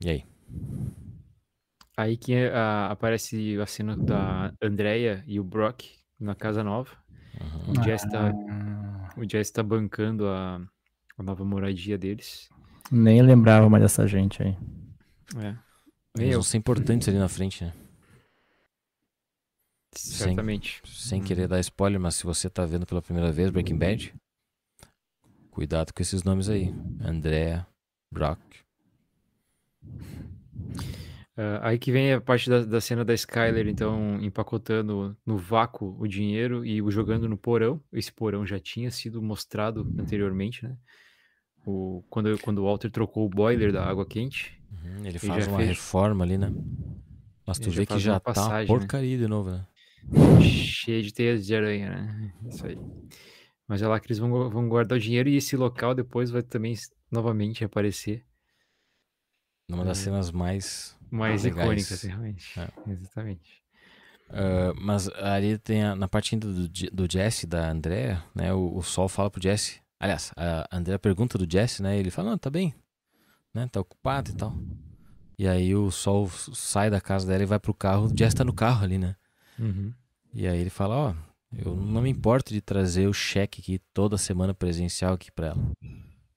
E 0.00 0.08
aí? 0.10 0.24
Aí 1.96 2.16
que 2.16 2.34
a- 2.36 2.90
aparece 2.90 3.58
a 3.60 3.66
cena 3.66 3.96
da 3.96 4.52
Andrea 4.62 5.24
e 5.26 5.40
o 5.40 5.44
Brock 5.44 5.82
na 6.18 6.34
casa 6.34 6.62
nova. 6.62 6.90
Uhum. 7.40 7.72
O 7.72 7.84
Jess 7.84 8.02
tá, 8.08 8.30
Ah, 8.50 9.10
o 9.16 9.28
Jess 9.28 9.50
tá 9.50 9.62
bancando 9.62 10.26
a, 10.28 10.60
a 11.16 11.22
nova 11.22 11.44
moradia 11.44 11.98
deles. 11.98 12.48
nem 12.90 13.20
lembrava 13.22 13.68
mais 13.68 13.82
dessa 13.82 14.06
gente 14.06 14.42
aí. 14.42 14.56
É. 15.36 15.56
Eles 16.16 16.30
Eu, 16.32 16.38
vão 16.38 16.42
ser 16.42 16.56
importantes 16.58 17.08
ali 17.08 17.18
na 17.18 17.28
frente, 17.28 17.64
né? 17.64 17.72
certamente. 19.92 20.80
Sem 20.86 21.20
querer 21.22 21.48
dar 21.48 21.58
spoiler, 21.60 21.98
mas 22.00 22.14
se 22.14 22.24
você 22.24 22.48
tá 22.48 22.64
vendo 22.64 22.86
pela 22.86 23.02
primeira 23.02 23.32
vez 23.32 23.50
Breaking 23.50 23.76
Bad, 23.76 24.14
cuidado 25.58 25.92
com 25.92 26.00
esses 26.00 26.22
nomes 26.22 26.48
aí. 26.48 26.72
Andrea, 27.04 27.66
Brock. 28.12 28.38
Ah, 31.36 31.70
aí 31.70 31.80
que 31.80 31.90
vem 31.90 32.12
a 32.12 32.20
parte 32.20 32.48
da, 32.48 32.64
da 32.64 32.80
cena 32.80 33.04
da 33.04 33.12
Skyler, 33.12 33.66
então, 33.66 34.22
empacotando 34.22 35.16
no 35.26 35.36
vácuo 35.36 35.96
o 35.98 36.06
dinheiro 36.06 36.64
e 36.64 36.80
o 36.80 36.92
jogando 36.92 37.28
no 37.28 37.36
porão. 37.36 37.82
Esse 37.92 38.12
porão 38.12 38.46
já 38.46 38.60
tinha 38.60 38.88
sido 38.92 39.20
mostrado 39.20 39.84
anteriormente, 39.98 40.64
né? 40.64 40.76
O, 41.66 42.04
quando, 42.08 42.38
quando 42.38 42.58
o 42.58 42.64
Walter 42.64 42.88
trocou 42.88 43.26
o 43.26 43.28
boiler 43.28 43.72
da 43.72 43.84
água 43.84 44.06
quente. 44.06 44.52
Uhum, 44.70 45.06
ele 45.06 45.18
já 45.18 45.18
faz 45.18 45.48
uma 45.48 45.56
fez- 45.56 45.70
reforma 45.70 46.24
ali, 46.24 46.38
né? 46.38 46.52
Mas 47.44 47.58
tu 47.58 47.64
Ele 47.64 47.72
já 47.72 47.80
vê 47.80 47.86
que 47.86 47.92
faz 47.94 48.02
já 48.04 48.20
tá 48.20 48.32
passagem, 48.32 48.74
né? 48.76 48.80
porcaria 48.80 49.18
de 49.18 49.26
novo, 49.26 49.50
né? 49.50 49.66
cheia 50.40 51.02
de 51.02 51.12
teias 51.12 51.44
de 51.44 51.52
aranha, 51.52 51.90
né? 51.90 52.32
Isso 52.48 52.64
aí. 52.64 52.78
Mas 53.68 53.82
é 53.82 53.86
lá 53.86 54.00
que 54.00 54.06
eles 54.06 54.18
vão, 54.18 54.48
vão 54.50 54.68
guardar 54.68 54.96
o 54.96 55.00
dinheiro 55.00 55.28
e 55.28 55.36
esse 55.36 55.54
local 55.56 55.94
depois 55.94 56.30
vai 56.30 56.42
também 56.42 56.74
novamente 57.10 57.62
aparecer. 57.64 58.24
Numa 59.68 59.84
das 59.84 59.98
Hum. 59.98 60.04
cenas 60.04 60.30
mais. 60.30 60.96
Mais 61.10 61.44
icônicas, 61.44 62.02
realmente. 62.02 62.58
É. 62.58 62.90
Exatamente. 62.90 63.62
Ah, 64.30 64.72
mas 64.78 65.08
ali 65.10 65.58
tem 65.58 65.82
a- 65.84 65.94
na 65.96 66.08
parte 66.08 66.34
ainda 66.34 66.46
do, 66.52 66.68
do 66.68 67.06
Jesse 67.10 67.46
da 67.46 67.70
Andrea, 67.70 68.22
né? 68.34 68.52
O, 68.52 68.76
o 68.76 68.82
Sol 68.82 69.08
fala 69.08 69.30
pro 69.30 69.42
Jesse. 69.42 69.80
Aliás, 70.00 70.32
a 70.36 70.68
Andrea 70.76 70.98
pergunta 70.98 71.36
do 71.38 71.50
Jesse, 71.50 71.82
né? 71.82 71.98
Ele 71.98 72.10
fala, 72.10 72.30
não, 72.30 72.38
tá 72.38 72.48
bem, 72.50 72.74
né? 73.54 73.68
Tá 73.70 73.80
ocupado 73.80 74.30
e 74.30 74.34
tal. 74.34 74.54
E 75.38 75.46
aí 75.48 75.74
o 75.74 75.90
Sol 75.90 76.28
sai 76.30 76.88
da 76.90 77.00
casa 77.00 77.26
dela 77.26 77.42
e 77.42 77.46
vai 77.46 77.58
pro 77.58 77.74
carro. 77.74 78.06
O 78.06 78.16
Jesse 78.16 78.36
tá 78.36 78.44
no 78.44 78.52
carro 78.54 78.84
ali, 78.84 78.96
né? 78.98 79.16
Uhum. 79.58 79.92
E 80.32 80.46
aí 80.46 80.58
ele 80.60 80.70
fala, 80.70 80.94
ó, 80.96 81.14
eu 81.52 81.74
não 81.74 82.02
me 82.02 82.10
importo 82.10 82.52
de 82.52 82.60
trazer 82.60 83.08
o 83.08 83.12
cheque 83.12 83.60
aqui 83.60 83.78
toda 83.92 84.18
semana 84.18 84.52
presencial 84.54 85.14
aqui 85.14 85.30
pra 85.30 85.48
ela. 85.48 85.62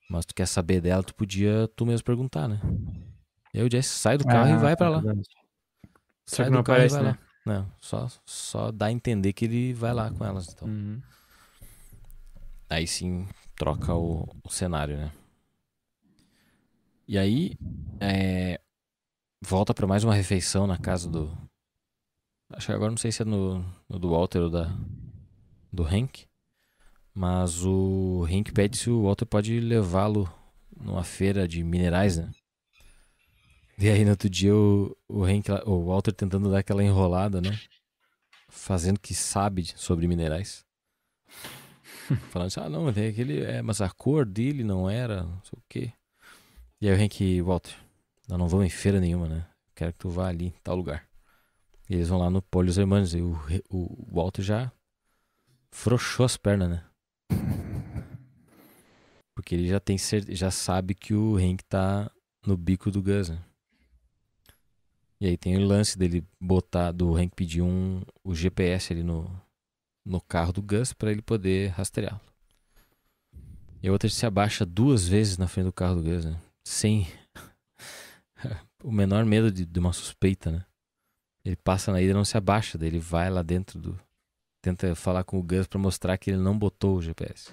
Mas 0.10 0.26
tu 0.26 0.34
quer 0.36 0.46
saber 0.48 0.82
dela, 0.82 1.04
tu 1.04 1.16
podia 1.16 1.68
tu 1.76 1.86
mesmo 1.86 2.04
perguntar, 2.06 2.48
né? 2.48 2.60
E 3.54 3.60
aí 3.60 3.66
o 3.66 3.72
Jesse 3.72 3.90
sai 3.90 4.18
do 4.18 4.26
carro 4.26 4.50
e 4.50 4.54
Ah, 4.54 4.58
vai 4.58 4.76
pra 4.76 4.90
lá. 4.90 5.00
verdade. 5.00 5.28
Só 6.26 6.36
Sai 6.38 6.46
que 6.46 6.52
do 6.52 6.64
carro 6.64 6.78
aparece, 6.80 6.96
e 6.96 6.98
vai 7.00 7.06
né? 7.14 7.20
lá. 7.20 7.32
Não, 7.44 7.72
só, 7.82 8.08
só 8.26 8.72
dá 8.72 8.86
a 8.86 8.92
entender 8.92 9.34
que 9.34 9.46
ele 9.46 9.74
vai 9.74 9.94
lá 9.94 10.12
com 10.12 10.24
elas. 10.24 10.50
Então. 10.54 10.68
Uhum. 10.68 11.02
Aí 12.70 12.88
sim 12.88 13.28
troca 13.56 13.94
o, 13.94 14.28
o 14.44 14.50
cenário, 14.50 14.98
né? 14.98 15.12
E 17.08 17.18
aí 17.18 17.58
é, 18.00 18.60
volta 19.44 19.74
pra 19.74 19.88
mais 19.88 20.04
uma 20.04 20.14
refeição 20.16 20.66
na 20.66 20.78
casa 20.78 21.10
do. 21.10 21.36
Acho 22.54 22.68
que 22.68 22.74
agora 22.74 22.92
não 22.92 22.98
sei 22.98 23.12
se 23.12 23.22
é 23.22 23.26
no, 23.26 23.66
no 23.88 24.00
do 24.00 24.10
Walter 24.10 24.40
ou 24.40 24.50
da, 24.50 24.70
do 25.72 25.84
Hank. 25.84 26.26
Mas 27.14 27.66
o 27.66 28.26
Hank 28.30 28.52
pede 28.52 28.78
se 28.78 28.90
o 28.90 29.04
Walter 29.04 29.26
pode 29.26 29.60
levá-lo 29.60 30.32
numa 30.76 31.04
feira 31.04 31.48
de 31.48 31.64
minerais, 31.64 32.18
né? 32.18 32.32
E 33.78 33.90
aí 33.90 34.04
no 34.04 34.12
outro 34.12 34.30
dia 34.30 34.56
o, 34.56 34.96
o, 35.08 35.24
Hank, 35.24 35.50
o 35.66 35.86
Walter 35.86 36.14
tentando 36.14 36.52
dar 36.52 36.60
aquela 36.60 36.84
enrolada, 36.84 37.42
né? 37.42 37.60
Fazendo 38.50 39.00
que 39.00 39.14
sabe 39.14 39.66
sobre 39.76 40.08
minerais. 40.08 40.66
Falando 42.32 42.48
assim, 42.48 42.60
ah 42.60 42.70
não, 42.70 42.92
tem 42.94 43.08
aquele. 43.08 43.42
É, 43.42 43.62
mas 43.62 43.82
a 43.82 43.90
cor 43.90 44.26
dele 44.26 44.64
não 44.64 44.90
era, 44.90 45.24
não 45.24 45.42
sei 45.44 45.58
o 45.58 45.64
quê. 45.68 45.94
E 46.80 46.90
aí 46.90 46.98
o 46.98 47.04
Hank, 47.04 47.42
Walter, 47.42 47.76
nós 48.28 48.38
não 48.38 48.48
vamos 48.48 48.66
em 48.66 48.70
feira 48.70 49.00
nenhuma, 49.00 49.28
né? 49.28 49.46
Quero 49.76 49.94
que 49.94 50.00
tu 50.00 50.10
vá 50.10 50.28
ali, 50.28 50.48
em 50.48 50.62
tal 50.64 50.76
lugar. 50.76 51.11
E 51.92 51.96
eles 51.96 52.08
vão 52.08 52.20
lá 52.20 52.30
no 52.30 52.42
Polhos 52.42 52.78
Hermanos. 52.78 53.14
E 53.14 53.20
o, 53.22 53.36
o 53.70 54.08
Walter 54.10 54.42
já 54.42 54.72
frouxou 55.70 56.26
as 56.26 56.38
pernas, 56.38 56.70
né? 56.70 56.86
Porque 59.36 59.56
ele 59.56 59.68
já 59.68 59.78
tem 59.78 59.98
cer- 59.98 60.34
já 60.34 60.50
sabe 60.50 60.96
que 60.96 61.14
o 61.14 61.36
Hank 61.36 61.66
tá 61.66 62.10
no 62.48 62.56
bico 62.56 62.90
do 62.90 63.04
Gus, 63.04 63.28
né? 63.28 63.44
E 65.20 65.28
aí 65.28 65.36
tem 65.36 65.58
o 65.58 65.68
lance 65.68 65.98
dele 65.98 66.26
botar, 66.40 66.94
do 66.94 67.14
Hank 67.14 67.36
pedir 67.36 67.62
um, 67.62 68.02
o 68.24 68.34
GPS 68.34 68.94
ali 68.94 69.04
no, 69.04 69.30
no 70.06 70.22
carro 70.22 70.54
do 70.54 70.62
Gus 70.62 70.94
para 70.94 71.12
ele 71.12 71.22
poder 71.22 71.72
rastreá-lo. 71.72 72.22
E 73.84 73.90
a 73.90 73.92
outra 73.92 74.10
se 74.10 74.26
abaixa 74.26 74.66
duas 74.66 75.06
vezes 75.10 75.38
na 75.38 75.46
frente 75.46 75.66
do 75.66 75.74
carro 75.74 75.96
do 75.96 76.04
Gus, 76.04 76.24
né? 76.24 76.40
Sem 76.66 77.06
o 78.82 78.94
menor 78.94 79.26
medo 79.26 79.52
de, 79.52 79.66
de 79.66 79.80
uma 79.80 79.92
suspeita, 79.92 80.50
né? 80.52 80.66
Ele 81.44 81.56
passa 81.56 81.92
na 81.92 82.02
ida 82.02 82.12
e 82.12 82.14
não 82.14 82.24
se 82.24 82.38
abaixa, 82.38 82.78
daí 82.78 82.90
ele 82.90 83.00
vai 83.00 83.30
lá 83.30 83.42
dentro 83.42 83.80
do. 83.80 84.00
Tenta 84.62 84.94
falar 84.96 85.24
com 85.24 85.40
o 85.40 85.44
Gus 85.44 85.66
para 85.66 85.80
mostrar 85.80 86.18
que 86.18 86.30
ele 86.30 86.38
não 86.38 86.58
botou 86.58 86.98
o 86.98 87.02
GPS. 87.02 87.52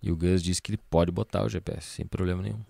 E 0.00 0.10
o 0.10 0.16
Gus 0.16 0.42
diz 0.42 0.58
que 0.60 0.70
ele 0.70 0.80
pode 0.90 1.12
botar 1.12 1.44
o 1.44 1.48
GPS, 1.48 1.88
sem 1.88 2.06
problema 2.06 2.42
nenhum. 2.42 2.64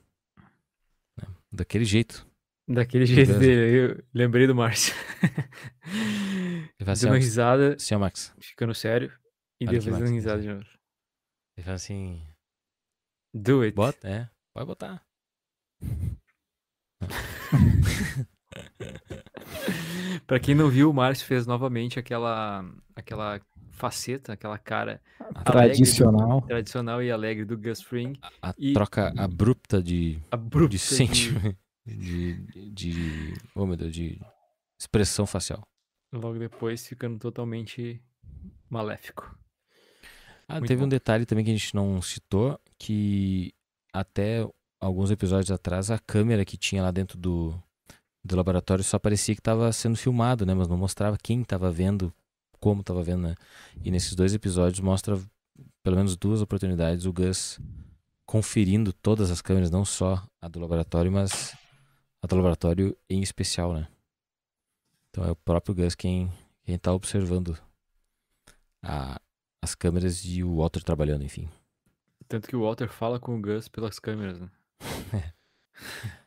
Né? 1.17 1.29
Daquele 1.53 1.85
jeito. 1.85 2.27
Daquele 2.67 3.07
jeito 3.07 3.35
Beleza. 3.35 3.41
dele, 3.41 3.93
eu 3.93 4.05
lembrei 4.13 4.47
do 4.47 4.55
Márcio. 4.55 4.95
Ele 5.85 6.81
fala 6.81 6.93
assim, 6.93 7.07
Dando 7.07 7.15
ó, 7.15 7.19
risada, 7.19 7.77
ó, 7.93 7.99
Max. 7.99 8.35
ficando 8.41 8.75
sério. 8.75 9.13
E 9.61 9.67
dando 9.67 10.03
assim. 10.03 10.15
risada 10.15 10.41
de 10.41 10.49
novo. 10.49 10.65
Ele 11.57 11.65
fala 11.65 11.77
assim, 11.77 12.27
Do 13.35 13.61
it. 13.61 13.75
bota, 13.75 14.09
é, 14.09 14.31
pode 14.55 14.67
botar. 14.67 15.07
Pra 20.27 20.39
quem 20.41 20.55
não 20.55 20.69
viu, 20.71 20.91
o 20.91 20.95
Márcio 20.95 21.27
fez 21.27 21.47
novamente 21.47 21.99
aquela, 21.99 22.65
aquela 22.95 23.41
faceta, 23.73 24.33
aquela 24.33 24.59
cara 24.59 25.01
Tradicional. 25.45 26.43
tradicional 26.43 27.03
e 27.03 27.11
alegre 27.11 27.45
do 27.45 27.59
Gus 27.59 27.83
Fring. 27.83 28.15
A 28.41 28.55
E- 28.59 28.73
troca 28.73 29.13
abrupta 29.17 29.83
de, 29.83 30.19
Abrupta 30.31 30.71
de 30.71 30.79
sentimento. 30.79 31.57
De, 31.87 32.35
de. 32.73 33.35
Oh 33.55 33.67
meu 33.67 33.77
Deus, 33.77 33.93
de 33.93 34.19
expressão 34.79 35.27
facial. 35.27 35.63
Logo 36.13 36.39
depois 36.39 36.87
ficando 36.87 37.19
totalmente 37.19 38.01
maléfico. 38.71 39.37
Ah, 40.49 40.55
Muito 40.55 40.69
teve 40.69 40.81
bom. 40.81 40.87
um 40.87 40.89
detalhe 40.89 41.27
também 41.27 41.45
que 41.45 41.51
a 41.51 41.55
gente 41.55 41.75
não 41.75 42.01
citou, 42.01 42.59
que 42.79 43.53
até 43.93 44.47
alguns 44.81 45.11
episódios 45.11 45.51
atrás 45.51 45.91
a 45.91 45.99
câmera 45.99 46.45
que 46.45 46.57
tinha 46.57 46.83
lá 46.83 46.91
dentro 46.91 47.19
do, 47.19 47.55
do 48.25 48.37
laboratório 48.37 48.83
só 48.83 48.99
parecia 48.99 49.35
que 49.35 49.41
estava 49.41 49.71
sendo 49.73 49.97
filmado, 49.97 50.47
né? 50.47 50.55
Mas 50.55 50.67
não 50.67 50.79
mostrava 50.79 51.19
quem 51.23 51.43
estava 51.43 51.71
vendo, 51.71 52.13
como 52.59 52.81
estava 52.81 53.03
vendo, 53.03 53.23
né? 53.23 53.35
E 53.85 53.91
nesses 53.91 54.15
dois 54.15 54.33
episódios 54.33 54.81
mostra 54.81 55.21
pelo 55.83 55.97
menos 55.97 56.17
duas 56.17 56.41
oportunidades 56.41 57.05
o 57.05 57.13
Gus 57.13 57.61
conferindo 58.25 58.93
todas 58.93 59.31
as 59.31 59.43
câmeras, 59.43 59.71
não 59.71 59.85
só 59.85 60.27
a 60.41 60.49
do 60.49 60.59
laboratório, 60.59 61.13
mas 61.13 61.55
a 62.23 62.27
do 62.27 62.37
laboratório 62.37 62.97
em 63.09 63.21
especial, 63.21 63.75
né? 63.75 63.87
Então 65.11 65.25
é 65.25 65.31
o 65.31 65.37
próprio 65.37 65.75
Gus 65.75 65.95
quem, 65.95 66.33
quem 66.65 66.79
tá 66.79 66.93
observando 66.93 67.57
a, 68.83 69.21
as 69.63 69.75
câmeras 69.75 70.25
e 70.25 70.43
o 70.43 70.57
Walter 70.57 70.83
trabalhando, 70.83 71.25
enfim. 71.25 71.49
Tanto 72.27 72.49
que 72.49 72.57
o 72.57 72.63
Walter 72.63 72.89
fala 72.89 73.21
com 73.21 73.37
o 73.37 73.41
Gus 73.41 73.69
pelas 73.69 73.99
câmeras, 73.99 74.41
né? 74.41 74.51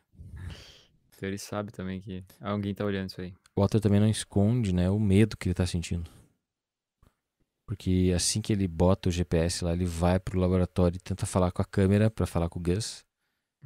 então 1.18 1.28
ele 1.28 1.36
sabe 1.38 1.72
também 1.72 2.00
que 2.00 2.24
alguém 2.40 2.72
tá 2.72 2.84
olhando 2.84 3.08
isso 3.10 3.20
aí. 3.20 3.34
O 3.56 3.60
Walter 3.60 3.80
também 3.80 3.98
não 3.98 4.08
esconde, 4.08 4.72
né, 4.72 4.88
o 4.88 5.00
medo 5.00 5.36
que 5.36 5.48
ele 5.48 5.54
tá 5.54 5.66
sentindo. 5.66 6.08
Porque 7.66 8.12
assim 8.16 8.40
que 8.40 8.52
ele 8.52 8.66
bota 8.66 9.08
o 9.08 9.12
GPS 9.12 9.64
lá, 9.64 9.72
ele 9.72 9.84
vai 9.84 10.18
pro 10.18 10.38
laboratório 10.40 10.96
e 10.96 11.00
tenta 11.00 11.26
falar 11.26 11.52
com 11.52 11.60
a 11.60 11.64
câmera 11.64 12.10
pra 12.10 12.26
falar 12.26 12.48
com 12.48 12.58
o 12.58 12.62
Gus, 12.62 13.04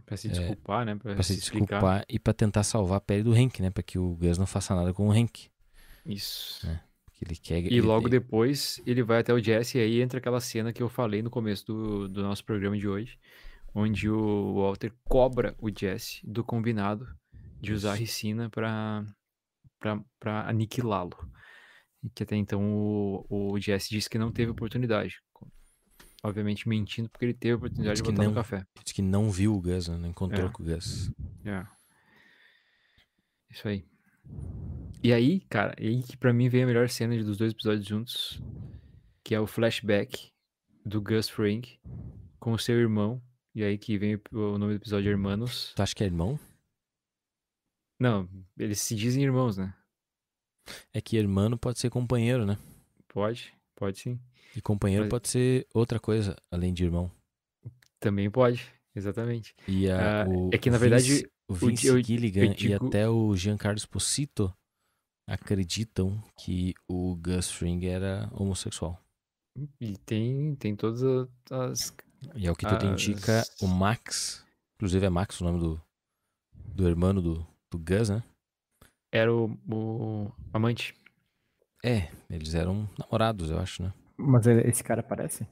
Pra 0.06 0.16
se 0.16 0.26
É, 0.28 0.30
desculpar, 0.30 0.86
né? 0.86 0.96
Pra, 0.96 1.14
pra 1.14 1.22
se 1.22 1.34
explicar. 1.34 1.66
desculpar 1.76 2.04
e 2.08 2.18
pra 2.18 2.32
tentar 2.32 2.62
salvar 2.64 2.96
a 2.96 3.00
pele 3.00 3.22
do 3.22 3.32
Hank, 3.34 3.60
né, 3.60 3.70
Pra 3.70 3.82
que 3.82 3.98
o 3.98 4.14
Gus 4.16 4.38
não 4.38 4.46
faça 4.46 4.74
nada 4.74 4.92
com 4.94 5.06
o 5.06 5.12
Hank. 5.12 5.48
Isso. 6.06 6.66
É. 6.66 6.80
Porque 7.04 7.24
ele 7.26 7.36
quer 7.36 7.60
E 7.62 7.66
ele- 7.66 7.82
logo 7.82 8.08
depois 8.08 8.80
ele 8.86 9.02
vai 9.02 9.20
até 9.20 9.32
o 9.34 9.38
Jesse 9.38 9.76
e 9.78 9.80
aí 9.82 10.00
entra 10.00 10.18
aquela 10.18 10.40
cena 10.40 10.72
que 10.72 10.82
eu 10.82 10.88
falei 10.88 11.20
no 11.22 11.28
começo 11.30 11.66
do, 11.66 12.08
do 12.08 12.22
nosso 12.22 12.42
programa 12.44 12.76
de 12.76 12.88
hoje, 12.88 13.18
onde 13.74 14.08
o 14.10 14.54
Walter 14.54 14.92
cobra 15.04 15.54
o 15.60 15.68
Jesse 15.70 16.26
do 16.26 16.42
combinado 16.42 17.06
de 17.62 17.72
usar 17.72 17.92
a 17.92 17.94
ricina 17.94 18.50
pra, 18.50 19.04
pra, 19.78 20.04
pra 20.18 20.48
aniquilá-lo. 20.48 21.16
Que 22.14 22.24
até 22.24 22.34
então 22.36 22.60
o, 22.74 23.24
o 23.52 23.60
Jesse 23.60 23.88
disse 23.90 24.10
que 24.10 24.18
não 24.18 24.32
teve 24.32 24.50
oportunidade. 24.50 25.20
Obviamente 26.24 26.68
mentindo 26.68 27.08
porque 27.08 27.24
ele 27.26 27.34
teve 27.34 27.52
a 27.54 27.56
oportunidade 27.56 28.02
de 28.02 28.02
botar 28.02 28.24
no 28.24 28.34
café. 28.34 28.64
Diz 28.84 28.92
que 28.92 29.02
não 29.02 29.30
viu 29.30 29.54
o 29.54 29.60
Gus, 29.60 29.88
né, 29.88 29.96
não 29.96 30.08
encontrou 30.08 30.46
É. 30.46 30.50
com 30.50 30.62
o 30.62 30.66
Gus. 30.66 31.10
É. 31.44 31.64
Isso 33.50 33.68
aí. 33.68 33.84
E 35.02 35.12
aí, 35.12 35.40
cara, 35.50 35.74
aí 35.78 36.02
que 36.02 36.16
pra 36.16 36.32
mim 36.32 36.48
vem 36.48 36.62
a 36.62 36.66
melhor 36.66 36.88
cena 36.88 37.16
dos 37.22 37.36
dois 37.36 37.52
episódios 37.52 37.86
juntos, 37.86 38.40
que 39.24 39.34
é 39.34 39.40
o 39.40 39.46
flashback 39.46 40.30
do 40.84 41.00
Gus 41.00 41.28
Fring 41.28 41.62
com 42.38 42.52
o 42.52 42.58
seu 42.58 42.78
irmão. 42.78 43.20
E 43.54 43.62
aí 43.62 43.76
que 43.76 43.98
vem 43.98 44.14
o 44.14 44.20
o 44.32 44.58
nome 44.58 44.74
do 44.74 44.78
episódio 44.80 45.10
Hermanos. 45.10 45.72
Tu 45.76 45.82
acha 45.82 45.94
que 45.94 46.02
é 46.02 46.06
irmão? 46.06 46.38
Não, 47.98 48.28
eles 48.58 48.80
se 48.80 48.94
dizem 48.94 49.22
irmãos, 49.22 49.56
né? 49.56 49.74
É 50.92 51.00
que 51.00 51.16
irmão 51.16 51.56
pode 51.56 51.78
ser 51.78 51.90
companheiro, 51.90 52.44
né? 52.46 52.56
Pode, 53.08 53.52
pode 53.76 53.98
sim. 53.98 54.20
E 54.56 54.60
companheiro 54.60 55.04
Mas- 55.04 55.10
pode 55.10 55.28
ser 55.28 55.66
outra 55.74 55.98
coisa 55.98 56.36
além 56.50 56.72
de 56.74 56.84
irmão. 56.84 57.10
Também 58.00 58.30
pode, 58.30 58.66
exatamente. 58.94 59.54
E 59.68 59.88
a, 59.90 60.22
Ah, 60.24 60.28
o 60.28 60.50
é 60.52 60.58
que, 60.58 60.70
na 60.70 60.78
Vince- 60.78 60.88
verdade, 60.90 61.30
o 61.48 61.54
Vince 61.54 61.86
eu- 61.86 61.98
eu 61.98 62.04
Gilligan 62.04 62.52
digo- 62.52 62.84
e 62.84 62.88
até 62.88 63.08
o 63.08 63.34
Giancarlo 63.36 63.78
Esposito 63.78 64.52
acreditam 65.28 66.22
que 66.36 66.74
o 66.88 67.16
Gus 67.16 67.50
Fring 67.50 67.84
era 67.86 68.28
homossexual. 68.32 69.00
E 69.80 69.96
tem, 69.98 70.54
tem 70.56 70.74
todas 70.74 71.02
as. 71.50 71.94
E 72.34 72.46
é 72.46 72.50
o 72.50 72.56
que 72.56 72.66
tudo 72.66 72.86
As- 72.86 72.92
indica 72.92 73.42
o 73.60 73.66
Max, 73.66 74.44
inclusive 74.76 75.04
é 75.06 75.10
Max 75.10 75.40
o 75.40 75.44
nome 75.44 75.58
do, 75.60 75.80
do 76.54 76.88
irmão 76.88 77.14
do, 77.14 77.46
do 77.72 77.78
Gus, 77.78 78.10
né? 78.10 78.22
Era 79.10 79.32
o, 79.32 79.58
o 79.70 80.32
amante. 80.52 80.94
É, 81.84 82.08
eles 82.30 82.54
eram 82.54 82.88
namorados, 82.98 83.50
eu 83.50 83.58
acho, 83.58 83.82
né? 83.82 83.92
Mas 84.16 84.46
ele- 84.46 84.68
esse 84.68 84.84
cara 84.84 85.00
aparece? 85.00 85.46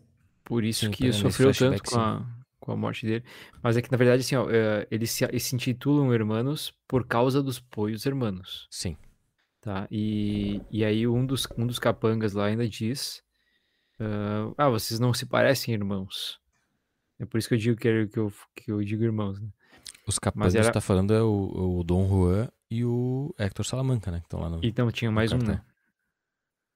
Por 0.45 0.65
isso 0.65 0.87
Sim, 0.87 0.91
que 0.93 1.13
sofreu 1.13 1.53
tanto 1.53 1.83
com 1.83 1.97
a, 1.97 2.27
com 2.61 2.73
a 2.73 2.77
morte 2.77 3.05
dele. 3.07 3.25
Mas 3.63 3.77
é 3.77 3.83
que, 3.83 3.91
na 3.91 3.97
verdade, 3.99 4.21
assim, 4.23 4.37
ó, 4.37 4.49
é, 4.51 4.87
eles, 4.91 5.11
se, 5.11 5.25
eles 5.25 5.43
se 5.43 5.55
intitulam 5.55 6.13
hermanos 6.15 6.73
por 6.87 7.07
causa 7.07 7.43
dos 7.43 7.59
poios 7.59 8.07
hermanos. 8.07 8.69
Sim. 8.71 8.97
Tá? 9.61 9.87
E, 9.91 10.61
e 10.71 10.85
aí 10.85 11.07
um 11.07 11.27
dos, 11.27 11.47
um 11.57 11.67
dos 11.67 11.79
capangas 11.79 12.33
lá 12.33 12.47
ainda 12.47 12.67
diz: 12.69 13.23
ah, 13.99 14.53
Ah, 14.57 14.69
vocês 14.69 14.99
não 15.01 15.13
se 15.13 15.27
parecem 15.27 15.75
irmãos. 15.75 16.39
É 17.19 17.27
por 17.27 17.39
isso 17.39 17.49
que 17.49 17.55
eu 17.55 17.59
digo 17.59 17.77
que, 17.77 17.89
é- 17.89 18.07
que, 18.07 18.19
eu, 18.19 18.33
que 18.57 18.73
eu 18.73 18.83
digo 18.83 19.05
irmãos, 19.05 19.41
né? 19.41 19.49
Os 20.07 20.19
capangas 20.19 20.55
era- 20.55 20.73
tá 20.73 20.81
falando 20.81 21.13
é 21.15 21.23
o, 21.23 21.79
o 21.79 21.85
Dom 21.85 22.09
Juan 22.09 22.49
e 22.71 22.85
o 22.85 23.35
Hector 23.39 23.65
Salamanca, 23.65 24.11
né? 24.11 24.21
Que 24.21 24.27
estão 24.27 24.41
lá 24.41 24.49
no. 24.49 24.61
Então 24.65 24.91
tinha 24.91 25.11
mais 25.11 25.33
um, 25.33 25.39
né? 25.39 25.63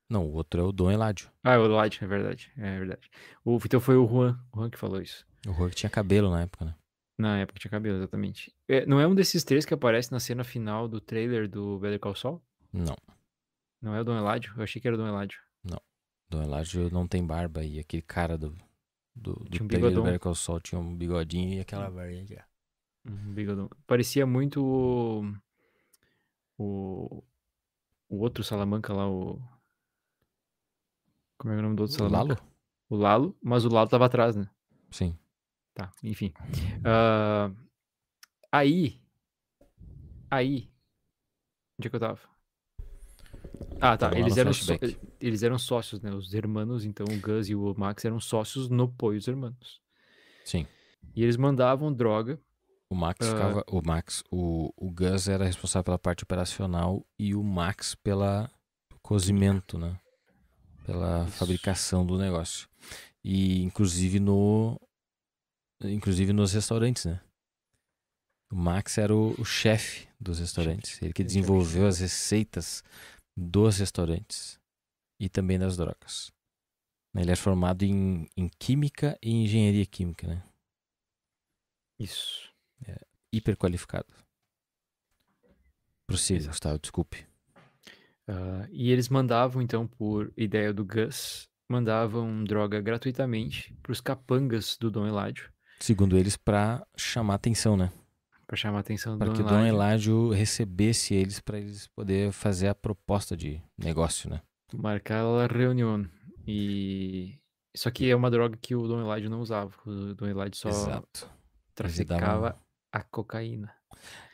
Não, 0.09 0.27
o 0.27 0.33
outro 0.35 0.61
é 0.61 0.64
o 0.64 0.70
Dom 0.72 0.91
Eládio. 0.91 1.31
Ah, 1.43 1.59
o 1.59 1.66
Light, 1.66 2.03
é 2.05 2.07
verdade. 2.07 2.53
É 2.57 2.79
verdade. 2.79 3.11
O, 3.45 3.57
então 3.64 3.81
foi 3.81 3.97
o 3.97 4.07
Juan, 4.07 4.39
o 4.53 4.59
Juan 4.59 4.70
que 4.70 4.79
falou 4.79 5.01
isso. 5.01 5.27
O 5.47 5.53
Juan 5.53 5.70
que 5.70 5.77
tinha 5.77 5.91
cabelo 5.91 6.31
na 6.31 6.43
época, 6.43 6.64
né? 6.66 6.75
Na 7.18 7.39
época 7.39 7.59
tinha 7.59 7.70
cabelo, 7.70 7.97
exatamente. 7.99 8.55
É, 8.68 8.85
não 8.87 9.01
é 9.01 9.07
um 9.07 9.14
desses 9.14 9.43
três 9.45 9.64
que 9.64 9.72
aparece 9.72 10.12
na 10.12 10.20
cena 10.20 10.45
final 10.45 10.87
do 10.89 11.01
trailer 11.01 11.49
do 11.49 11.79
Better 11.79 11.99
Call 11.99 12.14
Saul? 12.14 12.43
Não. 12.72 12.97
Não 13.81 13.95
é 13.95 14.01
o 14.01 14.05
Dom 14.05 14.16
Eladio? 14.16 14.53
Eu 14.57 14.62
achei 14.62 14.81
que 14.81 14.87
era 14.87 14.95
o 14.97 14.99
Dom 14.99 15.07
Eladio. 15.09 15.39
Dom 16.31 16.43
Eládio 16.43 16.91
não 16.91 17.07
tem 17.07 17.25
barba 17.25 17.62
e 17.62 17.79
aquele 17.79 18.03
cara 18.03 18.37
do, 18.37 18.57
do, 19.14 19.35
do 19.35 19.62
um 19.62 19.68
trailer 19.68 19.68
do 19.68 19.68
bigodão. 19.89 20.03
Better 20.05 20.20
Call 20.20 20.35
Saul 20.35 20.59
tinha 20.61 20.81
um 20.81 20.97
bigodinho 20.97 21.55
e 21.55 21.61
aquela 21.61 21.89
barbinha. 21.91 22.45
Uhum, 23.07 23.34
bigodão. 23.34 23.70
Parecia 23.86 24.26
muito 24.26 24.64
o, 24.64 25.22
o. 26.59 27.22
O 28.09 28.18
outro 28.18 28.44
Salamanca 28.44 28.92
lá, 28.92 29.09
o. 29.09 29.40
Como 31.38 31.52
é, 31.52 31.57
é 31.57 31.59
o 31.59 31.62
nome 31.62 31.76
do 31.76 31.82
outro 31.82 31.94
O 31.94 31.98
Salamanca? 31.98 32.34
Lalo? 32.34 32.55
O 32.88 32.96
Lalo, 32.96 33.38
mas 33.42 33.64
o 33.64 33.68
Lalo 33.68 33.88
tava 33.88 34.07
atrás, 34.07 34.36
né? 34.36 34.48
Sim. 34.90 35.18
Tá, 35.74 35.90
enfim. 36.02 36.32
Ah, 36.84 37.50
aí. 38.52 39.00
Aí. 40.30 40.70
Onde 41.78 41.88
é 41.88 41.90
que 41.90 41.96
eu 41.96 42.00
tava? 42.00 42.20
Ah, 43.80 43.96
tá. 43.96 44.16
Eles 44.16 44.36
eram, 44.36 44.55
flashback. 44.55 44.98
eles 45.20 45.42
eram 45.42 45.59
sócios, 45.59 46.00
né? 46.00 46.11
Os 46.12 46.32
hermanos, 46.32 46.84
então 46.84 47.05
o 47.11 47.20
Gus 47.20 47.48
e 47.48 47.55
o 47.55 47.74
Max 47.76 48.05
eram 48.05 48.20
sócios 48.20 48.68
no 48.68 48.88
Poios 48.88 49.26
Hermanos. 49.26 49.80
Sim. 50.44 50.66
E 51.14 51.22
eles 51.22 51.36
mandavam 51.36 51.92
droga. 51.92 52.40
O 52.95 52.97
Max 52.97 53.26
Ah. 53.26 53.30
ficava. 53.32 53.64
O 53.66 53.82
Max, 53.84 54.22
o, 54.30 54.72
o 54.76 54.88
Gus 54.88 55.26
era 55.26 55.45
responsável 55.45 55.82
pela 55.82 55.99
parte 55.99 56.22
operacional 56.22 57.05
e 57.18 57.34
o 57.34 57.42
Max 57.42 57.97
pela 57.97 58.49
cozimento, 59.03 59.76
né? 59.76 59.99
Pela 60.86 61.24
Isso. 61.24 61.32
fabricação 61.32 62.07
do 62.07 62.16
negócio. 62.16 62.68
E 63.24 63.62
inclusive 63.64 64.20
no. 64.20 64.80
Inclusive 65.82 66.32
nos 66.32 66.53
restaurantes, 66.53 67.05
né? 67.05 67.20
O 68.53 68.55
Max 68.55 68.97
era 68.97 69.12
o, 69.12 69.34
o 69.40 69.45
chefe 69.45 70.07
dos 70.20 70.38
restaurantes. 70.38 71.03
Ele 71.03 71.12
que 71.12 71.24
desenvolveu 71.24 71.88
as 71.88 71.99
receitas 71.99 72.84
dos 73.36 73.78
restaurantes 73.78 74.61
e 75.18 75.28
também 75.28 75.59
das 75.59 75.76
drogas. 75.76 76.30
Ele 77.12 77.32
é 77.32 77.36
formado 77.36 77.82
em, 77.82 78.28
em 78.36 78.49
química 78.49 79.18
e 79.20 79.32
engenharia 79.32 79.84
química, 79.84 80.28
né? 80.28 80.45
Isso. 81.99 82.53
Hiper 83.32 83.57
qualificado. 83.57 84.07
Prossiga. 86.07 86.49
Gustavo, 86.49 86.78
desculpe. 86.78 87.26
Ah, 88.28 88.66
e 88.70 88.91
eles 88.91 89.09
mandavam, 89.09 89.62
então, 89.62 89.87
por 89.87 90.32
ideia 90.37 90.72
do 90.72 90.85
Gus, 90.85 91.49
mandavam 91.68 92.45
droga 92.45 92.80
gratuitamente 92.80 93.74
pros 93.82 94.01
capangas 94.01 94.76
do 94.78 94.91
Dom 94.91 95.07
Eladio. 95.07 95.51
Segundo 95.80 96.16
eles, 96.16 96.37
pra 96.37 96.87
chamar 96.97 97.35
atenção, 97.35 97.76
né? 97.76 97.93
Pra 98.47 98.57
chamar 98.57 98.80
atenção 98.80 99.14
do 99.14 99.18
Para 99.18 99.32
que 99.32 99.41
o 99.41 99.45
Dom. 99.45 99.64
Eládio 99.64 100.30
recebesse 100.30 101.14
eles 101.14 101.41
para 101.41 101.59
eles 101.59 101.87
poder 101.89 102.30
fazer 102.32 102.68
a 102.68 102.74
proposta 102.74 103.37
de 103.37 103.61
negócio, 103.76 104.28
né? 104.28 104.43
Marcar 104.72 105.24
a 105.24 105.47
reunião. 105.47 106.07
E. 106.47 107.39
Só 107.74 107.91
que 107.91 108.09
é 108.09 108.14
uma 108.14 108.30
droga 108.30 108.57
que 108.61 108.74
o 108.74 108.87
Dom 108.87 109.01
Eladio 109.01 109.30
não 109.30 109.41
usava. 109.41 109.72
O 109.87 110.14
Dom 110.14 110.26
Eladio 110.26 110.57
só 110.57 110.68
Exato. 110.68 111.28
traficava 111.74 112.57
a 112.95 113.03
cocaína. 113.03 113.74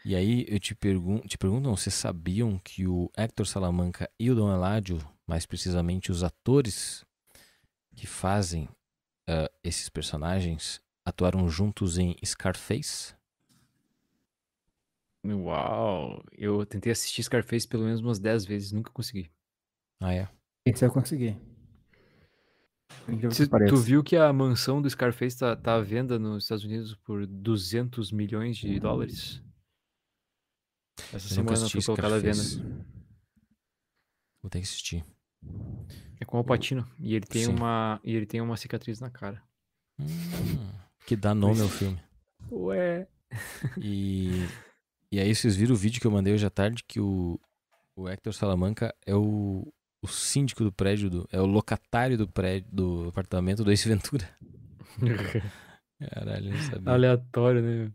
E 0.05 0.15
aí 0.15 0.45
eu 0.47 0.61
te 0.61 0.75
pergunto, 0.75 1.27
te 1.27 1.39
pergunto, 1.39 1.63
não, 1.63 1.77
vocês 1.77 1.95
sabiam 1.95 2.59
que 2.59 2.87
o 2.87 3.11
Hector 3.17 3.47
Salamanca 3.47 4.11
e 4.19 4.31
o 4.31 4.35
Dom 4.35 4.53
Eládio, 4.53 4.99
mais 5.27 5.47
precisamente 5.47 6.13
os 6.13 6.23
atores 6.23 7.07
que 7.97 8.07
fazem 8.07 8.69
ah, 9.27 9.51
esses 9.65 9.89
personagens, 9.89 10.79
atuaram 11.07 11.49
juntos 11.49 11.97
em 11.97 12.15
Scarface? 12.23 13.15
Uau! 15.25 16.23
Eu 16.33 16.67
tentei 16.67 16.93
assistir 16.93 17.23
Scarface 17.23 17.67
pelo 17.67 17.85
menos 17.85 18.01
umas 18.01 18.19
10 18.19 18.45
vezes, 18.45 18.73
nunca 18.73 18.91
consegui. 18.91 19.31
Ah, 19.99 20.15
é? 20.15 20.29
Esse 20.67 20.85
eu 20.85 20.93
consegui. 20.93 21.35
Cê- 23.33 23.49
tu 23.69 23.77
viu 23.77 24.03
que 24.03 24.17
a 24.17 24.33
mansão 24.33 24.81
do 24.81 24.89
Scarface 24.89 25.39
tá, 25.39 25.57
tá 25.57 25.75
à 25.75 25.81
venda 25.81 26.19
nos 26.19 26.45
Estados 26.45 26.65
Unidos 26.65 26.95
por 26.95 27.27
200 27.27 28.13
milhões 28.13 28.57
de 28.57 28.79
dólares? 28.79 29.43
Essa 31.13 31.17
Eu 31.17 31.21
semana 31.21 31.69
foi 31.69 31.83
colocada 31.83 32.17
à 32.17 32.19
venda. 32.19 32.43
Vou 34.43 34.51
ter 34.51 34.59
que 34.59 34.65
assistir. 34.65 35.05
É 36.21 36.25
com 36.25 36.39
o 36.39 36.45
Patino. 36.45 36.89
E 36.99 37.15
ele 37.15 37.27
tem 37.27 37.45
Sim. 37.45 37.53
uma. 37.53 38.01
E 38.05 38.15
ele 38.15 38.27
tem 38.27 38.41
uma 38.41 38.57
cicatriz 38.57 39.01
na 39.01 39.11
cara. 39.11 39.43
Hum, 39.99 40.07
que 41.07 41.17
dá 41.17 41.35
nome 41.35 41.61
ao 41.61 41.69
filme. 41.69 42.01
Ué. 42.51 43.09
E, 43.79 44.47
e 45.11 45.19
aí 45.21 45.35
vocês 45.35 45.57
viram 45.57 45.75
o 45.75 45.79
vídeo 45.79 46.01
que 46.01 46.07
eu 46.07 46.11
mandei 46.11 46.33
hoje 46.35 46.45
à 46.47 46.51
tarde 46.51 46.85
que 46.87 47.01
o, 47.01 47.41
o 47.97 48.09
Hector 48.09 48.33
Salamanca 48.33 48.95
é 49.07 49.15
o, 49.15 49.73
o 50.03 50.09
síndico 50.09 50.65
do 50.65 50.73
prédio, 50.73 51.11
do, 51.11 51.29
é 51.31 51.41
o 51.41 51.47
locatário 51.47 52.17
do 52.17 52.27
prédio, 52.27 52.69
do 52.73 53.09
apartamento 53.09 53.63
do 53.63 53.71
Ace 53.71 53.89
Ventura. 53.89 54.29
Caralho, 55.99 56.51
não 56.51 56.61
sabia. 56.63 56.93
Aleatório, 56.93 57.63
né? 57.63 57.93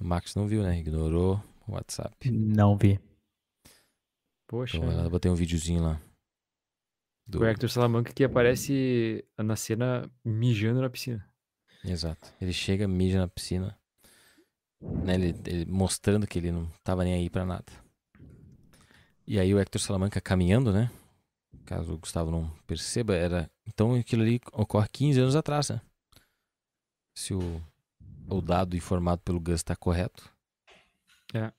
O 0.00 0.04
Max 0.04 0.34
não 0.34 0.46
viu, 0.46 0.62
né? 0.62 0.78
Ignorou 0.78 1.42
o 1.66 1.72
WhatsApp. 1.72 2.30
Não 2.30 2.76
vi. 2.76 3.00
Poxa. 4.46 4.76
Então 4.76 5.04
eu 5.04 5.10
botei 5.10 5.30
um 5.30 5.34
videozinho 5.34 5.82
lá. 5.82 6.00
Do... 7.26 7.40
O 7.40 7.44
Hector 7.44 7.70
Salamanca 7.70 8.12
que 8.12 8.24
aparece 8.24 9.24
na 9.38 9.56
cena 9.56 10.10
mijando 10.24 10.80
na 10.80 10.90
piscina. 10.90 11.24
Exato. 11.84 12.32
Ele 12.40 12.52
chega, 12.52 12.88
mija 12.88 13.18
na 13.18 13.28
piscina. 13.28 13.78
Né? 14.80 15.14
Ele, 15.14 15.34
ele 15.46 15.66
mostrando 15.66 16.26
que 16.26 16.38
ele 16.38 16.50
não 16.50 16.70
tava 16.82 17.04
nem 17.04 17.14
aí 17.14 17.30
pra 17.30 17.44
nada. 17.44 17.72
E 19.30 19.38
aí 19.38 19.54
o 19.54 19.60
Hector 19.60 19.80
Salamanca 19.80 20.20
caminhando, 20.20 20.72
né? 20.72 20.90
Caso 21.64 21.94
o 21.94 21.98
Gustavo 21.98 22.32
não 22.32 22.50
perceba, 22.66 23.14
era. 23.14 23.48
Então 23.64 23.94
aquilo 23.94 24.22
ali 24.22 24.40
ocorre 24.52 24.88
15 24.88 25.20
anos 25.20 25.36
atrás, 25.36 25.70
né? 25.70 25.80
Se 27.14 27.32
o, 27.32 27.62
o 28.28 28.40
dado 28.40 28.76
informado 28.76 29.22
pelo 29.22 29.38
Gus 29.38 29.62
tá 29.62 29.76
correto. 29.76 30.28
É. 31.32 31.52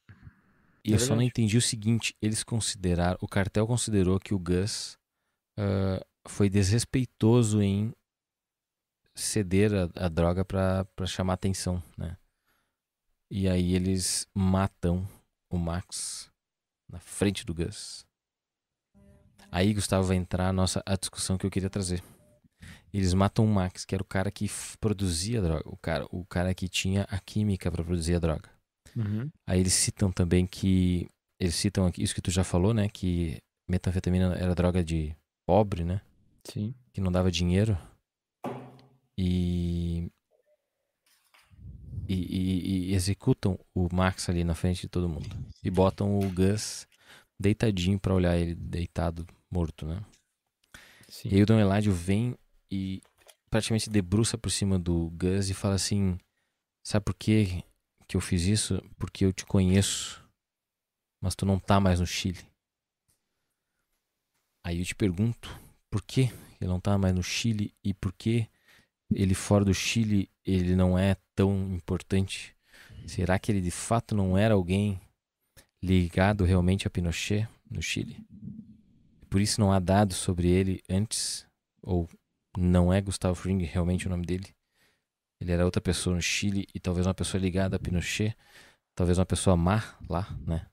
E 0.84 0.92
É 0.92 0.96
eu 0.96 1.00
só 1.00 1.16
não 1.16 1.22
entendi 1.22 1.56
o 1.56 1.62
seguinte: 1.62 2.14
eles 2.22 2.44
consideraram. 2.44 3.18
O 3.22 3.28
cartel 3.28 3.66
considerou 3.66 4.20
que 4.20 4.34
o 4.34 4.40
Gus 4.40 4.98
ah, 5.58 6.06
foi 6.28 6.50
desrespeitoso 6.50 7.62
em 7.62 7.94
ceder 9.16 9.72
a, 9.74 10.08
a 10.08 10.10
droga 10.10 10.44
pra 10.44 10.86
chamar 11.08 11.36
atenção, 11.36 11.82
né? 11.98 12.18
E 13.30 13.48
aí 13.48 13.74
eles 13.76 14.28
matam 14.36 15.08
o 15.50 15.58
Max 15.58 16.31
na 16.92 17.00
frente 17.00 17.46
do 17.46 17.54
Gus. 17.54 18.06
Aí, 19.52 19.74
Gustavo, 19.74 20.08
vai 20.08 20.18
entrar 20.18 20.50
a 20.50 20.54
nossa 20.54 20.82
a 20.86 20.96
discussão 20.96 21.38
que 21.38 21.46
eu 21.46 21.52
queria 21.52 21.70
trazer. 21.70 22.02
Eles 22.94 23.14
matam 23.14 23.46
o 23.46 23.48
Max, 23.48 23.86
que 23.86 23.96
era 23.96 24.02
o 24.02 24.06
cara 24.06 24.30
que 24.32 24.50
produzia 24.80 25.40
a 25.40 25.42
droga, 25.42 25.64
o 25.66 25.78
cara, 25.78 26.06
o 26.12 26.26
cara 26.26 26.54
que 26.54 26.68
tinha 26.68 27.04
a 27.10 27.20
química 27.20 27.72
para 27.72 27.84
produzir 27.84 28.16
a 28.16 28.20
droga. 28.20 28.50
Uhum. 28.96 29.30
Aí 29.48 29.60
eles 29.60 29.74
citam 29.74 30.12
também 30.12 30.46
que 30.46 31.08
eles 31.40 31.56
citam 31.56 31.86
aqui 31.86 32.04
isso 32.04 32.14
que 32.14 32.22
tu 32.22 32.32
já 32.32 32.44
falou, 32.44 32.74
né, 32.74 32.90
que 32.90 33.38
metanfetamina 33.70 34.36
era 34.36 34.54
droga 34.54 34.84
de 34.84 35.16
pobre, 35.48 35.84
né, 35.84 36.02
Sim. 36.44 36.74
que 36.92 37.00
não 37.00 37.12
dava 37.12 37.32
dinheiro. 37.32 37.78
E 39.18 40.12
e, 42.14 42.38
e- 42.88 42.92
e 42.92 42.94
executam 42.94 43.58
o 43.74 43.88
Max 43.94 44.28
ali 44.30 44.44
na 44.44 44.54
frente 44.54 44.82
de 44.82 44.88
todo 44.90 45.08
mundo 45.10 45.30
e 45.64 45.70
botam 45.70 46.20
o 46.20 46.30
Gus 46.30 46.88
deitadinho 47.40 48.00
pra 48.00 48.14
olhar 48.14 48.38
ele 48.38 48.54
deitado 48.54 49.26
morto, 49.50 49.86
né? 49.86 50.04
Sim. 51.10 51.30
E 51.30 51.36
aí 51.36 51.44
o 51.44 51.46
Dom 51.46 51.60
Eladio 51.60 51.94
vem 51.94 52.38
e 52.70 53.02
praticamente 53.50 53.90
debruça 53.90 54.38
por 54.38 54.50
cima 54.50 54.78
do 54.80 55.10
Gus 55.12 55.50
e 55.50 55.54
fala 55.54 55.76
assim: 55.76 56.18
Sabe 56.84 57.04
por 57.06 57.16
que, 57.16 57.64
que 58.08 58.16
eu 58.16 58.22
fiz 58.22 58.44
isso? 58.44 58.82
Porque 58.98 59.26
eu 59.26 59.34
te 59.34 59.46
conheço, 59.46 60.24
mas 61.22 61.36
tu 61.36 61.46
não 61.46 61.60
tá 61.60 61.80
mais 61.80 62.00
no 62.00 62.06
Chile. 62.08 62.40
Aí 64.66 64.80
eu 64.80 64.86
te 64.86 64.96
pergunto: 64.96 65.50
por 65.90 66.02
que 66.02 66.32
ele 66.60 66.70
não 66.70 66.80
tá 66.80 66.98
mais 66.98 67.14
no 67.14 67.24
Chile 67.24 67.74
e 67.84 67.94
por 67.94 68.14
que 68.14 68.48
ele 69.14 69.34
fora 69.34 69.66
do 69.66 69.74
Chile 69.74 70.30
ele 70.46 70.76
não 70.76 70.98
é 70.98 71.16
tão 71.36 71.74
importante? 71.74 72.56
Será 73.06 73.38
que 73.40 73.52
ele 73.52 73.62
de 73.62 73.72
fato 73.72 74.16
não 74.16 74.38
era 74.38 74.54
alguém 74.54 75.00
ligado 75.82 76.44
realmente 76.44 76.88
a 76.88 76.90
Pinochet 76.90 77.48
no 77.70 77.82
Chile? 77.82 78.18
Por 79.30 79.42
isso 79.42 79.60
não 79.62 79.72
há 79.72 79.80
dados 79.80 80.18
sobre 80.18 80.50
ele 80.50 80.84
antes, 80.90 81.48
ou 81.82 82.10
não 82.58 82.92
é 82.92 83.02
Gustavo 83.02 83.36
Fring 83.36 83.64
realmente 83.64 84.08
o 84.08 84.10
nome 84.10 84.26
dele. 84.26 84.54
Ele 85.40 85.52
era 85.52 85.66
outra 85.66 85.82
pessoa 85.82 86.16
no 86.16 86.22
Chile 86.22 86.68
e 86.76 86.80
talvez 86.80 87.08
uma 87.08 87.14
pessoa 87.14 87.42
ligada 87.42 87.76
a 87.76 87.80
Pinochet, 87.80 88.36
talvez 88.94 89.18
uma 89.18 89.26
pessoa 89.26 89.56
má 89.56 89.96
lá, 90.08 90.28
né? 90.46 90.68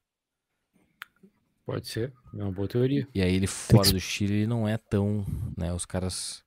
Pode 1.64 1.86
ser. 1.86 2.12
É 2.34 2.42
uma 2.42 2.50
boa 2.50 2.66
teoria. 2.66 3.06
E 3.14 3.22
aí 3.22 3.34
ele 3.34 3.46
fora 3.46 3.90
do 3.92 4.00
Chile 4.00 4.34
ele 4.34 4.46
não 4.46 4.66
é 4.66 4.76
tão, 4.76 5.24
né? 5.56 5.72
Os 5.72 5.86
caras 5.86 6.42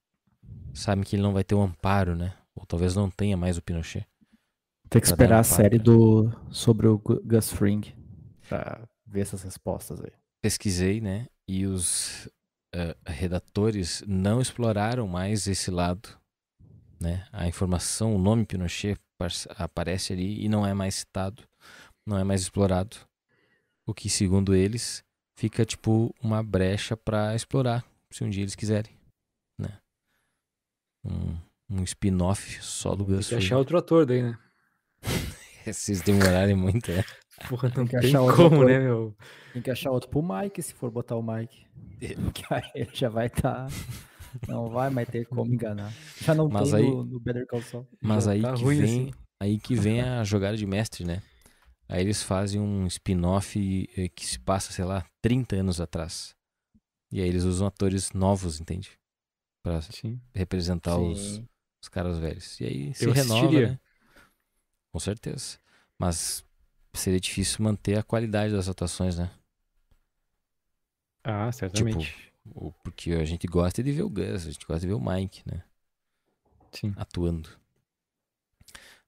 sabem 0.74 1.04
que 1.04 1.16
ele 1.16 1.24
não 1.24 1.34
vai 1.34 1.44
ter 1.44 1.56
um 1.56 1.64
amparo, 1.64 2.16
né? 2.16 2.34
Ou 2.56 2.66
talvez 2.66 2.96
não 2.96 3.10
tenha 3.10 3.38
mais 3.38 3.58
o 3.58 3.62
Pinochet. 3.62 4.08
Tem 4.90 5.02
que 5.02 5.08
esperar 5.08 5.40
a 5.40 5.44
série 5.44 5.80
do, 5.80 6.30
sobre 6.52 6.88
o 6.88 6.98
Gu- 6.98 7.22
Gus 7.24 7.52
Fring 7.52 7.82
pra 8.50 8.88
ver 9.06 9.22
essas 9.22 9.42
respostas 9.44 10.02
aí. 10.02 10.12
Pesquisei, 10.42 11.00
né? 11.00 11.28
E 11.48 11.66
os 11.66 12.28
eh, 12.74 12.96
redatores 13.06 14.04
não 14.08 14.42
exploraram 14.42 15.08
mais 15.08 15.48
esse 15.48 15.72
lado, 15.72 16.10
né? 17.00 17.26
A 17.32 17.48
informação, 17.48 18.16
o 18.16 18.20
nome 18.20 18.46
Pinochet 18.46 18.98
par- 19.18 19.32
aparece 19.58 20.12
ali 20.14 20.44
e 20.44 20.50
não 20.50 20.66
é 20.66 20.74
mais 20.74 20.96
citado, 20.96 21.44
não 22.06 22.18
é 22.18 22.24
mais 22.24 22.42
explorado. 22.42 22.98
O 23.88 23.94
que, 23.94 24.10
segundo 24.10 24.54
eles, 24.54 25.04
fica 25.38 25.66
tipo 25.66 26.14
uma 26.22 26.44
brecha 26.44 26.98
pra 26.98 27.34
explorar, 27.36 27.86
se 28.12 28.24
um 28.24 28.30
dia 28.30 28.44
eles 28.44 28.56
quiserem, 28.56 28.94
né? 29.60 29.80
Um, 31.04 31.38
um 31.72 31.84
spin-off 31.84 32.62
só 32.62 32.96
do 32.96 33.06
Tem 33.06 33.16
Gus 33.16 33.30
que 33.30 33.36
achar 33.36 33.58
outro 33.58 33.78
ator 33.78 34.06
daí, 34.06 34.22
né? 34.22 34.38
Vocês 35.66 36.02
demorarem 36.02 36.56
muito, 36.56 36.92
né? 36.92 37.04
Porra, 37.50 37.72
não 37.76 37.86
que 37.86 37.98
tem 38.00 38.10
achar 38.10 38.22
outro 38.22 38.38
como, 38.38 38.56
ator. 38.58 38.68
né, 38.68 38.80
meu? 38.80 39.16
Tem 39.54 39.62
que 39.62 39.72
achar 39.72 39.92
outro 39.92 40.10
pro 40.10 40.22
Mike, 40.22 40.62
se 40.62 40.74
for 40.74 40.90
botar 40.92 41.16
o 41.16 41.24
Mike. 41.24 41.66
Que 42.34 42.44
aí 42.54 42.64
ele 42.76 42.90
já 42.94 43.10
vai 43.10 43.28
estar. 43.28 43.68
Não 44.48 44.70
vai 44.70 44.90
mais 44.90 45.08
ter 45.10 45.26
como 45.26 45.54
enganar. 45.54 45.92
Já 46.22 46.34
não 46.34 46.48
Mas 46.50 46.72
tem 46.72 46.80
aí- 46.80 46.90
no, 46.90 47.04
no 47.04 47.20
Better 47.20 47.46
Call 47.48 47.62
Saul. 47.62 47.88
Mas 48.02 48.26
Já 48.26 48.32
aí 48.32 48.42
tá 48.42 48.54
que 48.54 48.64
vem, 48.66 48.84
assim. 48.84 49.12
aí 49.40 49.60
que 49.60 49.76
vem 49.76 50.02
a 50.02 50.24
jogada 50.24 50.58
de 50.58 50.66
mestre, 50.66 51.04
né? 51.06 51.22
Aí 51.88 52.02
eles 52.02 52.24
fazem 52.24 52.60
um 52.62 52.88
spin-off 52.88 53.90
eh, 53.98 54.08
que 54.10 54.26
se 54.26 54.40
passa, 54.40 54.72
sei 54.72 54.86
lá, 54.86 55.06
30 55.22 55.58
anos 55.58 55.82
atrás. 55.82 56.34
E 57.12 57.22
aí 57.22 57.28
eles 57.28 57.44
usam 57.44 57.68
atores 57.68 58.14
novos, 58.14 58.60
entende? 58.62 58.92
Pra 59.64 59.82
Sim. 59.82 60.20
representar 60.34 60.96
Sim. 60.96 61.12
os 61.12 61.44
caras 61.90 62.18
velhos. 62.20 62.60
E 62.60 62.66
aí 62.66 62.94
se 62.94 63.06
Eu 63.06 63.12
renova, 63.12 63.52
assistiria. 63.52 63.62
né? 63.62 63.80
Com 64.92 65.00
certeza. 65.00 65.58
Mas 65.98 66.44
seria 66.94 67.20
difícil 67.20 67.64
manter 67.64 67.98
a 67.98 68.04
qualidade 68.04 68.54
das 68.54 68.68
atuações, 68.70 69.18
né? 69.18 69.30
Ah, 71.24 71.52
certamente. 71.52 72.32
O- 72.56 72.72
Porque 72.84 73.12
a 73.14 73.26
gente 73.26 73.48
gosta 73.48 73.84
de 73.84 73.92
ver 73.92 74.04
o 74.04 74.10
Gus, 74.10 74.48
a 74.48 74.52
gente 74.52 74.66
gosta 74.66 74.82
de 74.82 74.88
ver 74.88 74.94
o 74.94 75.00
Mike, 75.02 75.42
né? 75.46 75.64
Sim. 76.72 76.96
atuando. 76.96 77.50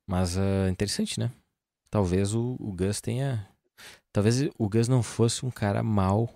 Mas 0.06 0.38
é 0.38 0.70
interessante, 0.70 1.20
né? 1.20 1.32
Talvez 1.90 2.34
o, 2.34 2.56
o 2.60 2.74
Gus 2.74 3.02
tenha. 3.02 3.48
Talvez 4.14 4.42
o 4.60 4.70
Gus 4.70 4.88
não 4.88 5.04
fosse 5.04 5.46
um 5.46 5.52
cara 5.52 5.84
mal, 5.84 6.30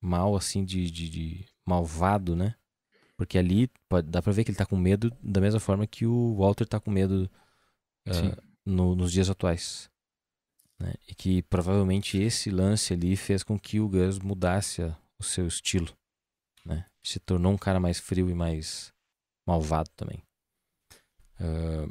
mal 0.00 0.36
assim, 0.36 0.64
de, 0.64 0.90
de, 0.90 1.08
de 1.10 1.46
malvado, 1.66 2.36
né? 2.36 2.54
Porque 3.16 3.38
ali 3.38 3.68
pode, 3.88 4.08
dá 4.10 4.20
pra 4.20 4.32
ver 4.32 4.44
que 4.44 4.50
ele 4.50 4.58
tá 4.58 4.66
com 4.66 4.76
medo 4.76 5.10
da 5.22 5.40
mesma 5.40 5.60
forma 5.60 5.86
que 5.86 6.04
o 6.06 6.34
Walter 6.36 6.66
tá 6.66 6.80
com 6.80 6.90
medo 6.90 7.30
Sim. 8.08 8.32
no- 8.66 8.94
nos 8.96 9.12
dias 9.12 9.30
atuais. 9.30 9.88
né? 10.76 10.92
E 11.08 11.14
que 11.14 11.40
provavelmente 11.44 12.18
esse 12.18 12.50
lance 12.50 12.92
ali 12.92 13.16
fez 13.16 13.44
com 13.44 13.56
que 13.58 13.78
o 13.78 13.88
Gus 13.88 14.18
mudasse 14.18 14.82
a- 14.82 14.96
o 15.20 15.22
seu 15.22 15.46
estilo. 15.46 15.96
Né? 16.64 16.84
Se 17.04 17.20
tornou 17.20 17.52
um 17.52 17.56
cara 17.56 17.78
mais 17.78 18.00
frio 18.00 18.28
e 18.28 18.34
mais 18.34 18.92
malvado 19.46 19.88
também. 19.96 20.20
Ah, 21.38 21.86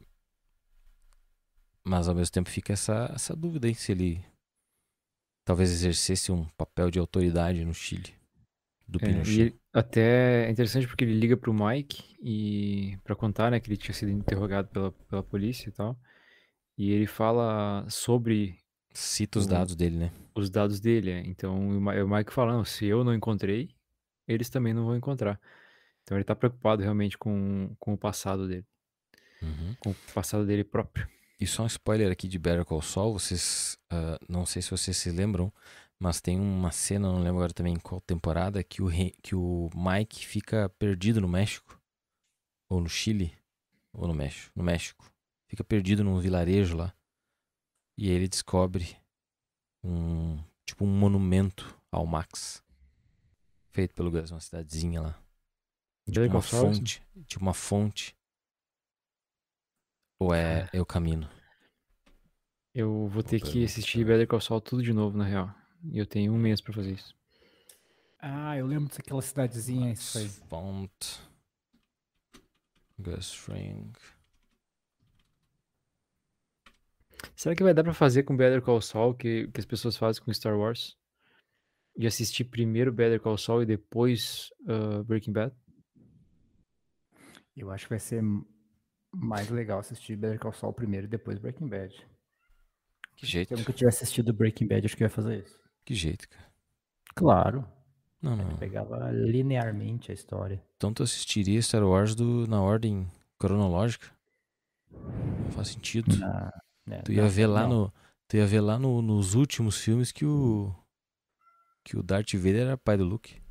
mas 1.84 2.08
ao 2.10 2.16
mesmo 2.16 2.32
tempo 2.34 2.50
fica 2.50 2.74
essa, 2.74 3.10
essa 3.16 3.34
dúvida 3.36 3.68
aí 3.68 3.76
se 3.76 3.94
ele 3.94 4.24
talvez 5.46 5.72
exercesse 5.72 6.32
um 6.32 6.46
papel 6.58 6.92
de 6.92 7.00
autoridade 7.00 7.64
no 7.64 7.74
Chile 7.74 8.14
do 8.88 9.00
É, 9.02 9.08
Pinochet. 9.08 9.38
e 9.38 9.42
ele- 9.42 9.56
até 9.72 10.46
é 10.48 10.52
interessante 10.52 10.88
porque 10.88 11.04
ele 11.04 11.14
liga 11.20 11.36
pro 11.38 11.54
Mike 11.54 12.16
e 12.22 12.98
para 13.04 13.16
contar, 13.16 13.50
né, 13.52 13.60
que 13.60 13.68
ele 13.70 13.78
tinha 13.78 13.94
sido 13.94 14.12
interrogado 14.12 14.68
pela, 14.68 14.92
pela 14.92 15.24
polícia 15.24 15.70
e 15.70 15.72
tal. 15.72 15.98
E 16.78 16.92
ele 16.92 17.08
fala 17.08 17.86
sobre 17.90 18.58
Cita 18.94 19.40
os 19.40 19.46
o- 19.46 19.50
dados 19.50 19.76
dele, 19.76 19.98
né? 19.98 20.12
os 20.36 20.50
dados 20.50 20.80
dele. 20.80 21.12
é. 21.12 21.20
Então 21.26 21.58
o 21.70 21.82
Mi- 21.82 22.02
o 22.02 22.08
Mike 22.08 22.32
falando, 22.34 22.66
se 22.66 22.86
eu 22.86 23.04
não 23.04 23.14
encontrei, 23.14 23.76
eles 24.28 24.50
também 24.50 24.74
não 24.74 24.86
vão 24.86 24.96
encontrar. 24.96 25.40
Então 26.04 26.18
ele 26.18 26.24
tá 26.24 26.36
preocupado 26.36 26.82
realmente 26.82 27.18
com, 27.18 27.76
com 27.80 27.94
o 27.94 27.98
passado 27.98 28.48
dele, 28.48 28.66
Uhum. 29.42 29.76
com 29.80 29.90
o 29.92 29.96
passado 30.14 30.46
dele 30.46 30.64
próprio. 30.64 31.08
E 31.40 31.48
só 31.48 31.64
um 31.64 31.68
spoiler 31.68 32.12
aqui 32.12 32.28
de 32.28 32.38
Better 32.40 32.64
Call 32.64 32.82
Saul, 32.82 33.14
vocês, 33.20 33.78
ah, 33.90 34.18
não 34.30 34.46
sei 34.46 34.62
se 34.62 34.70
vocês 34.72 34.96
se 34.96 35.10
lembram, 35.12 35.52
mas 36.04 36.20
tem 36.20 36.38
uma 36.38 36.70
cena, 36.70 37.10
não 37.10 37.20
lembro 37.20 37.38
agora 37.38 37.54
também 37.54 37.76
em 37.76 37.80
qual 37.80 38.02
temporada, 38.02 38.62
que 38.62 38.82
o, 38.82 38.90
que 39.22 39.34
o 39.34 39.70
Mike 39.74 40.28
fica 40.28 40.68
perdido 40.78 41.22
no 41.22 41.30
México, 41.30 41.82
ou 42.70 42.82
no 42.82 42.90
Chile, 42.90 43.34
ou 43.94 44.06
no 44.06 44.14
México, 44.14 44.52
no 44.54 44.66
México. 44.66 45.10
Fica 45.48 45.64
perdido 45.64 46.04
num 46.04 46.20
vilarejo 46.20 46.76
lá. 46.76 46.94
E 47.98 48.10
ele 48.10 48.28
descobre 48.28 48.98
um, 49.82 50.44
tipo 50.66 50.84
um 50.84 50.94
monumento 50.94 51.80
ao 51.90 52.06
Max, 52.06 52.62
feito 53.70 53.96
pelo 53.96 54.12
Gus, 54.12 54.30
uma 54.30 54.42
cidadezinha 54.42 55.00
lá. 55.00 55.24
Tipo 56.12 56.26
uma 56.26 56.42
fonte, 56.42 57.02
tipo 57.26 57.46
uma 57.46 57.54
fonte. 57.54 58.14
Ou 60.20 60.36
é, 60.36 60.70
é 60.74 60.82
o 60.82 60.86
caminho? 60.86 61.30
Eu 62.76 63.08
vou 63.08 63.24
ter 63.24 63.40
que 63.40 63.64
assistir. 63.64 64.04
Better 64.04 64.28
Call 64.28 64.42
Saul 64.42 64.60
tudo 64.60 64.84
de 64.84 64.92
novo, 64.92 65.18
na 65.18 65.24
real. 65.24 65.63
E 65.92 65.98
eu 65.98 66.06
tenho 66.06 66.34
um 66.34 66.38
mês 66.38 66.62
pra 66.62 66.74
fazer 66.74 66.94
isso. 66.94 67.16
Ah, 68.20 68.58
eu 68.58 68.66
lembro 68.66 68.94
daquela 68.96 69.22
cidadezinha, 69.22 69.92
isso 69.92 70.18
aí. 70.18 70.30
Font. 70.30 70.90
Será 77.36 77.56
que 77.56 77.64
vai 77.64 77.74
dar 77.74 77.84
pra 77.84 77.94
fazer 77.94 78.24
com 78.24 78.36
Better 78.36 78.62
Call 78.62 78.82
Saul 78.82 79.14
que, 79.14 79.48
que 79.48 79.60
as 79.60 79.66
pessoas 79.66 79.98
fazem 79.98 80.24
com 80.24 80.34
Star 80.34 80.58
Wars? 80.58 80.98
De 81.98 82.08
assistir 82.08 82.46
primeiro 82.46 82.92
Better 82.92 83.20
Call 83.20 83.38
Saul 83.38 83.64
e 83.64 83.66
depois 83.66 84.50
ah, 84.68 85.04
Breaking 85.04 85.34
Bad? 85.34 85.54
Eu 87.56 87.70
acho 87.72 87.86
que 87.86 87.90
vai 87.90 88.00
ser 88.00 88.24
mais 89.14 89.50
legal 89.50 89.80
assistir 89.80 90.16
Better 90.16 90.40
Call 90.40 90.54
Saul 90.54 90.74
primeiro 90.74 91.08
e 91.08 91.10
depois 91.10 91.38
Breaking 91.40 91.68
Bad. 91.68 91.94
Que 93.18 93.26
Se 93.26 93.32
jeito. 93.32 93.54
eu 93.54 93.58
nunca 93.58 93.74
tiver 93.74 93.90
assistido 93.90 94.34
Breaking 94.34 94.68
Bad, 94.68 94.86
acho 94.86 94.96
que 94.98 95.04
eu 95.04 95.08
ia 95.08 95.10
fazer 95.10 95.44
isso. 95.44 95.63
Que 95.86 95.94
jeito, 95.96 96.28
cara. 96.30 96.46
Claro. 97.16 97.66
Não, 98.22 98.34
Ele 98.34 98.44
não. 98.46 98.58
pegava 98.58 99.12
linearmente 99.12 100.12
a 100.12 100.14
história. 100.14 100.64
Então 100.78 100.94
tu 100.94 101.04
assistiria 101.04 101.62
Star 101.62 101.84
Wars 101.84 102.16
do, 102.16 102.48
na 102.48 102.62
ordem 102.62 103.06
cronológica? 103.38 104.08
Não 104.92 105.52
faz 105.52 105.70
sentido. 105.70 106.16
Na- 106.18 106.52
né, 106.86 107.02
Tu 107.04 107.12
ia 107.14 107.24
não, 107.24 107.30
ver 107.30 107.48
lá 107.48 107.64
não. 107.68 107.70
no. 107.86 107.94
Tu 108.28 108.38
ia 108.38 108.46
ver 108.48 108.62
lá 108.62 108.80
no- 108.80 109.02
nos 109.02 109.34
últimos 109.36 109.78
filmes 109.78 110.12
que 110.12 110.26
o. 110.26 110.74
Que 111.84 111.98
o 111.98 112.04
Darth 112.04 112.34
Vader 112.34 112.62
era 112.68 112.78
pai 112.78 112.96
do 112.96 113.04
Luke. 113.04 113.42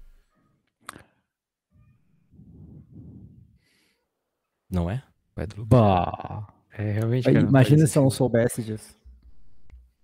Não 4.71 4.91
é? 4.91 5.03
Pai 5.35 5.47
do 5.47 5.57
Luke. 5.57 5.69
Bah. 5.69 6.47
É, 6.73 6.93
realmente, 6.93 7.25
cara. 7.25 7.41
não 7.43 7.49
imagina 7.49 7.87
se 7.87 7.99
eu 7.99 8.03
não 8.03 8.11
soubesse 8.11 8.63
disso. 8.63 8.97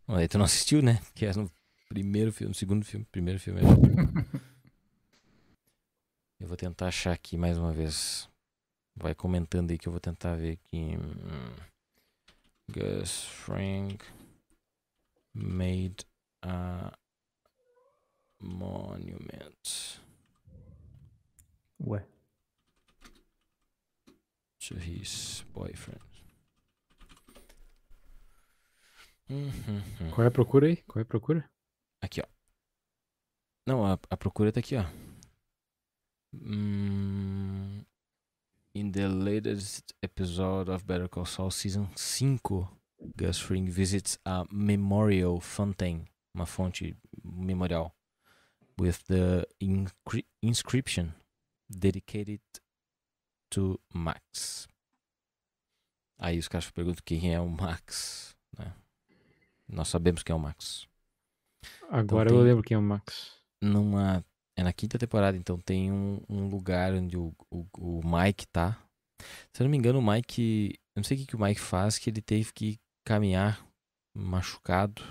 Aí 0.06 0.28
tu 0.28 0.36
não 0.38 0.44
assistiu, 0.44 0.82
né? 0.82 1.00
Que 1.14 1.26
é 1.26 1.32
no 1.34 1.50
primeiro 1.89 2.32
filme, 2.32 2.55
segundo 2.55 2.85
filme. 2.85 3.06
Primeiro 3.10 3.39
filme. 3.40 3.60
é- 3.60 3.65
Eu 6.40 6.47
vou 6.47 6.56
tentar 6.56 6.86
achar 6.89 7.12
aqui 7.12 7.36
mais 7.36 7.59
uma 7.59 7.73
vez. 7.73 8.28
Vai 8.94 9.15
comentando 9.15 9.70
aí 9.70 9.78
que 9.78 9.89
eu 9.89 9.93
vou 9.93 10.01
tentar 10.01 10.36
ver 10.36 10.52
aqui. 10.52 10.93
Gus 12.70 13.24
Fring 13.24 13.97
made 15.35 15.97
a 16.43 16.97
monument 18.40 20.01
Ué. 21.81 22.05
to 24.60 24.74
his 24.78 25.44
boyfriend. 25.52 26.01
Uhum. 29.31 30.10
Qual 30.15 30.24
é 30.24 30.28
a 30.28 30.31
procura 30.31 30.66
aí? 30.66 30.77
Qual 30.82 31.01
é 31.01 31.02
a 31.02 31.06
procura? 31.06 31.51
Aqui, 32.00 32.20
ó. 32.20 32.26
Não, 33.66 33.84
a, 33.84 33.98
a 34.08 34.16
procura 34.16 34.52
tá 34.52 34.60
aqui, 34.60 34.76
ó. 34.76 34.84
Hum, 36.32 37.84
in 38.74 38.92
the 38.92 39.08
latest 39.08 39.92
episode 40.02 40.70
of 40.70 40.84
Better 40.84 41.08
Call 41.08 41.26
Saul 41.26 41.50
Season 41.50 41.88
5, 41.96 42.68
Gus 43.16 43.40
Fring 43.40 43.70
visits 43.70 44.18
a 44.24 44.44
memorial 44.50 45.40
fountain, 45.40 46.06
uma 46.34 46.46
fonte 46.46 46.96
memorial, 47.24 47.94
with 48.78 49.04
the 49.08 49.46
inscription 50.42 51.14
dedicated 51.68 52.40
to 53.50 53.80
Max. 53.92 54.68
Aí 56.18 56.38
os 56.38 56.48
caras 56.48 56.70
perguntam 56.70 57.02
quem 57.04 57.32
é 57.32 57.40
o 57.40 57.48
Max, 57.48 58.36
né? 58.56 58.74
Nós 59.68 59.88
sabemos 59.88 60.22
quem 60.22 60.32
é 60.32 60.36
o 60.36 60.40
Max. 60.40 60.88
Agora 61.90 62.28
tem- 62.28 62.38
eu 62.38 62.42
lembro 62.44 62.62
quem 62.62 62.74
é 62.74 62.78
o 62.78 62.82
Max. 62.82 63.32
numa. 63.62 64.24
É 64.56 64.62
na 64.62 64.72
quinta 64.72 64.98
temporada, 64.98 65.36
então 65.36 65.56
tem 65.60 65.92
um, 65.92 66.20
um 66.28 66.48
lugar 66.48 66.92
onde 66.92 67.16
o, 67.16 67.32
o, 67.48 67.64
o 67.78 68.00
Mike 68.04 68.44
tá. 68.48 68.76
Se 69.52 69.62
eu 69.62 69.64
não 69.64 69.70
me 69.70 69.76
engano, 69.78 70.00
o 70.00 70.02
Mike. 70.02 70.74
Eu 70.96 71.00
não 71.00 71.04
sei 71.04 71.16
o 71.16 71.20
que, 71.20 71.26
que 71.26 71.36
o 71.36 71.40
Mike 71.40 71.60
faz, 71.60 71.98
que 71.98 72.10
ele 72.10 72.20
teve 72.20 72.52
que 72.52 72.78
caminhar 73.04 73.64
machucado. 74.16 75.02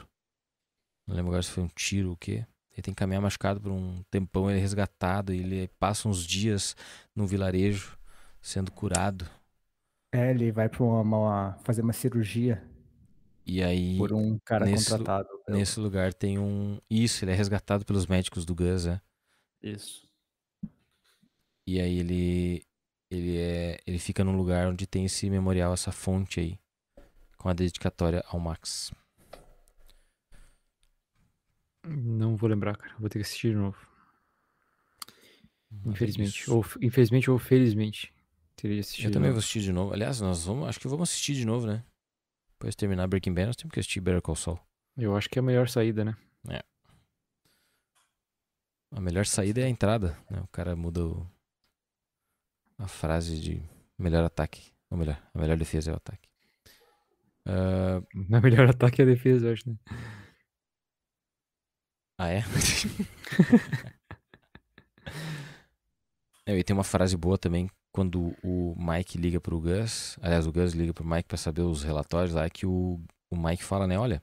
Não 1.07 1.15
lembro 1.15 1.29
agora 1.31 1.43
se 1.43 1.49
foi 1.51 1.63
um 1.63 1.69
tiro 1.69 2.09
ou 2.09 2.13
o 2.13 2.17
quê. 2.17 2.45
Ele 2.71 2.81
tem 2.81 2.93
que 2.93 2.99
caminhar 2.99 3.21
machucado 3.21 3.59
por 3.61 3.71
um 3.71 4.03
tempão, 4.11 4.49
ele 4.49 4.59
é 4.59 4.61
resgatado, 4.61 5.33
e 5.33 5.39
ele 5.39 5.67
passa 5.79 6.07
uns 6.07 6.23
dias 6.25 6.75
no 7.15 7.25
vilarejo 7.25 7.97
sendo 8.41 8.71
curado. 8.71 9.27
É, 10.11 10.31
ele 10.31 10.51
vai 10.51 10.69
pra 10.69 10.83
uma, 10.83 11.01
uma- 11.01 11.53
fazer 11.63 11.81
uma 11.81 11.93
cirurgia 11.93 12.61
E 13.49 13.63
aí, 13.63 13.97
por 13.97 14.11
um 14.11 14.37
cara 14.39 14.65
nesse- 14.65 14.89
contratado. 14.89 15.29
pelo- 15.45 15.57
nesse 15.57 15.79
lugar, 15.79 16.13
tem 16.13 16.37
um. 16.37 16.79
Isso, 16.89 17.23
ele 17.23 17.31
é 17.31 17.33
resgatado 17.35 17.85
pelos 17.85 18.05
médicos 18.05 18.43
do 18.43 18.53
Gus, 18.53 18.85
é. 18.85 18.99
Isso. 19.63 20.05
E 21.65 21.79
aí 21.79 21.99
ele 21.99 22.63
ele 23.09 23.37
é 23.37 23.79
ele 23.87 23.99
fica 23.99 24.21
num 24.23 24.35
lugar 24.35 24.67
onde 24.67 24.85
tem 24.85 25.05
esse 25.05 25.29
memorial, 25.29 25.73
essa 25.73 25.91
fonte 25.93 26.39
aí, 26.41 26.59
com 27.37 27.47
a 27.47 27.53
dedicatória 27.53 28.21
ao 28.27 28.37
Max. 28.39 28.91
Não 31.85 32.35
vou 32.35 32.49
lembrar, 32.49 32.75
cara. 32.75 32.93
Vou 32.99 33.07
ter 33.09 33.19
que 33.19 33.23
assistir 33.25 33.51
de 33.51 33.55
novo. 33.55 33.77
Infelizmente. 35.85 36.49
Ou, 36.49 36.65
infelizmente 36.81 37.31
ou 37.31 37.37
felizmente. 37.39 38.13
Teria 38.55 38.79
assistido. 38.81 39.05
Eu 39.05 39.11
também 39.11 39.29
vou 39.31 39.39
assistir 39.39 39.61
de 39.61 39.71
novo. 39.71 39.93
Aliás, 39.93 40.19
nós 40.19 40.43
vamos, 40.43 40.67
acho 40.67 40.79
que 40.79 40.87
vamos 40.87 41.09
assistir 41.09 41.33
de 41.33 41.45
novo, 41.45 41.67
né? 41.67 41.83
Depois 42.57 42.73
de 42.73 42.77
terminar 42.77 43.07
Breaking 43.07 43.33
Bad, 43.33 43.47
nós 43.47 43.55
temos 43.55 43.71
que 43.71 43.79
assistir 43.79 44.01
Better 44.01 44.21
Call 44.21 44.35
Saul. 44.35 44.59
Eu 44.97 45.15
acho 45.15 45.29
que 45.29 45.37
é 45.37 45.41
a 45.41 45.43
melhor 45.43 45.69
saída, 45.69 46.03
né? 46.03 46.15
A 48.91 48.99
melhor 48.99 49.25
saída 49.25 49.61
é 49.61 49.65
a 49.65 49.69
entrada, 49.69 50.17
né? 50.29 50.41
O 50.41 50.47
cara 50.47 50.75
muda 50.75 51.05
o- 51.05 51.27
a 52.77 52.87
frase 52.87 53.39
de 53.39 53.61
melhor 53.97 54.23
ataque, 54.23 54.71
ou 54.89 54.97
melhor, 54.97 55.21
a 55.33 55.39
melhor 55.39 55.57
defesa 55.57 55.91
é 55.91 55.93
o 55.93 55.97
ataque. 55.97 56.27
Ah, 57.45 58.01
Na 58.29 58.41
melhor 58.41 58.69
ataque 58.69 59.01
é 59.01 59.05
a 59.05 59.07
defesa, 59.07 59.47
eu 59.47 59.53
acho, 59.53 59.69
né? 59.69 59.75
Ah, 62.17 62.29
é? 62.29 62.43
é? 66.45 66.57
E 66.57 66.63
tem 66.63 66.75
uma 66.75 66.83
frase 66.83 67.15
boa 67.15 67.37
também 67.37 67.69
quando 67.97 68.35
o 68.43 68.75
Mike 68.77 69.17
liga 69.17 69.41
pro 69.41 69.59
Gus. 69.59 70.19
Aliás, 70.21 70.45
o 70.45 70.51
Gus 70.51 70.73
liga 70.73 70.93
pro 70.93 71.03
Mike 71.03 71.27
pra 71.27 71.35
saber 71.35 71.63
os 71.63 71.81
relatórios 71.81 72.31
lá. 72.31 72.47
Que 72.47 72.63
o, 72.63 73.01
o 73.27 73.35
Mike 73.35 73.63
fala, 73.63 73.87
né? 73.87 73.97
Olha, 73.97 74.21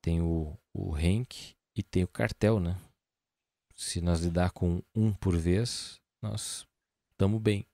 tem 0.00 0.22
o, 0.22 0.56
o 0.72 0.94
Hank 0.94 1.54
e 1.76 1.82
tem 1.82 2.02
o 2.02 2.08
cartel, 2.08 2.58
né? 2.58 2.80
Se 3.74 4.00
nós 4.00 4.22
lidar 4.22 4.52
com 4.52 4.82
um 4.94 5.12
por 5.12 5.36
vez, 5.36 6.00
nós 6.22 6.66
estamos 7.10 7.42
bem, 7.42 7.66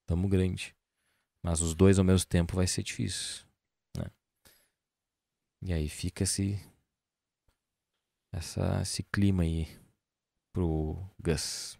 estamos 0.00 0.28
grande. 0.28 0.74
Mas 1.44 1.60
os 1.60 1.72
dois 1.72 2.00
ao 2.00 2.04
mesmo 2.04 2.26
tempo 2.26 2.56
vai 2.56 2.66
ser 2.66 2.82
difícil, 2.82 3.46
né? 3.96 4.10
E 5.62 5.72
aí 5.72 5.88
fica 5.88 6.24
esse 6.24 6.58
essa, 8.32 8.82
esse 8.82 9.04
clima 9.04 9.44
aí 9.44 9.68
pro 10.52 10.96
Gus. 11.22 11.79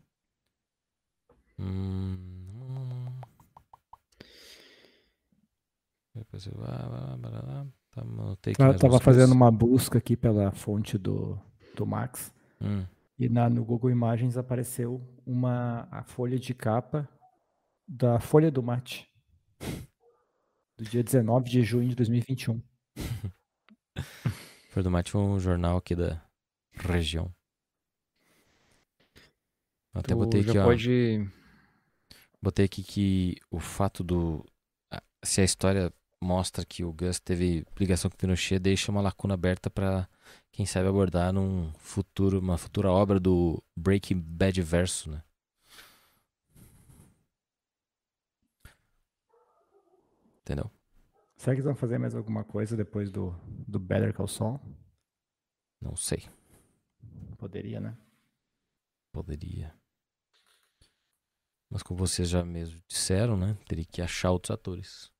Tava 8.78 8.94
umas 8.94 9.02
fazendo 9.02 9.32
uma 9.32 9.50
busca 9.50 9.98
aqui 9.98 10.16
pela 10.16 10.50
fonte 10.52 10.96
do, 10.96 11.38
do 11.74 11.86
Max. 11.86 12.32
Hum, 12.60 12.84
E 13.18 13.28
na, 13.28 13.50
no 13.50 13.64
Google 13.64 13.90
Imagens 13.90 14.36
apareceu 14.36 15.00
uma 15.26 15.88
a 15.90 16.02
folha 16.02 16.38
de 16.38 16.54
capa 16.54 17.08
da 17.86 18.20
Folha 18.20 18.50
do 18.50 18.62
Mate. 18.62 19.08
Do 20.78 20.84
dia 20.84 21.04
19 21.04 21.50
de 21.50 21.62
junho 21.62 21.90
de 21.90 21.94
2021. 21.94 22.62
Flor 24.70 24.82
do 24.82 24.90
Mate 24.90 25.10
foi 25.10 25.20
um 25.20 25.38
jornal 25.38 25.76
aqui 25.76 25.94
da 25.94 26.24
região. 26.72 27.30
Até 29.92 30.14
Tu 30.14 30.16
botei 30.16 30.42
já 30.42 30.50
aqui, 30.52 30.58
ó. 30.58 30.64
pode. 30.64 31.30
Botei 32.42 32.64
aqui 32.64 32.82
que 32.82 33.36
o 33.50 33.60
fato 33.60 34.02
do. 34.02 34.44
Se 35.22 35.40
a 35.40 35.44
história 35.44 35.92
mostra 36.20 36.64
que 36.64 36.84
o 36.84 36.92
Gus 36.92 37.18
teve 37.20 37.66
ligação 37.78 38.10
com 38.10 38.14
o 38.14 38.18
Pinochet, 38.18 38.58
deixa 38.58 38.90
uma 38.90 39.00
lacuna 39.00 39.34
aberta 39.34 39.70
pra 39.70 40.08
quem 40.52 40.66
sabe 40.66 40.88
abordar 40.88 41.32
num 41.32 41.72
futuro, 41.78 42.38
uma 42.38 42.58
futura 42.58 42.90
obra 42.90 43.18
do 43.20 43.62
Breaking 43.76 44.20
Bad 44.20 44.60
verso, 44.62 45.10
né? 45.10 45.22
Entendeu? 50.42 50.70
Será 51.36 51.54
que 51.54 51.60
eles 51.60 51.64
vão 51.64 51.74
fazer 51.74 51.98
mais 51.98 52.14
alguma 52.14 52.44
coisa 52.44 52.76
depois 52.76 53.10
do, 53.10 53.34
do 53.66 53.78
Better 53.78 54.12
Call 54.12 54.28
Saul? 54.28 54.60
Não 55.80 55.96
sei. 55.96 56.28
Poderia, 57.38 57.80
né? 57.80 57.96
Poderia. 59.12 59.74
Mas 61.70 61.82
como 61.82 61.98
vocês 61.98 62.28
já 62.28 62.44
mesmo 62.44 62.80
disseram, 62.88 63.36
né? 63.36 63.56
Teria 63.68 63.84
que 63.84 64.02
achar 64.02 64.30
outros 64.32 64.50
atores. 64.50 65.10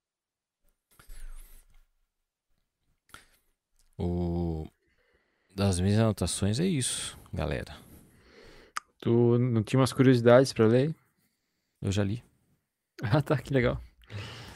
O... 3.99 4.67
Das 5.55 5.79
minhas 5.81 5.99
anotações 5.99 6.59
é 6.59 6.67
isso, 6.67 7.19
galera. 7.33 7.77
Tu 9.01 9.39
não 9.39 9.63
tinha 9.63 9.79
umas 9.81 9.93
curiosidades 9.93 10.53
pra 10.53 10.67
ler? 10.67 10.95
Eu 11.81 11.93
já 11.93 12.05
li. 12.05 12.23
Ah, 13.03 13.23
tá, 13.23 13.39
que 13.41 13.53
legal. 13.55 13.81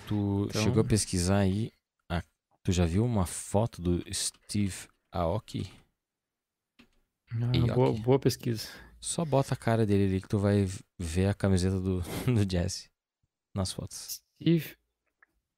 Tu 0.06 0.46
Então- 0.50 0.62
chegou 0.62 0.82
a 0.82 0.84
pesquisar 0.86 1.38
aí. 1.38 1.72
a- 2.10 2.22
Tu 2.62 2.72
já 2.72 2.84
viu 2.84 3.02
uma 3.04 3.24
foto 3.24 3.80
do 3.80 4.04
Steve 4.14 4.86
Aoki? 5.10 5.72
Ah, 7.32 7.74
boa, 7.74 7.92
boa 7.94 8.18
pesquisa. 8.18 8.68
Só 9.04 9.22
bota 9.22 9.52
a 9.52 9.56
cara 9.56 9.84
dele 9.84 10.06
ali 10.06 10.22
que 10.22 10.28
tu 10.28 10.38
vai 10.38 10.64
ver 10.98 11.26
a 11.26 11.34
camiseta 11.34 11.78
do, 11.78 12.00
do 12.24 12.50
Jesse 12.50 12.90
nas 13.54 13.70
fotos. 13.70 14.22
Steve 14.40 14.78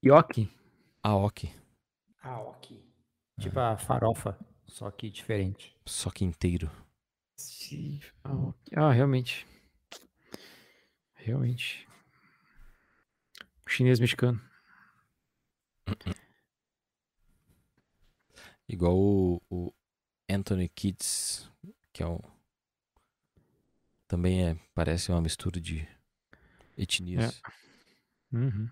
Yoki. 0.04 0.52
Aoki. 1.00 1.54
Ah, 2.20 2.40
ok. 2.40 2.84
Tipo 3.38 3.60
a 3.60 3.76
farofa, 3.76 4.36
só 4.66 4.90
que 4.90 5.08
diferente. 5.08 5.78
Só 5.86 6.10
que 6.10 6.24
inteiro. 6.24 6.68
Steve 7.38 8.12
Aoki. 8.24 8.74
Ah, 8.74 8.90
realmente. 8.90 9.46
Realmente. 11.14 11.86
Chinês 13.68 14.00
mexicano. 14.00 14.40
Igual 18.68 18.98
o, 18.98 19.40
o 19.48 19.72
Anthony 20.28 20.68
Kids, 20.68 21.48
que 21.92 22.02
é 22.02 22.06
um. 22.08 22.35
Também 24.08 24.46
é, 24.46 24.56
parece 24.74 25.10
uma 25.10 25.20
mistura 25.20 25.60
de 25.60 25.86
etnias. 26.76 27.42
Uhum. 28.32 28.70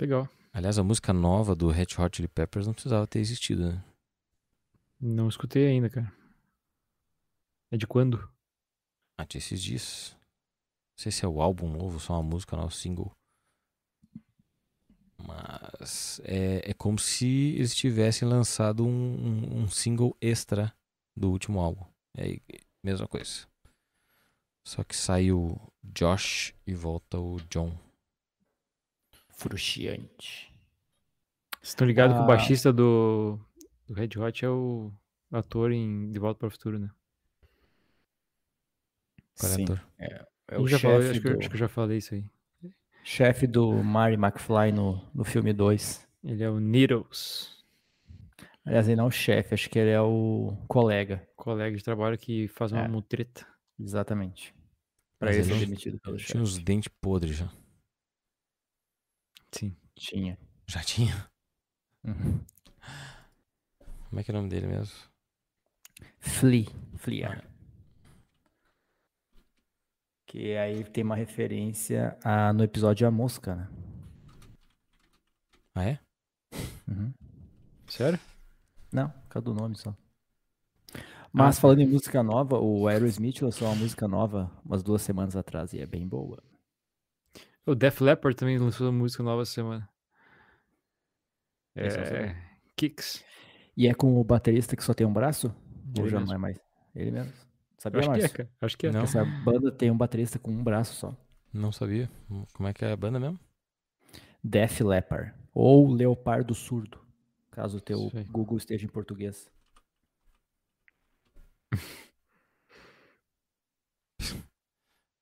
Legal. 0.00 0.28
Aliás, 0.52 0.78
a 0.78 0.82
música 0.82 1.12
nova 1.12 1.54
do 1.54 1.70
Red 1.70 1.86
Hot 1.98 2.16
Chili 2.16 2.28
Peppers 2.28 2.66
não 2.66 2.74
precisava 2.74 3.06
ter 3.06 3.20
existido, 3.20 3.72
né? 3.72 3.84
Não 5.00 5.28
escutei 5.28 5.66
ainda, 5.66 5.88
cara. 5.88 6.12
É 7.70 7.76
de 7.76 7.86
quando? 7.86 8.28
Ah, 9.16 9.24
tinha 9.24 9.38
esses 9.38 9.62
dias. 9.62 10.16
Não 10.90 11.02
sei 11.02 11.10
se 11.10 11.24
é 11.24 11.28
o 11.28 11.40
álbum 11.40 11.70
novo, 11.70 11.98
só 11.98 12.14
uma 12.14 12.22
música 12.22 12.54
nova, 12.56 12.70
single. 12.70 13.10
Mas 15.16 16.20
é, 16.24 16.70
é 16.70 16.74
como 16.74 16.98
se 16.98 17.54
eles 17.56 17.74
tivessem 17.74 18.28
lançado 18.28 18.84
um, 18.84 18.90
um, 18.90 19.62
um 19.62 19.68
single 19.68 20.16
extra 20.20 20.74
do 21.16 21.30
último 21.30 21.60
álbum. 21.60 21.86
É 22.14 22.38
mesma 22.82 23.06
coisa. 23.06 23.46
Só 24.64 24.82
que 24.84 24.94
saiu 24.96 25.60
Josh 25.82 26.54
e 26.66 26.74
volta 26.74 27.18
o 27.18 27.36
John. 27.50 27.76
Frustiante. 29.28 30.52
Vocês 31.60 31.70
estão 31.70 31.86
ligados 31.86 32.14
que 32.16 32.20
Ah. 32.20 32.24
o 32.24 32.26
baixista 32.26 32.72
do, 32.72 33.38
do 33.86 33.94
Red 33.94 34.10
Hot 34.18 34.44
é 34.44 34.48
o 34.48 34.92
ator 35.30 35.72
em 35.72 36.10
De 36.12 36.18
Volta 36.18 36.38
para 36.40 36.48
o 36.48 36.50
Futuro, 36.50 36.78
né? 36.78 36.90
Qual 39.38 39.50
é 39.52 39.54
Sim. 39.56 39.64
ator? 39.64 39.86
É 39.98 40.26
Eu 40.50 40.62
o 40.62 40.68
já 40.68 40.78
falei, 40.78 41.00
chefe 41.02 41.10
acho, 41.10 41.20
que, 41.22 41.28
acho 41.40 41.48
que 41.48 41.54
eu 41.54 41.58
já 41.58 41.68
falei 41.68 41.98
isso 41.98 42.14
aí. 42.14 42.24
chefe 43.02 43.46
do 43.46 43.82
Marty 43.82 44.14
McFly 44.16 44.72
no, 44.72 45.04
no 45.14 45.24
filme 45.24 45.52
2. 45.52 46.06
Ele 46.24 46.42
é 46.44 46.50
o 46.50 46.60
Needles, 46.60 47.51
Aliás, 48.64 48.86
ele 48.86 48.96
não 48.96 49.04
é 49.04 49.08
o 49.08 49.10
chefe, 49.10 49.54
acho 49.54 49.68
que 49.68 49.78
ele 49.78 49.90
é 49.90 50.00
o 50.00 50.56
colega. 50.68 51.26
colega 51.36 51.76
de 51.76 51.82
trabalho 51.82 52.16
que 52.16 52.46
faz 52.48 52.70
uma 52.72 52.82
É. 52.84 52.88
mutreta. 52.88 53.46
Exatamente. 53.78 54.54
Pra 55.18 55.32
ele 55.34 55.42
ser 55.44 55.58
demitido 55.58 55.98
pelo 56.00 56.16
Tinha 56.16 56.42
uns 56.42 56.52
chefe. 56.54 56.64
dentes 56.64 56.88
podres 57.00 57.36
já. 57.36 57.52
Sim. 59.52 59.76
Tinha. 59.96 60.38
Já 60.66 60.80
tinha? 60.82 61.28
Uhum. 62.04 62.40
Como 64.08 64.20
é 64.20 64.24
que 64.24 64.30
é 64.30 64.34
o 64.34 64.36
nome 64.36 64.48
dele 64.48 64.66
mesmo? 64.68 64.94
Flea. 66.20 66.66
Flea. 66.96 67.44
Que 70.26 70.56
aí 70.56 70.84
tem 70.84 71.04
uma 71.04 71.16
referência 71.16 72.16
a, 72.24 72.52
no 72.52 72.62
episódio 72.64 73.06
A 73.06 73.10
Mosca, 73.10 73.54
né? 73.54 73.68
Ah, 75.74 75.84
é? 75.84 75.98
Uhum. 76.88 77.12
Sério? 77.86 78.18
Não, 78.92 79.08
por 79.08 79.28
causa 79.28 79.44
do 79.44 79.54
nome 79.54 79.76
só. 79.76 79.96
Mas 81.32 81.58
falando 81.58 81.80
em 81.80 81.86
música 81.86 82.22
nova, 82.22 82.58
o 82.58 82.86
Aerosmith 82.86 83.40
lançou 83.40 83.66
uma 83.66 83.74
música 83.74 84.06
nova 84.06 84.50
umas 84.64 84.82
duas 84.82 85.00
semanas 85.00 85.34
atrás 85.34 85.72
e 85.72 85.80
é 85.80 85.86
bem 85.86 86.06
boa. 86.06 86.42
O 87.64 87.74
Def 87.74 88.00
Leppard 88.00 88.36
também 88.36 88.58
lançou 88.58 88.86
uma 88.88 88.98
música 88.98 89.22
nova 89.22 89.42
essa 89.42 89.52
semana. 89.52 89.88
Sabia. 91.74 92.18
É... 92.18 92.36
Kicks. 92.76 93.24
E 93.76 93.88
é 93.88 93.94
com 93.94 94.20
o 94.20 94.24
baterista 94.24 94.76
que 94.76 94.84
só 94.84 94.92
tem 94.92 95.06
um 95.06 95.12
braço? 95.12 95.54
Ou 95.96 96.04
Ele 96.04 96.10
já 96.10 96.18
mesmo. 96.18 96.26
não 96.26 96.34
é 96.34 96.38
mais? 96.38 96.60
Ele 96.94 97.10
mesmo. 97.10 97.32
Eu 97.32 97.42
Sabia, 97.78 98.00
acho 98.00 98.34
que 98.34 98.42
é. 98.42 98.48
Acho 98.60 98.78
que 98.78 98.86
é. 98.86 98.92
Não. 98.92 99.02
Essa 99.02 99.24
banda 99.24 99.72
tem 99.72 99.90
um 99.90 99.96
baterista 99.96 100.38
com 100.38 100.50
um 100.50 100.62
braço 100.62 100.94
só. 100.94 101.16
Não 101.52 101.72
sabia. 101.72 102.10
Como 102.52 102.68
é 102.68 102.72
que 102.72 102.84
é 102.84 102.92
a 102.92 102.96
banda 102.96 103.18
mesmo? 103.18 103.40
Def 104.44 104.80
Leppard. 104.80 105.32
Ou 105.54 105.90
Leopardo 105.90 106.54
Surdo. 106.54 107.01
Caso 107.52 107.78
o 107.78 107.80
teu. 107.80 108.10
Google 108.30 108.56
esteja 108.56 108.84
em 108.84 108.88
português. 108.88 109.48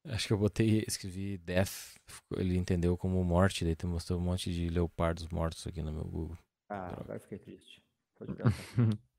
Acho 0.07 0.27
que 0.29 0.33
eu 0.33 0.39
botei, 0.39 0.83
escrevi 0.89 1.37
Death, 1.39 1.97
ele 2.37 2.57
entendeu 2.57 2.97
como 2.97 3.23
morte, 3.23 3.65
daí 3.65 3.77
tu 3.77 3.87
mostrou 3.87 4.19
um 4.19 4.23
monte 4.23 4.53
de 4.53 4.69
leopardos 4.69 5.29
mortos 5.29 5.67
aqui 5.67 5.83
no 5.83 5.93
meu 5.93 6.05
Google. 6.05 6.39
Ah, 6.69 6.99
agora 6.99 7.21
fiquei 7.21 7.39
triste. 7.39 7.83
Pode. 8.19 8.33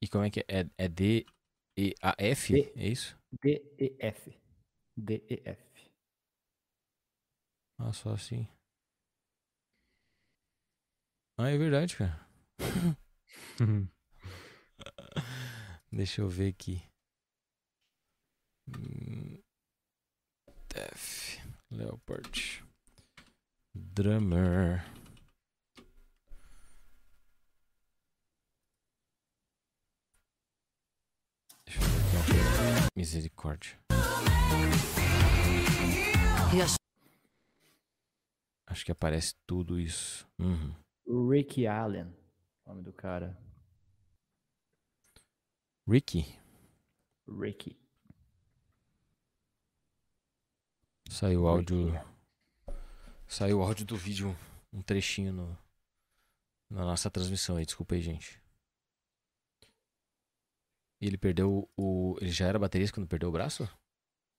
E 0.00 0.08
como 0.08 0.24
é 0.24 0.30
que 0.30 0.40
é? 0.40 0.44
É, 0.48 0.66
é 0.78 0.88
D 0.88 1.24
E 1.76 1.94
A 2.02 2.16
F? 2.18 2.52
D. 2.52 2.72
É 2.74 2.88
isso? 2.88 3.16
D-E-F. 3.40 4.36
D-E-F. 4.96 5.92
Ah, 7.78 7.92
só 7.92 8.10
assim. 8.10 8.48
Ah, 11.38 11.48
é 11.50 11.56
verdade, 11.58 11.96
cara. 11.96 12.26
Deixa 15.90 16.20
eu 16.20 16.28
ver 16.28 16.48
aqui. 16.48 16.82
Def 20.68 21.38
Leopard 21.70 22.64
Drummer. 23.74 24.84
Deixa 31.66 31.80
eu 31.80 31.88
ver 31.88 32.18
aqui. 32.18 32.32
ó. 32.86 32.88
Misericórdia. 32.96 33.78
Acho 38.66 38.84
que 38.84 38.92
aparece 38.92 39.34
tudo 39.46 39.78
isso. 39.78 40.26
Uhum. 40.38 40.81
Ricky 41.06 41.66
Allen. 41.66 42.14
Nome 42.66 42.82
do 42.82 42.92
cara. 42.92 43.36
Ricky. 45.86 46.38
Ricky. 47.28 47.76
Saiu 51.08 51.42
o 51.42 51.48
áudio. 51.48 51.90
Ricky. 51.90 52.12
Saiu 53.26 53.58
o 53.58 53.62
áudio 53.62 53.86
do 53.86 53.96
vídeo, 53.96 54.36
um 54.72 54.82
trechinho 54.82 55.32
no, 55.32 55.58
na 56.70 56.84
nossa 56.84 57.10
transmissão 57.10 57.56
aí, 57.56 57.64
desculpa 57.64 57.94
aí, 57.94 58.00
gente. 58.00 58.40
E 61.00 61.06
ele 61.06 61.18
perdeu 61.18 61.68
o. 61.76 62.16
Ele 62.20 62.30
já 62.30 62.46
era 62.46 62.58
baterista 62.58 62.94
quando 62.94 63.08
perdeu 63.08 63.28
o 63.28 63.32
braço? 63.32 63.68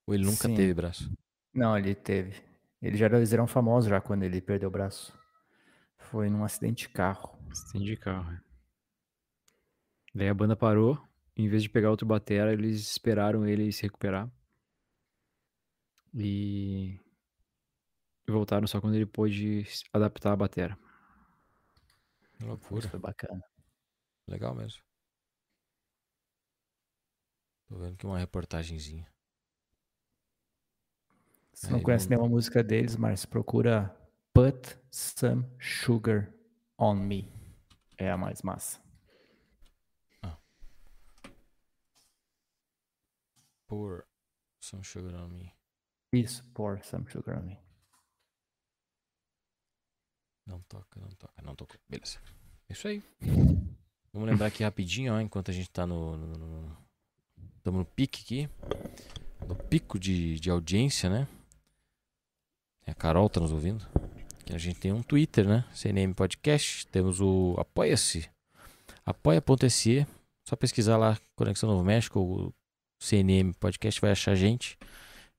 Ou 0.07 0.13
ele 0.13 0.23
nunca 0.23 0.47
Sim. 0.47 0.55
teve 0.55 0.73
braço? 0.73 1.11
Não, 1.53 1.77
ele 1.77 1.93
teve. 1.93 2.41
Ele 2.81 2.97
já 2.97 3.05
era, 3.05 3.17
eles 3.17 3.33
eram 3.33 3.47
famosos 3.47 3.89
já 3.89 3.99
quando 3.99 4.23
ele 4.23 4.39
perdeu 4.41 4.69
o 4.69 4.71
braço. 4.71 5.17
Foi 6.09 6.29
num 6.29 6.43
acidente 6.43 6.87
de 6.87 6.89
carro. 6.93 7.37
Acidente 7.51 7.85
de 7.85 7.97
carro. 7.97 8.31
é. 8.31 8.41
Daí 10.15 10.29
a 10.29 10.33
banda 10.33 10.55
parou. 10.55 11.01
Em 11.35 11.47
vez 11.49 11.63
de 11.63 11.69
pegar 11.69 11.89
outro 11.89 12.05
batera, 12.05 12.53
eles 12.53 12.79
esperaram 12.81 13.47
ele 13.47 13.71
se 13.71 13.81
recuperar. 13.83 14.29
E 16.13 16.99
voltaram 18.27 18.67
só 18.67 18.79
quando 18.79 18.93
ele 18.95 19.05
pôde 19.07 19.65
adaptar 19.91 20.33
a 20.33 20.35
batera. 20.35 20.77
Que 22.37 22.45
loucura. 22.45 22.79
Isso 22.79 22.89
foi 22.89 22.99
bacana. 22.99 23.43
Legal 24.27 24.53
mesmo. 24.53 24.81
Tô 27.67 27.77
vendo 27.79 27.93
aqui 27.95 28.05
uma 28.05 28.19
reportagenzinha. 28.19 29.11
Se 31.53 31.69
não 31.71 31.77
Aí, 31.77 31.83
conhece 31.83 32.05
vamos- 32.05 32.09
nenhuma 32.19 32.35
música 32.35 32.63
deles, 32.63 32.95
mas 32.95 33.25
procura 33.25 33.95
Put 34.33 34.77
Some 34.91 35.45
Sugar 35.59 36.33
on 36.77 36.95
Me. 36.95 37.31
É 37.97 38.09
a 38.09 38.17
mais 38.17 38.41
massa. 38.41 38.81
Pour 43.67 44.03
some 44.59 44.83
sugar 44.83 45.13
on 45.15 45.29
me. 45.29 45.51
Isso, 46.11 46.43
Pour 46.53 46.83
Some 46.83 47.09
Sugar 47.09 47.37
on 47.39 47.43
Me. 47.43 47.57
Não 50.45 50.61
toca, 50.63 50.99
não 50.99 51.09
toca, 51.09 51.41
não 51.41 51.55
tocou. 51.55 51.77
Beleza. 51.89 52.19
Isso 52.69 52.87
aí. 52.87 53.01
Vamos 54.11 54.29
lembrar 54.29 54.47
aqui 54.47 54.63
rapidinho, 54.63 55.13
ó, 55.13 55.19
enquanto 55.19 55.49
a 55.49 55.53
gente 55.53 55.69
tá 55.69 55.85
no. 55.87 56.17
no, 56.17 56.27
no- 56.37 56.77
Tamo 57.63 57.77
no 57.79 57.85
pique 57.85 58.21
aqui. 58.21 58.49
No 59.47 59.55
pico 59.55 59.97
de, 59.97 60.37
de 60.39 60.49
audiência, 60.49 61.09
né? 61.09 61.27
A 62.85 62.93
Carol 62.93 63.29
tá 63.29 63.39
nos 63.39 63.51
ouvindo. 63.53 63.85
A 64.51 64.57
gente 64.57 64.79
tem 64.79 64.91
um 64.91 65.01
Twitter, 65.01 65.47
né? 65.47 65.63
CNM 65.73 66.13
Podcast. 66.13 66.85
Temos 66.87 67.21
o 67.21 67.55
Apoia-se. 67.57 68.29
Apoia.se. 69.05 70.05
Só 70.47 70.55
pesquisar 70.55 70.97
lá 70.97 71.17
Conexão 71.35 71.69
Novo 71.69 71.83
México. 71.83 72.19
O 72.19 72.53
CNM 72.99 73.53
Podcast 73.53 73.99
vai 74.01 74.11
achar 74.11 74.31
a 74.31 74.35
gente. 74.35 74.77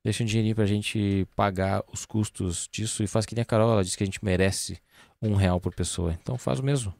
Deixa 0.02 0.22
um 0.22 0.26
dinheirinho 0.26 0.54
pra 0.54 0.66
gente 0.66 1.26
pagar 1.34 1.82
os 1.92 2.04
custos 2.04 2.68
disso. 2.70 3.02
E 3.02 3.06
faz 3.06 3.26
que 3.26 3.34
nem 3.34 3.42
a 3.42 3.44
Carol, 3.44 3.72
ela 3.72 3.84
disse 3.84 3.96
que 3.96 4.02
a 4.02 4.06
gente 4.06 4.24
merece 4.24 4.78
um 5.20 5.34
real 5.34 5.60
por 5.60 5.74
pessoa. 5.74 6.12
Então 6.20 6.36
faz 6.36 6.60
o 6.60 6.62
mesmo. 6.62 6.94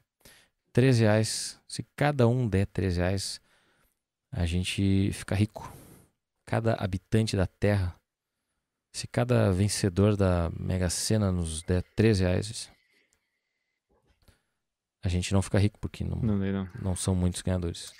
13 0.72 1.02
reais. 1.02 1.60
Se 1.68 1.84
cada 1.96 2.26
um 2.26 2.48
der 2.48 2.66
13 2.66 3.00
reais, 3.00 3.40
a 4.30 4.44
gente 4.46 5.10
fica 5.12 5.34
rico. 5.34 5.72
Cada 6.46 6.74
habitante 6.74 7.36
da 7.36 7.46
Terra, 7.46 7.94
se 8.94 9.06
cada 9.08 9.50
vencedor 9.52 10.16
da 10.16 10.50
Mega 10.58 10.88
Sena 10.88 11.32
nos 11.32 11.62
der 11.62 11.82
13 11.96 12.22
reais, 12.22 12.70
a 15.02 15.08
gente 15.08 15.32
não 15.32 15.42
fica 15.42 15.58
rico 15.58 15.78
porque 15.80 16.04
não, 16.04 16.16
Não 16.20 16.36
não. 16.36 16.68
não 16.80 16.96
são 16.96 17.14
muitos 17.14 17.42
ganhadores. 17.42 17.92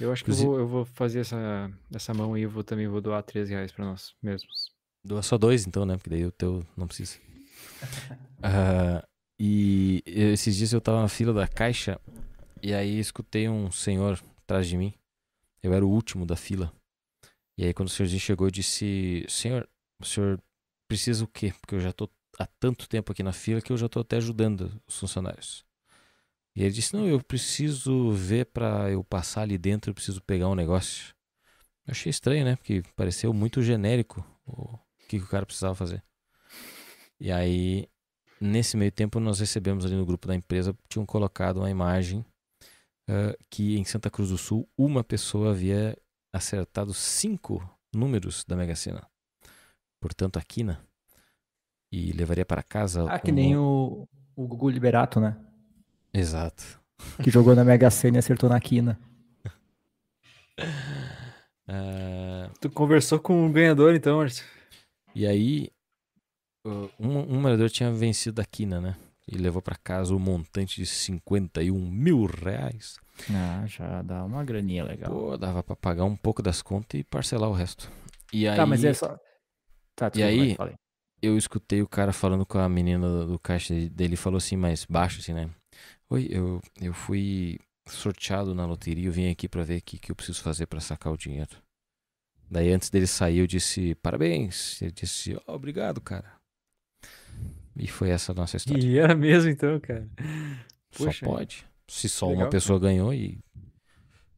Eu 0.00 0.12
acho 0.12 0.24
que 0.24 0.30
eu 0.30 0.34
Inclusive- 0.34 0.48
vou, 0.50 0.58
eu 0.58 0.66
vou 0.68 0.84
fazer 0.84 1.20
essa, 1.20 1.70
essa 1.92 2.14
mão 2.14 2.34
aí, 2.34 2.42
eu 2.42 2.50
vou, 2.50 2.62
também 2.62 2.86
vou 2.86 3.00
doar 3.00 3.22
13 3.22 3.52
reais 3.52 3.72
pra 3.72 3.84
nós 3.84 4.14
mesmos. 4.22 4.70
Doa 5.04 5.22
só 5.22 5.36
dois, 5.38 5.66
então, 5.66 5.84
né? 5.84 5.96
Porque 5.96 6.10
daí 6.10 6.24
o 6.24 6.32
teu 6.32 6.64
não 6.76 6.86
precisa. 6.86 7.18
Ah, 8.42 9.02
e 9.40 10.02
esses 10.06 10.54
dias 10.56 10.72
eu 10.72 10.80
tava 10.80 11.00
na 11.00 11.08
fila 11.08 11.32
da 11.32 11.48
caixa 11.48 11.98
e 12.62 12.72
aí 12.74 12.98
escutei 12.98 13.48
um 13.48 13.70
senhor 13.72 14.22
atrás 14.42 14.68
de 14.68 14.76
mim. 14.76 14.92
Eu 15.62 15.72
era 15.72 15.84
o 15.84 15.88
último 15.88 16.26
da 16.26 16.36
fila. 16.36 16.70
E 17.58 17.64
aí 17.64 17.72
quando 17.74 17.88
o 17.88 17.90
senhorzinho 17.90 18.20
chegou, 18.20 18.46
eu 18.46 18.50
disse: 18.50 19.24
Senhor, 19.28 19.66
o 19.98 20.04
senhor 20.04 20.40
precisa 20.88 21.24
o 21.24 21.28
quê? 21.28 21.52
Porque 21.60 21.74
eu 21.74 21.80
já 21.80 21.92
tô 21.92 22.08
há 22.38 22.46
tanto 22.46 22.88
tempo 22.88 23.12
aqui 23.12 23.22
na 23.22 23.32
fila 23.32 23.60
que 23.60 23.72
eu 23.72 23.76
já 23.76 23.88
tô 23.88 24.00
até 24.00 24.16
ajudando 24.16 24.80
os 24.86 24.98
funcionários. 24.98 25.64
E 26.54 26.62
ele 26.62 26.72
disse: 26.72 26.94
Não, 26.94 27.06
eu 27.06 27.22
preciso 27.22 28.12
ver 28.12 28.46
pra 28.46 28.90
eu 28.90 29.04
passar 29.04 29.42
ali 29.42 29.58
dentro, 29.58 29.90
eu 29.90 29.94
preciso 29.94 30.22
pegar 30.22 30.48
um 30.48 30.54
negócio. 30.54 31.14
Eu 31.86 31.92
achei 31.92 32.10
estranho, 32.10 32.44
né? 32.44 32.56
Porque 32.56 32.82
pareceu 32.96 33.32
muito 33.32 33.62
genérico 33.62 34.24
o 34.46 34.78
que, 35.08 35.18
que 35.18 35.24
o 35.24 35.28
cara 35.28 35.46
precisava 35.46 35.74
fazer. 35.74 36.02
E 37.20 37.30
aí, 37.30 37.88
nesse 38.40 38.76
meio 38.76 38.92
tempo, 38.92 39.20
nós 39.20 39.40
recebemos 39.40 39.84
ali 39.84 39.94
no 39.94 40.04
grupo 40.04 40.26
da 40.26 40.34
empresa, 40.34 40.76
tinham 40.88 41.06
colocado 41.06 41.58
uma 41.58 41.70
imagem 41.70 42.24
ah, 43.08 43.36
que 43.48 43.76
em 43.78 43.84
Santa 43.84 44.10
Cruz 44.10 44.30
do 44.30 44.38
Sul, 44.38 44.68
uma 44.76 45.04
pessoa 45.04 45.50
havia 45.50 45.96
acertado 46.32 46.92
cinco 46.92 47.62
números 47.94 48.44
da 48.44 48.56
Mega 48.56 48.74
Sena. 48.74 49.08
Portanto, 50.00 50.38
a 50.38 50.42
quina. 50.42 50.80
E 51.90 52.12
levaria 52.12 52.44
para 52.44 52.62
casa. 52.62 53.04
Ah, 53.10 53.18
que 53.18 53.30
um- 53.30 53.34
nem 53.34 53.56
o, 53.56 54.08
o 54.34 54.46
Gugu 54.46 54.68
Liberato, 54.70 55.20
né? 55.20 55.36
Exato. 56.12 56.80
Que 57.22 57.30
jogou 57.30 57.54
na 57.54 57.64
Mega 57.64 57.90
Sena 57.90 58.16
e 58.16 58.20
acertou 58.20 58.48
na 58.48 58.60
quina. 58.60 58.98
Ah, 61.68 62.48
Tu 62.60 62.70
conversou 62.70 63.18
com 63.18 63.46
o 63.46 63.52
ganhador 63.52 63.94
então, 63.94 64.18
Márcio? 64.18 64.44
E 65.14 65.26
aí, 65.26 65.68
uh, 66.66 66.88
um, 66.98 67.34
um 67.36 67.40
morador 67.40 67.68
tinha 67.70 67.90
vencido 67.92 68.40
a 68.40 68.44
quina, 68.44 68.80
né? 68.80 68.96
E 69.26 69.36
levou 69.36 69.60
para 69.60 69.74
casa 69.74 70.14
o 70.14 70.18
montante 70.20 70.80
de 70.80 70.86
51 70.86 71.90
mil 71.90 72.24
reais. 72.26 72.98
Ah, 73.30 73.64
já 73.66 74.00
dá 74.02 74.24
uma 74.24 74.44
graninha 74.44 74.84
legal. 74.84 75.10
Pô, 75.10 75.36
dava 75.36 75.62
pra 75.62 75.74
pagar 75.74 76.04
um 76.04 76.14
pouco 76.14 76.40
das 76.42 76.62
contas 76.62 77.00
e 77.00 77.02
parcelar 77.04 77.50
o 77.50 77.54
resto. 77.54 77.90
E 78.32 78.46
aí, 78.46 78.56
tá, 78.56 78.64
mas 78.64 78.84
é 78.84 78.94
só. 78.94 79.18
Tá, 79.96 80.08
desculpa, 80.08 80.28
aí- 80.28 80.38
vai, 80.48 80.56
fala 80.56 80.70
aí. 80.70 80.76
eu 81.22 81.36
escutei 81.36 81.82
o 81.82 81.88
cara 81.88 82.12
falando 82.12 82.46
com 82.46 82.58
a 82.58 82.68
menina 82.68 83.26
do, 83.26 83.38
caixa 83.38 83.74
dele, 83.90 84.16
falou 84.16 84.36
assim, 84.38 84.56
mais 84.56 84.84
baixo, 84.84 85.20
assim, 85.20 85.32
né? 85.32 85.50
Oi, 86.10 86.28
eu, 86.30 86.60
eu 86.80 86.94
fui 86.94 87.58
sorteado 87.88 88.54
na 88.54 88.66
loteria, 88.66 89.06
eu 89.08 89.12
vim 89.12 89.30
aqui 89.30 89.48
pra 89.48 89.62
ver 89.64 89.78
o 89.78 89.82
que, 89.82 89.98
que 89.98 90.10
eu 90.12 90.16
preciso 90.16 90.42
fazer 90.42 90.66
pra 90.66 90.80
sacar 90.80 91.12
o 91.12 91.16
dinheiro. 91.16 91.50
Daí 92.48 92.70
antes 92.72 92.90
dele 92.90 93.06
sair, 93.06 93.38
eu 93.38 93.46
disse, 93.46 93.94
parabéns. 93.96 94.80
Ele 94.80 94.92
disse, 94.92 95.36
"Ó, 95.46 95.54
obrigado, 95.54 96.00
cara. 96.00 96.32
E 97.76 97.86
foi 97.88 98.10
essa 98.10 98.32
a 98.32 98.34
nossa 98.34 98.56
história. 98.56 98.82
E 98.82 98.98
era 98.98 99.14
mesmo 99.14 99.50
então, 99.50 99.78
cara. 99.80 100.08
Só 100.92 101.04
Poxa, 101.04 101.26
pode. 101.26 101.66
Se 101.88 102.08
só 102.08 102.26
legal, 102.26 102.44
uma 102.44 102.50
pessoa 102.50 102.78
ganhou 102.78 103.12
e, 103.12 103.38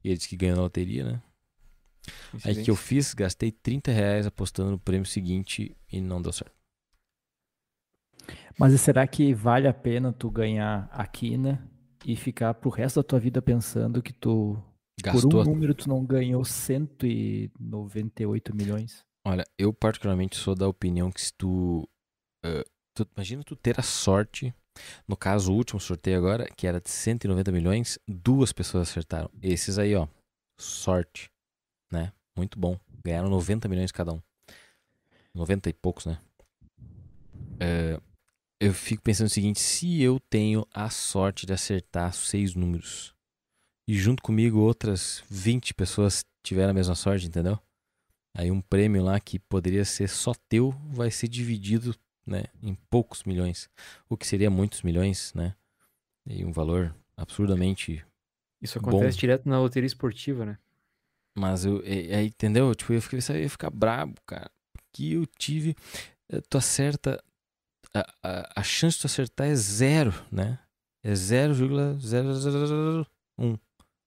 e 0.03 0.09
ele 0.09 0.17
disse 0.17 0.29
que 0.29 0.37
ganhou 0.37 0.57
na 0.57 0.63
loteria, 0.63 1.05
né? 1.05 1.23
Aí 2.45 2.63
que 2.63 2.71
eu 2.71 2.77
fiz, 2.77 3.13
gastei 3.15 3.51
30 3.53 3.91
reais 3.93 4.27
apostando 4.27 4.71
no 4.73 4.79
prêmio 4.79 5.07
seguinte 5.07 5.75
e 5.93 6.01
não 6.01 6.21
deu 6.23 6.33
certo. 6.33 6.53
Mas 8.59 8.79
será 8.81 9.07
que 9.07 9.33
vale 9.33 9.69
a 9.69 9.75
pena 9.75 10.13
tu 10.13 10.29
ganhar 10.31 10.89
a 10.93 11.07
quina 11.07 11.67
e 12.05 12.17
ficar 12.17 12.53
pro 12.55 12.71
resto 12.71 12.97
da 13.01 13.05
tua 13.05 13.21
vida 13.21 13.41
pensando 13.41 14.03
que 14.03 14.13
tu, 14.13 14.61
Gastou. 15.03 15.31
por 15.31 15.39
um 15.39 15.45
número, 15.45 15.75
tu 15.75 15.89
não 15.89 16.05
ganhou 16.05 16.45
198 16.45 18.55
milhões? 18.55 19.05
Olha, 19.27 19.45
eu 19.59 19.73
particularmente 19.73 20.37
sou 20.37 20.55
da 20.55 20.69
opinião 20.69 21.11
que 21.11 21.21
se 21.21 21.33
tu, 21.35 21.89
ah, 22.45 22.65
tu- 22.95 23.07
Imagina 23.17 23.43
tu 23.45 23.55
ter 23.57 23.79
a 23.79 23.83
sorte. 23.83 24.55
No 25.07 25.17
caso, 25.17 25.53
o 25.53 25.57
último 25.57 25.81
sorteio 25.81 26.19
agora, 26.19 26.47
que 26.57 26.67
era 26.67 26.81
de 26.81 26.89
190 26.91 27.51
milhões, 27.53 27.99
duas 28.07 28.53
pessoas 28.53 28.89
acertaram. 28.89 29.31
Esses 29.43 29.79
aí, 29.79 29.95
ó. 29.95 30.07
Sorte. 30.59 31.29
Né? 31.91 32.13
Muito 32.37 32.59
bom. 32.59 32.79
Ganharam 33.05 33.29
90 33.29 33.69
milhões 33.69 33.93
cada 33.93 34.13
um. 34.13 34.21
90 35.35 35.71
e 35.71 35.73
poucos, 35.73 36.07
né? 36.07 36.19
É, 37.61 38.01
eu 38.61 38.73
fico 38.73 39.03
pensando 39.03 39.27
o 39.27 39.31
seguinte: 39.31 39.61
se 39.61 40.03
eu 40.03 40.19
tenho 40.19 40.67
a 40.73 40.91
sorte 40.91 41.47
de 41.47 41.53
acertar 41.53 42.13
seis 42.13 42.55
números 42.55 43.15
e 43.87 43.95
junto 43.95 44.23
comigo 44.23 44.59
outras 44.59 45.23
20 45.31 45.75
pessoas 45.75 46.25
tiveram 46.43 46.71
a 46.71 46.75
mesma 46.75 46.95
sorte, 46.95 47.27
entendeu? 47.27 47.59
Aí 48.35 48.51
um 48.51 48.61
prêmio 48.61 49.03
lá 49.03 49.19
que 49.19 49.39
poderia 49.39 49.85
ser 49.85 50.09
só 50.09 50.33
teu 50.49 50.71
vai 50.89 51.11
ser 51.11 51.29
dividido, 51.29 51.95
né, 52.27 52.45
em 52.63 52.75
poucos 52.91 53.25
milhões, 53.25 53.69
o 54.09 54.17
que 54.17 54.27
seria 54.27 54.51
muitos 54.51 54.83
milhões, 54.83 55.33
né? 55.35 55.55
E 56.27 56.45
um 56.45 56.53
valor 56.53 56.95
absurdamente, 57.17 58.05
Isso 58.61 58.79
acontece 58.79 59.17
Bom. 59.17 59.21
direto 59.21 59.49
na 59.49 59.59
loteria 59.59 59.87
esportiva, 59.87 60.45
né? 60.45 60.59
Mas 61.39 61.65
eu, 61.65 61.83
é, 61.85 62.17
é, 62.17 62.25
entendeu? 62.25 62.75
Tipo, 62.75 62.93
eu 62.93 63.03
fiquei, 63.03 63.19
eu 63.31 63.43
ia 63.43 63.51
ficar 63.51 63.71
brabo, 63.71 64.15
cara, 64.27 64.51
porque 64.73 65.05
eu 65.15 65.27
tive, 65.27 65.75
eh, 66.31 66.41
tu 66.49 66.59
acerta, 66.59 67.23
a, 67.95 68.01
a, 68.23 68.61
a 68.61 68.63
chance 68.63 68.97
de 68.97 69.03
tu 69.03 69.07
acertar 69.07 69.47
é 69.47 69.55
zero, 69.55 70.13
né? 70.31 70.59
É 71.03 71.15
0,001, 71.15 73.59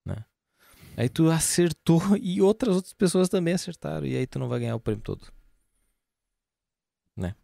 né? 0.06 0.26
Aí 0.98 1.10
tu 1.10 1.32
acertou 1.32 2.02
e 2.22 2.41
outras 2.41 2.76
outras 2.76 2.94
pessoas 2.94 3.30
também 3.30 3.53
acertaram 3.53 4.06
e 4.06 4.16
aí 4.16 4.28
tu 4.28 4.38
não 4.38 4.49
vai 4.49 4.60
ganhar 4.60 4.76
o 4.76 4.80
prêmio 4.80 5.03
todo. 5.03 5.26
Né? 7.18 7.36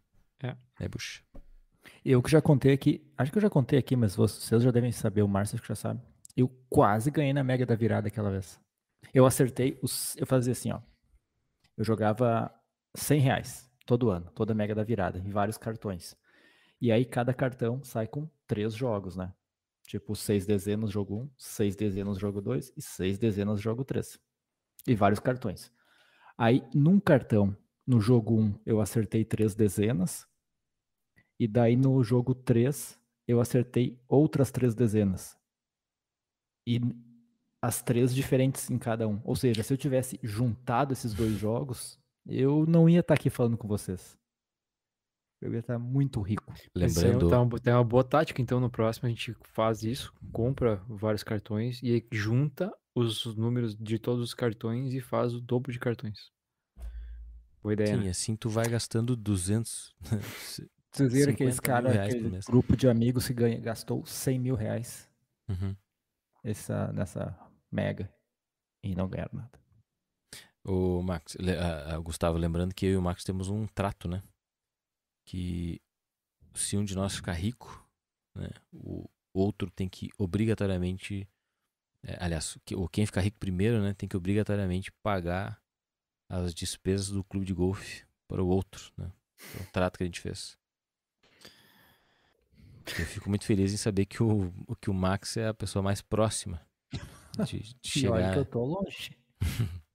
É. 0.42 0.56
É 0.78 0.88
bucha. 0.88 1.22
Eu 2.04 2.22
que 2.22 2.30
já 2.30 2.40
contei 2.40 2.72
aqui, 2.72 3.04
acho 3.16 3.32
que 3.32 3.38
eu 3.38 3.42
já 3.42 3.50
contei 3.50 3.78
aqui, 3.78 3.96
mas 3.96 4.14
vocês 4.14 4.62
já 4.62 4.70
devem 4.70 4.92
saber, 4.92 5.22
o 5.22 5.28
Márcio 5.28 5.56
acho 5.56 5.62
que 5.62 5.68
já 5.68 5.74
sabe. 5.74 6.00
Eu 6.36 6.48
quase 6.68 7.10
ganhei 7.10 7.32
na 7.32 7.42
Mega 7.42 7.66
da 7.66 7.74
Virada 7.74 8.08
aquela 8.08 8.30
vez. 8.30 8.60
Eu 9.12 9.26
acertei, 9.26 9.78
os, 9.82 10.16
eu 10.16 10.26
fazia 10.26 10.52
assim, 10.52 10.70
ó. 10.70 10.80
Eu 11.76 11.84
jogava 11.84 12.52
100 12.94 13.20
reais 13.20 13.70
todo 13.86 14.10
ano, 14.10 14.30
toda 14.34 14.54
Mega 14.54 14.74
da 14.74 14.82
Virada, 14.82 15.18
em 15.18 15.30
vários 15.30 15.56
cartões. 15.56 16.16
E 16.80 16.92
aí 16.92 17.04
cada 17.04 17.32
cartão 17.32 17.82
sai 17.82 18.06
com 18.06 18.28
três 18.46 18.74
jogos, 18.74 19.16
né? 19.16 19.32
Tipo, 19.86 20.14
seis 20.14 20.44
dezenas 20.44 20.90
jogo 20.90 21.16
1, 21.16 21.20
um, 21.22 21.30
seis 21.38 21.74
dezenas 21.74 22.18
jogo 22.18 22.42
2 22.42 22.72
e 22.76 22.82
seis 22.82 23.18
dezenas 23.18 23.60
jogo 23.60 23.84
3. 23.84 24.20
E 24.86 24.94
vários 24.94 25.18
cartões. 25.18 25.72
Aí, 26.36 26.62
num 26.74 27.00
cartão, 27.00 27.56
no 27.86 28.00
jogo 28.00 28.34
1, 28.36 28.40
um, 28.40 28.60
eu 28.66 28.80
acertei 28.80 29.24
três 29.24 29.54
dezenas. 29.54 30.26
E 31.40 31.48
daí 31.48 31.74
no 31.74 32.02
jogo 32.04 32.34
3, 32.34 32.98
eu 33.26 33.40
acertei 33.40 33.98
outras 34.06 34.50
três 34.50 34.74
dezenas. 34.74 35.36
E 36.66 36.80
as 37.60 37.82
três 37.82 38.14
diferentes 38.14 38.70
em 38.70 38.78
cada 38.78 39.08
um. 39.08 39.20
Ou 39.24 39.34
seja, 39.34 39.62
se 39.62 39.72
eu 39.72 39.76
tivesse 39.76 40.18
juntado 40.22 40.92
esses 40.92 41.12
dois 41.12 41.32
jogos, 41.38 41.98
eu 42.26 42.64
não 42.66 42.88
ia 42.88 43.00
estar 43.00 43.14
aqui 43.14 43.30
falando 43.30 43.56
com 43.56 43.66
vocês. 43.66 44.16
Eu 45.40 45.52
ia 45.52 45.60
estar 45.60 45.78
muito 45.78 46.20
rico. 46.20 46.52
Lembrando, 46.74 47.28
tá 47.28 47.40
uma, 47.40 47.58
tá 47.60 47.76
uma 47.76 47.84
boa 47.84 48.02
tática, 48.02 48.42
então 48.42 48.58
no 48.58 48.70
próximo 48.70 49.06
a 49.06 49.08
gente 49.08 49.36
faz 49.42 49.84
isso, 49.84 50.12
compra 50.32 50.82
vários 50.88 51.22
cartões 51.22 51.80
e 51.82 52.04
junta 52.10 52.72
os 52.94 53.24
números 53.36 53.76
de 53.76 53.98
todos 53.98 54.22
os 54.22 54.34
cartões 54.34 54.92
e 54.92 55.00
faz 55.00 55.34
o 55.34 55.40
dobro 55.40 55.72
de 55.72 55.78
cartões. 55.78 56.32
Boa 57.62 57.72
ideia, 57.72 57.96
sim, 57.96 58.04
né? 58.04 58.10
assim 58.10 58.36
tu 58.36 58.48
vai 58.48 58.66
gastando 58.66 59.14
200. 59.16 59.94
Vocês 60.90 61.12
viram 61.12 61.32
50 61.32 61.32
aqueles 61.32 61.54
mil 61.54 61.62
caras, 61.62 61.92
reais 61.92 62.14
por 62.14 62.26
aquele 62.26 62.40
grupo 62.46 62.76
de 62.76 62.88
amigos 62.88 63.26
que 63.26 63.34
ganha, 63.34 63.60
gastou 63.60 64.04
100 64.04 64.38
mil 64.38 64.54
reais 64.54 65.08
Uhum. 65.48 65.74
essa, 66.44 66.92
nessa 66.92 67.47
mega 67.70 68.12
e 68.82 68.94
não 68.94 69.08
ganharam 69.08 69.32
nada. 69.34 69.58
O 70.64 71.02
Max, 71.02 71.36
a- 71.94 71.98
Gustavo, 71.98 72.36
lembrando 72.36 72.74
que 72.74 72.86
eu 72.86 72.92
e 72.92 72.96
o 72.96 73.02
Max 73.02 73.24
temos 73.24 73.48
um 73.48 73.66
trato, 73.66 74.06
né? 74.08 74.22
Que 75.26 75.80
se 76.54 76.76
um 76.76 76.84
de 76.84 76.94
nós 76.94 77.14
ficar 77.16 77.32
rico, 77.32 77.86
né, 78.34 78.48
o 78.72 79.08
outro 79.32 79.70
tem 79.70 79.88
que 79.88 80.10
obrigatoriamente, 80.18 81.28
é, 82.02 82.16
aliás, 82.22 82.58
que- 82.64 82.74
ou 82.74 82.88
quem 82.88 83.06
ficar 83.06 83.20
rico 83.20 83.38
primeiro, 83.38 83.80
né, 83.82 83.94
tem 83.94 84.08
que 84.08 84.16
obrigatoriamente 84.16 84.90
pagar 85.02 85.62
as 86.28 86.52
despesas 86.54 87.08
do 87.08 87.24
clube 87.24 87.46
de 87.46 87.54
golfe 87.54 88.04
para 88.26 88.42
o 88.42 88.48
outro, 88.48 88.92
né? 88.96 89.10
É 89.58 89.62
um 89.62 89.66
trato 89.66 89.96
que 89.96 90.02
a 90.02 90.06
gente 90.06 90.20
fez. 90.20 90.58
Eu 92.98 93.06
fico 93.06 93.28
muito 93.28 93.44
feliz 93.44 93.72
em 93.72 93.76
saber 93.76 94.06
que 94.06 94.22
o, 94.22 94.52
o- 94.66 94.76
que 94.76 94.90
o 94.90 94.94
Max 94.94 95.36
é 95.36 95.48
a 95.48 95.54
pessoa 95.54 95.82
mais 95.82 96.00
próxima 96.02 96.60
de, 97.44 97.60
de 97.80 98.08
olha 98.08 98.22
chegar. 98.22 98.32
que 98.32 98.38
eu 98.38 98.44
tô 98.44 98.64
longe. 98.64 99.18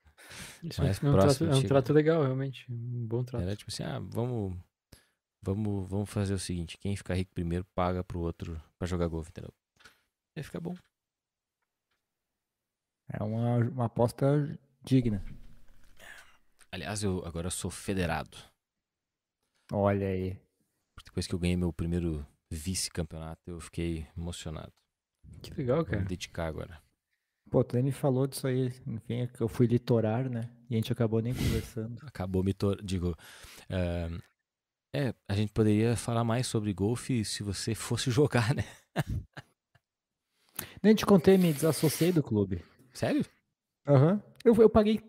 Mais 0.80 1.04
é 1.04 1.08
um, 1.08 1.12
trato, 1.12 1.44
é 1.46 1.56
um 1.56 1.64
trato 1.64 1.94
legal, 1.94 2.24
realmente. 2.24 2.66
Um 2.72 3.06
bom 3.06 3.24
trato. 3.24 3.44
Era 3.44 3.56
tipo 3.56 3.70
assim, 3.70 3.84
ah, 3.84 4.00
vamos, 4.00 4.58
vamos, 5.42 5.90
vamos 5.90 6.10
fazer 6.10 6.34
o 6.34 6.40
seguinte, 6.40 6.78
quem 6.78 6.96
ficar 6.96 7.16
rico 7.16 7.34
primeiro 7.34 7.66
paga 7.76 8.04
pro 8.04 8.20
outro 8.22 8.62
pra 8.80 8.88
jogar 8.88 9.08
golfe, 9.08 9.30
entendeu? 9.30 9.54
Aí 10.36 10.44
fica 10.44 10.60
bom. 10.60 10.74
É 13.10 13.22
uma, 13.22 13.58
uma 13.58 13.86
aposta 13.86 14.58
digna. 14.84 15.24
Aliás, 16.72 17.04
eu 17.04 17.24
agora 17.26 17.50
sou 17.50 17.70
federado. 17.70 18.38
Olha 19.72 20.08
aí. 20.08 20.40
Depois 21.06 21.28
que 21.28 21.36
eu 21.36 21.40
ganhei 21.40 21.58
meu 21.58 21.72
primeiro 21.74 22.26
vice-campeonato, 22.50 23.42
eu 23.46 23.60
fiquei 23.60 24.08
emocionado. 24.18 24.72
Que 25.42 25.54
legal, 25.54 25.78
Vou 25.78 25.86
me 25.86 25.92
cara. 25.92 26.06
dedicar 26.06 26.48
agora. 26.48 26.82
Pô, 27.54 27.64
tu 27.64 27.76
nem 27.76 27.84
me 27.84 27.92
falou 27.92 28.26
disso 28.26 28.48
aí. 28.48 28.74
Enfim, 28.88 29.22
é 29.22 29.30
eu 29.40 29.48
fui 29.48 29.68
litorar, 29.68 30.28
né? 30.28 30.50
E 30.72 30.74
a 30.74 30.78
gente 30.78 30.92
acabou 30.92 31.22
nem 31.22 31.36
conversando. 31.36 32.04
Acabou 32.04 32.44
me 32.44 32.52
tor... 32.52 32.82
Digo. 32.82 33.16
ah, 33.70 34.10
é, 34.92 35.14
a 35.28 35.36
gente 35.36 35.54
poderia 35.54 35.96
falar 35.96 36.24
mais 36.24 36.48
sobre 36.48 36.74
golfe 36.74 37.24
se 37.24 37.44
você 37.44 37.76
fosse 37.76 38.10
jogar, 38.12 38.56
né? 38.56 38.64
Nem 40.82 40.96
te 40.96 41.06
contei, 41.06 41.38
me 41.38 41.54
desassociei 41.54 42.12
do 42.12 42.24
clube. 42.24 42.66
Sério? 42.92 43.24
Aham. 43.88 44.20
Eu, 44.44 44.56
eu 44.56 44.70
paguei 44.70 45.00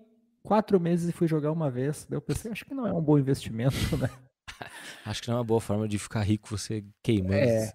quatro 0.42 0.78
meses 0.78 1.08
e 1.08 1.12
fui 1.12 1.26
jogar 1.26 1.50
uma 1.50 1.70
vez. 1.70 2.06
Daí 2.10 2.18
eu 2.18 2.22
pensei, 2.22 2.52
acho 2.52 2.66
que 2.66 2.74
não 2.74 2.86
é 2.86 2.92
um 2.92 3.00
bom 3.00 3.18
investimento, 3.18 3.96
né? 3.96 4.10
Acho 5.06 5.22
que 5.22 5.28
não 5.28 5.36
é 5.36 5.38
uma 5.38 5.44
boa 5.44 5.62
forma 5.62 5.88
de 5.88 5.98
ficar 5.98 6.20
rico 6.20 6.46
você 6.50 6.84
queimando 7.02 7.36
É. 7.36 7.72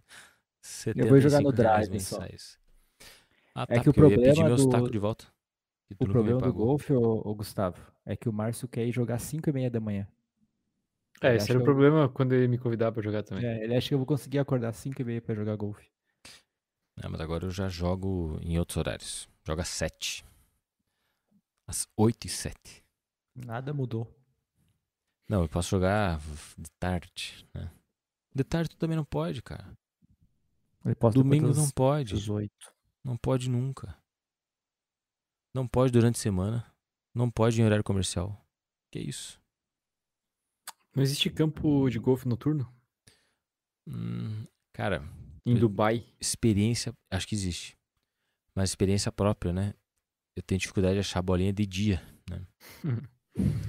75 0.61 0.99
Eu 0.99 1.09
vou 1.09 1.19
jogar 1.19 1.41
no 1.41 1.51
drive 1.51 1.99
só. 1.99 2.19
Ah, 3.59 3.65
É 3.67 3.75
tá, 3.75 3.83
que 3.83 3.89
o 3.89 3.93
porque 3.93 4.05
eu 4.05 4.09
ia 4.11 4.15
pedir 4.17 4.27
problema 4.35 4.49
meus 4.49 4.63
do- 4.65 4.69
tacos 4.69 4.89
de 4.91 4.97
volta. 4.99 5.25
O 5.25 5.93
nunca 5.93 6.05
me 6.05 6.11
problema 6.13 6.41
do 6.41 6.53
golfe, 6.53 6.93
ô, 6.93 7.21
ô 7.25 7.35
Gustavo, 7.35 7.81
é 8.05 8.15
que 8.15 8.29
o 8.29 8.33
Márcio 8.33 8.67
quer 8.69 8.85
ir 8.85 8.91
jogar 8.93 9.19
5 9.19 9.49
e 9.49 9.53
meia 9.53 9.69
da 9.69 9.79
manhã. 9.81 10.07
É, 11.21 11.27
Ele 11.29 11.37
esse 11.37 11.49
era 11.51 11.59
o 11.59 11.61
eu- 11.61 11.65
problema 11.65 12.07
quando 12.07 12.31
ele 12.33 12.47
me 12.47 12.57
convidava 12.57 12.93
pra 12.93 13.03
jogar 13.03 13.23
também. 13.23 13.43
É, 13.45 13.63
ele 13.63 13.75
acha 13.75 13.89
que 13.89 13.93
eu 13.93 13.97
vou 13.97 14.07
conseguir 14.07 14.39
acordar 14.39 14.71
5 14.71 15.01
e 15.01 15.03
meia 15.03 15.21
pra 15.21 15.35
jogar 15.35 15.55
golfe. 15.57 15.91
É, 17.03 17.07
mas 17.09 17.19
agora 17.19 17.45
eu 17.45 17.51
já 17.51 17.67
jogo 17.67 18.39
em 18.41 18.57
outros 18.57 18.77
horários. 18.77 19.27
Jogo 19.45 19.59
às 19.61 19.67
7. 19.67 20.23
Às 21.67 21.85
8 21.97 22.27
e 22.27 22.29
7. 22.29 22.81
Nada 23.35 23.73
mudou. 23.73 24.07
Não, 25.27 25.41
eu 25.41 25.49
posso 25.49 25.69
jogar 25.69 26.19
de 26.57 26.69
tarde, 26.79 27.45
né? 27.53 27.69
De 28.33 28.43
tarde 28.43 28.69
tu 28.69 28.77
também 28.77 28.95
não 28.95 29.05
pode, 29.05 29.41
cara. 29.43 29.65
Domingo 31.13 31.53
não 31.53 31.69
pode. 31.71 32.13
18. 32.15 32.51
Não 33.03 33.17
pode 33.17 33.49
nunca. 33.49 33.97
Não 35.53 35.67
pode 35.67 35.91
durante 35.91 36.15
a 36.17 36.21
semana. 36.21 36.71
Não 37.13 37.29
pode 37.29 37.59
em 37.59 37.65
horário 37.65 37.83
comercial. 37.83 38.39
Que 38.91 38.99
isso? 38.99 39.39
Não 40.95 41.03
existe 41.03 41.29
campo 41.29 41.89
de 41.89 41.99
golfe 41.99 42.27
noturno? 42.27 42.71
Hum, 43.87 44.45
cara, 44.73 45.03
Em 45.45 45.55
Dubai? 45.55 46.05
experiência, 46.19 46.93
acho 47.11 47.27
que 47.27 47.35
existe. 47.35 47.77
Mas 48.55 48.69
experiência 48.69 49.11
própria, 49.11 49.53
né? 49.53 49.73
Eu 50.35 50.43
tenho 50.43 50.59
dificuldade 50.59 50.95
de 50.95 50.99
achar 50.99 51.21
bolinha 51.21 51.53
de 51.53 51.65
dia, 51.65 52.01
né? 52.29 52.45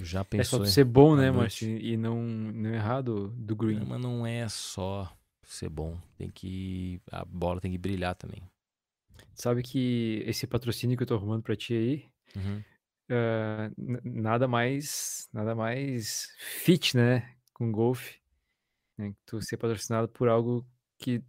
Já 0.03 0.21
É 0.21 0.23
só 0.23 0.25
pensou 0.25 0.61
tu 0.61 0.65
em- 0.67 0.71
ser 0.71 0.85
bom, 0.85 1.15
né? 1.15 1.31
Márcio? 1.31 1.69
E 1.79 1.97
não, 1.97 2.21
não 2.23 2.71
errar 2.75 3.03
do, 3.03 3.29
do 3.29 3.55
green. 3.55 3.79
Não, 3.79 3.87
mas 3.87 4.01
não 4.01 4.27
é 4.27 4.49
só 4.49 5.15
ser 5.45 5.69
bom. 5.69 6.01
Tem 6.17 6.29
que. 6.31 7.01
A 7.11 7.25
bola 7.25 7.61
tem 7.61 7.71
que 7.71 7.79
brilhar 7.79 8.15
também. 8.17 8.43
Sabe 9.35 9.63
que 9.63 10.23
esse 10.27 10.47
patrocínio 10.47 10.97
que 10.97 11.03
eu 11.03 11.07
tô 11.07 11.15
arrumando 11.15 11.43
pra 11.43 11.57
ti 11.57 11.75
aí, 11.75 12.11
Uhum. 12.37 12.63
ah, 13.11 13.71
n- 13.79 14.01
nada 14.05 14.47
mais 14.49 15.29
nada 15.33 15.55
mais 15.55 16.29
fit, 16.39 16.97
né, 16.97 17.35
com 17.55 17.71
golfe, 17.73 18.21
né, 18.99 19.11
que 19.13 19.19
tu 19.27 19.41
ser 19.43 19.57
patrocinado 19.57 20.09
por 20.09 20.29
algo 20.29 20.67
que 20.99 21.23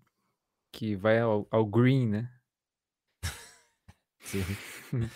que 0.74 0.96
vai 0.96 1.20
ao, 1.20 1.48
ao 1.52 1.66
green, 1.66 2.08
né? 2.08 2.34
Sim. 4.22 4.40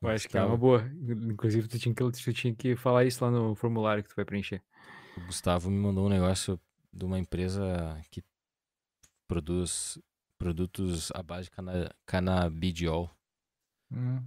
Eu 0.00 0.08
acho 0.08 0.28
que 0.28 0.36
é 0.36 0.40
uma 0.44 0.56
Gustavo- 0.56 0.58
boa. 0.58 0.90
Inclusive, 1.32 1.68
tu 1.68 1.78
tinha, 1.78 1.94
que, 1.94 2.10
tu 2.10 2.32
tinha 2.32 2.54
que 2.54 2.76
falar 2.76 3.04
isso 3.04 3.24
lá 3.24 3.30
no 3.30 3.54
formulário 3.54 4.02
que 4.02 4.08
tu 4.08 4.14
vai 4.16 4.24
preencher. 4.24 4.62
O 5.16 5.20
Gustavo 5.26 5.70
me 5.70 5.76
mandou 5.78 6.06
um 6.06 6.08
negócio 6.08 6.58
de 6.92 7.04
uma 7.04 7.18
empresa 7.18 8.00
que 8.10 8.22
produz 9.28 9.98
produtos 10.40 11.12
à 11.14 11.22
base 11.22 11.44
de 11.44 11.50
cana 11.50 11.94
canabidiol. 12.06 13.10
Hum, 13.92 14.24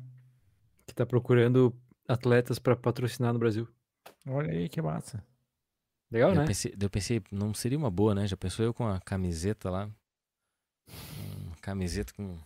Que 0.86 0.94
tá 0.94 1.06
procurando 1.08 1.76
atletas 2.08 2.60
pra 2.60 2.76
patrocinar 2.76 3.34
no 3.34 3.40
Brasil. 3.40 3.68
olha 4.28 4.52
aí 4.52 4.70
que 4.70 4.80
massa. 4.80 5.26
Legal, 6.12 6.30
eu, 6.30 6.36
né? 6.36 6.46
pensei, 6.46 6.76
eu 6.80 6.90
pensei, 6.90 7.22
não 7.32 7.52
seria 7.56 7.78
uma 7.78 7.90
boa, 7.90 8.14
né? 8.14 8.28
Já 8.28 8.38
pensou 8.38 8.64
eu 8.64 8.74
com 8.76 8.88
a 8.88 9.00
camiseta 9.02 9.72
lá? 9.72 9.90
Uma 11.48 11.56
camiseta 11.56 12.14
com 12.14 12.38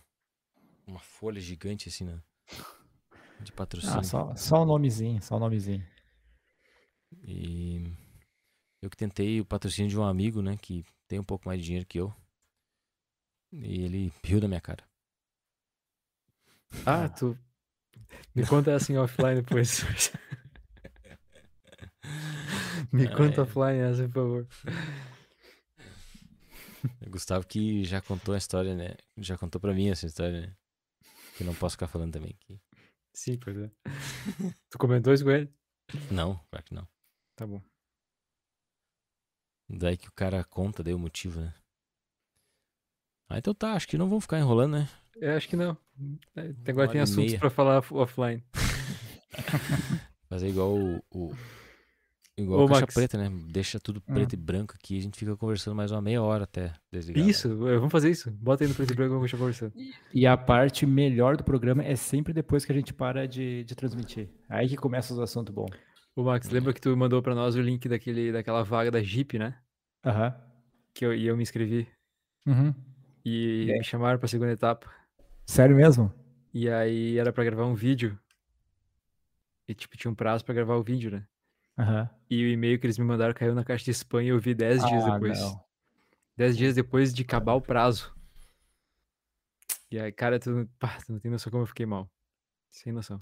uma 0.86 1.00
folha 1.00 1.38
gigante 1.38 1.90
assim, 1.90 2.04
né? 2.04 2.18
De 3.42 3.52
patrocínio. 3.52 3.98
Ah, 3.98 4.02
só, 4.02 4.34
só 4.34 4.62
o 4.62 4.64
nomezinho, 4.64 5.20
só 5.22 5.36
o 5.36 5.38
nomezinho. 5.38 5.86
E 7.22 7.92
eu 8.80 8.88
que 8.88 8.96
tentei 8.96 9.40
o 9.42 9.44
patrocínio 9.44 9.90
de 9.90 9.98
um 9.98 10.04
amigo, 10.04 10.40
né? 10.40 10.56
Que 10.56 10.82
tem 11.06 11.18
um 11.18 11.24
pouco 11.24 11.46
mais 11.46 11.60
de 11.60 11.66
dinheiro 11.66 11.86
que 11.86 12.00
eu. 12.00 12.14
E 13.52 13.84
ele 13.84 14.12
riu 14.24 14.40
da 14.40 14.48
minha 14.48 14.60
cara. 14.60 14.84
Ah, 16.86 17.08
tu. 17.08 17.36
Me 18.34 18.46
conta 18.46 18.74
assim 18.74 18.96
offline 18.96 19.42
depois. 19.42 19.82
Me 22.92 23.06
Ah, 23.06 23.16
conta 23.16 23.40
é. 23.40 23.44
offline 23.44 23.78
essa, 23.80 24.08
por 24.08 24.14
favor. 24.14 24.48
Gustavo 27.08 27.46
que 27.46 27.84
já 27.84 28.00
contou 28.00 28.34
a 28.34 28.38
história, 28.38 28.74
né? 28.74 28.94
Já 29.16 29.36
contou 29.36 29.60
pra 29.60 29.74
mim 29.74 29.90
essa 29.90 30.06
história, 30.06 30.40
né? 30.42 30.56
Que 31.36 31.44
não 31.44 31.54
posso 31.54 31.74
ficar 31.74 31.88
falando 31.88 32.12
também 32.12 32.30
aqui. 32.40 32.60
Sim, 33.14 33.36
pois 33.38 33.56
é. 33.58 33.70
tu 34.70 34.78
comentou 34.78 35.12
isso 35.12 35.24
com 35.24 35.30
ele? 35.30 35.52
Não, 36.10 36.36
claro 36.50 36.64
que 36.64 36.74
não. 36.74 36.86
Tá 37.34 37.46
bom. 37.46 37.60
Daí 39.68 39.96
que 39.96 40.08
o 40.08 40.12
cara 40.12 40.44
conta, 40.44 40.82
daí 40.82 40.94
o 40.94 40.98
motivo, 40.98 41.40
né? 41.40 41.54
Ah, 43.28 43.38
então 43.38 43.52
tá, 43.54 43.72
acho 43.74 43.86
que 43.88 43.98
não 43.98 44.08
vamos 44.08 44.24
ficar 44.24 44.38
enrolando, 44.38 44.72
né? 44.72 44.88
Eu 45.20 45.36
acho 45.36 45.48
que 45.48 45.56
não. 45.56 45.76
É, 46.36 46.54
Agora 46.70 46.88
tem 46.88 46.98
e 47.00 47.02
assuntos 47.02 47.26
meia. 47.26 47.38
pra 47.38 47.50
falar 47.50 47.78
off- 47.78 47.92
offline. 47.94 48.42
Fazer 50.28 50.48
igual 50.48 50.74
o. 50.76 51.02
o- 51.12 51.34
igual 52.38 52.60
Ô, 52.60 52.64
a 52.64 52.68
caixa 52.68 52.80
Max. 52.82 52.94
preta, 52.94 53.18
né? 53.18 53.30
Deixa 53.50 53.80
tudo 53.80 54.00
preto 54.00 54.32
e 54.34 54.36
branco 54.36 54.74
aqui 54.74 54.94
e 54.94 54.98
a 54.98 55.02
gente 55.02 55.18
fica 55.18 55.36
conversando 55.36 55.74
mais 55.74 55.90
uma 55.90 56.00
meia 56.00 56.22
hora 56.22 56.44
até 56.44 56.72
desligar. 56.92 57.24
né? 57.24 57.30
Isso, 57.30 57.48
eh, 57.68 57.76
vamos 57.76 57.90
fazer 57.90 58.10
isso. 58.10 58.30
Bota 58.30 58.62
aí 58.64 58.68
no 58.68 58.74
preto 58.74 58.92
e 58.92 58.96
branco 58.96 59.14
eu 59.14 59.20
vou 59.20 59.28
conversando. 59.38 59.72
E 60.14 60.26
a 60.26 60.36
parte 60.36 60.86
melhor 60.86 61.36
do 61.36 61.42
programa 61.44 61.82
é 61.84 61.96
sempre 61.96 62.32
depois 62.32 62.64
que 62.64 62.70
a 62.72 62.74
gente 62.74 62.94
para 62.94 63.26
de, 63.26 63.64
de 63.64 63.74
transmitir. 63.74 64.30
Aí 64.48 64.68
que 64.68 64.76
começa 64.76 65.12
os 65.12 65.18
assuntos 65.18 65.52
bons. 65.54 65.70
Ô, 66.14 66.22
Max, 66.22 66.48
lembra 66.50 66.72
que 66.72 66.80
tu 66.80 66.96
mandou 66.96 67.20
pra 67.22 67.34
nós 67.34 67.54
o 67.56 67.60
link 67.60 67.88
daquele, 67.88 68.30
daquela 68.32 68.62
vaga 68.62 68.90
da 68.90 69.02
Jeep, 69.02 69.38
né? 69.38 69.56
Aham. 70.04 70.34
Que 70.94 71.04
eu, 71.06 71.14
e 71.14 71.26
eu 71.26 71.36
me 71.36 71.42
inscrevi. 71.42 71.88
Uhum. 72.46 72.74
E 73.28 73.72
me 73.78 73.84
chamaram 73.84 74.18
pra 74.18 74.28
segunda 74.28 74.52
etapa. 74.52 74.90
Sério 75.46 75.74
mesmo? 75.76 76.12
E 76.52 76.68
aí 76.68 77.18
era 77.18 77.32
pra 77.32 77.44
gravar 77.44 77.66
um 77.66 77.74
vídeo. 77.74 78.18
E 79.66 79.74
tipo, 79.74 79.96
tinha 79.96 80.10
um 80.10 80.14
prazo 80.14 80.44
pra 80.44 80.54
gravar 80.54 80.76
o 80.76 80.82
vídeo, 80.82 81.10
né? 81.10 81.26
Aham. 81.78 82.08
E 82.30 82.42
o 82.44 82.48
e-mail 82.48 82.78
que 82.80 82.86
eles 82.86 82.98
me 82.98 83.04
mandaram 83.04 83.34
caiu 83.34 83.54
na 83.54 83.64
caixa 83.64 83.84
de 83.84 83.90
spam 83.92 84.22
e 84.22 84.28
eu 84.28 84.38
vi 84.38 84.54
10 84.54 84.84
dias 84.84 85.04
Ah, 85.04 85.12
depois. 85.12 85.38
não. 85.40 85.60
10 86.36 86.56
dias 86.56 86.74
depois 86.74 87.12
de 87.14 87.22
acabar 87.22 87.54
o 87.54 87.60
prazo. 87.60 88.14
E 89.90 89.98
aí, 89.98 90.12
cara, 90.12 90.38
tu, 90.38 90.68
pá, 90.78 90.98
tu 91.04 91.12
não 91.12 91.20
tem 91.20 91.30
noção 91.30 91.50
como 91.50 91.62
eu 91.62 91.66
fiquei 91.66 91.86
mal. 91.86 92.10
Sem 92.70 92.92
noção. 92.92 93.18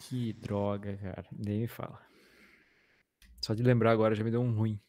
Que 0.00 0.32
droga, 0.32 0.96
cara. 0.96 1.26
Nem 1.32 1.60
me 1.60 1.68
fala. 1.68 2.00
Só 3.40 3.54
de 3.54 3.62
lembrar 3.62 3.92
agora 3.92 4.14
já 4.14 4.24
me 4.24 4.30
deu 4.30 4.40
um 4.40 4.52
ruim. 4.54 4.80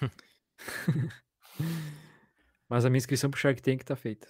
Mas 2.70 2.84
a 2.84 2.88
minha 2.88 2.98
inscrição 2.98 3.28
pro 3.28 3.40
Shark 3.40 3.60
Tank 3.60 3.82
tá 3.82 3.96
feita. 3.96 4.28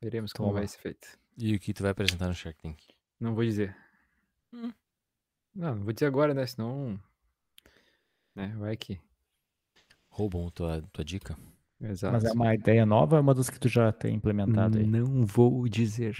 Veremos 0.00 0.32
como 0.32 0.48
Toma. 0.48 0.60
vai 0.60 0.66
ser 0.66 0.78
feita. 0.78 1.06
E 1.36 1.54
o 1.54 1.60
que 1.60 1.74
tu 1.74 1.82
vai 1.82 1.92
apresentar 1.92 2.28
no 2.28 2.34
Shark 2.34 2.58
Tank? 2.62 2.82
Não 3.20 3.34
vou 3.34 3.44
dizer. 3.44 3.76
Hum. 4.54 4.72
Não, 5.54 5.76
não 5.76 5.84
vou 5.84 5.92
dizer 5.92 6.06
agora, 6.06 6.32
né? 6.32 6.46
Senão. 6.46 6.98
Né? 8.34 8.56
Vai 8.56 8.74
que. 8.74 8.98
Roubam 10.08 10.50
tua, 10.50 10.80
tua 10.92 11.04
dica? 11.04 11.36
Exato. 11.78 12.14
Mas 12.14 12.24
é 12.24 12.32
uma 12.32 12.54
ideia 12.54 12.86
nova 12.86 13.16
ou 13.16 13.18
é 13.18 13.20
uma 13.20 13.34
das 13.34 13.50
que 13.50 13.60
tu 13.60 13.68
já 13.68 13.92
tem 13.92 14.14
implementado 14.14 14.78
aí? 14.78 14.86
Não 14.86 15.26
vou 15.26 15.68
dizer. 15.68 16.16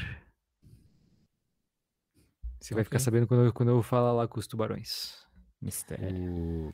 Você 2.60 2.74
vai 2.74 2.84
ficar 2.84 2.98
sabendo 2.98 3.26
quando 3.26 3.46
eu, 3.46 3.52
quando 3.54 3.70
eu 3.70 3.82
falar 3.82 4.12
lá 4.12 4.28
com 4.28 4.38
os 4.38 4.46
tubarões. 4.46 5.26
Mistério. 5.62 6.14
O, 6.14 6.72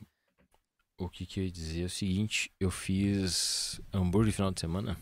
o 1.01 1.09
que, 1.09 1.25
que 1.27 1.41
eu 1.41 1.45
ia 1.45 1.51
dizer 1.51 1.83
é 1.83 1.87
o 1.87 1.91
seguinte: 1.91 2.53
eu 2.61 2.71
fiz 2.71 3.81
hambúrguer 3.93 4.29
no 4.29 4.33
final 4.35 4.51
de 4.53 4.61
semana. 4.61 4.97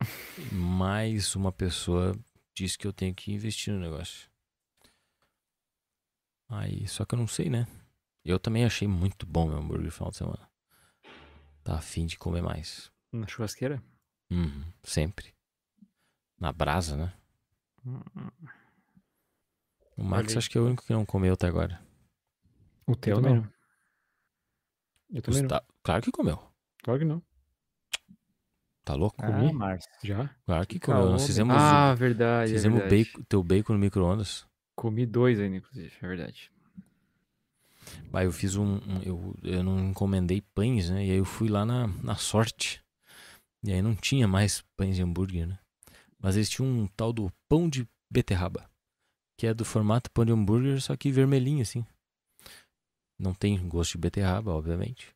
mais 0.52 1.34
uma 1.34 1.50
pessoa 1.50 2.14
disse 2.54 2.76
que 2.78 2.86
eu 2.86 2.92
tenho 2.92 3.14
que 3.14 3.32
investir 3.32 3.72
no 3.72 3.80
negócio. 3.80 4.30
Aí, 6.48 6.86
só 6.86 7.04
que 7.04 7.14
eu 7.14 7.18
não 7.18 7.26
sei, 7.26 7.50
né? 7.50 7.66
Eu 8.24 8.38
também 8.38 8.64
achei 8.64 8.86
muito 8.86 9.26
bom 9.26 9.48
meu 9.48 9.58
hambúrguer 9.58 9.86
no 9.86 9.90
final 9.92 10.10
de 10.10 10.16
semana. 10.16 10.48
Tá 11.64 11.76
afim 11.76 12.06
de 12.06 12.16
comer 12.18 12.42
mais. 12.42 12.90
Na 13.12 13.26
churrasqueira? 13.26 13.82
Uhum, 14.30 14.64
sempre. 14.84 15.34
Na 16.38 16.52
brasa, 16.52 16.96
né? 16.96 17.12
Hum, 17.84 18.00
O 19.96 20.04
Max 20.04 20.36
acho 20.36 20.50
que 20.50 20.58
é 20.58 20.60
o 20.60 20.66
único 20.66 20.84
que 20.84 20.92
não 20.92 21.06
comeu 21.06 21.34
até 21.34 21.46
agora. 21.46 21.80
O 22.86 22.92
Eu 22.92 22.96
teu 22.96 23.20
não. 23.20 23.55
Não. 25.10 25.16
Eu 25.18 25.22
também 25.22 25.42
não. 25.42 25.48
Gusta- 25.48 25.64
Claro 25.82 26.02
que 26.02 26.10
comeu. 26.12 26.38
Claro 26.82 26.98
que 27.00 27.04
não. 27.06 27.22
Tá 28.84 28.94
louco? 28.94 29.16
Ah, 29.18 29.26
Comi. 29.26 29.52
Márcio. 29.52 29.90
Já? 30.04 30.30
Claro 30.46 30.66
que 30.66 30.78
que 30.78 30.86
comeu. 30.86 31.10
Nós 31.10 31.26
fizemos, 31.26 31.56
Ah, 31.58 31.92
o, 31.92 31.96
verdade. 31.96 32.52
é 32.52 32.54
fizemos 32.54 32.78
verdade. 32.80 33.04
bacon, 33.04 33.22
teu 33.28 33.42
bacon 33.42 33.72
no 33.72 33.78
micro-ondas. 33.80 34.46
Comi 34.76 35.04
dois 35.04 35.40
ainda, 35.40 35.56
inclusive. 35.56 35.92
É 36.00 36.06
verdade. 36.06 36.52
Bah, 38.10 38.22
eu 38.24 38.32
fiz 38.32 38.54
um. 38.56 38.76
um- 38.76 39.02
eu, 39.02 39.36
eu 39.42 39.62
não 39.64 39.90
encomendei 39.90 40.40
pães, 40.54 40.88
né? 40.90 41.04
E 41.04 41.10
aí 41.10 41.16
eu 41.16 41.24
fui 41.24 41.48
lá 41.48 41.64
na, 41.64 41.88
na 42.02 42.14
sorte. 42.16 42.80
E 43.64 43.72
aí 43.72 43.82
não 43.82 43.94
tinha 43.96 44.28
mais 44.28 44.62
pães 44.76 44.94
de 44.96 45.02
hambúrguer, 45.02 45.46
né? 45.48 45.58
Mas 46.20 46.36
eles 46.36 46.48
tinham 46.48 46.68
um 46.70 46.86
tal 46.86 47.12
do 47.12 47.32
pão 47.48 47.68
de 47.68 47.88
beterraba. 48.10 48.68
Que 49.36 49.46
é 49.48 49.54
do 49.54 49.64
formato 49.64 50.10
pão 50.12 50.24
de 50.24 50.32
hambúrguer, 50.32 50.80
só 50.80 50.96
que 50.96 51.10
vermelhinho, 51.10 51.62
assim. 51.62 51.84
Não 53.18 53.34
tem 53.34 53.56
gosto 53.68 53.92
de 53.92 53.98
beterraba, 53.98 54.52
obviamente. 54.52 55.14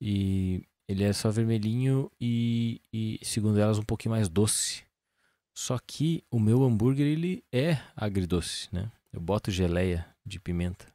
E 0.00 0.66
ele 0.88 1.04
é 1.04 1.12
só 1.12 1.30
vermelhinho 1.30 2.10
e, 2.20 2.80
e, 2.92 3.20
segundo 3.22 3.60
elas, 3.60 3.78
um 3.78 3.84
pouquinho 3.84 4.12
mais 4.12 4.28
doce. 4.28 4.84
Só 5.56 5.78
que 5.78 6.24
o 6.30 6.40
meu 6.40 6.62
hambúrguer, 6.64 7.06
ele 7.06 7.44
é 7.52 7.74
agridoce, 7.94 8.68
né? 8.72 8.90
Eu 9.12 9.20
boto 9.20 9.50
geleia 9.50 10.06
de 10.24 10.40
pimenta. 10.40 10.86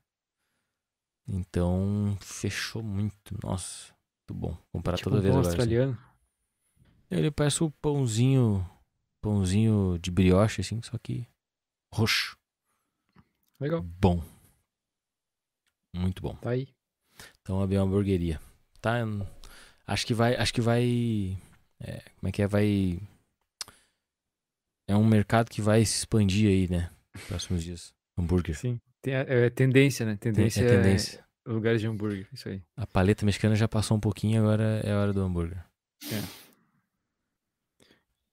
Então, 1.27 2.17
fechou 2.21 2.81
muito. 2.81 3.37
Nossa, 3.43 3.93
muito 4.29 4.33
bom. 4.33 4.57
Comprar 4.71 4.97
tipo 4.97 5.09
toda 5.09 5.19
um 5.19 5.21
vez 5.21 5.33
agora. 5.33 5.47
assim. 5.47 5.57
australiano. 5.57 5.97
Ele 7.09 7.31
parece 7.31 7.63
o 7.63 7.69
pãozinho, 7.69 8.67
pãozinho 9.21 9.99
de 9.99 10.09
brioche, 10.09 10.61
assim, 10.61 10.81
só 10.81 10.97
que 10.97 11.27
roxo. 11.93 12.37
Legal. 13.59 13.81
Bom. 13.81 14.23
Muito 15.95 16.21
bom. 16.21 16.35
Tá 16.35 16.51
aí. 16.51 16.67
Então, 17.41 17.61
abri 17.61 17.77
uma 17.77 17.85
hamburgueria. 17.85 18.39
Tá? 18.81 18.99
Acho 19.87 20.05
que 20.05 20.13
vai, 20.13 20.35
acho 20.35 20.53
que 20.53 20.61
vai, 20.61 21.37
é, 21.79 22.01
como 22.19 22.27
é 22.29 22.31
que 22.31 22.41
é, 22.41 22.47
vai, 22.47 22.99
é 24.87 24.95
um 24.95 25.05
mercado 25.05 25.49
que 25.49 25.61
vai 25.61 25.85
se 25.85 25.99
expandir 25.99 26.49
aí, 26.49 26.67
né? 26.69 26.89
Nos 27.13 27.23
próximos 27.25 27.63
dias. 27.63 27.93
Hambúrguer. 28.17 28.57
Sim. 28.57 28.79
Tem 29.01 29.15
a- 29.15 29.19
é 29.27 29.49
tendência, 29.49 30.05
né? 30.05 30.15
Tendência 30.17 30.61
é 30.61 30.67
tendência. 30.67 31.25
é 31.45 31.51
lugares 31.51 31.79
de 31.81 31.87
hambúrguer. 31.87 32.27
Isso 32.33 32.49
aí. 32.49 32.61
A 32.75 32.85
paleta 32.87 33.25
mexicana 33.25 33.55
já 33.55 33.67
passou 33.67 33.95
um 33.95 33.99
pouquinho, 33.99 34.41
agora 34.41 34.81
é 34.83 34.93
hora 34.93 35.13
do 35.13 35.21
hambúrguer. 35.21 35.63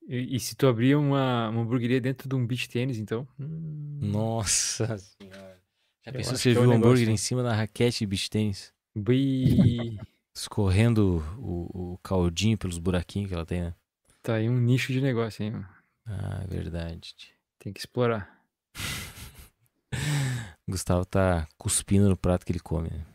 E, 0.09 0.37
e 0.37 0.41
se 0.41 0.57
tu 0.57 0.67
abrir 0.67 0.97
uma, 0.97 1.49
uma 1.49 1.63
hamburgueria 1.63 2.01
dentro 2.01 2.29
de 2.29 2.35
um 2.35 2.47
beach 2.47 2.69
tênis, 2.69 2.99
então. 2.99 3.27
hum, 3.39 3.99
Nossa 4.03 4.99
senhora. 4.99 5.62
Já 6.05 6.13
pensou 6.13 6.37
se 6.37 6.51
é 6.51 6.53
viu 6.53 6.63
um 6.63 6.69
o 6.69 6.73
hambúrguer 6.73 6.99
negócio- 7.07 7.11
em 7.13 7.17
cima 7.17 7.43
da 7.43 7.55
raquete 7.55 8.01
de 8.01 8.07
beach 8.07 8.29
tênis? 8.31 8.73
bui, 8.95 9.99
Escorrendo 10.35 11.23
o, 11.39 11.93
o 11.95 11.99
caldinho 11.99 12.57
pelos 12.59 12.79
buraquinhos 12.79 13.29
que 13.29 13.35
ela 13.35 13.47
tem, 13.47 13.63
né? 13.63 13.75
tá 14.23 14.35
aí 14.35 14.49
um 14.49 14.59
nicho 14.59 14.93
de 14.93 15.01
negócio, 15.01 15.43
hein? 15.45 15.65
Ah, 16.07 16.45
verdade. 16.49 17.15
Tem 17.59 17.73
que 17.73 17.81
explorar. 17.81 18.41
Gustavo 20.69 21.05
tá 21.05 21.47
cuspindo 21.59 22.09
no 22.09 22.17
prato 22.17 22.45
que 22.47 22.53
ele 22.53 22.61
come, 22.61 22.89
né? 22.91 23.07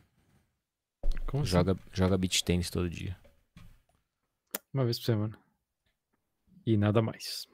Como 1.27 1.43
assim? 1.43 1.51
Joga, 1.51 1.77
joga 1.93 2.17
beach 2.17 2.43
tênis 2.43 2.69
todo 2.69 2.89
dia. 2.89 3.17
Uma 4.73 4.85
vez 4.85 4.99
por 4.99 5.05
semana. 5.05 5.37
E 6.65 6.77
nada 6.77 7.01
mais. 7.01 7.47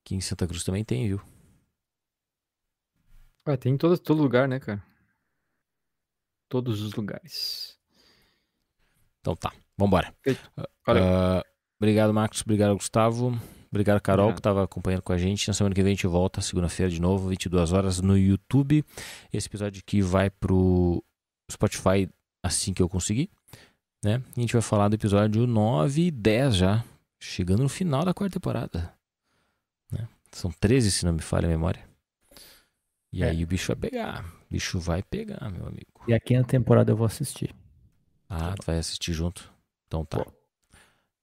Aqui 0.00 0.14
em 0.14 0.20
Santa 0.20 0.46
Cruz 0.46 0.64
também 0.64 0.84
tem, 0.84 1.08
viu? 1.08 1.20
Ah, 3.46 3.56
tem 3.56 3.74
em 3.74 3.76
todo, 3.76 3.96
todo 3.96 4.20
lugar, 4.20 4.48
né, 4.48 4.58
cara? 4.58 4.82
Todos 6.48 6.82
os 6.82 6.92
lugares. 6.94 7.78
Então 9.20 9.36
tá, 9.36 9.52
vambora. 9.78 10.12
Ah, 10.86 11.42
obrigado, 11.78 12.12
Marcos. 12.12 12.42
Obrigado, 12.42 12.74
Gustavo. 12.74 13.38
Obrigado, 13.70 14.00
Carol, 14.00 14.32
que 14.32 14.40
estava 14.40 14.64
acompanhando 14.64 15.02
com 15.02 15.12
a 15.12 15.18
gente. 15.18 15.46
Na 15.48 15.54
semana 15.54 15.74
que 15.74 15.82
vem 15.82 15.92
a 15.92 15.94
gente 15.94 16.06
volta, 16.06 16.40
segunda-feira 16.40 16.90
de 16.90 17.00
novo, 17.00 17.28
22 17.28 17.72
horas 17.72 18.00
no 18.00 18.16
YouTube. 18.16 18.84
Esse 19.32 19.48
episódio 19.48 19.80
aqui 19.86 20.00
vai 20.00 20.30
pro 20.30 21.04
Spotify 21.50 22.08
assim 22.42 22.72
que 22.72 22.82
eu 22.82 22.88
conseguir, 22.88 23.28
né? 24.02 24.22
E 24.36 24.38
a 24.38 24.40
gente 24.40 24.52
vai 24.52 24.62
falar 24.62 24.88
do 24.88 24.94
episódio 24.94 25.46
9 25.46 26.02
e 26.06 26.10
10 26.10 26.56
já, 26.56 26.84
chegando 27.20 27.62
no 27.62 27.68
final 27.68 28.04
da 28.04 28.14
quarta 28.14 28.34
temporada. 28.38 28.94
né? 29.90 30.08
São 30.32 30.50
13, 30.52 30.90
se 30.90 31.04
não 31.04 31.12
me 31.12 31.20
falha 31.22 31.46
a 31.46 31.50
memória. 31.50 31.85
E 33.16 33.22
É. 33.22 33.30
aí 33.30 33.42
o 33.42 33.46
bicho 33.46 33.68
vai 33.68 33.76
pegar. 33.76 34.24
O 34.26 34.52
bicho 34.52 34.78
vai 34.78 35.02
pegar, 35.02 35.50
meu 35.50 35.66
amigo. 35.66 35.86
E 36.06 36.12
a 36.12 36.20
quinta 36.20 36.44
temporada 36.46 36.92
eu 36.92 36.96
vou 36.96 37.06
assistir. 37.06 37.54
Ah, 38.28 38.54
tu 38.60 38.66
vai 38.66 38.78
assistir 38.78 39.14
junto? 39.14 39.50
Então 39.86 40.04
tá. 40.04 40.18
Pô. 40.22 40.30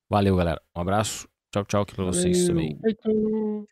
Valeu, 0.10 0.36
galera. 0.36 0.60
Um 0.76 0.82
abraço. 0.82 1.28
Tchau, 1.52 1.64
tchau 1.66 1.82
aqui 1.84 1.94
pra 1.94 2.06
vocês 2.06 2.48
também. 2.48 2.80
Feito. 2.82 3.68